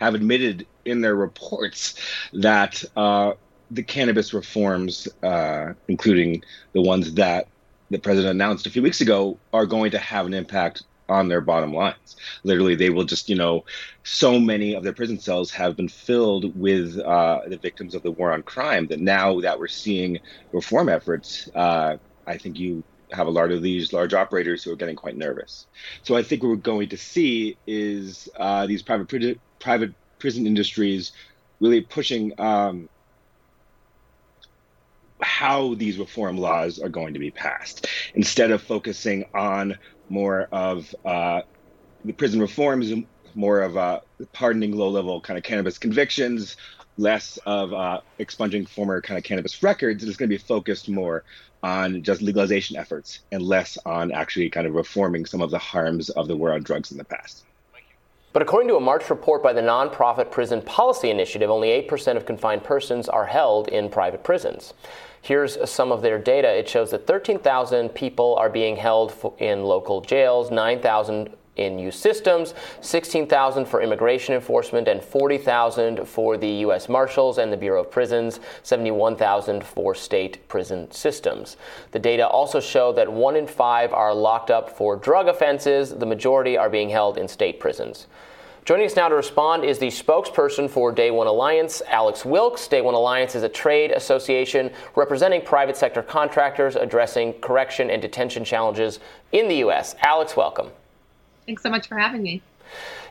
have 0.00 0.14
admitted 0.14 0.66
in 0.86 1.02
their 1.02 1.16
reports 1.16 1.96
that 2.32 2.82
uh, 2.96 3.34
the 3.70 3.82
cannabis 3.82 4.32
reforms, 4.32 5.06
uh, 5.22 5.74
including 5.86 6.44
the 6.72 6.80
ones 6.80 7.12
that 7.12 7.46
the 7.90 7.98
president 7.98 8.30
announced 8.30 8.66
a 8.66 8.70
few 8.70 8.80
weeks 8.80 9.02
ago, 9.02 9.36
are 9.52 9.66
going 9.66 9.90
to 9.90 9.98
have 9.98 10.24
an 10.24 10.32
impact 10.32 10.84
on 11.12 11.28
their 11.28 11.40
bottom 11.40 11.72
lines. 11.72 12.16
Literally, 12.44 12.74
they 12.74 12.90
will 12.90 13.04
just, 13.04 13.28
you 13.28 13.36
know, 13.36 13.64
so 14.04 14.38
many 14.38 14.74
of 14.74 14.82
their 14.82 14.92
prison 14.92 15.18
cells 15.18 15.50
have 15.52 15.76
been 15.76 15.88
filled 15.88 16.58
with 16.58 16.98
uh, 16.98 17.40
the 17.46 17.58
victims 17.58 17.94
of 17.94 18.02
the 18.02 18.10
war 18.10 18.32
on 18.32 18.42
crime 18.42 18.86
that 18.88 19.00
now 19.00 19.40
that 19.40 19.58
we're 19.58 19.68
seeing 19.68 20.18
reform 20.52 20.88
efforts, 20.88 21.48
uh, 21.54 21.96
I 22.26 22.38
think 22.38 22.58
you 22.58 22.84
have 23.12 23.26
a 23.26 23.30
lot 23.30 23.50
of 23.50 23.62
these 23.62 23.92
large 23.92 24.14
operators 24.14 24.64
who 24.64 24.72
are 24.72 24.76
getting 24.76 24.96
quite 24.96 25.16
nervous. 25.16 25.66
So 26.02 26.16
I 26.16 26.22
think 26.22 26.42
what 26.42 26.48
we're 26.48 26.56
going 26.56 26.88
to 26.90 26.96
see 26.96 27.58
is 27.66 28.28
uh, 28.36 28.66
these 28.66 28.82
private 28.82 29.38
private 29.58 29.94
prison 30.18 30.46
industries 30.46 31.12
really 31.60 31.82
pushing 31.82 32.32
um, 32.40 32.88
how 35.20 35.74
these 35.74 35.98
reform 35.98 36.36
laws 36.36 36.78
are 36.78 36.88
going 36.88 37.14
to 37.14 37.20
be 37.20 37.30
passed 37.30 37.86
instead 38.14 38.50
of 38.50 38.62
focusing 38.62 39.24
on 39.34 39.78
more 40.12 40.46
of 40.52 40.94
uh, 41.06 41.40
the 42.04 42.12
prison 42.12 42.38
reforms, 42.38 42.92
more 43.34 43.62
of 43.62 43.76
uh, 43.76 44.00
pardoning 44.32 44.76
low 44.76 44.90
level 44.90 45.20
kind 45.20 45.38
of 45.38 45.42
cannabis 45.42 45.78
convictions, 45.78 46.56
less 46.98 47.38
of 47.46 47.72
uh, 47.72 48.00
expunging 48.18 48.66
former 48.66 49.00
kind 49.00 49.16
of 49.16 49.24
cannabis 49.24 49.62
records. 49.62 50.04
It's 50.04 50.16
going 50.18 50.28
to 50.28 50.36
be 50.36 50.42
focused 50.42 50.88
more 50.88 51.24
on 51.62 52.02
just 52.02 52.20
legalization 52.20 52.76
efforts 52.76 53.20
and 53.32 53.42
less 53.42 53.78
on 53.86 54.12
actually 54.12 54.50
kind 54.50 54.66
of 54.66 54.74
reforming 54.74 55.24
some 55.24 55.40
of 55.40 55.50
the 55.50 55.58
harms 55.58 56.10
of 56.10 56.28
the 56.28 56.36
war 56.36 56.52
on 56.52 56.62
drugs 56.62 56.92
in 56.92 56.98
the 56.98 57.04
past. 57.04 57.44
But 58.34 58.42
according 58.42 58.68
to 58.68 58.76
a 58.76 58.80
March 58.80 59.08
report 59.10 59.42
by 59.42 59.52
the 59.52 59.60
nonprofit 59.60 60.30
Prison 60.30 60.62
Policy 60.62 61.10
Initiative, 61.10 61.50
only 61.50 61.68
8% 61.68 62.16
of 62.16 62.26
confined 62.26 62.64
persons 62.64 63.08
are 63.08 63.26
held 63.26 63.68
in 63.68 63.90
private 63.90 64.24
prisons. 64.24 64.74
Here's 65.22 65.70
some 65.70 65.92
of 65.92 66.02
their 66.02 66.18
data. 66.18 66.48
It 66.48 66.68
shows 66.68 66.90
that 66.90 67.06
13,000 67.06 67.90
people 67.90 68.34
are 68.34 68.50
being 68.50 68.76
held 68.76 69.14
in 69.38 69.62
local 69.62 70.00
jails, 70.00 70.50
9,000 70.50 71.30
in 71.54 71.78
U 71.78 71.90
systems, 71.90 72.54
16,000 72.80 73.66
for 73.66 73.82
immigration 73.82 74.34
enforcement, 74.34 74.88
and 74.88 75.02
40,000 75.02 76.08
for 76.08 76.36
the 76.36 76.48
U.S. 76.48 76.88
Marshals 76.88 77.38
and 77.38 77.52
the 77.52 77.56
Bureau 77.56 77.82
of 77.82 77.90
Prisons, 77.90 78.40
71,000 78.62 79.62
for 79.62 79.94
state 79.94 80.48
prison 80.48 80.90
systems. 80.90 81.56
The 81.92 81.98
data 81.98 82.26
also 82.26 82.58
show 82.58 82.92
that 82.94 83.12
one 83.12 83.36
in 83.36 83.46
five 83.46 83.92
are 83.92 84.14
locked 84.14 84.50
up 84.50 84.70
for 84.70 84.96
drug 84.96 85.28
offenses. 85.28 85.94
The 85.94 86.06
majority 86.06 86.56
are 86.56 86.70
being 86.70 86.88
held 86.88 87.16
in 87.16 87.28
state 87.28 87.60
prisons. 87.60 88.06
Joining 88.64 88.86
us 88.86 88.94
now 88.94 89.08
to 89.08 89.16
respond 89.16 89.64
is 89.64 89.80
the 89.80 89.88
spokesperson 89.88 90.70
for 90.70 90.92
Day 90.92 91.10
One 91.10 91.26
Alliance, 91.26 91.82
Alex 91.88 92.24
Wilkes. 92.24 92.68
Day 92.68 92.80
One 92.80 92.94
Alliance 92.94 93.34
is 93.34 93.42
a 93.42 93.48
trade 93.48 93.90
association 93.90 94.70
representing 94.94 95.42
private 95.42 95.76
sector 95.76 96.00
contractors 96.00 96.76
addressing 96.76 97.32
correction 97.40 97.90
and 97.90 98.00
detention 98.00 98.44
challenges 98.44 99.00
in 99.32 99.48
the 99.48 99.56
U.S. 99.56 99.96
Alex, 100.02 100.36
welcome. 100.36 100.70
Thanks 101.44 101.64
so 101.64 101.70
much 101.70 101.88
for 101.88 101.98
having 101.98 102.22
me. 102.22 102.40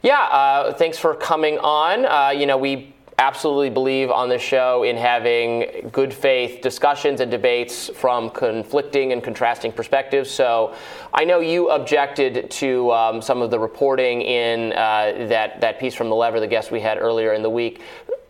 Yeah, 0.04 0.22
uh, 0.22 0.74
thanks 0.74 0.98
for 0.98 1.14
coming 1.16 1.58
on. 1.60 2.06
Uh, 2.06 2.30
you 2.30 2.46
know, 2.46 2.58
we 2.58 2.94
absolutely 3.22 3.70
believe 3.70 4.10
on 4.10 4.30
this 4.30 4.42
show 4.42 4.82
in 4.82 4.98
having 4.98 5.90
good 5.92 6.12
faith 6.12 6.62
discussions 6.62 7.22
and 7.22 7.30
debates 7.30 7.88
from 7.90 8.32
conflicting 8.32 9.12
and 9.14 9.24
contrasting 9.24 9.72
perspectives. 9.72 10.30
So 10.30 10.74
I 11.14 11.24
know 11.24 11.40
you 11.40 11.70
objected 11.70 12.50
to 12.50 12.92
um, 12.92 13.22
some 13.22 13.44
of 13.44 13.52
the 13.52 13.60
reporting 13.60 14.24
in 14.24 14.74
uh, 14.74 15.28
that, 15.30 15.62
that 15.62 15.80
piece 15.80 15.94
from 15.94 16.10
The 16.10 16.16
Lever, 16.16 16.40
the 16.40 16.48
guest 16.48 16.72
we 16.72 16.80
had 16.80 16.98
earlier 16.98 17.34
in 17.34 17.44
the 17.44 17.50
week. 17.50 17.82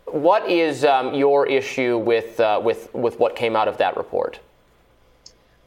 What 0.07 0.49
is 0.49 0.83
um, 0.83 1.13
your 1.13 1.47
issue 1.47 1.97
with, 1.97 2.37
uh, 2.41 2.59
with, 2.61 2.93
with 2.93 3.17
what 3.17 3.33
came 3.37 3.55
out 3.55 3.69
of 3.69 3.77
that 3.77 3.95
report? 3.95 4.41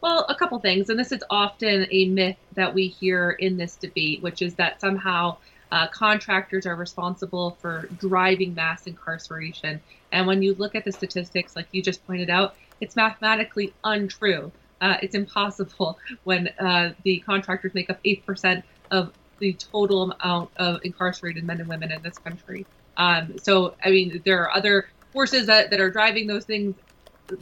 Well, 0.03 0.27
a 0.29 0.35
couple 0.35 0.59
things, 0.59 0.91
and 0.91 0.99
this 0.99 1.13
is 1.13 1.25
often 1.31 1.87
a 1.91 2.09
myth 2.09 2.37
that 2.57 2.75
we 2.75 2.89
hear 2.89 3.31
in 3.31 3.57
this 3.57 3.77
debate, 3.77 4.21
which 4.21 4.43
is 4.43 4.57
that 4.57 4.83
somehow 4.83 5.39
uh, 5.75 5.89
contractors 5.89 6.67
are 6.67 6.77
responsible 6.77 7.59
for 7.61 7.89
driving 7.97 8.55
mass 8.55 8.87
incarceration. 8.87 9.81
And 10.13 10.25
when 10.25 10.41
you 10.41 10.55
look 10.55 10.77
at 10.77 10.85
the 10.85 10.93
statistics, 10.93 11.57
like 11.57 11.67
you 11.73 11.83
just 11.83 12.07
pointed 12.07 12.31
out, 12.31 12.55
it's 12.81 12.95
mathematically 12.95 13.75
untrue. 13.83 14.53
Uh, 14.81 14.99
it's 15.03 15.17
impossible 15.17 15.99
when 16.23 16.49
uh, 16.61 16.93
the 17.03 17.19
contractors 17.27 17.75
make 17.75 17.91
up 17.91 17.99
8% 18.05 18.63
of 18.93 19.13
the 19.41 19.55
total 19.55 20.13
amount 20.13 20.51
of 20.59 20.79
incarcerated 20.85 21.43
men 21.43 21.59
and 21.59 21.69
women 21.69 21.91
in 21.91 22.03
this 22.03 22.19
country. 22.19 22.69
Um, 22.97 23.37
so, 23.39 23.75
I 23.83 23.91
mean, 23.91 24.23
there 24.25 24.45
are 24.45 24.57
other 24.57 24.87
forces 25.13 25.49
that, 25.49 25.71
that 25.71 25.81
are 25.81 25.91
driving 25.91 26.29
those 26.29 26.45
things. 26.45 26.77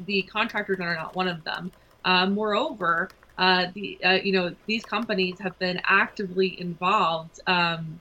The 0.07 0.23
contractors 0.33 0.81
are 0.81 0.95
not 0.95 1.15
one 1.15 1.29
of 1.29 1.45
them. 1.45 1.71
Uh, 2.03 2.27
moreover, 2.29 3.13
uh, 3.37 3.67
the 3.75 4.01
uh, 4.05 4.19
you 4.23 4.33
know 4.33 4.55
these 4.67 4.85
companies 4.85 5.39
have 5.41 5.59
been 5.59 5.81
actively 5.85 6.61
involved 6.61 7.41
um, 7.47 8.01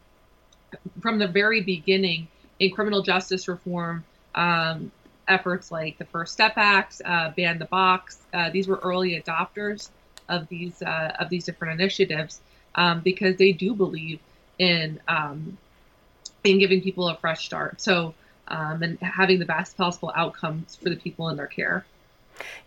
from 1.02 1.20
the 1.20 1.28
very 1.28 1.62
beginning 1.62 2.28
in 2.60 2.72
criminal 2.72 3.02
justice 3.02 3.48
reform 3.48 4.04
um, 4.36 4.92
efforts 5.28 5.72
like 5.72 5.98
the 5.98 6.06
First 6.06 6.34
Step 6.34 6.54
Act, 6.56 7.02
uh, 7.06 7.32
Ban 7.32 7.60
the 7.60 7.66
Box. 7.66 8.20
Uh, 8.34 8.50
these 8.50 8.68
were 8.68 8.80
early 8.84 9.22
adopters 9.22 9.90
of 10.30 10.48
these 10.48 10.82
uh, 10.82 11.16
of 11.20 11.30
these 11.30 11.46
different 11.46 11.80
initiatives 11.80 12.42
um, 12.76 13.02
because 13.02 13.38
they 13.38 13.52
do 13.52 13.74
believe 13.74 14.20
in 14.60 15.00
um, 15.08 15.58
in 16.44 16.60
giving 16.60 16.82
people 16.82 17.08
a 17.10 17.16
fresh 17.18 17.46
start. 17.46 17.82
So 17.82 18.14
um, 18.48 18.84
and 18.84 19.00
having 19.00 19.40
the 19.40 19.46
best 19.46 19.78
possible 19.78 20.12
outcomes 20.16 20.76
for 20.76 20.90
the 20.90 20.96
people 20.96 21.30
in 21.30 21.38
their 21.38 21.48
care. 21.48 21.86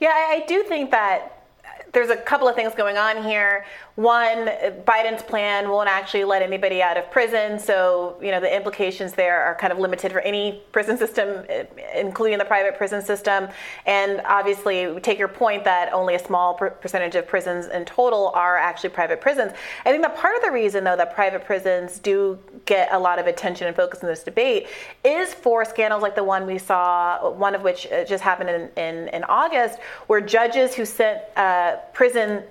Yeah, 0.01 0.09
I 0.09 0.45
do 0.47 0.63
think 0.63 0.91
that 0.91 1.45
there's 1.93 2.11
a 2.11 2.17
couple 2.17 2.49
of 2.49 2.55
things 2.55 2.75
going 2.75 2.97
on 2.97 3.23
here. 3.23 3.67
One, 3.97 4.49
Biden's 4.85 5.23
plan 5.23 5.69
won't 5.69 5.89
actually 5.89 6.25
let 6.25 6.43
anybody 6.43 6.83
out 6.83 6.97
of 6.97 7.13
prison, 7.13 7.61
so 7.61 8.17
you 8.21 8.33
know 8.33 8.41
the 8.41 8.53
implications 8.53 9.13
there 9.13 9.41
are 9.45 9.55
kind 9.55 9.73
of 9.73 9.79
limited 9.79 10.11
for 10.11 10.19
any 10.23 10.65
prison 10.73 10.99
system, 10.99 11.47
including 11.95 12.39
the 12.39 12.45
private 12.45 12.77
prison 12.77 13.03
system. 13.03 13.47
And 13.87 14.21
obviously, 14.25 14.99
take 15.01 15.17
your 15.17 15.29
point 15.29 15.63
that 15.63 15.93
only 15.93 16.17
a 16.17 16.19
small 16.19 16.55
percentage 16.55 17.15
of 17.15 17.29
prisons 17.29 17.67
in 17.67 17.85
total 17.85 18.33
are 18.35 18.57
actually 18.57 18.91
private 18.91 19.21
prisons. 19.21 19.53
I 19.85 19.93
think 19.93 20.03
that 20.03 20.17
part 20.17 20.35
of 20.35 20.43
the 20.43 20.51
reason, 20.51 20.83
though, 20.83 20.97
that 20.97 21.15
private 21.15 21.45
prisons 21.45 22.01
do 22.01 22.37
get 22.65 22.93
a 22.93 22.99
lot 22.99 23.21
of 23.21 23.29
attention 23.29 23.69
and 23.69 23.77
focus 23.77 24.03
in 24.03 24.09
this 24.09 24.25
debate 24.25 24.67
is 25.05 25.33
for 25.33 25.65
scandals 25.65 26.03
like 26.03 26.17
the 26.17 26.25
one 26.25 26.47
we 26.47 26.59
saw, 26.59 27.31
one 27.31 27.55
of 27.55 27.63
which 27.63 27.87
uh, 27.93 28.05
just 28.05 28.25
happened 28.25 28.51
in, 28.51 28.71
in, 28.77 29.09
in 29.11 29.23
August, 29.25 29.79
where 30.09 30.21
judges 30.21 30.75
who 30.75 30.85
sent 30.85 31.21
uh, 31.37 31.77
prison 31.93 32.43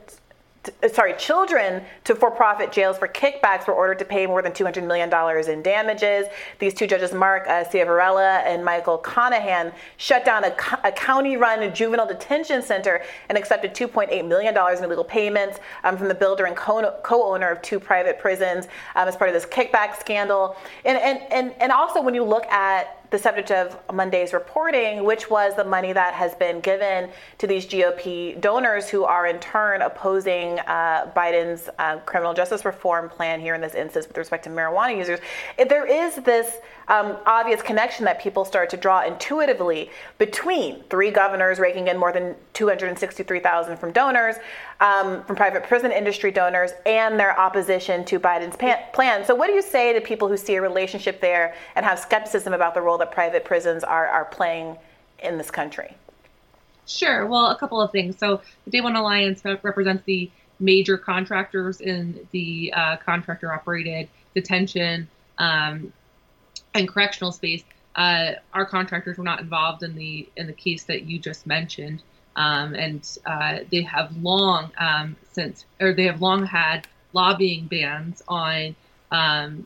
sorry, 0.93 1.13
children 1.13 1.83
to 2.05 2.15
for-profit 2.15 2.71
jails 2.71 2.97
for 2.97 3.07
kickbacks 3.07 3.67
were 3.67 3.73
ordered 3.73 3.99
to 3.99 4.05
pay 4.05 4.25
more 4.25 4.41
than 4.41 4.51
$200 4.51 4.85
million 4.85 5.11
in 5.49 5.61
damages. 5.61 6.27
These 6.59 6.73
two 6.73 6.87
judges, 6.87 7.13
Mark 7.13 7.47
uh, 7.47 7.63
Ciavarella 7.65 8.43
and 8.45 8.63
Michael 8.63 8.97
Conahan, 8.97 9.73
shut 9.97 10.25
down 10.25 10.43
a, 10.45 10.55
a 10.83 10.91
county-run 10.91 11.73
juvenile 11.73 12.07
detention 12.07 12.61
center 12.61 13.01
and 13.29 13.37
accepted 13.37 13.73
$2.8 13.73 14.27
million 14.27 14.55
in 14.55 14.83
illegal 14.83 15.03
payments 15.03 15.59
um, 15.83 15.97
from 15.97 16.07
the 16.07 16.15
builder 16.15 16.45
and 16.45 16.55
co- 16.55 17.01
owner 17.11 17.49
of 17.49 17.61
two 17.61 17.79
private 17.79 18.19
prisons 18.19 18.67
um, 18.95 19.07
as 19.07 19.15
part 19.15 19.29
of 19.29 19.33
this 19.33 19.45
kickback 19.45 19.99
scandal. 19.99 20.55
And, 20.85 20.97
and, 20.97 21.19
and, 21.31 21.53
and 21.61 21.71
also 21.71 22.01
when 22.01 22.13
you 22.13 22.23
look 22.23 22.45
at 22.47 23.02
the 23.13 23.19
subject 23.19 23.51
of 23.51 23.77
Monday's 23.93 24.33
reporting, 24.33 25.03
which 25.03 25.29
was 25.29 25.55
the 25.55 25.63
money 25.63 25.93
that 25.93 26.15
has 26.15 26.33
been 26.33 26.59
given 26.61 27.11
to 27.37 27.45
these 27.45 27.63
GOP 27.67 28.41
donors 28.41 28.89
who 28.89 29.03
are 29.03 29.27
in 29.27 29.39
turn 29.39 29.83
opposing 29.83 30.57
uh, 30.61 31.11
Biden's 31.15 31.69
uh, 31.77 31.97
criminal 31.99 32.33
justice 32.33 32.65
reform 32.65 33.09
plan 33.09 33.39
here 33.39 33.53
in 33.53 33.61
this 33.61 33.75
instance 33.75 34.07
with 34.07 34.17
respect 34.17 34.45
to 34.45 34.49
marijuana 34.49 34.97
users. 34.97 35.19
There 35.59 35.85
is 35.85 36.15
this 36.23 36.55
um, 36.87 37.17
obvious 37.27 37.61
connection 37.61 38.03
that 38.05 38.19
people 38.19 38.45
start 38.45 38.71
to 38.71 38.77
draw 38.77 39.05
intuitively 39.05 39.91
between 40.17 40.83
three 40.89 41.11
governors 41.11 41.59
raking 41.59 41.89
in 41.89 41.97
more 41.99 42.11
than 42.11 42.35
263,000 42.53 43.77
from 43.77 43.91
donors, 43.91 44.37
um, 44.83 45.23
from 45.23 45.37
private 45.37 45.63
prison 45.63 45.93
industry 45.93 46.29
donors, 46.29 46.71
and 46.85 47.17
their 47.17 47.39
opposition 47.39 48.03
to 48.03 48.19
Biden's 48.19 48.57
plan. 48.57 49.25
So, 49.25 49.33
what 49.33 49.47
do 49.47 49.53
you 49.53 49.61
say 49.61 49.93
to 49.93 50.01
people 50.01 50.27
who 50.27 50.35
see 50.35 50.55
a 50.55 50.61
relationship 50.61 51.21
there 51.21 51.55
and 51.75 51.85
have 51.85 51.97
skepticism 51.97 52.53
about 52.53 52.73
the 52.73 52.81
role 52.81 52.97
that 52.97 53.11
private 53.11 53.45
prisons 53.45 53.83
are, 53.83 54.07
are 54.07 54.25
playing 54.25 54.77
in 55.23 55.37
this 55.37 55.49
country? 55.49 55.95
Sure. 56.85 57.25
Well, 57.25 57.49
a 57.49 57.55
couple 57.55 57.81
of 57.81 57.91
things. 57.91 58.17
So, 58.19 58.41
the 58.65 58.71
Day 58.71 58.81
One 58.81 58.97
Alliance 58.97 59.41
represents 59.45 60.03
the 60.03 60.29
major 60.59 60.97
contractors 60.97 61.79
in 61.79 62.27
the 62.31 62.73
uh, 62.75 62.97
contractor 62.97 63.53
operated 63.53 64.09
detention 64.35 65.07
um, 65.37 65.93
and 66.73 66.89
correctional 66.89 67.31
space. 67.31 67.63
Uh, 67.95 68.33
our 68.53 68.65
contractors 68.65 69.17
were 69.17 69.23
not 69.23 69.39
involved 69.39 69.81
in 69.81 69.95
the 69.95 70.27
in 70.35 70.47
the 70.47 70.53
case 70.53 70.83
that 70.85 71.03
you 71.03 71.19
just 71.19 71.47
mentioned, 71.47 72.03
um, 72.35 72.75
and 72.75 73.17
uh, 73.25 73.59
they 73.71 73.81
have 73.81 74.15
long 74.17 74.71
um, 74.77 75.15
since 75.31 75.65
or 75.79 75.93
they 75.93 76.05
have 76.05 76.21
long 76.21 76.45
had 76.45 76.87
lobbying 77.13 77.67
bans 77.67 78.23
on 78.27 78.75
um, 79.11 79.65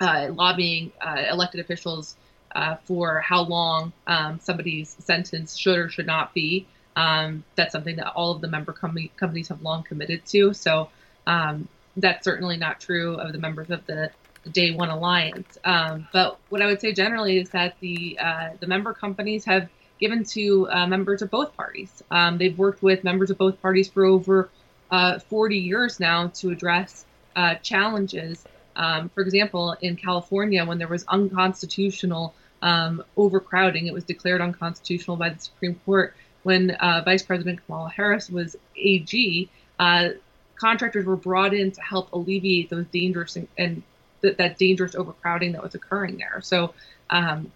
uh, 0.00 0.28
lobbying 0.32 0.92
uh, 1.00 1.24
elected 1.30 1.60
officials 1.60 2.16
uh, 2.54 2.76
for 2.84 3.20
how 3.20 3.42
long 3.42 3.92
um, 4.06 4.38
somebody's 4.40 4.96
sentence 4.98 5.56
should 5.56 5.78
or 5.78 5.88
should 5.88 6.06
not 6.06 6.34
be. 6.34 6.66
Um, 6.96 7.44
that's 7.54 7.72
something 7.72 7.96
that 7.96 8.12
all 8.14 8.32
of 8.32 8.40
the 8.40 8.48
member 8.48 8.72
com- 8.72 9.10
companies 9.16 9.48
have 9.48 9.62
long 9.62 9.84
committed 9.84 10.26
to. 10.26 10.52
So 10.52 10.88
um, 11.26 11.68
that's 11.96 12.24
certainly 12.24 12.56
not 12.56 12.80
true 12.80 13.14
of 13.14 13.32
the 13.32 13.38
members 13.38 13.70
of 13.70 13.86
the, 13.86 14.10
Day 14.52 14.70
One 14.70 14.88
Alliance. 14.88 15.58
But 15.62 16.38
what 16.48 16.62
I 16.62 16.66
would 16.66 16.80
say 16.80 16.94
generally 16.94 17.38
is 17.38 17.50
that 17.50 17.74
the 17.80 18.18
uh, 18.18 18.50
the 18.60 18.66
member 18.66 18.94
companies 18.94 19.44
have 19.44 19.68
given 19.98 20.24
to 20.24 20.68
uh, 20.70 20.86
members 20.86 21.22
of 21.22 21.30
both 21.30 21.56
parties. 21.56 22.02
Um, 22.10 22.38
they've 22.38 22.56
worked 22.56 22.82
with 22.82 23.04
members 23.04 23.30
of 23.30 23.38
both 23.38 23.60
parties 23.60 23.88
for 23.88 24.04
over 24.04 24.48
uh, 24.90 25.18
40 25.18 25.58
years 25.58 26.00
now 26.00 26.28
to 26.28 26.50
address 26.50 27.04
uh, 27.36 27.56
challenges. 27.56 28.44
Um, 28.76 29.08
for 29.10 29.22
example, 29.22 29.76
in 29.80 29.96
California, 29.96 30.64
when 30.64 30.78
there 30.78 30.88
was 30.88 31.04
unconstitutional 31.08 32.34
um, 32.62 33.02
overcrowding, 33.16 33.86
it 33.86 33.92
was 33.92 34.04
declared 34.04 34.40
unconstitutional 34.40 35.16
by 35.16 35.30
the 35.30 35.38
Supreme 35.40 35.80
Court 35.84 36.14
when 36.42 36.70
uh, 36.70 37.02
Vice 37.04 37.22
President 37.22 37.64
Kamala 37.66 37.90
Harris 37.90 38.30
was 38.30 38.56
AG, 38.76 39.50
uh, 39.78 40.08
contractors 40.56 41.04
were 41.04 41.16
brought 41.16 41.54
in 41.54 41.70
to 41.72 41.80
help 41.80 42.12
alleviate 42.12 42.70
those 42.70 42.86
dangerous 42.86 43.36
and, 43.36 43.48
and 43.56 43.82
th- 44.22 44.36
that 44.36 44.58
dangerous 44.58 44.94
overcrowding 44.94 45.52
that 45.52 45.62
was 45.62 45.74
occurring 45.74 46.16
there. 46.18 46.40
So 46.42 46.74
um, 47.10 47.52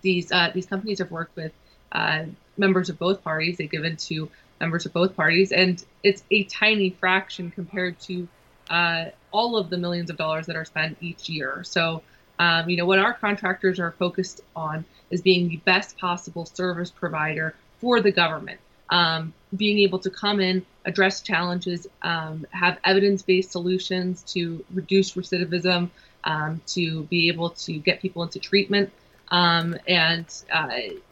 these 0.00 0.32
uh, 0.32 0.50
these 0.54 0.66
companies 0.66 0.98
have 0.98 1.10
worked 1.10 1.36
with 1.36 1.52
uh, 1.92 2.24
members 2.56 2.88
of 2.88 2.98
both 2.98 3.22
parties. 3.22 3.58
They 3.58 3.64
give 3.64 3.82
given 3.82 3.96
to 3.96 4.30
members 4.60 4.86
of 4.86 4.92
both 4.92 5.16
parties, 5.16 5.52
and 5.52 5.82
it's 6.02 6.22
a 6.30 6.44
tiny 6.44 6.90
fraction 6.90 7.50
compared 7.50 7.98
to 8.00 8.28
uh, 8.70 9.06
all 9.30 9.56
of 9.56 9.70
the 9.70 9.76
millions 9.76 10.10
of 10.10 10.16
dollars 10.16 10.46
that 10.46 10.56
are 10.56 10.64
spent 10.64 10.98
each 11.00 11.28
year. 11.28 11.62
So. 11.64 12.02
Um, 12.38 12.68
you 12.68 12.76
know 12.76 12.86
what 12.86 12.98
our 12.98 13.12
contractors 13.12 13.78
are 13.78 13.92
focused 13.92 14.40
on 14.56 14.84
is 15.10 15.20
being 15.20 15.48
the 15.48 15.58
best 15.58 15.96
possible 15.98 16.44
service 16.46 16.90
provider 16.90 17.54
for 17.78 18.00
the 18.00 18.10
government. 18.10 18.58
Um, 18.88 19.32
being 19.56 19.78
able 19.80 19.98
to 20.00 20.10
come 20.10 20.40
in, 20.40 20.64
address 20.84 21.20
challenges, 21.20 21.86
um, 22.02 22.46
have 22.50 22.78
evidence 22.84 23.22
based 23.22 23.52
solutions 23.52 24.22
to 24.34 24.64
reduce 24.72 25.12
recidivism, 25.12 25.90
um, 26.24 26.60
to 26.68 27.04
be 27.04 27.28
able 27.28 27.50
to 27.50 27.78
get 27.78 28.00
people 28.00 28.22
into 28.22 28.38
treatment. 28.38 28.90
Um, 29.32 29.76
and 29.88 30.26
uh, 30.52 30.68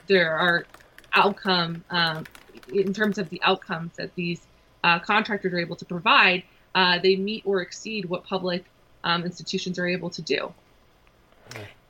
there 0.06 0.32
are 0.32 0.66
outcome, 1.14 1.82
um, 1.90 2.24
in 2.72 2.92
terms 2.92 3.18
of 3.18 3.30
the 3.30 3.40
outcomes 3.42 3.96
that 3.96 4.14
these 4.14 4.42
uh, 4.84 4.98
contractors 4.98 5.52
are 5.52 5.58
able 5.58 5.76
to 5.76 5.84
provide, 5.86 6.44
uh, 6.74 6.98
they 6.98 7.16
meet 7.16 7.42
or 7.46 7.62
exceed 7.62 8.04
what 8.04 8.24
public 8.24 8.64
um, 9.02 9.24
institutions 9.24 9.78
are 9.78 9.88
able 9.88 10.10
to 10.10 10.22
do. 10.22 10.52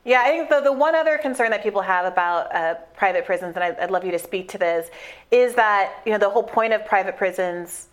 Yeah, 0.04 0.22
I 0.22 0.28
think 0.28 0.48
the, 0.48 0.60
the 0.60 0.72
one 0.72 0.94
other 0.94 1.18
concern 1.18 1.50
that 1.50 1.62
people 1.62 1.82
have 1.82 2.06
about 2.06 2.54
uh, 2.54 2.76
private 2.94 3.26
prisons, 3.26 3.54
and 3.56 3.64
I'd, 3.64 3.78
I'd, 3.78 3.90
love 3.90 4.04
you 4.04 4.12
to 4.12 4.18
speak 4.18 4.48
to 4.50 4.58
this, 4.58 4.88
is 5.30 5.54
that 5.56 5.92
you 6.06 6.12
know 6.12 6.18
the 6.18 6.30
whole 6.30 6.42
point 6.42 6.72
of 6.72 6.86
private 6.86 7.18
prisons 7.18 7.88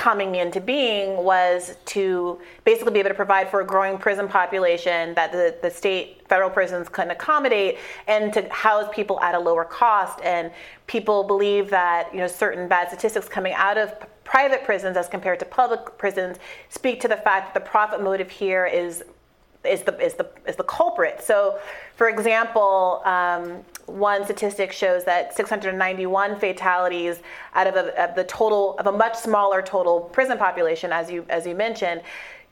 coming 0.00 0.36
into 0.36 0.62
being 0.62 1.14
was 1.18 1.76
to 1.84 2.40
basically 2.64 2.90
be 2.90 3.00
able 3.00 3.10
to 3.10 3.14
provide 3.14 3.50
for 3.50 3.60
a 3.60 3.66
growing 3.66 3.98
prison 3.98 4.26
population 4.26 5.12
that 5.12 5.30
the, 5.30 5.54
the 5.60 5.70
state 5.70 6.26
federal 6.26 6.48
prisons 6.48 6.88
couldn't 6.88 7.10
accommodate 7.10 7.76
and 8.08 8.32
to 8.32 8.48
house 8.48 8.88
people 8.94 9.20
at 9.20 9.34
a 9.34 9.38
lower 9.38 9.62
cost 9.62 10.18
and 10.24 10.50
people 10.86 11.22
believe 11.22 11.68
that 11.68 12.08
you 12.14 12.18
know 12.18 12.26
certain 12.26 12.66
bad 12.66 12.88
statistics 12.88 13.28
coming 13.28 13.52
out 13.52 13.76
of 13.76 13.92
private 14.24 14.64
prisons 14.64 14.96
as 14.96 15.06
compared 15.06 15.38
to 15.38 15.44
public 15.44 15.98
prisons 15.98 16.38
speak 16.70 16.98
to 16.98 17.06
the 17.06 17.18
fact 17.18 17.52
that 17.52 17.62
the 17.62 17.68
profit 17.70 18.02
motive 18.02 18.30
here 18.30 18.64
is 18.64 19.04
is 19.66 19.82
the 19.82 19.98
is 20.00 20.14
the 20.14 20.26
is 20.46 20.56
the 20.56 20.64
culprit. 20.64 21.22
So, 21.22 21.58
for 21.96 22.08
example, 22.08 23.02
um, 23.04 23.62
one 23.90 24.24
statistic 24.24 24.72
shows 24.72 25.04
that 25.04 25.36
691 25.36 26.38
fatalities 26.38 27.20
out 27.54 27.66
of, 27.66 27.74
a, 27.74 28.10
of, 28.10 28.14
the 28.14 28.24
total 28.24 28.78
of 28.78 28.86
a 28.86 28.92
much 28.92 29.16
smaller 29.16 29.62
total 29.62 30.00
prison 30.00 30.38
population, 30.38 30.92
as 30.92 31.10
you 31.10 31.24
as 31.28 31.46
you 31.46 31.54
mentioned, 31.54 32.02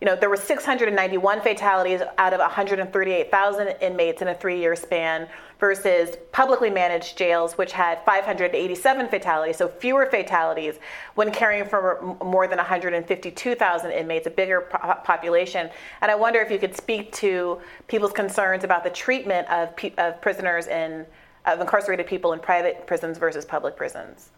you 0.00 0.06
know, 0.06 0.14
there 0.14 0.30
were 0.30 0.36
691 0.36 1.40
fatalities 1.40 2.02
out 2.18 2.32
of 2.32 2.38
138,000 2.38 3.68
inmates 3.80 4.22
in 4.22 4.28
a 4.28 4.34
three-year 4.34 4.76
span 4.76 5.28
versus 5.58 6.16
publicly 6.30 6.70
managed 6.70 7.18
jails, 7.18 7.58
which 7.58 7.72
had 7.72 8.04
587 8.04 9.08
fatalities, 9.08 9.56
so 9.56 9.66
fewer 9.66 10.06
fatalities 10.06 10.78
when 11.16 11.32
caring 11.32 11.64
for 11.64 12.16
more 12.22 12.46
than 12.46 12.58
152,000 12.58 13.90
inmates, 13.90 14.28
a 14.28 14.30
bigger 14.30 14.60
population. 14.60 15.68
And 16.00 16.12
I 16.12 16.14
wonder 16.14 16.38
if 16.40 16.50
you 16.52 16.60
could 16.60 16.76
speak 16.76 17.10
to 17.14 17.60
people's 17.88 18.12
concerns 18.12 18.62
about 18.62 18.84
the 18.84 18.90
treatment 18.90 19.48
of, 19.50 19.74
of 19.98 20.20
prisoners 20.20 20.68
in 20.68 21.06
of 21.54 21.60
incarcerated 21.60 22.06
people 22.06 22.32
in 22.32 22.40
private 22.40 22.86
prisons 22.86 23.18
versus 23.18 23.44
public 23.44 23.76
prisons. 23.76 24.30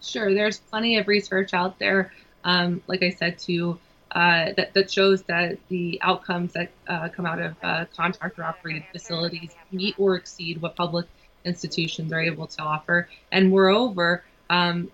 Sure, 0.00 0.34
there's 0.34 0.58
plenty 0.58 0.98
of 0.98 1.06
research 1.08 1.54
out 1.54 1.78
there, 1.78 2.12
um, 2.44 2.82
like 2.88 3.02
I 3.02 3.10
said, 3.10 3.38
to 3.40 3.78
uh, 4.12 4.52
that, 4.56 4.74
that 4.74 4.90
shows 4.90 5.22
that 5.22 5.58
the 5.68 5.98
outcomes 6.02 6.52
that 6.52 6.70
uh, 6.86 7.08
come 7.08 7.24
out 7.24 7.40
of 7.40 7.56
uh, 7.62 7.84
contractor 7.96 8.44
operated 8.44 8.84
facilities 8.92 9.54
meet 9.70 9.94
or 9.98 10.16
exceed 10.16 10.60
what 10.60 10.76
public 10.76 11.06
institutions 11.44 12.12
are 12.12 12.20
able 12.20 12.46
to 12.46 12.62
offer. 12.62 13.08
And 13.30 13.48
moreover, 13.48 14.22
um, 14.50 14.90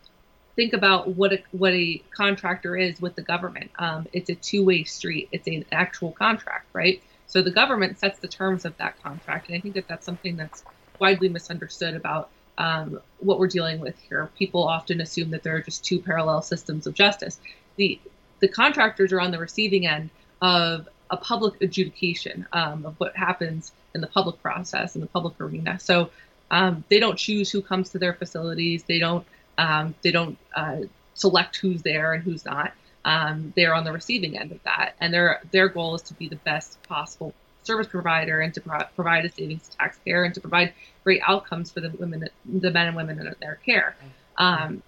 think 0.55 0.73
about 0.73 1.09
what 1.09 1.33
a, 1.33 1.43
what 1.51 1.73
a 1.73 2.01
contractor 2.11 2.77
is 2.77 3.01
with 3.01 3.17
the 3.17 3.23
government. 3.23 3.71
Um, 3.79 4.07
it's 4.13 4.31
a 4.31 4.35
two 4.37 4.65
way 4.65 4.85
street, 4.85 5.29
it's 5.33 5.49
an 5.49 5.65
actual 5.73 6.13
contract, 6.13 6.67
right? 6.73 7.03
So 7.27 7.43
the 7.43 7.51
government 7.51 7.99
sets 7.99 8.21
the 8.21 8.29
terms 8.29 8.65
of 8.65 8.77
that 8.79 9.03
contract. 9.03 9.49
And 9.49 9.57
I 9.57 9.61
think 9.61 9.75
that 9.75 9.89
that's 9.89 10.07
something 10.07 10.37
that's 10.37 10.65
widely 11.01 11.29
misunderstood 11.29 11.95
about 11.95 12.31
um, 12.59 13.01
what 13.21 13.39
we're 13.39 13.47
dealing 13.47 13.81
with 13.81 13.99
here. 14.09 14.29
People 14.37 14.65
often 14.65 15.01
assume 15.01 15.31
that 15.31 15.43
there 15.43 15.57
are 15.57 15.63
just 15.63 15.85
two 15.85 16.01
parallel 16.01 16.43
systems 16.43 16.87
of 16.87 16.95
justice. 16.95 17.39
The 17.77 18.01
the 18.41 18.49
contractors 18.49 19.13
are 19.13 19.21
on 19.21 19.31
the 19.31 19.39
receiving 19.39 19.87
end 19.87 20.11
of 20.41 20.89
a 21.11 21.17
public 21.17 21.61
adjudication 21.61 22.47
um, 22.53 22.87
of 22.87 22.95
what 22.99 23.17
happens 23.17 23.73
in 23.95 24.01
the 24.01 24.07
public 24.07 24.41
process 24.43 24.95
in 24.95 25.01
the 25.01 25.07
public 25.07 25.41
arena. 25.41 25.79
So 25.81 26.11
um, 26.51 26.85
they 26.89 27.01
don't 27.01 27.19
choose 27.19 27.51
who 27.51 27.63
comes 27.63 27.91
to 27.91 27.99
their 27.99 28.15
facilities. 28.15 28.85
They 28.85 28.99
don't 28.99 29.27
um, 29.57 29.95
they 30.03 30.11
don't 30.11 30.39
uh, 30.55 30.83
select 31.15 31.57
who's 31.57 31.83
there 31.83 32.13
and 32.13 32.23
who's 32.23 32.45
not. 32.45 32.73
Um, 33.05 33.53
they're 33.57 33.75
on 33.75 33.85
the 33.85 33.93
receiving 33.93 34.39
end 34.39 34.53
of 34.53 34.63
that, 34.65 34.95
and 35.01 35.13
their 35.13 35.41
their 35.51 35.69
goal 35.69 35.95
is 35.95 36.03
to 36.03 36.15
be 36.15 36.29
the 36.29 36.37
best 36.37 36.83
possible 36.85 37.35
service 37.69 37.87
provider 37.87 38.41
and 38.41 38.53
to 38.55 38.61
pro- 38.61 38.89
provide 38.97 39.25
a 39.25 39.31
savings 39.31 39.69
to 39.69 39.77
taxpayer 39.77 40.25
and 40.25 40.35
to 40.35 40.41
provide 40.41 40.73
great 41.05 41.21
outcomes 41.33 41.71
for 41.71 41.81
the 41.81 41.91
women, 42.03 42.29
the 42.65 42.71
men 42.71 42.87
and 42.89 42.97
women 42.97 43.15
in 43.21 43.27
their 43.41 43.59
care. 43.67 43.95
Um, 44.39 44.83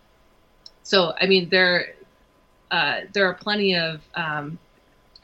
so, 0.83 1.13
I 1.21 1.27
mean, 1.27 1.51
there 1.51 1.95
uh, 2.71 3.01
there 3.13 3.27
are 3.27 3.35
plenty 3.35 3.77
of 3.77 4.01
um, 4.15 4.59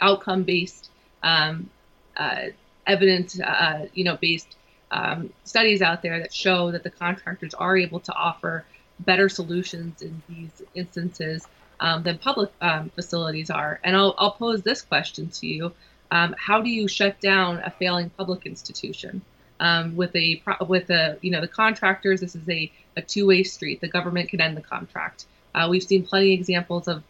outcome 0.01 0.43
based 0.43 0.91
um, 1.23 1.71
uh, 2.17 2.47
evidence, 2.87 3.41
uh, 3.41 3.87
you 3.95 4.05
know, 4.05 4.17
based 4.17 4.57
um, 4.91 5.33
studies 5.45 5.83
out 5.83 6.03
there 6.03 6.19
that 6.21 6.33
show 6.33 6.71
that 6.73 6.83
the 6.83 6.91
contractors 6.91 7.55
are 7.55 7.77
able 7.77 8.01
to 8.01 8.13
offer 8.13 8.65
better 9.01 9.29
solutions 9.29 10.03
in 10.03 10.23
these 10.29 10.63
instances 10.75 11.47
um, 11.81 12.03
than 12.03 12.19
public 12.19 12.51
um, 12.61 12.91
facilities 12.95 13.51
are. 13.51 13.81
And 13.85 13.97
I'll, 13.97 14.15
I'll, 14.19 14.33
pose 14.33 14.63
this 14.63 14.83
question 14.83 15.29
to 15.29 15.47
you: 15.47 15.73
um, 16.11 16.35
How 16.39 16.61
do 16.61 16.71
you 16.71 16.89
shut 16.89 17.21
down 17.21 17.59
a 17.65 17.71
failing 17.71 18.11
public 18.11 18.47
institution? 18.47 19.23
with 19.95 20.15
a 20.15 20.43
with 20.69 20.91
a 20.91 21.19
you 21.23 21.31
know 21.31 21.41
the 21.41 21.49
contractors, 21.49 22.21
this 22.21 22.35
is 22.37 22.49
a, 22.49 22.71
a 22.97 23.03
two 23.03 23.27
way 23.27 23.43
street. 23.43 23.81
The 23.81 23.89
government 23.89 24.29
can 24.29 24.41
end 24.41 24.57
the 24.57 24.63
contract. 24.63 25.25
Uh, 25.55 25.67
we've 25.71 25.83
seen 25.83 26.05
plenty 26.05 26.35
of 26.35 26.41
examples 26.41 26.87
of 26.87 27.03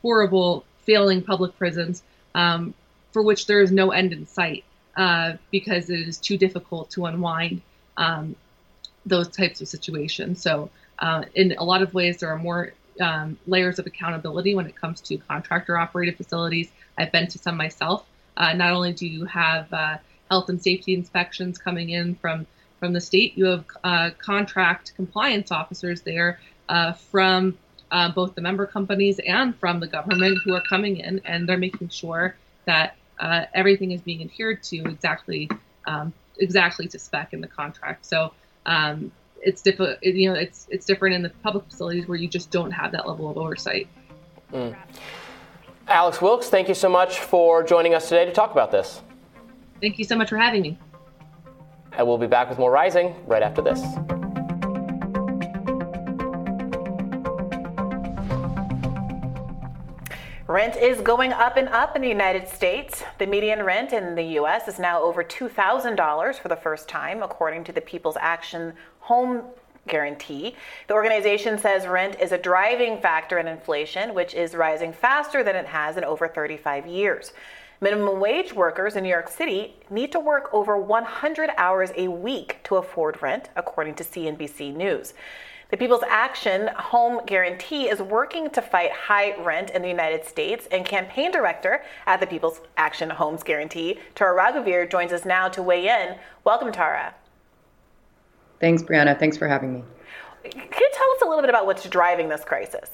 horrible, 0.00 0.64
failing 0.84 1.22
public 1.22 1.56
prisons 1.58 2.02
um, 2.34 2.74
for 3.12 3.22
which 3.22 3.46
there 3.46 3.60
is 3.62 3.70
no 3.70 3.90
end 3.90 4.12
in 4.12 4.26
sight 4.26 4.64
uh, 4.96 5.34
because 5.50 5.90
it 5.90 6.00
is 6.00 6.18
too 6.18 6.36
difficult 6.36 6.90
to 6.90 7.06
unwind 7.06 7.62
um, 7.96 8.36
those 9.06 9.28
types 9.28 9.60
of 9.60 9.68
situations. 9.68 10.42
So, 10.42 10.70
uh, 10.98 11.24
in 11.34 11.54
a 11.58 11.64
lot 11.64 11.82
of 11.82 11.94
ways, 11.94 12.18
there 12.18 12.30
are 12.30 12.38
more 12.38 12.72
um, 13.00 13.38
layers 13.46 13.78
of 13.78 13.86
accountability 13.86 14.54
when 14.54 14.66
it 14.66 14.76
comes 14.76 15.00
to 15.02 15.16
contractor 15.18 15.76
operated 15.78 16.16
facilities. 16.16 16.70
I've 16.96 17.12
been 17.12 17.26
to 17.28 17.38
some 17.38 17.56
myself. 17.56 18.04
Uh, 18.36 18.52
not 18.52 18.72
only 18.72 18.92
do 18.92 19.06
you 19.06 19.24
have 19.24 19.72
uh, 19.72 19.98
health 20.30 20.48
and 20.48 20.62
safety 20.62 20.94
inspections 20.94 21.58
coming 21.58 21.90
in 21.90 22.14
from 22.16 22.46
from 22.80 22.92
the 22.92 23.00
state, 23.00 23.38
you 23.38 23.46
have 23.46 23.64
uh, 23.82 24.10
contract 24.18 24.92
compliance 24.94 25.50
officers 25.50 26.02
there 26.02 26.38
uh, 26.68 26.92
from 26.92 27.56
um, 27.90 28.12
both 28.12 28.34
the 28.34 28.40
member 28.40 28.66
companies 28.66 29.20
and 29.26 29.56
from 29.56 29.80
the 29.80 29.86
government 29.86 30.38
who 30.44 30.54
are 30.54 30.62
coming 30.68 30.98
in, 30.98 31.20
and 31.24 31.48
they're 31.48 31.56
making 31.56 31.88
sure 31.88 32.36
that 32.66 32.96
uh, 33.20 33.44
everything 33.54 33.92
is 33.92 34.02
being 34.02 34.20
adhered 34.20 34.62
to 34.64 34.78
exactly 34.78 35.48
um, 35.86 36.12
exactly 36.38 36.88
to 36.88 36.98
spec 36.98 37.32
in 37.32 37.40
the 37.40 37.46
contract. 37.46 38.04
So 38.04 38.32
um, 38.66 39.12
it's 39.40 39.62
different. 39.62 40.02
You 40.02 40.32
know, 40.32 40.38
it's 40.38 40.66
it's 40.70 40.84
different 40.84 41.14
in 41.14 41.22
the 41.22 41.30
public 41.30 41.64
facilities 41.66 42.08
where 42.08 42.18
you 42.18 42.28
just 42.28 42.50
don't 42.50 42.72
have 42.72 42.92
that 42.92 43.06
level 43.06 43.30
of 43.30 43.38
oversight. 43.38 43.88
Mm. 44.52 44.76
Alex 45.86 46.22
Wilkes, 46.22 46.48
thank 46.48 46.68
you 46.68 46.74
so 46.74 46.88
much 46.88 47.20
for 47.20 47.62
joining 47.62 47.94
us 47.94 48.08
today 48.08 48.24
to 48.24 48.32
talk 48.32 48.52
about 48.52 48.70
this. 48.70 49.02
Thank 49.82 49.98
you 49.98 50.04
so 50.04 50.16
much 50.16 50.30
for 50.30 50.38
having 50.38 50.62
me. 50.62 50.78
And 51.92 52.06
we'll 52.06 52.18
be 52.18 52.26
back 52.26 52.48
with 52.48 52.58
more 52.58 52.70
Rising 52.70 53.14
right 53.26 53.42
after 53.42 53.60
this. 53.60 53.80
Rent 60.46 60.76
is 60.76 61.00
going 61.00 61.32
up 61.32 61.56
and 61.56 61.68
up 61.68 61.96
in 61.96 62.02
the 62.02 62.08
United 62.08 62.48
States. 62.48 63.02
The 63.18 63.26
median 63.26 63.62
rent 63.62 63.92
in 63.92 64.14
the 64.14 64.22
U.S. 64.38 64.68
is 64.68 64.78
now 64.78 65.02
over 65.02 65.22
$2,000 65.22 66.38
for 66.38 66.48
the 66.48 66.56
first 66.56 66.88
time, 66.88 67.22
according 67.22 67.64
to 67.64 67.72
the 67.72 67.80
People's 67.80 68.16
Action 68.18 68.72
Home 69.00 69.42
Guarantee. 69.86 70.56
The 70.88 70.94
organization 70.94 71.58
says 71.58 71.86
rent 71.86 72.20
is 72.20 72.32
a 72.32 72.38
driving 72.38 72.98
factor 73.00 73.38
in 73.38 73.46
inflation, 73.46 74.14
which 74.14 74.34
is 74.34 74.54
rising 74.54 74.92
faster 74.92 75.42
than 75.42 75.56
it 75.56 75.66
has 75.66 75.96
in 75.96 76.04
over 76.04 76.28
35 76.28 76.86
years. 76.86 77.32
Minimum 77.80 78.20
wage 78.20 78.52
workers 78.52 78.96
in 78.96 79.02
New 79.02 79.10
York 79.10 79.28
City 79.28 79.76
need 79.90 80.12
to 80.12 80.20
work 80.20 80.48
over 80.54 80.78
100 80.78 81.50
hours 81.56 81.90
a 81.96 82.08
week 82.08 82.58
to 82.64 82.76
afford 82.76 83.20
rent, 83.20 83.50
according 83.56 83.94
to 83.96 84.04
CNBC 84.04 84.74
News. 84.74 85.12
The 85.70 85.76
People's 85.76 86.04
Action 86.08 86.68
Home 86.76 87.20
Guarantee 87.26 87.88
is 87.88 88.00
working 88.00 88.48
to 88.50 88.62
fight 88.62 88.92
high 88.92 89.34
rent 89.42 89.70
in 89.70 89.82
the 89.82 89.88
United 89.88 90.24
States, 90.24 90.68
and 90.70 90.86
campaign 90.86 91.32
director 91.32 91.82
at 92.06 92.20
the 92.20 92.26
People's 92.26 92.60
Action 92.76 93.10
Homes 93.10 93.42
Guarantee, 93.42 93.98
Tara 94.14 94.40
Raghuveer, 94.40 94.88
joins 94.88 95.12
us 95.12 95.24
now 95.24 95.48
to 95.48 95.62
weigh 95.62 95.88
in. 95.88 96.16
Welcome, 96.44 96.70
Tara. 96.70 97.14
Thanks, 98.60 98.82
Briahna. 98.82 99.18
Thanks 99.18 99.36
for 99.36 99.48
having 99.48 99.72
me. 99.74 99.84
Can 100.44 100.60
you 100.60 100.90
tell 100.92 101.10
us 101.12 101.22
a 101.22 101.26
little 101.26 101.40
bit 101.40 101.50
about 101.50 101.66
what's 101.66 101.88
driving 101.88 102.28
this 102.28 102.44
crisis? 102.44 102.90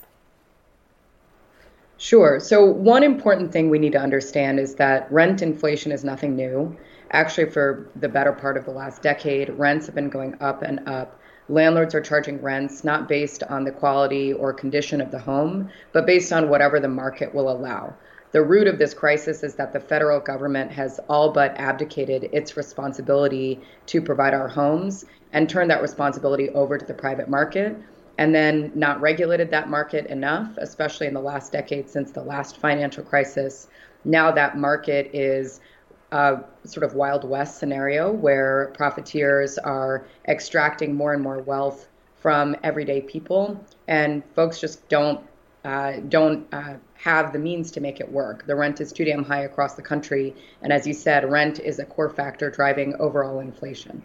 Sure. 1.98 2.40
So, 2.40 2.64
one 2.64 3.02
important 3.02 3.52
thing 3.52 3.68
we 3.68 3.78
need 3.78 3.92
to 3.92 4.00
understand 4.00 4.58
is 4.58 4.74
that 4.76 5.10
rent 5.12 5.42
inflation 5.42 5.92
is 5.92 6.02
nothing 6.02 6.34
new. 6.34 6.74
Actually, 7.10 7.50
for 7.50 7.90
the 7.96 8.08
better 8.08 8.32
part 8.32 8.56
of 8.56 8.64
the 8.64 8.70
last 8.70 9.02
decade, 9.02 9.50
rents 9.50 9.86
have 9.86 9.94
been 9.94 10.08
going 10.08 10.36
up 10.40 10.62
and 10.62 10.80
up. 10.88 11.20
Landlords 11.50 11.94
are 11.94 12.00
charging 12.00 12.40
rents 12.40 12.84
not 12.84 13.08
based 13.08 13.42
on 13.42 13.64
the 13.64 13.72
quality 13.72 14.32
or 14.32 14.52
condition 14.52 15.00
of 15.00 15.10
the 15.10 15.18
home, 15.18 15.68
but 15.92 16.06
based 16.06 16.32
on 16.32 16.48
whatever 16.48 16.78
the 16.78 16.88
market 16.88 17.34
will 17.34 17.50
allow. 17.50 17.92
The 18.32 18.42
root 18.42 18.68
of 18.68 18.78
this 18.78 18.94
crisis 18.94 19.42
is 19.42 19.56
that 19.56 19.72
the 19.72 19.80
federal 19.80 20.20
government 20.20 20.70
has 20.72 21.00
all 21.08 21.32
but 21.32 21.54
abdicated 21.58 22.30
its 22.32 22.56
responsibility 22.56 23.60
to 23.86 24.00
provide 24.00 24.34
our 24.34 24.48
homes 24.48 25.04
and 25.32 25.48
turned 25.48 25.70
that 25.70 25.82
responsibility 25.82 26.48
over 26.50 26.78
to 26.78 26.84
the 26.84 26.94
private 26.94 27.28
market 27.28 27.76
and 28.18 28.34
then 28.34 28.70
not 28.74 29.00
regulated 29.00 29.50
that 29.50 29.68
market 29.68 30.06
enough, 30.06 30.56
especially 30.58 31.06
in 31.06 31.14
the 31.14 31.20
last 31.20 31.52
decade 31.52 31.88
since 31.88 32.10
the 32.12 32.22
last 32.22 32.58
financial 32.58 33.02
crisis. 33.02 33.68
Now 34.04 34.30
that 34.32 34.58
market 34.58 35.10
is 35.14 35.60
a 36.12 36.40
sort 36.64 36.84
of 36.84 36.94
Wild 36.94 37.24
West 37.24 37.58
scenario 37.58 38.12
where 38.12 38.72
profiteers 38.74 39.58
are 39.58 40.04
extracting 40.28 40.94
more 40.94 41.14
and 41.14 41.22
more 41.22 41.40
wealth 41.40 41.88
from 42.16 42.54
everyday 42.62 43.00
people, 43.00 43.64
and 43.88 44.22
folks 44.34 44.60
just 44.60 44.86
don't 44.88 45.26
uh, 45.64 45.92
don't 46.08 46.46
uh, 46.52 46.74
have 47.02 47.32
the 47.32 47.38
means 47.38 47.70
to 47.70 47.80
make 47.80 47.98
it 47.98 48.10
work. 48.10 48.46
The 48.46 48.54
rent 48.54 48.80
is 48.80 48.92
too 48.92 49.04
damn 49.04 49.24
high 49.24 49.42
across 49.42 49.74
the 49.74 49.82
country, 49.82 50.34
and 50.62 50.72
as 50.72 50.86
you 50.86 50.92
said, 50.92 51.30
rent 51.30 51.58
is 51.58 51.78
a 51.78 51.84
core 51.84 52.10
factor 52.10 52.50
driving 52.50 52.94
overall 52.96 53.40
inflation. 53.40 54.02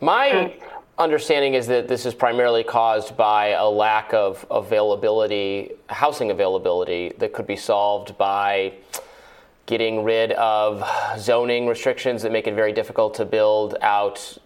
My 0.00 0.54
understanding 0.98 1.54
is 1.54 1.66
that 1.66 1.86
this 1.86 2.06
is 2.06 2.14
primarily 2.14 2.64
caused 2.64 3.16
by 3.16 3.48
a 3.48 3.68
lack 3.68 4.12
of 4.14 4.46
availability, 4.50 5.72
housing 5.88 6.30
availability, 6.30 7.12
that 7.18 7.32
could 7.32 7.46
be 7.46 7.56
solved 7.56 8.16
by 8.16 8.72
getting 9.66 10.02
rid 10.02 10.32
of 10.32 10.82
zoning 11.18 11.66
restrictions 11.66 12.22
that 12.22 12.32
make 12.32 12.46
it 12.46 12.54
very 12.54 12.72
difficult 12.72 13.12
to 13.12 13.26
build 13.26 13.76
out 13.82 14.38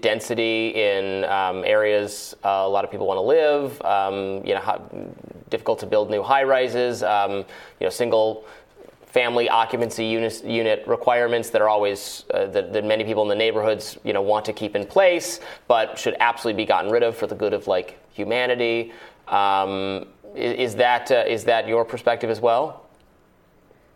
density 0.00 0.68
in 0.68 1.24
um, 1.24 1.64
areas 1.64 2.36
uh, 2.44 2.62
a 2.64 2.68
lot 2.68 2.84
of 2.84 2.90
people 2.90 3.08
want 3.08 3.18
to 3.18 3.22
live. 3.22 3.82
Um, 3.82 4.46
you 4.46 4.54
know, 4.54 4.60
difficult 5.52 5.78
to 5.78 5.86
build 5.86 6.10
new 6.10 6.22
high 6.22 6.42
rises. 6.42 7.04
Um, 7.04 7.30
you 7.78 7.86
know, 7.86 7.90
single 7.90 8.44
family 9.12 9.48
occupancy 9.48 10.06
unit, 10.06 10.42
unit 10.42 10.82
requirements 10.86 11.50
that 11.50 11.60
are 11.60 11.68
always 11.68 12.24
uh, 12.32 12.46
that, 12.46 12.72
that, 12.72 12.84
many 12.84 13.04
people 13.04 13.22
in 13.22 13.28
the 13.28 13.34
neighborhoods 13.34 13.98
you 14.04 14.12
know 14.14 14.22
want 14.22 14.44
to 14.46 14.52
keep 14.52 14.74
in 14.74 14.86
place, 14.86 15.38
but 15.68 15.98
should 15.98 16.16
absolutely 16.18 16.60
be 16.60 16.66
gotten 16.66 16.90
rid 16.90 17.02
of 17.02 17.14
for 17.16 17.26
the 17.28 17.34
good 17.34 17.52
of 17.52 17.68
like 17.68 18.00
humanity. 18.10 18.92
Um, 19.28 20.06
is, 20.34 20.74
that 20.76 21.12
uh, 21.12 21.24
is 21.28 21.44
that 21.44 21.68
your 21.68 21.84
perspective 21.84 22.30
as 22.30 22.40
well? 22.40 22.88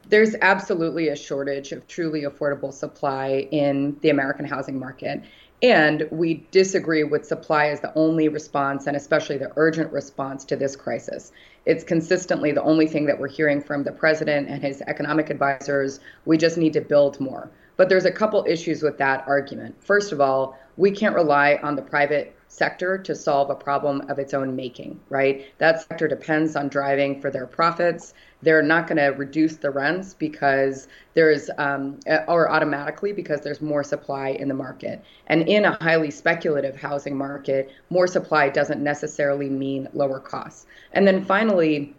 There's 0.09 0.37
absolutely 0.43 1.09
a 1.09 1.17
shortage 1.17 1.73
of 1.73 1.89
truly 1.89 2.23
affordable 2.23 2.73
supply 2.73 3.49
in 3.51 3.97
the 4.03 4.11
American 4.11 4.45
housing 4.45 4.79
market. 4.79 5.23
And 5.63 6.07
we 6.11 6.47
disagree 6.51 7.03
with 7.03 7.25
supply 7.25 7.69
as 7.69 7.81
the 7.81 7.93
only 7.95 8.29
response, 8.29 8.87
and 8.87 8.97
especially 8.97 9.39
the 9.39 9.53
urgent 9.57 9.91
response 9.93 10.45
to 10.47 10.57
this 10.57 10.77
crisis. 10.77 11.33
It's 11.65 11.83
consistently 11.83 12.53
the 12.53 12.63
only 12.63 12.87
thing 12.87 13.07
that 13.07 13.19
we're 13.19 13.29
hearing 13.29 13.63
from 13.63 13.83
the 13.83 13.93
president 13.93 14.49
and 14.49 14.63
his 14.63 14.83
economic 14.83 15.31
advisors. 15.31 16.01
We 16.27 16.37
just 16.37 16.59
need 16.59 16.75
to 16.75 16.83
build 16.83 17.19
more. 17.21 17.51
But 17.77 17.89
there's 17.89 18.05
a 18.05 18.13
couple 18.13 18.45
issues 18.47 18.83
with 18.83 18.99
that 18.99 19.25
argument. 19.27 19.83
First 19.83 20.13
of 20.13 20.21
all, 20.21 20.59
we 20.77 20.91
can't 20.91 21.15
rely 21.15 21.59
on 21.63 21.75
the 21.75 21.83
private 21.83 22.37
sector 22.57 22.97
to 22.97 23.15
solve 23.15 23.51
a 23.51 23.55
problem 23.55 24.01
of 24.09 24.19
its 24.19 24.33
own 24.33 24.57
making, 24.57 24.99
right? 25.11 25.47
That 25.59 25.83
sector 25.83 26.09
depends 26.09 26.57
on 26.57 26.69
driving 26.69 27.21
for 27.21 27.31
their 27.31 27.47
profits. 27.47 28.15
They're 28.43 28.63
not 28.63 28.87
going 28.87 28.99
to 28.99 29.17
reduce 29.19 29.57
the 29.57 29.71
rents 29.71 30.15
because 30.15 30.89
there's, 31.15 31.51
um, 31.59 32.01
or 32.29 32.51
automatically 32.51 33.13
because 33.13 33.41
there's 33.41 33.61
more 33.61 33.85
supply 33.85 34.31
in 34.31 34.49
the 34.49 34.55
market. 34.55 35.05
And 35.27 35.49
in 35.49 35.65
a 35.65 35.77
highly 35.83 36.11
speculative 36.11 36.77
housing 36.77 37.17
market, 37.17 37.71
more 37.91 38.07
supply 38.07 38.49
doesn't 38.49 38.83
necessarily 38.83 39.51
mean 39.51 39.89
lower 39.93 40.21
costs. 40.21 40.67
And 40.93 41.07
then 41.07 41.25
finally, 41.25 41.95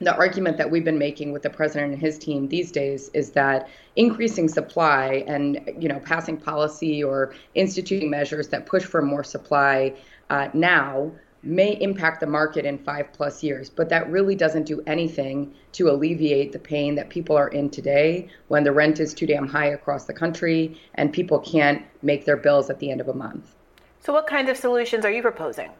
the 0.00 0.16
argument 0.16 0.56
that 0.56 0.70
we've 0.70 0.84
been 0.84 0.98
making 0.98 1.30
with 1.32 1.42
the 1.42 1.50
president 1.50 1.92
and 1.92 2.00
his 2.00 2.18
team 2.18 2.48
these 2.48 2.72
days 2.72 3.10
is 3.12 3.30
that 3.32 3.68
increasing 3.96 4.48
supply 4.48 5.24
and 5.26 5.60
you 5.78 5.88
know 5.88 6.00
passing 6.00 6.36
policy 6.36 7.04
or 7.04 7.34
instituting 7.54 8.10
measures 8.10 8.48
that 8.48 8.66
push 8.66 8.84
for 8.84 9.02
more 9.02 9.22
supply 9.22 9.94
uh, 10.30 10.48
now 10.54 11.12
may 11.42 11.72
impact 11.80 12.20
the 12.20 12.26
market 12.26 12.66
in 12.66 12.76
five 12.78 13.10
plus 13.12 13.42
years, 13.42 13.70
but 13.70 13.88
that 13.88 14.10
really 14.10 14.34
doesn't 14.34 14.64
do 14.64 14.82
anything 14.86 15.52
to 15.72 15.88
alleviate 15.88 16.52
the 16.52 16.58
pain 16.58 16.94
that 16.94 17.08
people 17.08 17.36
are 17.36 17.48
in 17.48 17.70
today 17.70 18.28
when 18.48 18.62
the 18.62 18.72
rent 18.72 19.00
is 19.00 19.14
too 19.14 19.26
damn 19.26 19.46
high 19.46 19.68
across 19.68 20.04
the 20.04 20.12
country 20.12 20.78
and 20.94 21.12
people 21.12 21.38
can't 21.38 21.82
make 22.02 22.26
their 22.26 22.36
bills 22.36 22.68
at 22.68 22.78
the 22.78 22.90
end 22.90 23.00
of 23.00 23.08
a 23.08 23.14
month. 23.14 23.54
So, 24.00 24.12
what 24.12 24.26
kinds 24.26 24.50
of 24.50 24.56
solutions 24.56 25.04
are 25.04 25.10
you 25.10 25.22
proposing? 25.22 25.70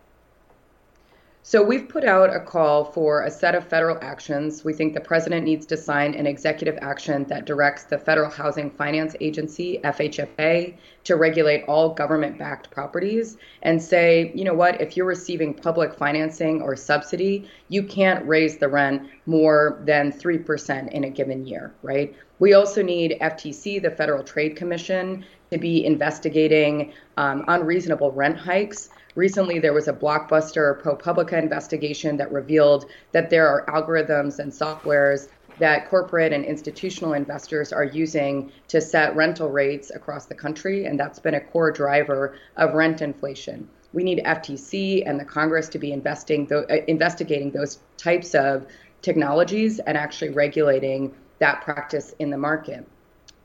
So 1.43 1.63
we've 1.63 1.89
put 1.89 2.05
out 2.05 2.37
a 2.37 2.39
call 2.39 2.85
for 2.85 3.23
a 3.23 3.31
set 3.31 3.55
of 3.55 3.67
federal 3.67 3.97
actions. 4.03 4.63
We 4.63 4.75
think 4.75 4.93
the 4.93 5.01
president 5.01 5.47
needs 5.47 5.65
to 5.67 5.77
sign 5.77 6.15
an 6.15 6.27
executive 6.27 6.79
action 6.83 7.25
that 7.25 7.47
directs 7.47 7.85
the 7.85 7.97
Federal 7.97 8.31
Housing 8.31 8.71
Finance 8.71 9.17
Agency, 9.23 9.81
FHFA, 9.83 10.77
to 11.05 11.17
regulate 11.17 11.65
all 11.65 11.95
government 11.95 12.39
backed 12.39 12.71
properties 12.71 13.39
and 13.63 13.83
say, 13.83 14.31
you 14.35 14.45
know 14.45 14.53
what, 14.53 14.83
if 14.83 14.99
you're 14.99 15.07
receiving 15.07 15.55
public 15.55 15.95
financing 15.95 16.61
or 16.61 16.77
subsidy, 16.77 17.49
you 17.69 17.85
can't 17.85 18.25
raise 18.29 18.59
the 18.59 18.69
rent 18.69 19.09
more 19.25 19.81
than 19.87 20.13
3% 20.13 20.93
in 20.93 21.05
a 21.05 21.11
given 21.11 21.47
year, 21.47 21.73
right? 21.83 22.15
We 22.39 22.53
also 22.53 22.83
need 22.83 23.17
FTC, 23.19 23.83
the 23.83 23.91
Federal 23.91 24.23
Trade 24.23 24.57
Commission, 24.57 25.25
to 25.51 25.59
be 25.59 25.87
investigating 25.87 26.93
um, 27.17 27.45
unreasonable 27.49 28.13
rent 28.13 28.37
hikes 28.37 28.91
Recently, 29.17 29.59
there 29.59 29.73
was 29.73 29.89
a 29.89 29.93
blockbuster 29.93 30.81
ProPublica 30.81 31.41
investigation 31.41 32.17
that 32.19 32.31
revealed 32.31 32.87
that 33.13 33.31
there 33.31 33.49
are 33.49 33.67
algorithms 33.67 34.39
and 34.39 34.53
softwares 34.53 35.29
that 35.59 35.89
corporate 35.91 36.33
and 36.33 36.45
institutional 36.45 37.13
investors 37.13 37.73
are 37.73 37.85
using 37.85 38.51
to 38.69 38.81
set 38.81 39.15
rental 39.15 39.51
rates 39.51 39.91
across 39.91 40.27
the 40.27 40.35
country, 40.35 40.87
and 40.87 40.99
that's 40.99 41.19
been 41.19 41.35
a 41.35 41.41
core 41.41 41.71
driver 41.71 42.37
of 42.57 42.75
rent 42.75 43.03
inflation. 43.03 43.69
We 43.93 44.05
need 44.05 44.23
FTC 44.25 45.03
and 45.07 45.19
the 45.19 45.25
Congress 45.25 45.69
to 45.71 45.79
be 45.79 45.93
investing 45.93 46.47
th- 46.47 46.65
uh, 46.71 46.85
investigating 46.87 47.51
those 47.51 47.81
types 47.99 48.35
of 48.35 48.67
technologies 49.03 49.81
and 49.81 49.99
actually 49.99 50.31
regulating 50.31 51.15
that 51.41 51.63
practice 51.63 52.15
in 52.19 52.31
the 52.31 52.39
market. 52.39 52.87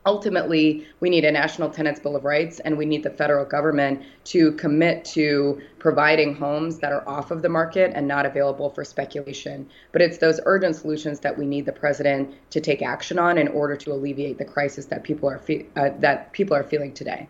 Ultimately, 0.06 0.86
we 1.00 1.10
need 1.10 1.24
a 1.24 1.32
national 1.32 1.68
tenants 1.70 2.00
bill 2.00 2.16
of 2.16 2.24
rights, 2.24 2.60
and 2.60 2.78
we 2.78 2.86
need 2.86 3.02
the 3.02 3.10
federal 3.10 3.44
government 3.44 4.02
to 4.24 4.52
commit 4.52 5.04
to 5.04 5.60
providing 5.78 6.34
homes 6.34 6.78
that 6.78 6.92
are 6.92 7.06
off 7.08 7.30
of 7.30 7.42
the 7.42 7.48
market 7.48 7.92
and 7.94 8.08
not 8.08 8.24
available 8.24 8.70
for 8.70 8.84
speculation. 8.84 9.68
But 9.92 10.02
it's 10.02 10.18
those 10.18 10.40
urgent 10.46 10.76
solutions 10.76 11.20
that 11.20 11.36
we 11.36 11.44
need 11.44 11.66
the 11.66 11.72
president 11.72 12.34
to 12.50 12.60
take 12.60 12.82
action 12.82 13.18
on 13.18 13.36
in 13.36 13.48
order 13.48 13.76
to 13.76 13.92
alleviate 13.92 14.38
the 14.38 14.44
crisis 14.44 14.86
that 14.86 15.02
people 15.02 15.28
are 15.28 15.38
fe- 15.38 15.66
uh, 15.76 15.90
that 15.98 16.32
people 16.32 16.56
are 16.56 16.64
feeling 16.64 16.94
today. 16.94 17.28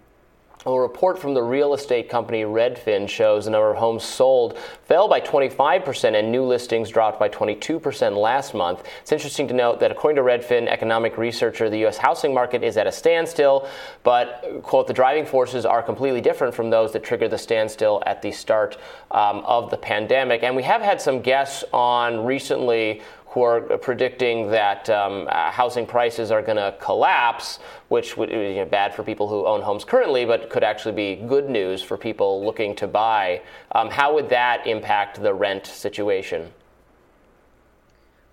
A 0.66 0.80
report 0.80 1.16
from 1.16 1.32
the 1.32 1.44
real 1.44 1.74
estate 1.74 2.08
company 2.08 2.42
Redfin 2.42 3.08
shows 3.08 3.44
the 3.44 3.52
number 3.52 3.70
of 3.70 3.76
homes 3.76 4.02
sold 4.02 4.58
fell 4.82 5.06
by 5.06 5.20
25% 5.20 6.18
and 6.18 6.32
new 6.32 6.42
listings 6.42 6.90
dropped 6.90 7.20
by 7.20 7.28
22% 7.28 8.20
last 8.20 8.52
month. 8.52 8.82
It's 9.00 9.12
interesting 9.12 9.46
to 9.46 9.54
note 9.54 9.78
that 9.78 9.92
according 9.92 10.16
to 10.16 10.22
Redfin 10.22 10.66
economic 10.66 11.18
researcher, 11.18 11.70
the 11.70 11.78
U.S. 11.80 11.98
housing 11.98 12.34
market 12.34 12.64
is 12.64 12.76
at 12.76 12.88
a 12.88 12.90
standstill, 12.90 13.68
but, 14.02 14.60
quote, 14.64 14.88
the 14.88 14.92
driving 14.92 15.24
forces 15.24 15.64
are 15.64 15.84
completely 15.84 16.20
different 16.20 16.52
from 16.52 16.68
those 16.68 16.92
that 16.94 17.04
triggered 17.04 17.30
the 17.30 17.38
standstill 17.38 18.02
at 18.04 18.20
the 18.20 18.32
start 18.32 18.76
um, 19.12 19.44
of 19.46 19.70
the 19.70 19.76
pandemic. 19.76 20.42
And 20.42 20.56
we 20.56 20.64
have 20.64 20.82
had 20.82 21.00
some 21.00 21.20
guests 21.20 21.62
on 21.72 22.24
recently 22.24 23.02
who 23.36 23.42
are 23.42 23.60
predicting 23.60 24.48
that 24.48 24.88
um, 24.88 25.28
uh, 25.28 25.50
housing 25.50 25.84
prices 25.84 26.30
are 26.30 26.40
going 26.40 26.56
to 26.56 26.74
collapse, 26.80 27.58
which 27.88 28.16
would 28.16 28.30
be 28.30 28.34
you 28.34 28.54
know, 28.54 28.64
bad 28.64 28.94
for 28.94 29.02
people 29.02 29.28
who 29.28 29.44
own 29.44 29.60
homes 29.60 29.84
currently, 29.84 30.24
but 30.24 30.48
could 30.48 30.64
actually 30.64 30.94
be 30.94 31.16
good 31.28 31.50
news 31.50 31.82
for 31.82 31.98
people 31.98 32.42
looking 32.42 32.74
to 32.74 32.86
buy. 32.86 33.42
Um, 33.72 33.90
how 33.90 34.14
would 34.14 34.30
that 34.30 34.66
impact 34.66 35.20
the 35.20 35.34
rent 35.34 35.66
situation? 35.66 36.50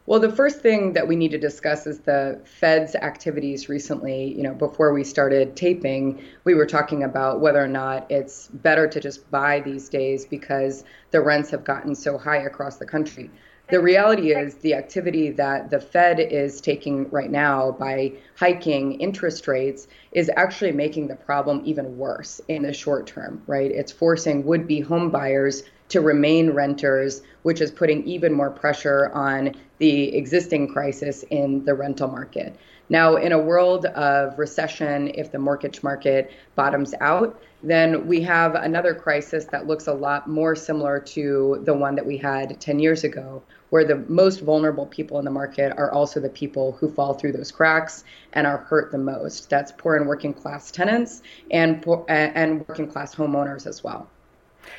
Well, 0.06 0.22
the 0.22 0.32
first 0.32 0.62
thing 0.62 0.94
that 0.94 1.06
we 1.06 1.18
need 1.18 1.32
to 1.32 1.38
discuss 1.38 1.86
is 1.86 2.00
the 2.00 2.40
Fed's 2.46 2.96
activities 2.96 3.68
recently. 3.68 4.34
You 4.34 4.44
know, 4.44 4.54
before 4.54 4.94
we 4.94 5.04
started 5.04 5.58
taping, 5.58 6.24
we 6.46 6.54
were 6.54 6.66
talking 6.66 7.04
about 7.04 7.42
whether 7.42 7.62
or 7.62 7.68
not 7.68 8.10
it's 8.10 8.48
better 8.48 8.88
to 8.88 9.02
just 9.02 9.30
buy 9.30 9.60
these 9.60 9.90
days 9.90 10.24
because 10.24 10.86
the 11.12 11.20
rents 11.20 11.50
have 11.50 11.66
gotten 11.66 11.94
so 11.94 12.18
high 12.18 12.44
across 12.44 12.78
the 12.78 12.86
country 12.86 13.30
the 13.74 13.82
reality 13.82 14.36
is 14.36 14.54
the 14.58 14.76
activity 14.76 15.32
that 15.32 15.72
the 15.72 15.80
Fed 15.80 16.20
is 16.20 16.62
taking 16.62 17.10
right 17.10 17.32
now 17.32 17.72
by 17.72 18.12
hiking 18.36 19.02
interest 19.02 19.48
rates 19.48 19.88
is 20.12 20.30
actually 20.38 20.72
making 20.72 21.08
the 21.08 21.16
problem 21.16 21.60
even 21.66 21.98
worse 21.98 22.40
in 22.50 22.62
the 22.62 22.72
short 22.72 23.08
term, 23.08 23.42
right? 23.48 23.72
It's 23.72 23.92
forcing 23.92 24.46
would 24.46 24.68
be 24.68 24.80
home 24.80 25.10
buyers 25.10 25.64
to 25.90 26.02
remain 26.02 26.52
renters, 26.52 27.24
which 27.42 27.62
is 27.62 27.72
putting 27.72 28.06
even 28.06 28.32
more 28.32 28.52
pressure 28.52 29.12
on 29.12 29.56
the 29.80 30.16
existing 30.16 30.72
crisis 30.72 31.24
in 31.32 31.66
the 31.66 31.74
rental 31.74 32.10
market. 32.10 32.56
Now, 32.90 33.16
in 33.16 33.32
a 33.32 33.40
world 33.40 33.86
of 33.86 34.38
recession, 34.38 35.12
if 35.16 35.32
the 35.32 35.40
mortgage 35.40 35.84
market 35.84 36.32
bottoms 36.56 36.94
out, 37.00 37.42
then 37.64 38.08
we 38.08 38.22
have 38.22 38.56
another 38.56 38.94
crisis 38.94 39.46
that 39.46 39.68
looks 39.68 39.88
a 39.88 39.94
lot 39.94 40.28
more 40.30 40.54
similar 40.56 41.00
to 41.00 41.62
the 41.64 41.74
one 41.74 41.96
that 41.96 42.06
we 42.06 42.18
had 42.18 42.60
10 42.60 42.80
years 42.80 43.06
ago, 43.06 43.42
where 43.70 43.86
the 43.86 43.96
most 44.10 44.42
vulnerable 44.42 44.86
people 44.86 45.18
in 45.18 45.26
the 45.26 45.32
market 45.32 45.74
are 45.78 45.92
also 45.92 46.20
the 46.20 46.30
people 46.30 46.74
who 46.74 46.92
fall 46.92 47.14
through 47.14 47.32
those 47.32 47.52
cracks 47.52 48.04
and 48.34 48.46
are 48.46 48.58
hurt 48.58 48.92
the 48.92 48.98
most. 48.98 49.50
That's 49.50 49.72
poor 49.72 49.96
and 49.96 50.06
working 50.06 50.34
class 50.34 50.70
tenants 50.70 51.24
and 51.52 51.82
poor, 51.82 52.06
and 52.10 52.68
working 52.68 52.88
class 52.88 53.16
homeowners 53.16 53.66
as 53.66 53.82
well. 53.84 54.10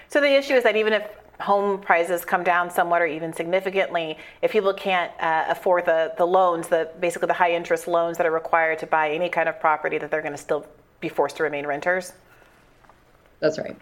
So 0.09 0.21
the 0.21 0.37
issue 0.37 0.55
is 0.55 0.63
that 0.65 0.77
even 0.77 0.93
if 0.93 1.09
home 1.41 1.81
prices 1.81 2.25
come 2.25 2.45
down 2.45 2.71
somewhat 2.71 3.03
or 3.03 3.07
even 3.07 3.33
significantly, 3.33 4.19
if 4.43 4.53
people 4.53 4.73
can't 4.73 5.11
uh, 5.21 5.47
afford 5.49 5.87
the, 5.87 6.13
the 6.17 6.27
loans, 6.27 6.69
the 6.69 6.91
basically 7.01 7.27
the 7.27 7.35
high 7.35 7.53
interest 7.53 7.89
loans 7.89 8.17
that 8.19 8.27
are 8.27 8.33
required 8.33 8.79
to 8.81 8.87
buy 8.87 9.11
any 9.11 9.29
kind 9.29 9.49
of 9.49 9.59
property, 9.61 9.99
that 9.99 10.11
they're 10.11 10.23
going 10.23 10.33
to 10.33 10.39
still 10.39 10.67
be 11.01 11.09
forced 11.09 11.37
to 11.37 11.43
remain 11.43 11.67
renters? 11.67 12.13
That's 13.41 13.59
right. 13.59 13.77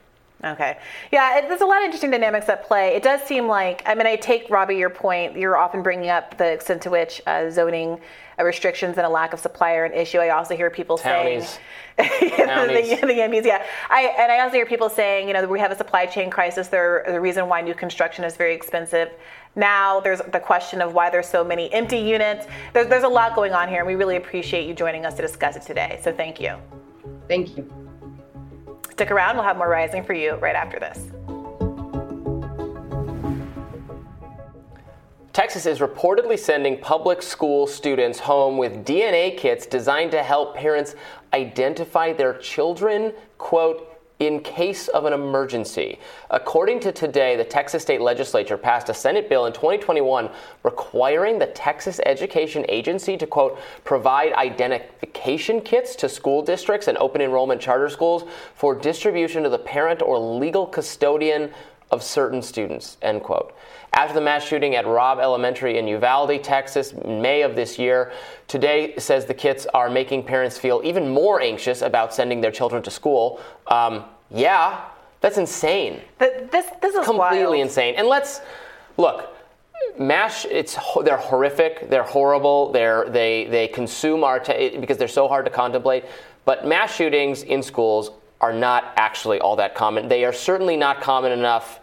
Okay. 0.44 0.76
Yeah, 1.12 1.38
it, 1.38 1.48
there's 1.48 1.60
a 1.60 1.66
lot 1.66 1.78
of 1.78 1.84
interesting 1.84 2.10
dynamics 2.10 2.48
at 2.48 2.66
play. 2.66 2.96
It 2.96 3.02
does 3.02 3.22
seem 3.22 3.46
like, 3.46 3.82
I 3.86 3.94
mean, 3.94 4.06
I 4.06 4.16
take, 4.16 4.50
Robby, 4.50 4.76
your 4.76 4.90
point. 4.90 5.36
You're 5.36 5.56
often 5.56 5.82
bringing 5.82 6.10
up 6.10 6.36
the 6.36 6.52
extent 6.52 6.82
to 6.82 6.90
which 6.90 7.22
uh, 7.26 7.48
zoning 7.48 8.00
uh, 8.38 8.44
restrictions 8.44 8.96
and 8.96 9.06
a 9.06 9.08
lack 9.08 9.32
of 9.32 9.38
supply 9.38 9.74
are 9.74 9.84
an 9.84 9.92
issue. 9.92 10.18
I 10.18 10.30
also 10.30 10.56
hear 10.56 10.68
people 10.68 10.98
Townies. 10.98 11.58
saying. 11.96 12.10
the, 12.20 12.96
the, 13.00 13.06
the 13.06 13.12
YIMBYs, 13.12 13.44
yeah. 13.44 13.64
I, 13.88 14.14
and 14.18 14.32
I 14.32 14.40
also 14.40 14.54
hear 14.54 14.66
people 14.66 14.88
saying, 14.88 15.28
you 15.28 15.34
know, 15.34 15.46
we 15.46 15.60
have 15.60 15.70
a 15.70 15.76
supply 15.76 16.06
chain 16.06 16.28
crisis. 16.28 16.66
They're 16.68 17.04
the 17.06 17.20
reason 17.20 17.48
why 17.48 17.60
new 17.60 17.74
construction 17.74 18.24
is 18.24 18.36
very 18.36 18.54
expensive. 18.54 19.10
Now 19.54 20.00
there's 20.00 20.20
the 20.32 20.40
question 20.40 20.80
of 20.80 20.94
why 20.94 21.10
there's 21.10 21.28
so 21.28 21.44
many 21.44 21.72
empty 21.72 21.98
units. 21.98 22.46
There's, 22.72 22.88
there's 22.88 23.04
a 23.04 23.08
lot 23.08 23.36
going 23.36 23.52
on 23.52 23.68
here, 23.68 23.78
and 23.78 23.86
we 23.86 23.94
really 23.94 24.16
appreciate 24.16 24.66
you 24.66 24.74
joining 24.74 25.06
us 25.06 25.14
to 25.14 25.22
discuss 25.22 25.54
it 25.54 25.62
today. 25.62 26.00
So 26.02 26.12
thank 26.12 26.40
you. 26.40 26.56
Thank 27.28 27.56
you. 27.56 27.91
Stick 28.92 29.10
around, 29.10 29.36
we'll 29.36 29.44
have 29.46 29.56
more 29.56 29.70
Rising 29.70 30.04
for 30.04 30.12
you 30.12 30.34
right 30.34 30.54
after 30.54 30.78
this. 30.78 30.98
Texas 35.32 35.64
is 35.64 35.78
reportedly 35.78 36.38
sending 36.38 36.78
public 36.78 37.22
school 37.22 37.66
students 37.66 38.18
home 38.18 38.58
with 38.58 38.84
DNA 38.84 39.34
kits 39.34 39.64
designed 39.64 40.10
to 40.10 40.22
help 40.22 40.54
parents 40.54 40.94
identify 41.32 42.12
their 42.12 42.34
children, 42.34 43.14
quote, 43.38 43.91
in 44.22 44.38
case 44.38 44.86
of 44.86 45.04
an 45.04 45.12
emergency. 45.12 45.98
According 46.30 46.78
to 46.80 46.92
today, 46.92 47.34
the 47.34 47.42
Texas 47.42 47.82
state 47.82 48.00
legislature 48.00 48.56
passed 48.56 48.88
a 48.88 48.94
Senate 48.94 49.28
bill 49.28 49.46
in 49.46 49.52
2021 49.52 50.30
requiring 50.62 51.40
the 51.40 51.48
Texas 51.48 51.98
Education 52.06 52.64
Agency 52.68 53.16
to, 53.16 53.26
quote, 53.26 53.58
provide 53.82 54.32
identification 54.34 55.60
kits 55.60 55.96
to 55.96 56.08
school 56.08 56.40
districts 56.40 56.86
and 56.86 56.96
open 56.98 57.20
enrollment 57.20 57.60
charter 57.60 57.88
schools 57.88 58.22
for 58.54 58.76
distribution 58.76 59.42
to 59.42 59.48
the 59.48 59.58
parent 59.58 60.00
or 60.00 60.20
legal 60.20 60.68
custodian 60.68 61.50
of 61.90 62.00
certain 62.00 62.42
students, 62.42 62.98
end 63.02 63.24
quote. 63.24 63.52
After 63.94 64.14
the 64.14 64.22
mass 64.22 64.42
shooting 64.42 64.74
at 64.74 64.86
Robb 64.86 65.18
Elementary 65.18 65.76
in 65.76 65.86
Uvalde, 65.86 66.42
Texas, 66.42 66.94
May 67.04 67.42
of 67.42 67.54
this 67.54 67.78
year, 67.78 68.12
today 68.48 68.94
says 68.96 69.26
the 69.26 69.34
kits 69.34 69.66
are 69.74 69.90
making 69.90 70.22
parents 70.22 70.56
feel 70.56 70.80
even 70.82 71.10
more 71.10 71.42
anxious 71.42 71.82
about 71.82 72.14
sending 72.14 72.40
their 72.40 72.50
children 72.50 72.82
to 72.84 72.90
school. 72.90 73.38
Um, 73.66 74.04
yeah, 74.30 74.80
that's 75.20 75.36
insane. 75.36 76.00
But 76.16 76.50
this 76.50 76.66
this 76.80 76.94
is 76.94 77.04
completely 77.04 77.46
wild. 77.46 77.56
insane. 77.56 77.94
And 77.96 78.06
let's 78.08 78.40
look. 78.96 79.36
Mash, 79.98 80.46
it's 80.46 80.78
they're 81.04 81.18
horrific, 81.18 81.90
they're 81.90 82.02
horrible, 82.02 82.72
they're 82.72 83.10
they 83.10 83.44
they 83.44 83.68
consume 83.68 84.24
our 84.24 84.40
t- 84.40 84.78
because 84.78 84.96
they're 84.96 85.06
so 85.06 85.28
hard 85.28 85.44
to 85.44 85.50
contemplate. 85.50 86.04
But 86.46 86.66
mass 86.66 86.94
shootings 86.94 87.42
in 87.42 87.62
schools 87.62 88.10
are 88.40 88.54
not 88.54 88.94
actually 88.96 89.38
all 89.40 89.56
that 89.56 89.74
common. 89.74 90.08
They 90.08 90.24
are 90.24 90.32
certainly 90.32 90.78
not 90.78 91.02
common 91.02 91.30
enough 91.30 91.80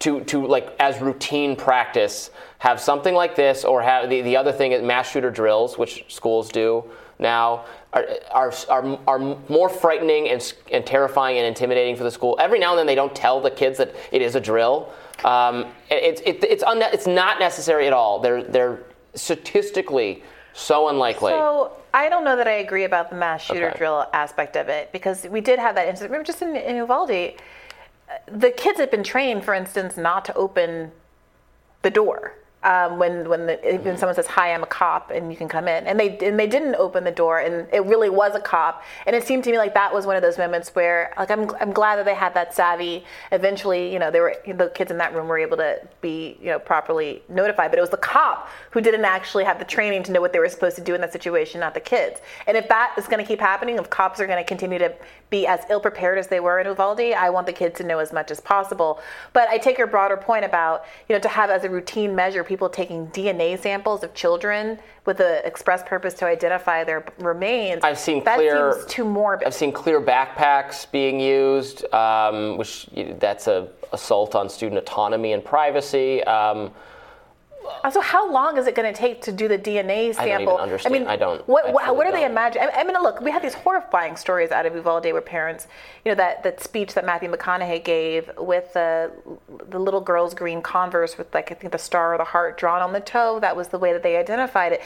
to, 0.00 0.20
to 0.24 0.46
like 0.46 0.74
as 0.78 1.00
routine 1.00 1.56
practice 1.56 2.30
have 2.58 2.80
something 2.80 3.14
like 3.14 3.34
this 3.36 3.64
or 3.64 3.82
have 3.82 4.10
the, 4.10 4.20
the 4.22 4.36
other 4.36 4.52
thing 4.52 4.72
is 4.72 4.82
mass 4.82 5.10
shooter 5.10 5.30
drills 5.30 5.78
which 5.78 6.04
schools 6.08 6.48
do 6.50 6.84
now 7.18 7.64
are, 7.94 8.06
are, 8.30 8.52
are, 8.68 8.98
are 9.06 9.18
more 9.48 9.68
frightening 9.68 10.28
and, 10.28 10.54
and 10.70 10.84
terrifying 10.84 11.38
and 11.38 11.46
intimidating 11.46 11.96
for 11.96 12.04
the 12.04 12.10
school 12.10 12.36
every 12.40 12.58
now 12.58 12.70
and 12.70 12.78
then 12.78 12.86
they 12.86 12.94
don't 12.94 13.14
tell 13.14 13.40
the 13.40 13.50
kids 13.50 13.78
that 13.78 13.94
it 14.12 14.20
is 14.20 14.34
a 14.34 14.40
drill 14.40 14.92
um, 15.24 15.64
it, 15.90 16.20
it, 16.26 16.44
it's, 16.44 16.62
unne- 16.64 16.92
it's 16.92 17.06
not 17.06 17.38
necessary 17.38 17.86
at 17.86 17.92
all 17.92 18.20
they're, 18.20 18.42
they're 18.44 18.80
statistically 19.14 20.22
so 20.52 20.88
unlikely 20.88 21.32
So 21.32 21.72
I 21.94 22.10
don't 22.10 22.24
know 22.24 22.36
that 22.36 22.46
I 22.46 22.58
agree 22.58 22.84
about 22.84 23.08
the 23.08 23.16
mass 23.16 23.42
shooter 23.42 23.68
Okay. 23.68 23.78
drill 23.78 24.06
aspect 24.12 24.56
of 24.56 24.68
it 24.68 24.92
because 24.92 25.26
we 25.26 25.40
did 25.40 25.58
have 25.58 25.74
that 25.76 25.88
incident. 25.88 26.10
Remember, 26.10 26.26
just 26.26 26.42
in, 26.42 26.54
in 26.54 26.76
Uvalde, 26.76 27.32
the 28.26 28.50
kids 28.50 28.78
had 28.78 28.90
been 28.90 29.02
trained, 29.02 29.44
for 29.44 29.54
instance, 29.54 29.96
not 29.96 30.24
to 30.26 30.34
open 30.34 30.92
the 31.82 31.90
door. 31.90 32.34
Um, 32.66 32.98
when 32.98 33.28
when, 33.28 33.46
the, 33.46 33.80
when 33.84 33.96
someone 33.96 34.16
says 34.16 34.26
hi, 34.26 34.52
I'm 34.52 34.64
a 34.64 34.66
cop, 34.66 35.12
and 35.12 35.30
you 35.30 35.36
can 35.36 35.46
come 35.46 35.68
in, 35.68 35.86
and 35.86 36.00
they 36.00 36.18
and 36.18 36.36
they 36.36 36.48
didn't 36.48 36.74
open 36.74 37.04
the 37.04 37.12
door, 37.12 37.38
and 37.38 37.68
it 37.72 37.84
really 37.84 38.10
was 38.10 38.34
a 38.34 38.40
cop, 38.40 38.82
and 39.06 39.14
it 39.14 39.22
seemed 39.22 39.44
to 39.44 39.52
me 39.52 39.56
like 39.56 39.72
that 39.74 39.94
was 39.94 40.04
one 40.04 40.16
of 40.16 40.22
those 40.22 40.36
moments 40.36 40.74
where 40.74 41.14
like 41.16 41.30
I'm 41.30 41.48
I'm 41.60 41.72
glad 41.72 41.94
that 41.96 42.06
they 42.06 42.14
had 42.16 42.34
that 42.34 42.54
savvy. 42.54 43.04
Eventually, 43.30 43.92
you 43.92 44.00
know, 44.00 44.10
they 44.10 44.18
were 44.18 44.34
the 44.44 44.72
kids 44.74 44.90
in 44.90 44.98
that 44.98 45.14
room 45.14 45.28
were 45.28 45.38
able 45.38 45.56
to 45.58 45.78
be 46.00 46.38
you 46.40 46.46
know 46.46 46.58
properly 46.58 47.22
notified, 47.28 47.70
but 47.70 47.78
it 47.78 47.82
was 47.82 47.90
the 47.90 47.98
cop 47.98 48.48
who 48.72 48.80
didn't 48.80 49.04
actually 49.04 49.44
have 49.44 49.60
the 49.60 49.64
training 49.64 50.02
to 50.02 50.10
know 50.10 50.20
what 50.20 50.32
they 50.32 50.40
were 50.40 50.48
supposed 50.48 50.74
to 50.74 50.82
do 50.82 50.92
in 50.92 51.00
that 51.02 51.12
situation, 51.12 51.60
not 51.60 51.72
the 51.72 51.78
kids. 51.78 52.20
And 52.48 52.56
if 52.56 52.68
that 52.68 52.94
is 52.98 53.06
going 53.06 53.20
to 53.20 53.24
keep 53.24 53.38
happening, 53.38 53.76
if 53.76 53.88
cops 53.90 54.18
are 54.18 54.26
going 54.26 54.42
to 54.42 54.44
continue 54.44 54.80
to 54.80 54.92
be 55.30 55.46
as 55.46 55.60
ill 55.70 55.80
prepared 55.80 56.18
as 56.18 56.26
they 56.26 56.40
were 56.40 56.58
in 56.58 56.66
Uvalde, 56.66 57.12
I 57.12 57.30
want 57.30 57.46
the 57.46 57.52
kids 57.52 57.78
to 57.78 57.84
know 57.84 58.00
as 58.00 58.12
much 58.12 58.32
as 58.32 58.40
possible. 58.40 59.00
But 59.32 59.48
I 59.48 59.58
take 59.58 59.78
your 59.78 59.86
broader 59.86 60.16
point 60.16 60.44
about 60.44 60.84
you 61.08 61.14
know 61.14 61.20
to 61.20 61.28
have 61.28 61.48
as 61.50 61.62
a 61.62 61.70
routine 61.70 62.16
measure 62.16 62.42
people 62.42 62.55
taking 62.68 63.06
DNA 63.08 63.58
samples 63.58 64.02
of 64.02 64.14
children 64.14 64.78
with 65.04 65.18
the 65.18 65.46
express 65.46 65.82
purpose 65.82 66.14
to 66.14 66.26
identify 66.26 66.82
their 66.84 67.04
remains. 67.18 67.84
I've 67.84 67.98
seen 67.98 68.24
that 68.24 68.36
clear. 68.36 68.72
seems 68.72 68.86
too 68.86 69.04
morbid. 69.04 69.46
I've 69.46 69.54
seen 69.54 69.72
clear 69.72 70.00
backpacks 70.00 70.90
being 70.90 71.20
used, 71.20 71.84
um, 71.92 72.56
which 72.56 72.88
that's 73.18 73.46
a 73.46 73.68
assault 73.92 74.34
on 74.34 74.48
student 74.48 74.78
autonomy 74.78 75.32
and 75.32 75.44
privacy. 75.44 76.24
Um, 76.24 76.72
Uh, 77.84 77.90
so 77.90 78.00
how 78.00 78.30
long 78.30 78.56
is 78.56 78.66
it 78.66 78.74
going 78.74 78.92
to 78.92 78.98
take 78.98 79.22
to 79.22 79.32
do 79.32 79.48
the 79.48 79.58
DNA 79.58 80.14
sample? 80.14 80.22
I 80.22 80.28
don't 80.28 80.42
even 80.42 80.56
understand. 80.60 80.94
I 80.94 80.98
mean, 80.98 81.08
I 81.08 81.16
don't. 81.16 81.46
What, 81.48 81.72
what, 81.72 81.96
what 81.96 82.06
are 82.06 82.12
they 82.12 82.20
don't. 82.20 82.32
imagining? 82.32 82.68
I 82.74 82.84
mean, 82.84 82.94
look, 83.02 83.20
we 83.20 83.30
had 83.30 83.42
these 83.42 83.54
horrifying 83.54 84.16
stories 84.16 84.50
out 84.50 84.66
of 84.66 84.74
Uvalde 84.74 85.04
where 85.04 85.20
parents, 85.20 85.66
you 86.04 86.10
know, 86.10 86.16
that, 86.16 86.42
that 86.42 86.62
speech 86.62 86.94
that 86.94 87.04
Matthew 87.04 87.30
McConaughey 87.30 87.84
gave 87.84 88.30
with 88.38 88.72
the 88.72 89.10
the 89.68 89.78
little 89.78 90.00
girl's 90.00 90.34
green 90.34 90.62
Converse 90.62 91.18
with 91.18 91.32
like 91.34 91.50
I 91.52 91.54
think 91.54 91.72
the 91.72 91.78
star 91.78 92.14
or 92.14 92.18
the 92.18 92.24
heart 92.24 92.58
drawn 92.58 92.82
on 92.82 92.92
the 92.92 93.00
toe. 93.00 93.40
That 93.40 93.56
was 93.56 93.68
the 93.68 93.78
way 93.78 93.92
that 93.92 94.02
they 94.02 94.16
identified 94.16 94.72
it, 94.72 94.82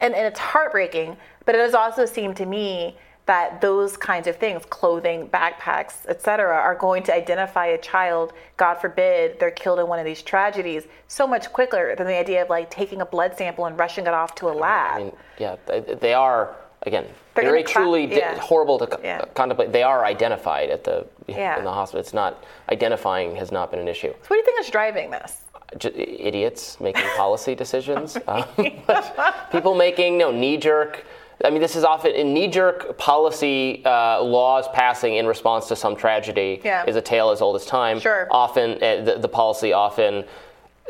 and 0.00 0.14
and 0.14 0.26
it's 0.26 0.40
heartbreaking. 0.40 1.16
But 1.44 1.54
it 1.54 1.60
has 1.60 1.74
also 1.74 2.06
seemed 2.06 2.36
to 2.38 2.46
me 2.46 2.96
that 3.26 3.60
those 3.60 3.96
kinds 3.96 4.28
of 4.28 4.36
things, 4.36 4.64
clothing, 4.70 5.28
backpacks, 5.28 6.06
etc., 6.06 6.54
are 6.54 6.76
going 6.76 7.02
to 7.02 7.14
identify 7.14 7.66
a 7.66 7.78
child. 7.78 8.32
God 8.56 8.74
forbid 8.76 9.40
they're 9.40 9.50
killed 9.50 9.80
in 9.80 9.88
one 9.88 9.98
of 9.98 10.04
these 10.04 10.22
tragedies 10.22 10.86
so 11.08 11.26
much 11.26 11.52
quicker 11.52 11.94
than 11.96 12.06
the 12.06 12.16
idea 12.16 12.42
of 12.42 12.48
like 12.50 12.70
taking 12.70 13.00
a 13.00 13.06
blood 13.06 13.36
sample 13.36 13.66
and 13.66 13.76
rushing 13.78 14.06
it 14.06 14.14
off 14.14 14.34
to 14.36 14.48
a 14.48 14.54
lab. 14.54 14.96
I 15.00 15.04
mean, 15.04 15.12
yeah, 15.38 15.56
they, 16.00 16.14
are 16.14 16.54
again 16.82 17.04
They're 17.34 17.44
very 17.44 17.64
cla- 17.64 17.82
truly 17.82 18.06
di- 18.06 18.16
yeah. 18.18 18.38
horrible 18.38 18.78
to 18.78 18.86
co- 18.86 19.00
Yeah. 19.02 19.24
contemplate. 19.34 19.72
They 19.72 19.82
are 19.82 20.04
identified 20.04 20.70
at 20.70 20.84
the 20.84 21.04
Yeah. 21.26 21.58
in 21.58 21.64
the 21.64 21.72
hospital. 21.72 22.00
It's 22.00 22.14
not 22.14 22.44
identifying 22.70 23.34
has 23.36 23.50
not 23.50 23.72
been 23.72 23.80
an 23.80 23.88
issue. 23.88 24.12
So 24.12 24.18
what 24.28 24.28
do 24.30 24.36
you 24.36 24.44
think 24.44 24.60
is 24.60 24.70
driving 24.70 25.10
this? 25.10 25.42
Idiots 25.84 26.78
making 26.80 27.04
policy 27.16 27.56
decisions. 27.56 28.16
Uh, 28.28 28.44
people 29.50 29.74
making 29.74 30.16
no 30.16 30.30
knee 30.30 30.56
jerk. 30.56 31.04
I 31.44 31.50
mean, 31.50 31.60
this 31.60 31.76
is 31.76 31.84
often 31.84 32.12
in 32.12 32.32
knee 32.32 32.48
jerk 32.48 32.96
policy 32.96 33.82
uh, 33.84 34.22
laws 34.22 34.66
passing 34.72 35.16
in 35.16 35.26
response 35.26 35.68
to 35.68 35.76
some 35.76 35.94
tragedy 35.94 36.60
Yeah. 36.64 36.84
is 36.86 36.96
a 36.96 37.02
tale 37.02 37.30
as 37.30 37.42
old 37.42 37.56
as 37.56 37.66
time. 37.66 38.00
Sure. 38.00 38.26
Often 38.30 38.82
uh, 38.82 39.04
the, 39.04 39.18
the 39.20 39.28
policy 39.28 39.72
often 39.72 40.24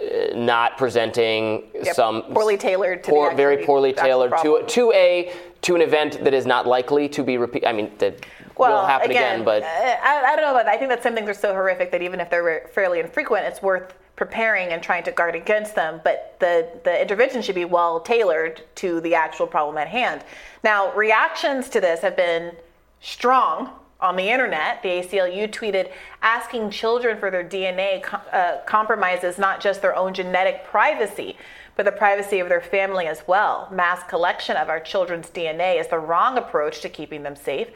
uh, 0.00 0.36
not 0.36 0.76
presenting 0.78 1.64
Yeah, 1.82 1.92
some 1.92 2.22
poorly 2.32 2.56
tailored 2.56 3.02
to 3.04 3.10
the 3.10 3.12
poor, 3.12 3.34
very 3.34 3.64
poorly 3.64 3.92
tailored 3.92 4.34
to 4.42 4.62
to 4.66 4.92
a 4.92 5.32
to 5.62 5.74
an 5.74 5.80
event 5.80 6.22
that 6.22 6.32
is 6.34 6.46
not 6.46 6.66
likely 6.66 7.08
to 7.08 7.24
be 7.24 7.38
repeat. 7.38 7.66
I 7.66 7.72
mean, 7.72 7.90
that 7.98 8.24
Well, 8.56 8.72
will 8.82 8.86
happen 8.86 9.10
again, 9.10 9.42
but 9.42 9.64
uh, 9.64 9.66
I, 9.66 10.22
I 10.32 10.36
don't 10.36 10.44
know 10.44 10.52
about 10.52 10.66
that. 10.66 10.74
I 10.74 10.78
think 10.78 10.90
that 10.90 11.02
some 11.02 11.14
things 11.14 11.28
are 11.28 11.34
so 11.34 11.52
horrific 11.54 11.90
that 11.90 12.02
even 12.02 12.20
if 12.20 12.30
they're 12.30 12.68
fairly 12.72 13.00
infrequent, 13.00 13.46
it's 13.46 13.62
worth 13.62 13.94
preparing 14.16 14.70
and 14.70 14.82
trying 14.82 15.04
to 15.04 15.12
guard 15.12 15.34
against 15.34 15.74
them. 15.74 16.00
But 16.02 16.36
the, 16.40 16.68
the 16.84 17.00
intervention 17.00 17.42
should 17.42 17.54
be 17.54 17.64
well 17.64 18.00
tailored 18.00 18.62
to 18.76 19.00
the 19.02 19.14
actual 19.14 19.46
problem 19.46 19.76
at 19.78 19.88
hand. 19.88 20.24
Now, 20.64 20.92
reactions 20.94 21.68
to 21.70 21.80
this 21.80 22.00
have 22.00 22.16
been 22.16 22.56
strong 23.00 23.70
on 24.00 24.16
the 24.16 24.28
internet. 24.28 24.82
The 24.82 24.88
ACLU 24.88 25.48
tweeted 25.48 25.90
asking 26.22 26.70
children 26.70 27.18
for 27.18 27.30
their 27.30 27.44
DNA 27.44 28.04
uh, 28.32 28.58
compromises 28.66 29.38
not 29.38 29.60
just 29.60 29.82
their 29.82 29.96
own 29.96 30.12
genetic 30.12 30.64
privacy, 30.64 31.36
but 31.76 31.84
the 31.84 31.92
privacy 31.92 32.40
of 32.40 32.48
their 32.48 32.60
family 32.60 33.06
as 33.06 33.22
well. 33.26 33.68
Mass 33.70 34.02
collection 34.08 34.56
of 34.56 34.68
our 34.68 34.80
children's 34.80 35.30
DNA 35.30 35.78
is 35.80 35.88
the 35.88 35.98
wrong 35.98 36.38
approach 36.38 36.80
to 36.80 36.88
keeping 36.88 37.22
them 37.22 37.36
safe. 37.36 37.68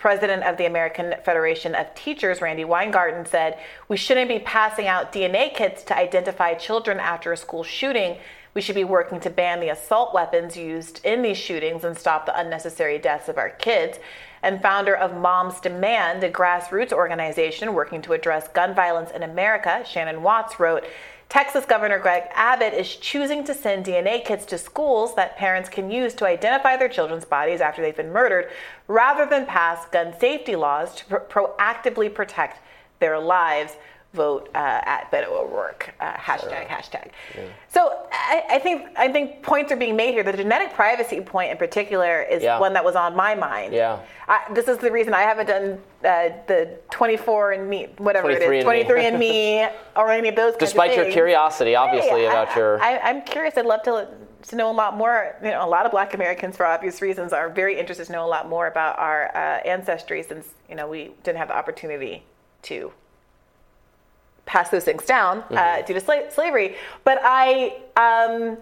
President 0.00 0.42
of 0.44 0.56
the 0.56 0.64
American 0.64 1.14
Federation 1.26 1.74
of 1.74 1.94
Teachers, 1.94 2.40
Randi 2.40 2.64
Weingarten, 2.64 3.26
said, 3.26 3.58
We 3.86 3.98
shouldn't 3.98 4.30
be 4.30 4.38
passing 4.38 4.86
out 4.86 5.12
DNA 5.12 5.54
kits 5.54 5.82
to 5.84 5.96
identify 5.96 6.54
children 6.54 6.98
after 6.98 7.34
a 7.34 7.36
school 7.36 7.62
shooting. 7.62 8.16
We 8.54 8.62
should 8.62 8.76
be 8.76 8.82
working 8.82 9.20
to 9.20 9.28
ban 9.28 9.60
the 9.60 9.68
assault 9.68 10.14
weapons 10.14 10.56
used 10.56 11.04
in 11.04 11.20
these 11.20 11.36
shootings 11.36 11.84
and 11.84 11.98
stop 11.98 12.24
the 12.24 12.34
unnecessary 12.34 12.98
deaths 12.98 13.28
of 13.28 13.36
our 13.36 13.50
kids. 13.50 13.98
And 14.42 14.62
founder 14.62 14.96
of 14.96 15.14
Moms 15.14 15.60
Demand, 15.60 16.24
a 16.24 16.30
grassroots 16.30 16.94
organization 16.94 17.74
working 17.74 18.00
to 18.00 18.14
address 18.14 18.48
gun 18.48 18.74
violence 18.74 19.10
in 19.10 19.22
America, 19.22 19.84
Shannon 19.86 20.22
Watts 20.22 20.58
wrote, 20.58 20.86
Texas 21.30 21.64
Governor 21.64 22.00
Greg 22.00 22.24
Abbott 22.34 22.74
is 22.74 22.96
choosing 22.96 23.44
to 23.44 23.54
send 23.54 23.86
DNA 23.86 24.24
kits 24.24 24.44
to 24.46 24.58
schools 24.58 25.14
that 25.14 25.36
parents 25.36 25.68
can 25.68 25.88
use 25.88 26.12
to 26.14 26.26
identify 26.26 26.76
their 26.76 26.88
children's 26.88 27.24
bodies 27.24 27.60
after 27.60 27.80
they've 27.80 27.96
been 27.96 28.12
murdered, 28.12 28.50
rather 28.88 29.24
than 29.24 29.46
pass 29.46 29.86
gun 29.92 30.12
safety 30.18 30.56
laws 30.56 30.92
to 30.96 31.04
pro- 31.04 31.46
proactively 31.46 32.12
protect 32.12 32.58
their 32.98 33.16
lives. 33.16 33.76
Vote 34.12 34.48
uh, 34.56 34.58
at 34.58 35.08
Beto 35.12 35.28
O'Rourke. 35.30 35.94
Uh, 36.00 36.12
hashtag 36.14 36.66
hashtag. 36.66 37.10
So 37.68 38.06
I, 38.10 38.42
I 38.50 38.58
think 38.58 38.88
I 38.96 39.06
think 39.08 39.40
points 39.42 39.70
are 39.70 39.76
being 39.76 39.94
made 39.94 40.14
here. 40.14 40.24
The 40.24 40.32
genetic 40.32 40.74
privacy 40.74 41.20
point 41.20 41.52
in 41.52 41.56
particular 41.56 42.22
is 42.22 42.42
Yeah. 42.42 42.58
one 42.58 42.72
that 42.72 42.84
was 42.84 42.96
on 42.96 43.14
my 43.14 43.36
mind. 43.36 43.72
yeah. 43.72 44.00
I, 44.26 44.52
this 44.52 44.66
is 44.66 44.78
the 44.78 44.90
reason 44.90 45.14
I 45.14 45.20
haven't 45.22 45.46
done 45.46 45.78
uh, 46.04 46.34
the 46.48 46.76
24 46.90 47.52
and 47.52 47.70
me, 47.70 47.88
whatever 47.98 48.30
it 48.30 48.42
is, 48.42 48.48
23andMe. 48.48 48.62
23 48.64 49.06
and 49.06 49.18
me, 49.18 49.66
or 49.96 50.10
any 50.10 50.28
of 50.28 50.34
those. 50.34 50.52
kinds 50.52 50.62
of 50.62 50.68
despite 50.68 50.96
your 50.96 51.10
curiosity, 51.10 51.76
obviously, 51.76 52.20
Hey, 52.22 52.26
about 52.26 52.48
I, 52.48 52.56
your 52.56 52.82
I, 52.82 52.98
I'm 52.98 53.22
curious. 53.22 53.56
I'd 53.56 53.66
love 53.66 53.82
to 53.84 54.08
to 54.48 54.56
know 54.56 54.70
a 54.70 54.74
lot 54.74 54.96
more. 54.96 55.36
You 55.40 55.50
know, 55.52 55.64
a 55.64 55.68
lot 55.68 55.84
of 55.86 55.92
Black 55.92 56.14
Americans, 56.14 56.56
for 56.56 56.66
obvious 56.66 57.00
reasons, 57.00 57.32
are 57.32 57.48
very 57.48 57.78
interested 57.78 58.06
to 58.06 58.12
know 58.12 58.24
a 58.24 58.28
lot 58.28 58.48
more 58.48 58.66
about 58.66 58.98
our 58.98 59.28
uh, 59.36 59.60
ancestry, 59.64 60.22
since 60.24 60.48
you 60.68 60.74
know 60.74 60.88
we 60.88 61.12
didn't 61.22 61.38
have 61.38 61.48
the 61.48 61.56
opportunity 61.56 62.24
to 62.62 62.92
pass 64.52 64.68
those 64.74 64.84
things 64.84 65.04
down 65.04 65.34
uh, 65.38 65.44
Mm-hmm. 65.50 65.86
due 65.86 65.94
to 65.98 66.00
sla- 66.06 66.30
slavery. 66.32 66.68
But 67.04 67.18
I. 67.22 67.46
Um, 68.06 68.58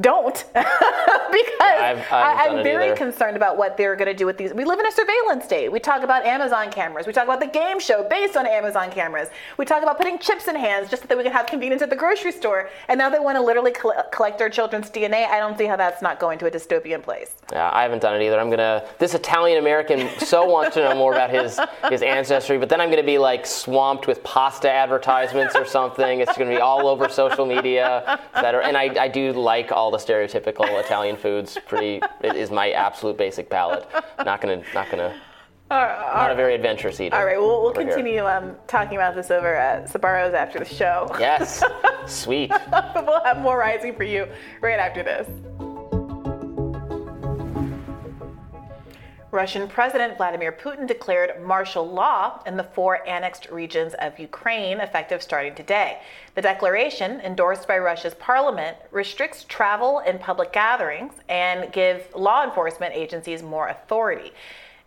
don't 0.00 0.44
because 0.54 1.60
I 1.60 1.94
haven't 1.94 2.12
I, 2.12 2.46
done 2.46 2.58
am 2.58 2.64
very 2.64 2.86
either. 2.86 2.96
concerned 2.96 3.36
about 3.36 3.56
what 3.56 3.76
they're 3.76 3.96
going 3.96 4.06
to 4.06 4.14
do 4.14 4.26
with 4.26 4.38
these. 4.38 4.54
We 4.54 4.64
live 4.64 4.78
in 4.78 4.86
a 4.86 4.92
surveillance 4.92 5.44
state. 5.44 5.70
We 5.72 5.80
talk 5.80 6.02
about 6.02 6.24
Amazon 6.24 6.70
cameras. 6.70 7.06
We 7.06 7.12
talk 7.12 7.24
about 7.24 7.40
the 7.40 7.46
game 7.46 7.80
show 7.80 8.06
based 8.08 8.36
on 8.36 8.46
Amazon 8.46 8.90
cameras. 8.90 9.28
We 9.56 9.64
talk 9.64 9.82
about 9.82 9.96
putting 9.98 10.18
chips 10.18 10.46
in 10.48 10.54
hands 10.56 10.88
just 10.88 11.02
so 11.02 11.08
that 11.08 11.16
we 11.18 11.24
can 11.24 11.32
have 11.32 11.46
convenience 11.46 11.82
at 11.82 11.90
the 11.90 11.96
grocery 11.96 12.32
store. 12.32 12.70
And 12.88 12.98
now 12.98 13.10
they 13.10 13.18
want 13.18 13.36
to 13.36 13.42
literally 13.42 13.72
coll- 13.72 13.94
collect 14.12 14.40
our 14.40 14.48
children's 14.48 14.90
DNA. 14.90 15.26
I 15.26 15.38
don't 15.40 15.58
see 15.58 15.66
how 15.66 15.76
that's 15.76 16.00
not 16.02 16.20
going 16.20 16.38
to 16.38 16.46
a 16.46 16.50
dystopian 16.50 17.02
place. 17.02 17.34
Yeah, 17.52 17.70
I 17.72 17.82
haven't 17.82 18.02
done 18.02 18.20
it 18.20 18.24
either. 18.24 18.38
I'm 18.38 18.50
gonna. 18.50 18.86
This 18.98 19.14
Italian 19.14 19.58
American 19.58 20.08
so 20.18 20.44
wants 20.44 20.74
to 20.74 20.80
know 20.80 20.94
more 20.94 21.14
about 21.14 21.30
his 21.30 21.58
his 21.90 22.02
ancestry, 22.02 22.58
but 22.58 22.68
then 22.68 22.80
I'm 22.80 22.90
gonna 22.90 23.02
be 23.02 23.18
like 23.18 23.46
swamped 23.46 24.06
with 24.06 24.22
pasta 24.22 24.70
advertisements 24.70 25.56
or 25.56 25.64
something. 25.64 26.20
It's 26.20 26.36
gonna 26.36 26.50
be 26.50 26.60
all 26.60 26.86
over 26.86 27.08
social 27.08 27.46
media, 27.46 28.20
etc. 28.34 28.66
And 28.66 28.76
I, 28.76 28.94
I 29.04 29.08
do 29.08 29.32
like 29.32 29.72
all 29.72 29.87
the 29.90 29.98
stereotypical 29.98 30.80
Italian 30.82 31.16
foods. 31.16 31.58
Pretty, 31.66 32.00
it 32.22 32.36
is 32.36 32.50
my 32.50 32.70
absolute 32.70 33.16
basic 33.16 33.48
palate. 33.50 33.86
Not 34.24 34.40
gonna, 34.40 34.62
not 34.74 34.90
gonna. 34.90 35.14
Not 35.70 36.30
a 36.30 36.34
very 36.34 36.54
adventurous 36.54 36.98
eater. 36.98 37.14
All 37.14 37.26
right, 37.26 37.38
we'll, 37.38 37.62
we'll 37.62 37.72
continue 37.72 38.24
um, 38.26 38.56
talking 38.66 38.96
about 38.96 39.14
this 39.14 39.30
over 39.30 39.54
at 39.54 39.86
Sbarro's 39.86 40.32
after 40.32 40.58
the 40.58 40.64
show. 40.64 41.14
Yes, 41.18 41.62
sweet. 42.06 42.50
but 42.70 43.06
we'll 43.06 43.22
have 43.24 43.38
more 43.38 43.58
rising 43.58 43.94
for 43.94 44.04
you 44.04 44.26
right 44.62 44.78
after 44.78 45.02
this. 45.02 45.28
Russian 49.30 49.68
President 49.68 50.16
Vladimir 50.16 50.52
Putin 50.52 50.86
declared 50.86 51.42
martial 51.42 51.86
law 51.86 52.40
in 52.46 52.56
the 52.56 52.64
four 52.64 53.06
annexed 53.06 53.50
regions 53.50 53.92
of 54.00 54.18
Ukraine 54.18 54.80
effective 54.80 55.22
starting 55.22 55.54
today. 55.54 56.00
The 56.34 56.40
declaration, 56.40 57.20
endorsed 57.20 57.68
by 57.68 57.76
Russia's 57.76 58.14
parliament, 58.14 58.78
restricts 58.90 59.44
travel 59.44 59.98
and 59.98 60.18
public 60.18 60.50
gatherings 60.50 61.12
and 61.28 61.70
gives 61.72 62.04
law 62.14 62.42
enforcement 62.42 62.94
agencies 62.94 63.42
more 63.42 63.68
authority. 63.68 64.32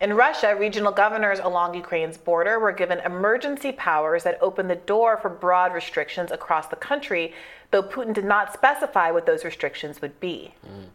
In 0.00 0.14
Russia, 0.14 0.56
regional 0.58 0.90
governors 0.90 1.38
along 1.38 1.74
Ukraine's 1.74 2.18
border 2.18 2.58
were 2.58 2.72
given 2.72 2.98
emergency 2.98 3.70
powers 3.70 4.24
that 4.24 4.38
opened 4.40 4.68
the 4.68 4.74
door 4.74 5.18
for 5.18 5.28
broad 5.30 5.72
restrictions 5.72 6.32
across 6.32 6.66
the 6.66 6.74
country, 6.74 7.32
though 7.70 7.84
Putin 7.84 8.12
did 8.12 8.24
not 8.24 8.52
specify 8.52 9.12
what 9.12 9.24
those 9.24 9.44
restrictions 9.44 10.02
would 10.02 10.18
be. 10.18 10.52
Mm. 10.66 10.86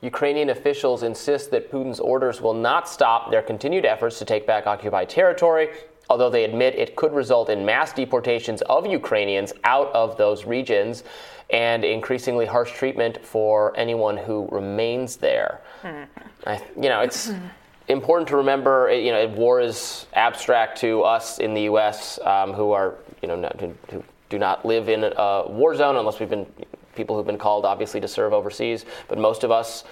Ukrainian 0.00 0.50
officials 0.50 1.02
insist 1.02 1.50
that 1.50 1.72
Putin's 1.72 1.98
orders 1.98 2.40
will 2.40 2.54
not 2.54 2.88
stop 2.88 3.30
their 3.30 3.42
continued 3.42 3.84
efforts 3.84 4.18
to 4.20 4.24
take 4.24 4.46
back 4.46 4.66
occupied 4.66 5.08
territory, 5.08 5.70
although 6.08 6.30
they 6.30 6.44
admit 6.44 6.74
it 6.76 6.94
could 6.94 7.12
result 7.12 7.50
in 7.50 7.64
mass 7.64 7.92
deportations 7.92 8.62
of 8.62 8.86
Ukrainians 8.86 9.52
out 9.64 9.92
of 9.92 10.16
those 10.16 10.44
regions 10.44 11.02
and 11.50 11.84
increasingly 11.84 12.46
harsh 12.46 12.72
treatment 12.72 13.24
for 13.24 13.76
anyone 13.76 14.16
who 14.16 14.48
remains 14.52 15.16
there. 15.16 15.60
I, 16.46 16.62
you 16.76 16.88
know, 16.88 17.00
it's 17.00 17.32
important 17.88 18.28
to 18.28 18.36
remember. 18.36 18.92
You 18.92 19.12
know, 19.12 19.26
war 19.28 19.60
is 19.60 20.06
abstract 20.14 20.78
to 20.80 21.02
us 21.02 21.38
in 21.38 21.54
the 21.54 21.62
U.S. 21.62 22.18
Um, 22.24 22.52
who 22.52 22.72
are, 22.72 22.94
you 23.22 23.28
know, 23.28 23.36
not, 23.36 23.60
who 23.60 23.74
who 23.90 24.04
do 24.28 24.38
not 24.38 24.64
live 24.64 24.88
in 24.88 25.04
a 25.04 25.44
war 25.48 25.74
zone 25.74 25.96
unless 25.96 26.20
we've 26.20 26.30
been 26.30 26.46
people 26.98 27.16
who've 27.16 27.30
been 27.32 27.38
called, 27.46 27.64
obviously, 27.64 28.00
to 28.00 28.08
serve 28.08 28.32
overseas. 28.34 28.84
But 29.10 29.16
most 29.28 29.44
of 29.44 29.50
us, 29.50 29.84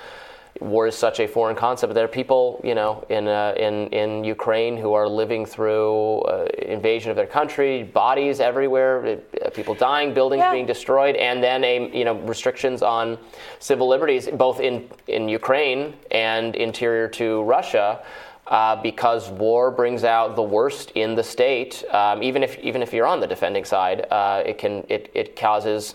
war 0.60 0.86
is 0.86 0.96
such 1.06 1.18
a 1.20 1.26
foreign 1.36 1.54
concept. 1.66 1.92
There 1.94 2.04
are 2.10 2.16
people, 2.22 2.42
you 2.64 2.74
know, 2.80 2.92
in 3.16 3.24
uh, 3.28 3.54
in 3.66 3.74
in 4.02 4.10
Ukraine 4.36 4.74
who 4.82 4.92
are 4.98 5.08
living 5.22 5.42
through 5.54 6.20
uh, 6.22 6.46
invasion 6.76 7.08
of 7.12 7.16
their 7.20 7.32
country, 7.38 7.72
bodies 8.04 8.36
everywhere, 8.50 8.94
uh, 9.44 9.50
people 9.58 9.74
dying, 9.88 10.08
buildings 10.18 10.40
Yeah. 10.44 10.52
being 10.56 10.66
destroyed, 10.76 11.14
and 11.28 11.36
then 11.46 11.60
a 11.72 11.74
you 12.00 12.04
know 12.08 12.16
restrictions 12.34 12.78
on 12.82 13.04
civil 13.70 13.86
liberties, 13.94 14.24
both 14.44 14.58
in 14.68 14.74
in 15.16 15.22
Ukraine 15.40 15.80
and 16.10 16.48
interior 16.66 17.08
to 17.20 17.26
Russia. 17.56 17.86
Uh, 18.48 18.80
because 18.80 19.28
war 19.30 19.70
brings 19.70 20.04
out 20.04 20.36
the 20.36 20.42
worst 20.42 20.92
in 20.92 21.14
the 21.14 21.22
state. 21.22 21.84
Um, 21.90 22.22
even 22.22 22.42
if 22.42 22.58
even 22.58 22.82
if 22.82 22.92
you're 22.92 23.06
on 23.06 23.20
the 23.20 23.26
defending 23.26 23.64
side, 23.64 24.06
uh, 24.10 24.42
it 24.46 24.58
can 24.58 24.84
it, 24.88 25.10
it 25.14 25.36
causes 25.36 25.94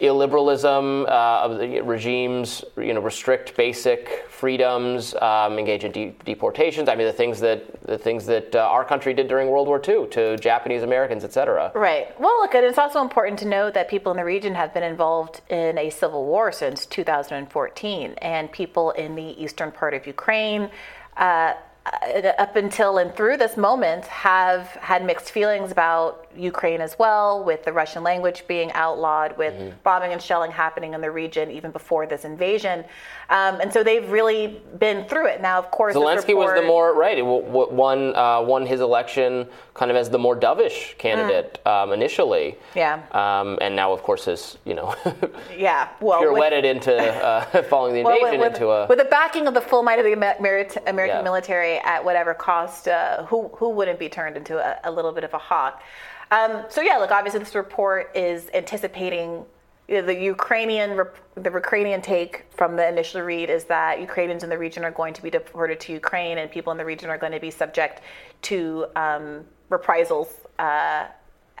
illiberalism 0.00 1.06
uh, 1.08 1.82
regimes. 1.82 2.64
You 2.76 2.94
know, 2.94 3.00
restrict 3.00 3.56
basic 3.56 4.26
freedoms, 4.28 5.14
um, 5.16 5.58
engage 5.58 5.82
in 5.82 5.90
de- 5.90 6.14
deportations. 6.24 6.88
I 6.88 6.94
mean, 6.94 7.08
the 7.08 7.12
things 7.12 7.40
that 7.40 7.84
the 7.84 7.98
things 7.98 8.26
that 8.26 8.54
uh, 8.54 8.60
our 8.60 8.84
country 8.84 9.12
did 9.12 9.26
during 9.26 9.48
World 9.48 9.66
War 9.66 9.82
II 9.86 10.06
to 10.10 10.36
Japanese 10.36 10.84
Americans, 10.84 11.24
et 11.24 11.32
cetera. 11.32 11.72
Right. 11.74 12.18
Well, 12.20 12.38
look, 12.38 12.54
and 12.54 12.64
it's 12.64 12.78
also 12.78 13.02
important 13.02 13.40
to 13.40 13.48
note 13.48 13.74
that 13.74 13.88
people 13.88 14.12
in 14.12 14.18
the 14.18 14.24
region 14.24 14.54
have 14.54 14.72
been 14.72 14.84
involved 14.84 15.40
in 15.50 15.76
a 15.78 15.90
civil 15.90 16.24
war 16.24 16.52
since 16.52 16.86
2014, 16.86 18.12
and 18.18 18.52
people 18.52 18.92
in 18.92 19.16
the 19.16 19.42
eastern 19.42 19.72
part 19.72 19.94
of 19.94 20.06
Ukraine. 20.06 20.70
Uh, 21.16 21.54
Uh, 21.88 22.32
up 22.38 22.56
until 22.56 22.98
and 22.98 23.14
through 23.14 23.36
this 23.36 23.56
moment 23.56 24.04
have 24.06 24.66
had 24.80 25.04
mixed 25.04 25.30
feelings 25.30 25.70
about 25.70 26.26
Ukraine 26.38 26.80
as 26.80 26.98
well, 26.98 27.44
with 27.44 27.64
the 27.64 27.72
Russian 27.72 28.02
language 28.02 28.44
being 28.46 28.72
outlawed, 28.72 29.36
with 29.36 29.54
mm-hmm. 29.54 29.76
bombing 29.82 30.12
and 30.12 30.22
shelling 30.22 30.50
happening 30.50 30.94
in 30.94 31.00
the 31.00 31.10
region 31.10 31.50
even 31.50 31.70
before 31.70 32.06
this 32.06 32.24
invasion. 32.24 32.84
Um, 33.30 33.60
and 33.60 33.72
so 33.72 33.82
they've 33.82 34.08
really 34.10 34.62
been 34.78 35.04
through 35.04 35.26
it. 35.26 35.42
Now, 35.42 35.58
of 35.58 35.70
course, 35.70 35.94
Zelensky 35.94 36.28
report, 36.28 36.54
was 36.54 36.60
the 36.60 36.66
more 36.66 36.94
right. 36.94 37.24
Won 37.24 38.16
uh, 38.16 38.40
won 38.40 38.64
his 38.64 38.80
election 38.80 39.46
kind 39.74 39.90
of 39.90 39.96
as 39.96 40.08
the 40.08 40.18
more 40.18 40.34
dovish 40.34 40.96
candidate 40.96 41.60
mm. 41.64 41.70
um, 41.70 41.92
initially. 41.92 42.56
Yeah. 42.74 43.02
Um, 43.12 43.58
and 43.60 43.76
now, 43.76 43.92
of 43.92 44.02
course, 44.02 44.28
is 44.28 44.56
you 44.64 44.74
know. 44.74 44.94
yeah. 45.56 45.88
Well, 46.00 46.22
pirouetted 46.22 46.64
into 46.64 46.96
uh, 46.96 47.62
following 47.64 47.94
the 47.94 48.00
invasion 48.10 48.22
well, 48.22 48.38
with, 48.38 48.54
into 48.54 48.70
a 48.70 48.86
with 48.86 48.98
the 48.98 49.04
backing 49.04 49.46
of 49.46 49.52
the 49.52 49.60
full 49.60 49.82
might 49.82 49.98
of 49.98 50.06
the 50.06 50.12
American 50.12 50.82
yeah. 50.86 51.22
military 51.22 51.78
at 51.78 52.02
whatever 52.02 52.32
cost. 52.32 52.88
Uh, 52.88 53.24
who 53.24 53.48
who 53.54 53.68
wouldn't 53.70 53.98
be 53.98 54.08
turned 54.08 54.36
into 54.36 54.58
a, 54.58 54.78
a 54.84 54.90
little 54.90 55.12
bit 55.12 55.24
of 55.24 55.34
a 55.34 55.38
hawk? 55.38 55.82
Um, 56.30 56.64
so 56.68 56.80
yeah, 56.80 56.96
look, 56.96 57.10
obviously 57.10 57.40
this 57.40 57.54
report 57.54 58.10
is 58.14 58.50
anticipating 58.52 59.44
the 59.88 60.14
Ukrainian 60.14 61.00
the 61.34 61.50
Ukrainian 61.50 62.02
take 62.02 62.44
from 62.50 62.76
the 62.76 62.86
initial 62.86 63.22
read 63.22 63.48
is 63.48 63.64
that 63.64 64.00
Ukrainians 64.00 64.44
in 64.44 64.50
the 64.50 64.58
region 64.58 64.84
are 64.84 64.90
going 64.90 65.14
to 65.14 65.22
be 65.22 65.30
deported 65.30 65.80
to 65.80 65.92
Ukraine, 65.94 66.38
and 66.38 66.50
people 66.50 66.70
in 66.72 66.78
the 66.78 66.84
region 66.84 67.08
are 67.08 67.16
going 67.16 67.32
to 67.32 67.40
be 67.40 67.50
subject 67.50 68.02
to 68.42 68.86
um, 68.96 69.44
reprisals. 69.70 70.28
Uh, 70.58 71.06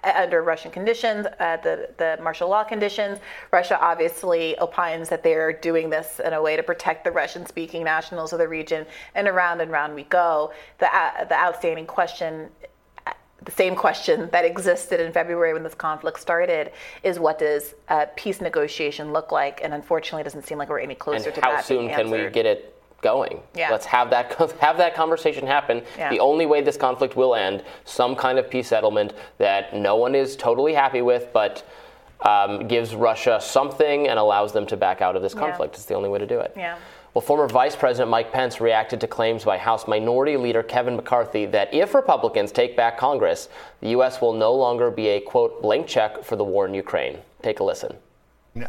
under 0.04 0.42
Russian 0.42 0.70
conditions, 0.70 1.26
uh, 1.26 1.56
the, 1.56 1.90
the 1.98 2.18
martial 2.22 2.48
law 2.48 2.62
conditions. 2.62 3.18
Russia 3.50 3.76
obviously 3.80 4.56
opines 4.60 5.08
that 5.08 5.24
they're 5.24 5.52
doing 5.52 5.90
this 5.90 6.20
in 6.24 6.34
a 6.34 6.40
way 6.40 6.54
to 6.54 6.62
protect 6.62 7.02
the 7.02 7.10
Russian 7.10 7.44
speaking 7.46 7.82
nationals 7.82 8.32
of 8.32 8.38
the 8.38 8.46
region, 8.46 8.86
and 9.16 9.26
around 9.26 9.60
and 9.60 9.72
round 9.72 9.96
we 9.96 10.04
go. 10.04 10.52
The, 10.78 10.94
uh, 10.94 11.24
the 11.24 11.34
outstanding 11.34 11.86
question 11.86 12.48
the 13.44 13.52
same 13.52 13.76
question 13.76 14.28
that 14.32 14.44
existed 14.44 15.00
in 15.00 15.12
February 15.12 15.52
when 15.52 15.62
this 15.62 15.74
conflict 15.74 16.20
started 16.20 16.72
is 17.02 17.20
what 17.20 17.38
does 17.38 17.74
uh, 17.88 18.06
peace 18.16 18.40
negotiation 18.40 19.12
look 19.12 19.30
like? 19.30 19.60
And 19.62 19.72
unfortunately, 19.72 20.22
it 20.22 20.24
doesn't 20.24 20.46
seem 20.46 20.58
like 20.58 20.68
we're 20.68 20.80
any 20.80 20.94
closer 20.94 21.26
and 21.26 21.34
to 21.36 21.40
how 21.40 21.50
that. 21.50 21.56
How 21.56 21.62
soon 21.62 21.88
can 21.88 22.10
we 22.10 22.28
get 22.30 22.46
it 22.46 22.74
going? 23.00 23.40
Yeah. 23.54 23.70
Let's 23.70 23.86
have 23.86 24.10
that 24.10 24.34
have 24.60 24.76
that 24.78 24.94
conversation 24.94 25.46
happen. 25.46 25.82
Yeah. 25.96 26.10
The 26.10 26.18
only 26.18 26.46
way 26.46 26.62
this 26.62 26.76
conflict 26.76 27.16
will 27.16 27.34
end, 27.36 27.62
some 27.84 28.16
kind 28.16 28.38
of 28.38 28.50
peace 28.50 28.68
settlement 28.68 29.12
that 29.38 29.74
no 29.74 29.94
one 29.94 30.14
is 30.14 30.34
totally 30.34 30.74
happy 30.74 31.02
with, 31.02 31.32
but 31.32 31.68
um, 32.22 32.66
gives 32.66 32.96
Russia 32.96 33.38
something 33.40 34.08
and 34.08 34.18
allows 34.18 34.52
them 34.52 34.66
to 34.66 34.76
back 34.76 35.00
out 35.00 35.14
of 35.14 35.22
this 35.22 35.34
conflict. 35.34 35.74
Yeah. 35.74 35.78
It's 35.78 35.84
the 35.84 35.94
only 35.94 36.08
way 36.08 36.18
to 36.18 36.26
do 36.26 36.40
it. 36.40 36.52
Yeah. 36.56 36.76
Well, 37.18 37.26
former 37.26 37.48
Vice 37.48 37.74
President 37.74 38.12
Mike 38.12 38.32
Pence 38.32 38.60
reacted 38.60 39.00
to 39.00 39.08
claims 39.08 39.44
by 39.44 39.58
House 39.58 39.88
Minority 39.88 40.36
Leader 40.36 40.62
Kevin 40.62 40.94
McCarthy 40.94 41.46
that 41.46 41.74
if 41.74 41.92
Republicans 41.92 42.52
take 42.52 42.76
back 42.76 42.96
Congress, 42.96 43.48
the 43.80 43.88
U.S. 43.88 44.20
will 44.20 44.34
no 44.34 44.54
longer 44.54 44.88
be 44.88 45.08
a, 45.08 45.20
quote, 45.20 45.60
blank 45.60 45.88
check 45.88 46.22
for 46.22 46.36
the 46.36 46.44
war 46.44 46.64
in 46.64 46.74
Ukraine. 46.74 47.18
Take 47.42 47.58
a 47.58 47.64
listen. 47.64 47.96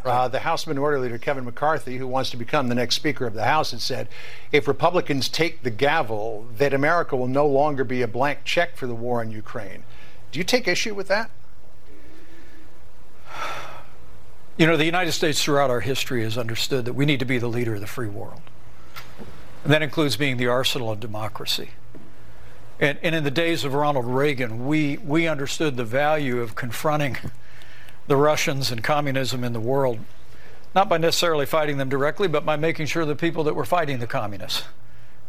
Uh, 0.04 0.26
the 0.26 0.40
House 0.40 0.66
Minority 0.66 1.00
Leader 1.00 1.16
Kevin 1.16 1.44
McCarthy, 1.44 1.96
who 1.96 2.08
wants 2.08 2.30
to 2.30 2.36
become 2.36 2.66
the 2.66 2.74
next 2.74 2.96
Speaker 2.96 3.24
of 3.24 3.34
the 3.34 3.44
House, 3.44 3.70
has 3.70 3.84
said 3.84 4.08
if 4.50 4.66
Republicans 4.66 5.28
take 5.28 5.62
the 5.62 5.70
gavel, 5.70 6.44
that 6.58 6.74
America 6.74 7.14
will 7.14 7.28
no 7.28 7.46
longer 7.46 7.84
be 7.84 8.02
a 8.02 8.08
blank 8.08 8.40
check 8.44 8.74
for 8.74 8.88
the 8.88 8.96
war 8.96 9.22
in 9.22 9.30
Ukraine. 9.30 9.84
Do 10.32 10.40
you 10.40 10.44
take 10.44 10.66
issue 10.66 10.96
with 10.96 11.06
that? 11.06 11.30
You 14.60 14.66
know, 14.66 14.76
the 14.76 14.84
United 14.84 15.12
States 15.12 15.42
throughout 15.42 15.70
our 15.70 15.80
history 15.80 16.22
has 16.22 16.36
understood 16.36 16.84
that 16.84 16.92
we 16.92 17.06
need 17.06 17.18
to 17.20 17.24
be 17.24 17.38
the 17.38 17.48
leader 17.48 17.76
of 17.76 17.80
the 17.80 17.86
free 17.86 18.10
world. 18.10 18.42
And 19.64 19.72
that 19.72 19.80
includes 19.80 20.18
being 20.18 20.36
the 20.36 20.48
arsenal 20.48 20.90
of 20.90 21.00
democracy. 21.00 21.70
And, 22.78 22.98
and 23.02 23.14
in 23.14 23.24
the 23.24 23.30
days 23.30 23.64
of 23.64 23.72
Ronald 23.72 24.04
Reagan, 24.04 24.66
we, 24.66 24.98
we 24.98 25.26
understood 25.26 25.78
the 25.78 25.84
value 25.84 26.42
of 26.42 26.56
confronting 26.56 27.16
the 28.06 28.16
Russians 28.16 28.70
and 28.70 28.84
communism 28.84 29.44
in 29.44 29.54
the 29.54 29.60
world, 29.60 29.98
not 30.74 30.90
by 30.90 30.98
necessarily 30.98 31.46
fighting 31.46 31.78
them 31.78 31.88
directly, 31.88 32.28
but 32.28 32.44
by 32.44 32.56
making 32.56 32.84
sure 32.84 33.06
the 33.06 33.16
people 33.16 33.44
that 33.44 33.54
were 33.54 33.64
fighting 33.64 33.98
the 33.98 34.06
communists, 34.06 34.64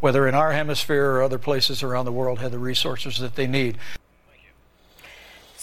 whether 0.02 0.28
in 0.28 0.36
our 0.36 0.52
hemisphere 0.52 1.10
or 1.10 1.24
other 1.24 1.40
places 1.40 1.82
around 1.82 2.04
the 2.04 2.12
world, 2.12 2.40
had 2.40 2.52
the 2.52 2.60
resources 2.60 3.20
that 3.20 3.36
they 3.36 3.48
need. 3.48 3.78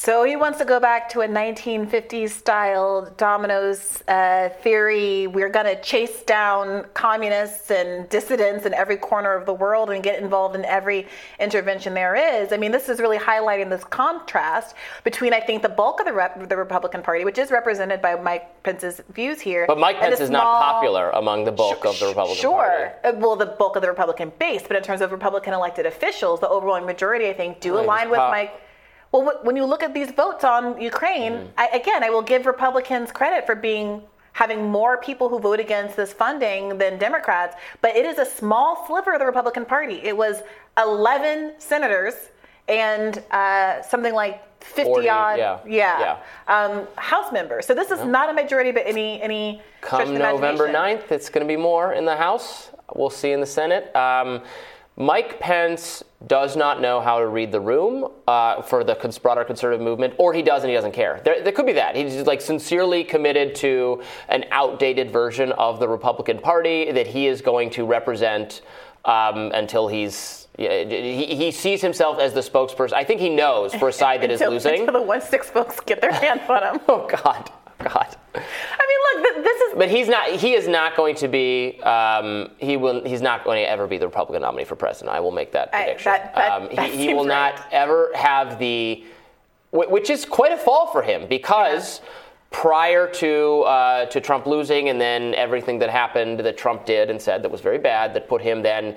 So 0.00 0.22
he 0.22 0.36
wants 0.36 0.58
to 0.58 0.64
go 0.64 0.78
back 0.78 1.08
to 1.08 1.22
a 1.22 1.26
1950s 1.26 2.30
style 2.30 3.12
dominoes 3.16 4.00
uh, 4.06 4.48
theory. 4.62 5.26
We're 5.26 5.48
going 5.48 5.66
to 5.66 5.74
chase 5.82 6.22
down 6.22 6.86
communists 6.94 7.72
and 7.72 8.08
dissidents 8.08 8.64
in 8.64 8.74
every 8.74 8.96
corner 8.96 9.34
of 9.34 9.44
the 9.44 9.52
world 9.52 9.90
and 9.90 10.00
get 10.00 10.22
involved 10.22 10.54
in 10.54 10.64
every 10.66 11.08
intervention 11.40 11.94
there 11.94 12.14
is. 12.14 12.52
I 12.52 12.58
mean, 12.58 12.70
this 12.70 12.88
is 12.88 13.00
really 13.00 13.18
highlighting 13.18 13.70
this 13.70 13.82
contrast 13.82 14.76
between, 15.02 15.34
I 15.34 15.40
think, 15.40 15.62
the 15.62 15.68
bulk 15.68 15.98
of 15.98 16.06
the, 16.06 16.12
rep- 16.12 16.48
the 16.48 16.56
Republican 16.56 17.02
Party, 17.02 17.24
which 17.24 17.36
is 17.36 17.50
represented 17.50 18.00
by 18.00 18.14
Mike 18.14 18.62
Pence's 18.62 19.00
views 19.12 19.40
here. 19.40 19.64
But 19.66 19.80
Mike 19.80 19.98
Pence 19.98 20.20
is 20.20 20.30
not 20.30 20.62
popular 20.62 21.10
among 21.10 21.42
the 21.42 21.50
bulk 21.50 21.82
sh- 21.82 21.88
of 21.88 21.98
the 21.98 22.06
Republican 22.06 22.40
sure. 22.40 22.56
Party. 22.56 22.94
Sure. 23.02 23.14
Uh, 23.16 23.18
well, 23.18 23.34
the 23.34 23.46
bulk 23.46 23.74
of 23.74 23.82
the 23.82 23.88
Republican 23.88 24.30
base, 24.38 24.62
but 24.62 24.76
in 24.76 24.82
terms 24.84 25.00
of 25.00 25.10
Republican 25.10 25.54
elected 25.54 25.86
officials, 25.86 26.38
the 26.38 26.48
overwhelming 26.48 26.86
majority, 26.86 27.28
I 27.28 27.32
think, 27.32 27.58
do 27.58 27.76
align 27.76 28.10
with 28.10 28.18
Mike. 28.18 28.62
Well, 29.12 29.40
when 29.42 29.56
you 29.56 29.64
look 29.64 29.82
at 29.82 29.94
these 29.94 30.10
votes 30.10 30.44
on 30.44 30.80
Ukraine, 30.80 31.32
mm. 31.32 31.48
I, 31.56 31.68
again, 31.68 32.04
I 32.04 32.10
will 32.10 32.22
give 32.22 32.46
Republicans 32.46 33.10
credit 33.10 33.46
for 33.46 33.54
being 33.54 34.02
having 34.32 34.70
more 34.70 34.98
people 34.98 35.28
who 35.28 35.40
vote 35.40 35.58
against 35.58 35.96
this 35.96 36.12
funding 36.12 36.78
than 36.78 36.96
Democrats, 36.96 37.56
but 37.82 37.96
it 37.96 38.06
is 38.06 38.18
a 38.18 38.24
small 38.24 38.84
sliver 38.86 39.12
of 39.12 39.18
the 39.18 39.26
Republican 39.26 39.64
Party. 39.64 40.00
It 40.04 40.16
was 40.16 40.42
11 40.78 41.54
senators 41.58 42.14
and 42.68 43.18
uh, 43.32 43.82
something 43.82 44.14
like 44.14 44.44
50 44.62 44.84
40, 44.84 45.08
odd, 45.08 45.38
yeah, 45.38 45.58
yeah, 45.66 46.18
yeah. 46.46 46.54
Um, 46.54 46.86
House 46.96 47.32
members. 47.32 47.66
So 47.66 47.74
this 47.74 47.90
is 47.90 47.98
yeah. 47.98 48.06
not 48.06 48.30
a 48.30 48.32
majority, 48.32 48.70
but 48.70 48.86
any 48.86 49.20
any. 49.22 49.60
Come 49.80 50.14
November 50.14 50.68
9th, 50.68 51.10
it's 51.10 51.28
going 51.28 51.46
to 51.46 51.52
be 51.52 51.60
more 51.60 51.92
in 51.92 52.04
the 52.04 52.16
House. 52.16 52.70
We'll 52.94 53.10
see 53.10 53.32
in 53.32 53.40
the 53.40 53.46
Senate. 53.46 53.94
Um, 53.96 54.42
Mike 54.96 55.40
Pence 55.40 56.02
does 56.26 56.56
not 56.56 56.80
know 56.80 57.00
how 57.00 57.20
to 57.20 57.28
read 57.28 57.52
the 57.52 57.60
room 57.60 58.10
uh, 58.26 58.60
for 58.62 58.82
the 58.82 58.94
broader 59.22 59.44
conservative 59.44 59.80
movement, 59.80 60.14
or 60.18 60.34
he 60.34 60.42
does 60.42 60.62
and 60.64 60.70
he 60.70 60.74
doesn't 60.74 60.92
care. 60.92 61.20
There, 61.24 61.42
there, 61.42 61.52
could 61.52 61.66
be 61.66 61.72
that. 61.74 61.94
He's 61.94 62.26
like 62.26 62.40
sincerely 62.40 63.04
committed 63.04 63.54
to 63.56 64.02
an 64.28 64.44
outdated 64.50 65.12
version 65.12 65.52
of 65.52 65.78
the 65.78 65.88
Republican 65.88 66.38
Party 66.38 66.90
that 66.90 67.06
he 67.06 67.28
is 67.28 67.40
going 67.40 67.70
to 67.70 67.86
represent 67.86 68.62
um, 69.04 69.52
until 69.54 69.86
he's. 69.86 70.48
He, 70.56 71.36
he 71.36 71.52
sees 71.52 71.80
himself 71.80 72.18
as 72.18 72.32
the 72.32 72.40
spokesperson. 72.40 72.94
I 72.94 73.04
think 73.04 73.20
he 73.20 73.28
knows 73.28 73.72
for 73.76 73.90
a 73.90 73.92
side 73.92 74.20
that 74.22 74.30
until, 74.32 74.52
is 74.52 74.64
losing. 74.64 74.80
Until 74.80 75.00
the 75.00 75.06
one 75.06 75.20
six 75.20 75.48
folks 75.48 75.78
get 75.78 76.00
their 76.00 76.10
hands 76.10 76.42
on 76.48 76.74
him. 76.74 76.80
oh 76.88 77.06
God. 77.06 77.52
God. 77.84 78.16
I 78.34 78.38
mean, 78.38 79.24
look, 79.24 79.44
this 79.44 79.60
is. 79.60 79.74
But 79.76 79.88
he's 79.88 80.08
not. 80.08 80.30
He 80.30 80.54
is 80.54 80.66
not 80.66 80.96
going 80.96 81.14
to 81.16 81.28
be. 81.28 81.80
Um, 81.82 82.50
he 82.58 82.76
will. 82.76 83.04
He's 83.04 83.22
not 83.22 83.44
going 83.44 83.62
to 83.62 83.70
ever 83.70 83.86
be 83.86 83.98
the 83.98 84.06
Republican 84.06 84.42
nominee 84.42 84.64
for 84.64 84.74
president. 84.74 85.14
I 85.14 85.20
will 85.20 85.30
make 85.30 85.52
that 85.52 85.70
prediction. 85.70 86.12
I, 86.12 86.18
that, 86.18 86.34
that, 86.34 86.52
um, 86.52 86.68
that 86.74 86.90
he, 86.90 87.08
he 87.08 87.14
will 87.14 87.26
right. 87.26 87.54
not 87.54 87.68
ever 87.70 88.10
have 88.14 88.58
the. 88.58 89.04
Which 89.70 90.08
is 90.10 90.24
quite 90.24 90.52
a 90.52 90.56
fall 90.56 90.86
for 90.88 91.02
him 91.02 91.28
because. 91.28 92.00
Yeah. 92.02 92.10
Prior 92.50 93.06
to 93.12 93.60
uh, 93.60 94.06
to 94.06 94.22
Trump 94.22 94.46
losing, 94.46 94.88
and 94.88 94.98
then 94.98 95.34
everything 95.34 95.78
that 95.80 95.90
happened 95.90 96.40
that 96.40 96.56
Trump 96.56 96.86
did 96.86 97.10
and 97.10 97.20
said 97.20 97.42
that 97.42 97.50
was 97.50 97.60
very 97.60 97.76
bad, 97.76 98.14
that 98.14 98.26
put 98.26 98.40
him 98.40 98.62
then, 98.62 98.96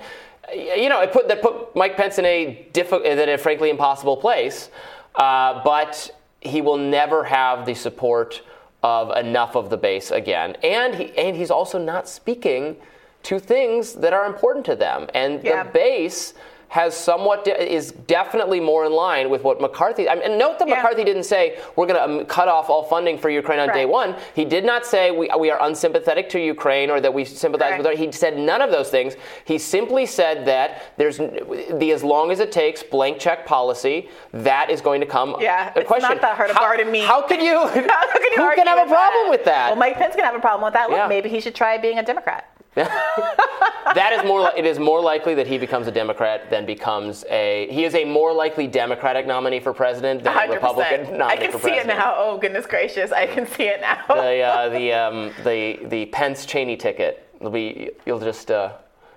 you 0.54 0.88
know, 0.88 1.02
it 1.02 1.12
put 1.12 1.28
that 1.28 1.42
put 1.42 1.76
Mike 1.76 1.94
Pence 1.94 2.18
in 2.18 2.24
a 2.24 2.66
difficult, 2.72 3.04
in 3.04 3.28
a 3.28 3.36
frankly 3.36 3.68
impossible 3.68 4.16
place. 4.16 4.70
Uh, 5.16 5.62
but 5.62 6.18
he 6.40 6.60
will 6.60 6.76
never 6.76 7.24
have 7.24 7.66
the 7.66 7.74
support 7.74 8.42
of 8.82 9.16
enough 9.16 9.54
of 9.56 9.70
the 9.70 9.76
base 9.76 10.10
again. 10.10 10.56
And 10.62 10.94
he, 10.94 11.16
and 11.16 11.36
he's 11.36 11.50
also 11.50 11.78
not 11.78 12.08
speaking 12.08 12.76
to 13.24 13.38
things 13.38 13.94
that 13.94 14.12
are 14.12 14.26
important 14.26 14.64
to 14.66 14.76
them. 14.76 15.08
And 15.14 15.42
yeah. 15.42 15.62
the 15.62 15.70
base 15.70 16.34
has 16.72 16.96
somewhat 16.96 17.44
de- 17.44 17.74
is 17.74 17.92
definitely 17.92 18.58
more 18.58 18.86
in 18.86 18.92
line 18.92 19.28
with 19.28 19.44
what 19.44 19.60
McCarthy. 19.60 20.08
I 20.08 20.14
mean, 20.14 20.24
and 20.24 20.38
note 20.38 20.58
that 20.58 20.66
Yeah. 20.66 20.76
McCarthy 20.76 21.04
didn't 21.04 21.24
say 21.24 21.58
we're 21.76 21.84
going 21.86 22.00
to 22.00 22.20
um, 22.20 22.24
cut 22.24 22.48
off 22.48 22.70
all 22.70 22.82
funding 22.82 23.18
for 23.18 23.28
Ukraine 23.28 23.58
on 23.60 23.68
day 23.74 23.84
one. 23.84 24.16
He 24.34 24.46
did 24.46 24.64
not 24.64 24.86
say 24.86 25.10
we, 25.10 25.28
we 25.38 25.50
are 25.50 25.62
unsympathetic 25.62 26.30
to 26.30 26.40
Ukraine 26.40 26.88
or 26.88 26.98
that 26.98 27.12
we 27.12 27.26
sympathize 27.26 27.76
with 27.76 27.86
her. 27.86 27.94
He 27.94 28.10
said 28.10 28.38
none 28.38 28.62
of 28.62 28.70
those 28.70 28.88
things. 28.88 29.16
He 29.44 29.58
simply 29.58 30.06
said 30.06 30.46
that 30.46 30.82
there's 30.96 31.18
the 31.18 31.90
as 31.92 32.02
long 32.02 32.30
as 32.30 32.40
it 32.40 32.50
takes 32.50 32.82
blank 32.82 33.18
check 33.18 33.44
policy 33.44 34.08
that 34.32 34.70
is 34.70 34.80
going 34.80 35.02
to 35.02 35.06
come 35.06 35.36
Yeah, 35.40 35.74
a 35.76 35.84
question. 35.84 36.08
not 36.08 36.22
that 36.22 36.38
hard 36.38 36.52
how, 36.52 36.74
to 36.74 36.90
meet. 36.90 37.04
How 37.04 37.20
could 37.20 37.42
you? 37.42 37.58
How 37.66 37.68
can 37.68 38.32
you 38.32 38.42
who 38.42 38.54
can 38.54 38.66
have 38.66 38.86
a 38.86 38.90
problem 38.90 39.24
that? 39.24 39.30
with 39.30 39.44
that? 39.44 39.66
Well, 39.68 39.76
Mike 39.76 39.96
Pence 39.96 40.14
can 40.14 40.24
have 40.24 40.34
a 40.34 40.40
problem 40.40 40.64
with 40.64 40.72
that. 40.72 40.88
Look, 40.88 40.96
Yeah. 40.96 41.06
maybe 41.06 41.28
he 41.28 41.38
should 41.42 41.54
try 41.54 41.76
being 41.76 41.98
a 41.98 42.02
Democrat. 42.02 42.48
that 42.74 44.16
is 44.18 44.24
more. 44.24 44.40
li- 44.40 44.52
It 44.56 44.64
is 44.64 44.78
more 44.78 45.00
likely 45.00 45.34
that 45.34 45.46
he 45.46 45.58
becomes 45.58 45.86
a 45.86 45.92
Democrat 45.92 46.48
than 46.50 46.64
becomes 46.66 47.24
a. 47.28 47.68
He 47.70 47.84
is 47.84 47.94
a 47.94 48.04
more 48.04 48.32
likely 48.32 48.66
Democratic 48.66 49.26
nominee 49.26 49.60
for 49.60 49.72
president 49.72 50.22
than 50.24 50.34
a 50.36 50.40
100%. 50.40 50.54
Republican 50.54 51.18
nominee 51.18 51.24
I 51.24 51.36
can 51.50 51.60
see 51.60 51.70
it 51.72 51.86
now. 51.86 52.14
Oh 52.16 52.38
goodness 52.38 52.66
gracious, 52.66 53.12
I 53.12 53.26
can 53.26 53.46
see 53.46 53.64
it 53.64 53.80
now. 53.80 54.02
The 54.08 54.40
uh, 54.40 54.68
the 54.70 54.92
um, 54.92 55.32
the 55.44 55.80
the 55.86 56.06
Pence 56.06 56.46
Cheney 56.46 56.76
ticket. 56.76 57.28
It'll 57.40 57.50
be. 57.52 57.90
You'll 58.06 58.20
just. 58.20 58.50
Uh, 58.50 58.72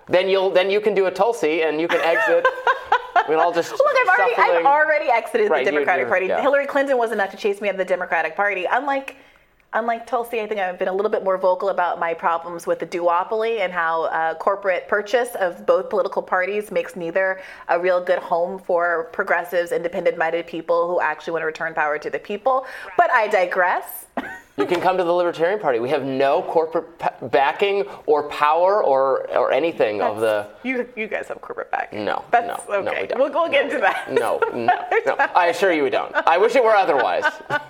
then 0.08 0.28
you'll 0.28 0.50
then 0.50 0.70
you 0.70 0.80
can 0.80 0.94
do 0.94 1.06
a 1.06 1.10
Tulsi 1.10 1.62
and 1.62 1.80
you 1.80 1.88
can 1.88 2.00
exit. 2.00 2.46
we'll 3.28 3.40
all 3.40 3.52
just. 3.52 3.72
Look, 3.72 3.80
I've 3.82 4.08
already, 4.08 4.34
I've 4.58 4.66
already 4.66 5.08
exited 5.10 5.50
Right, 5.50 5.64
the 5.64 5.70
you- 5.72 5.78
Democratic 5.78 6.02
you're- 6.02 6.10
Party. 6.10 6.26
yeah. 6.26 6.42
Hillary 6.42 6.66
Clinton 6.66 6.98
was 6.98 7.10
enough 7.12 7.30
to 7.30 7.36
chase 7.36 7.60
me 7.60 7.68
out 7.68 7.74
of 7.74 7.78
the 7.78 7.84
Democratic 7.84 8.36
Party. 8.36 8.66
Unlike, 8.70 9.16
unlike 9.72 10.06
Tulsi, 10.06 10.40
I 10.40 10.46
think 10.46 10.60
I've 10.60 10.78
been 10.78 10.88
a 10.88 10.92
little 10.92 11.10
bit 11.10 11.24
more 11.24 11.38
vocal 11.38 11.68
about 11.68 11.98
my 11.98 12.14
problems 12.14 12.66
with 12.66 12.78
the 12.78 12.86
duopoly 12.86 13.60
and 13.60 13.72
how 13.72 14.04
uh, 14.04 14.34
corporate 14.34 14.88
purchase 14.88 15.34
of 15.36 15.66
both 15.66 15.90
political 15.90 16.22
parties 16.22 16.70
makes 16.70 16.96
neither 16.96 17.40
a 17.68 17.78
real 17.78 18.02
good 18.02 18.18
home 18.18 18.58
for 18.58 19.08
progressives, 19.12 19.72
independent-minded 19.72 20.46
people 20.46 20.88
who 20.88 21.00
actually 21.00 21.32
want 21.32 21.42
to 21.42 21.46
return 21.46 21.74
power 21.74 21.98
to 21.98 22.10
the 22.10 22.18
people. 22.18 22.66
But 22.96 23.10
I 23.10 23.28
digress. 23.28 24.06
You 24.58 24.64
can 24.64 24.80
come 24.80 24.96
to 24.96 25.04
the 25.04 25.12
Libertarian 25.12 25.60
Party. 25.60 25.80
We 25.80 25.90
have 25.90 26.02
no 26.04 26.40
corporate 26.42 26.98
pa- 26.98 27.12
backing 27.20 27.84
or 28.06 28.22
power 28.30 28.82
or 28.82 29.28
or 29.36 29.52
anything 29.52 30.00
of 30.00 30.20
the. 30.20 30.48
You, 30.62 30.88
you 30.96 31.06
guys 31.08 31.28
have 31.28 31.42
corporate 31.42 31.70
back. 31.70 31.92
No, 31.92 32.24
That's 32.30 32.66
no, 32.66 32.80
no, 32.80 32.92
we 33.00 33.06
don't. 33.06 33.18
we'll, 33.20 33.30
we'll 33.30 33.50
get 33.50 33.66
into 33.66 33.78
that. 33.80 34.10
No, 34.10 34.40
no, 34.54 34.66
no. 35.06 35.14
I 35.34 35.48
assure 35.48 35.72
you 35.72 35.82
we 35.82 35.90
don't. 35.90 36.10
I 36.26 36.38
wish 36.38 36.56
it 36.56 36.64
were 36.64 36.74
otherwise. 36.74 37.24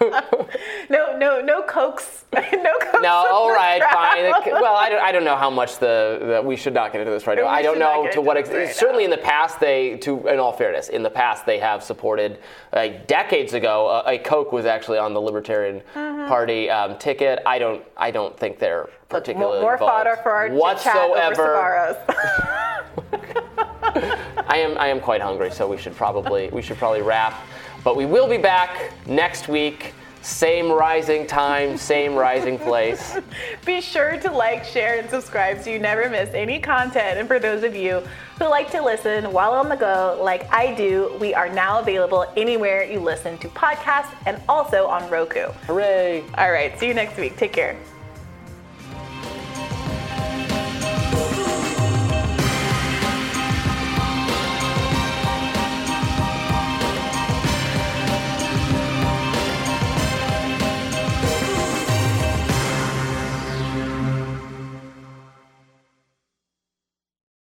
No, 0.88 1.16
no, 1.18 1.40
no 1.40 1.62
Kochs. 1.62 2.22
no 2.32 2.40
Kochs. 2.42 3.02
No, 3.02 3.08
all 3.08 3.50
right, 3.50 3.82
fine. 3.92 4.30
Well, 4.52 4.76
I 4.76 4.88
don't, 4.88 5.02
I 5.02 5.10
don't 5.10 5.24
know 5.24 5.34
how 5.36 5.50
much 5.50 5.78
the, 5.78 6.18
the 6.40 6.42
we 6.46 6.54
should 6.56 6.74
not 6.74 6.92
get 6.92 7.00
into 7.00 7.10
this 7.10 7.26
right 7.26 7.36
now. 7.36 7.46
I 7.46 7.60
don't 7.62 7.78
know 7.78 8.08
to 8.12 8.20
what 8.20 8.36
extent. 8.36 8.66
right 8.66 8.74
certainly 8.74 9.04
in 9.04 9.10
the 9.10 9.18
past, 9.18 9.58
they 9.58 9.96
to 9.98 10.28
in 10.28 10.38
all 10.38 10.52
fairness, 10.52 10.88
in 10.88 11.02
the 11.02 11.10
past 11.10 11.44
they 11.44 11.58
have 11.58 11.82
supported. 11.82 12.38
Like 12.72 13.06
decades 13.08 13.52
ago, 13.54 13.88
uh, 13.88 14.04
a 14.06 14.18
Koch 14.18 14.52
was 14.52 14.64
actually 14.64 14.98
on 14.98 15.12
the 15.12 15.20
Libertarian 15.20 15.82
Mhm. 15.94 16.28
Party 16.28 16.70
um, 16.76 16.98
ticket. 16.98 17.40
I 17.46 17.58
don't, 17.58 17.82
I 17.96 18.10
don't 18.10 18.38
think 18.38 18.58
they're 18.58 18.88
particularly 19.08 19.60
More 19.60 19.74
involved 19.74 19.92
fodder 19.92 20.16
for 20.22 20.30
our 20.30 20.50
whatsoever. 20.50 21.96
I 24.48 24.58
am 24.58 24.78
I 24.78 24.88
am 24.88 25.00
quite 25.00 25.20
hungry, 25.20 25.50
so 25.50 25.68
we 25.68 25.76
should 25.76 25.94
probably 25.96 26.48
we 26.50 26.62
should 26.62 26.76
probably 26.76 27.02
wrap. 27.02 27.34
But 27.84 27.96
we 27.96 28.04
will 28.06 28.28
be 28.28 28.38
back 28.38 28.92
next 29.06 29.48
week. 29.48 29.94
Same 30.26 30.72
rising 30.72 31.24
time, 31.24 31.78
same 31.78 32.16
rising 32.16 32.58
place. 32.58 33.16
Be 33.64 33.80
sure 33.80 34.18
to 34.18 34.32
like, 34.32 34.64
share, 34.64 34.98
and 34.98 35.08
subscribe 35.08 35.62
so 35.62 35.70
you 35.70 35.78
never 35.78 36.10
miss 36.10 36.34
any 36.34 36.58
content. 36.58 37.20
And 37.20 37.28
for 37.28 37.38
those 37.38 37.62
of 37.62 37.76
you 37.76 38.02
who 38.40 38.48
like 38.48 38.68
to 38.72 38.82
listen 38.82 39.32
while 39.32 39.52
on 39.52 39.68
the 39.68 39.76
go, 39.76 40.18
like 40.20 40.52
I 40.52 40.74
do, 40.74 41.16
we 41.20 41.32
are 41.32 41.48
now 41.48 41.78
available 41.78 42.26
anywhere 42.36 42.82
you 42.82 42.98
listen 42.98 43.38
to 43.38 43.48
podcasts 43.50 44.12
and 44.26 44.42
also 44.48 44.88
on 44.88 45.08
Roku. 45.08 45.46
Hooray! 45.68 46.24
All 46.36 46.50
right, 46.50 46.76
see 46.76 46.88
you 46.88 46.94
next 46.94 47.16
week. 47.18 47.36
Take 47.36 47.52
care. 47.52 47.76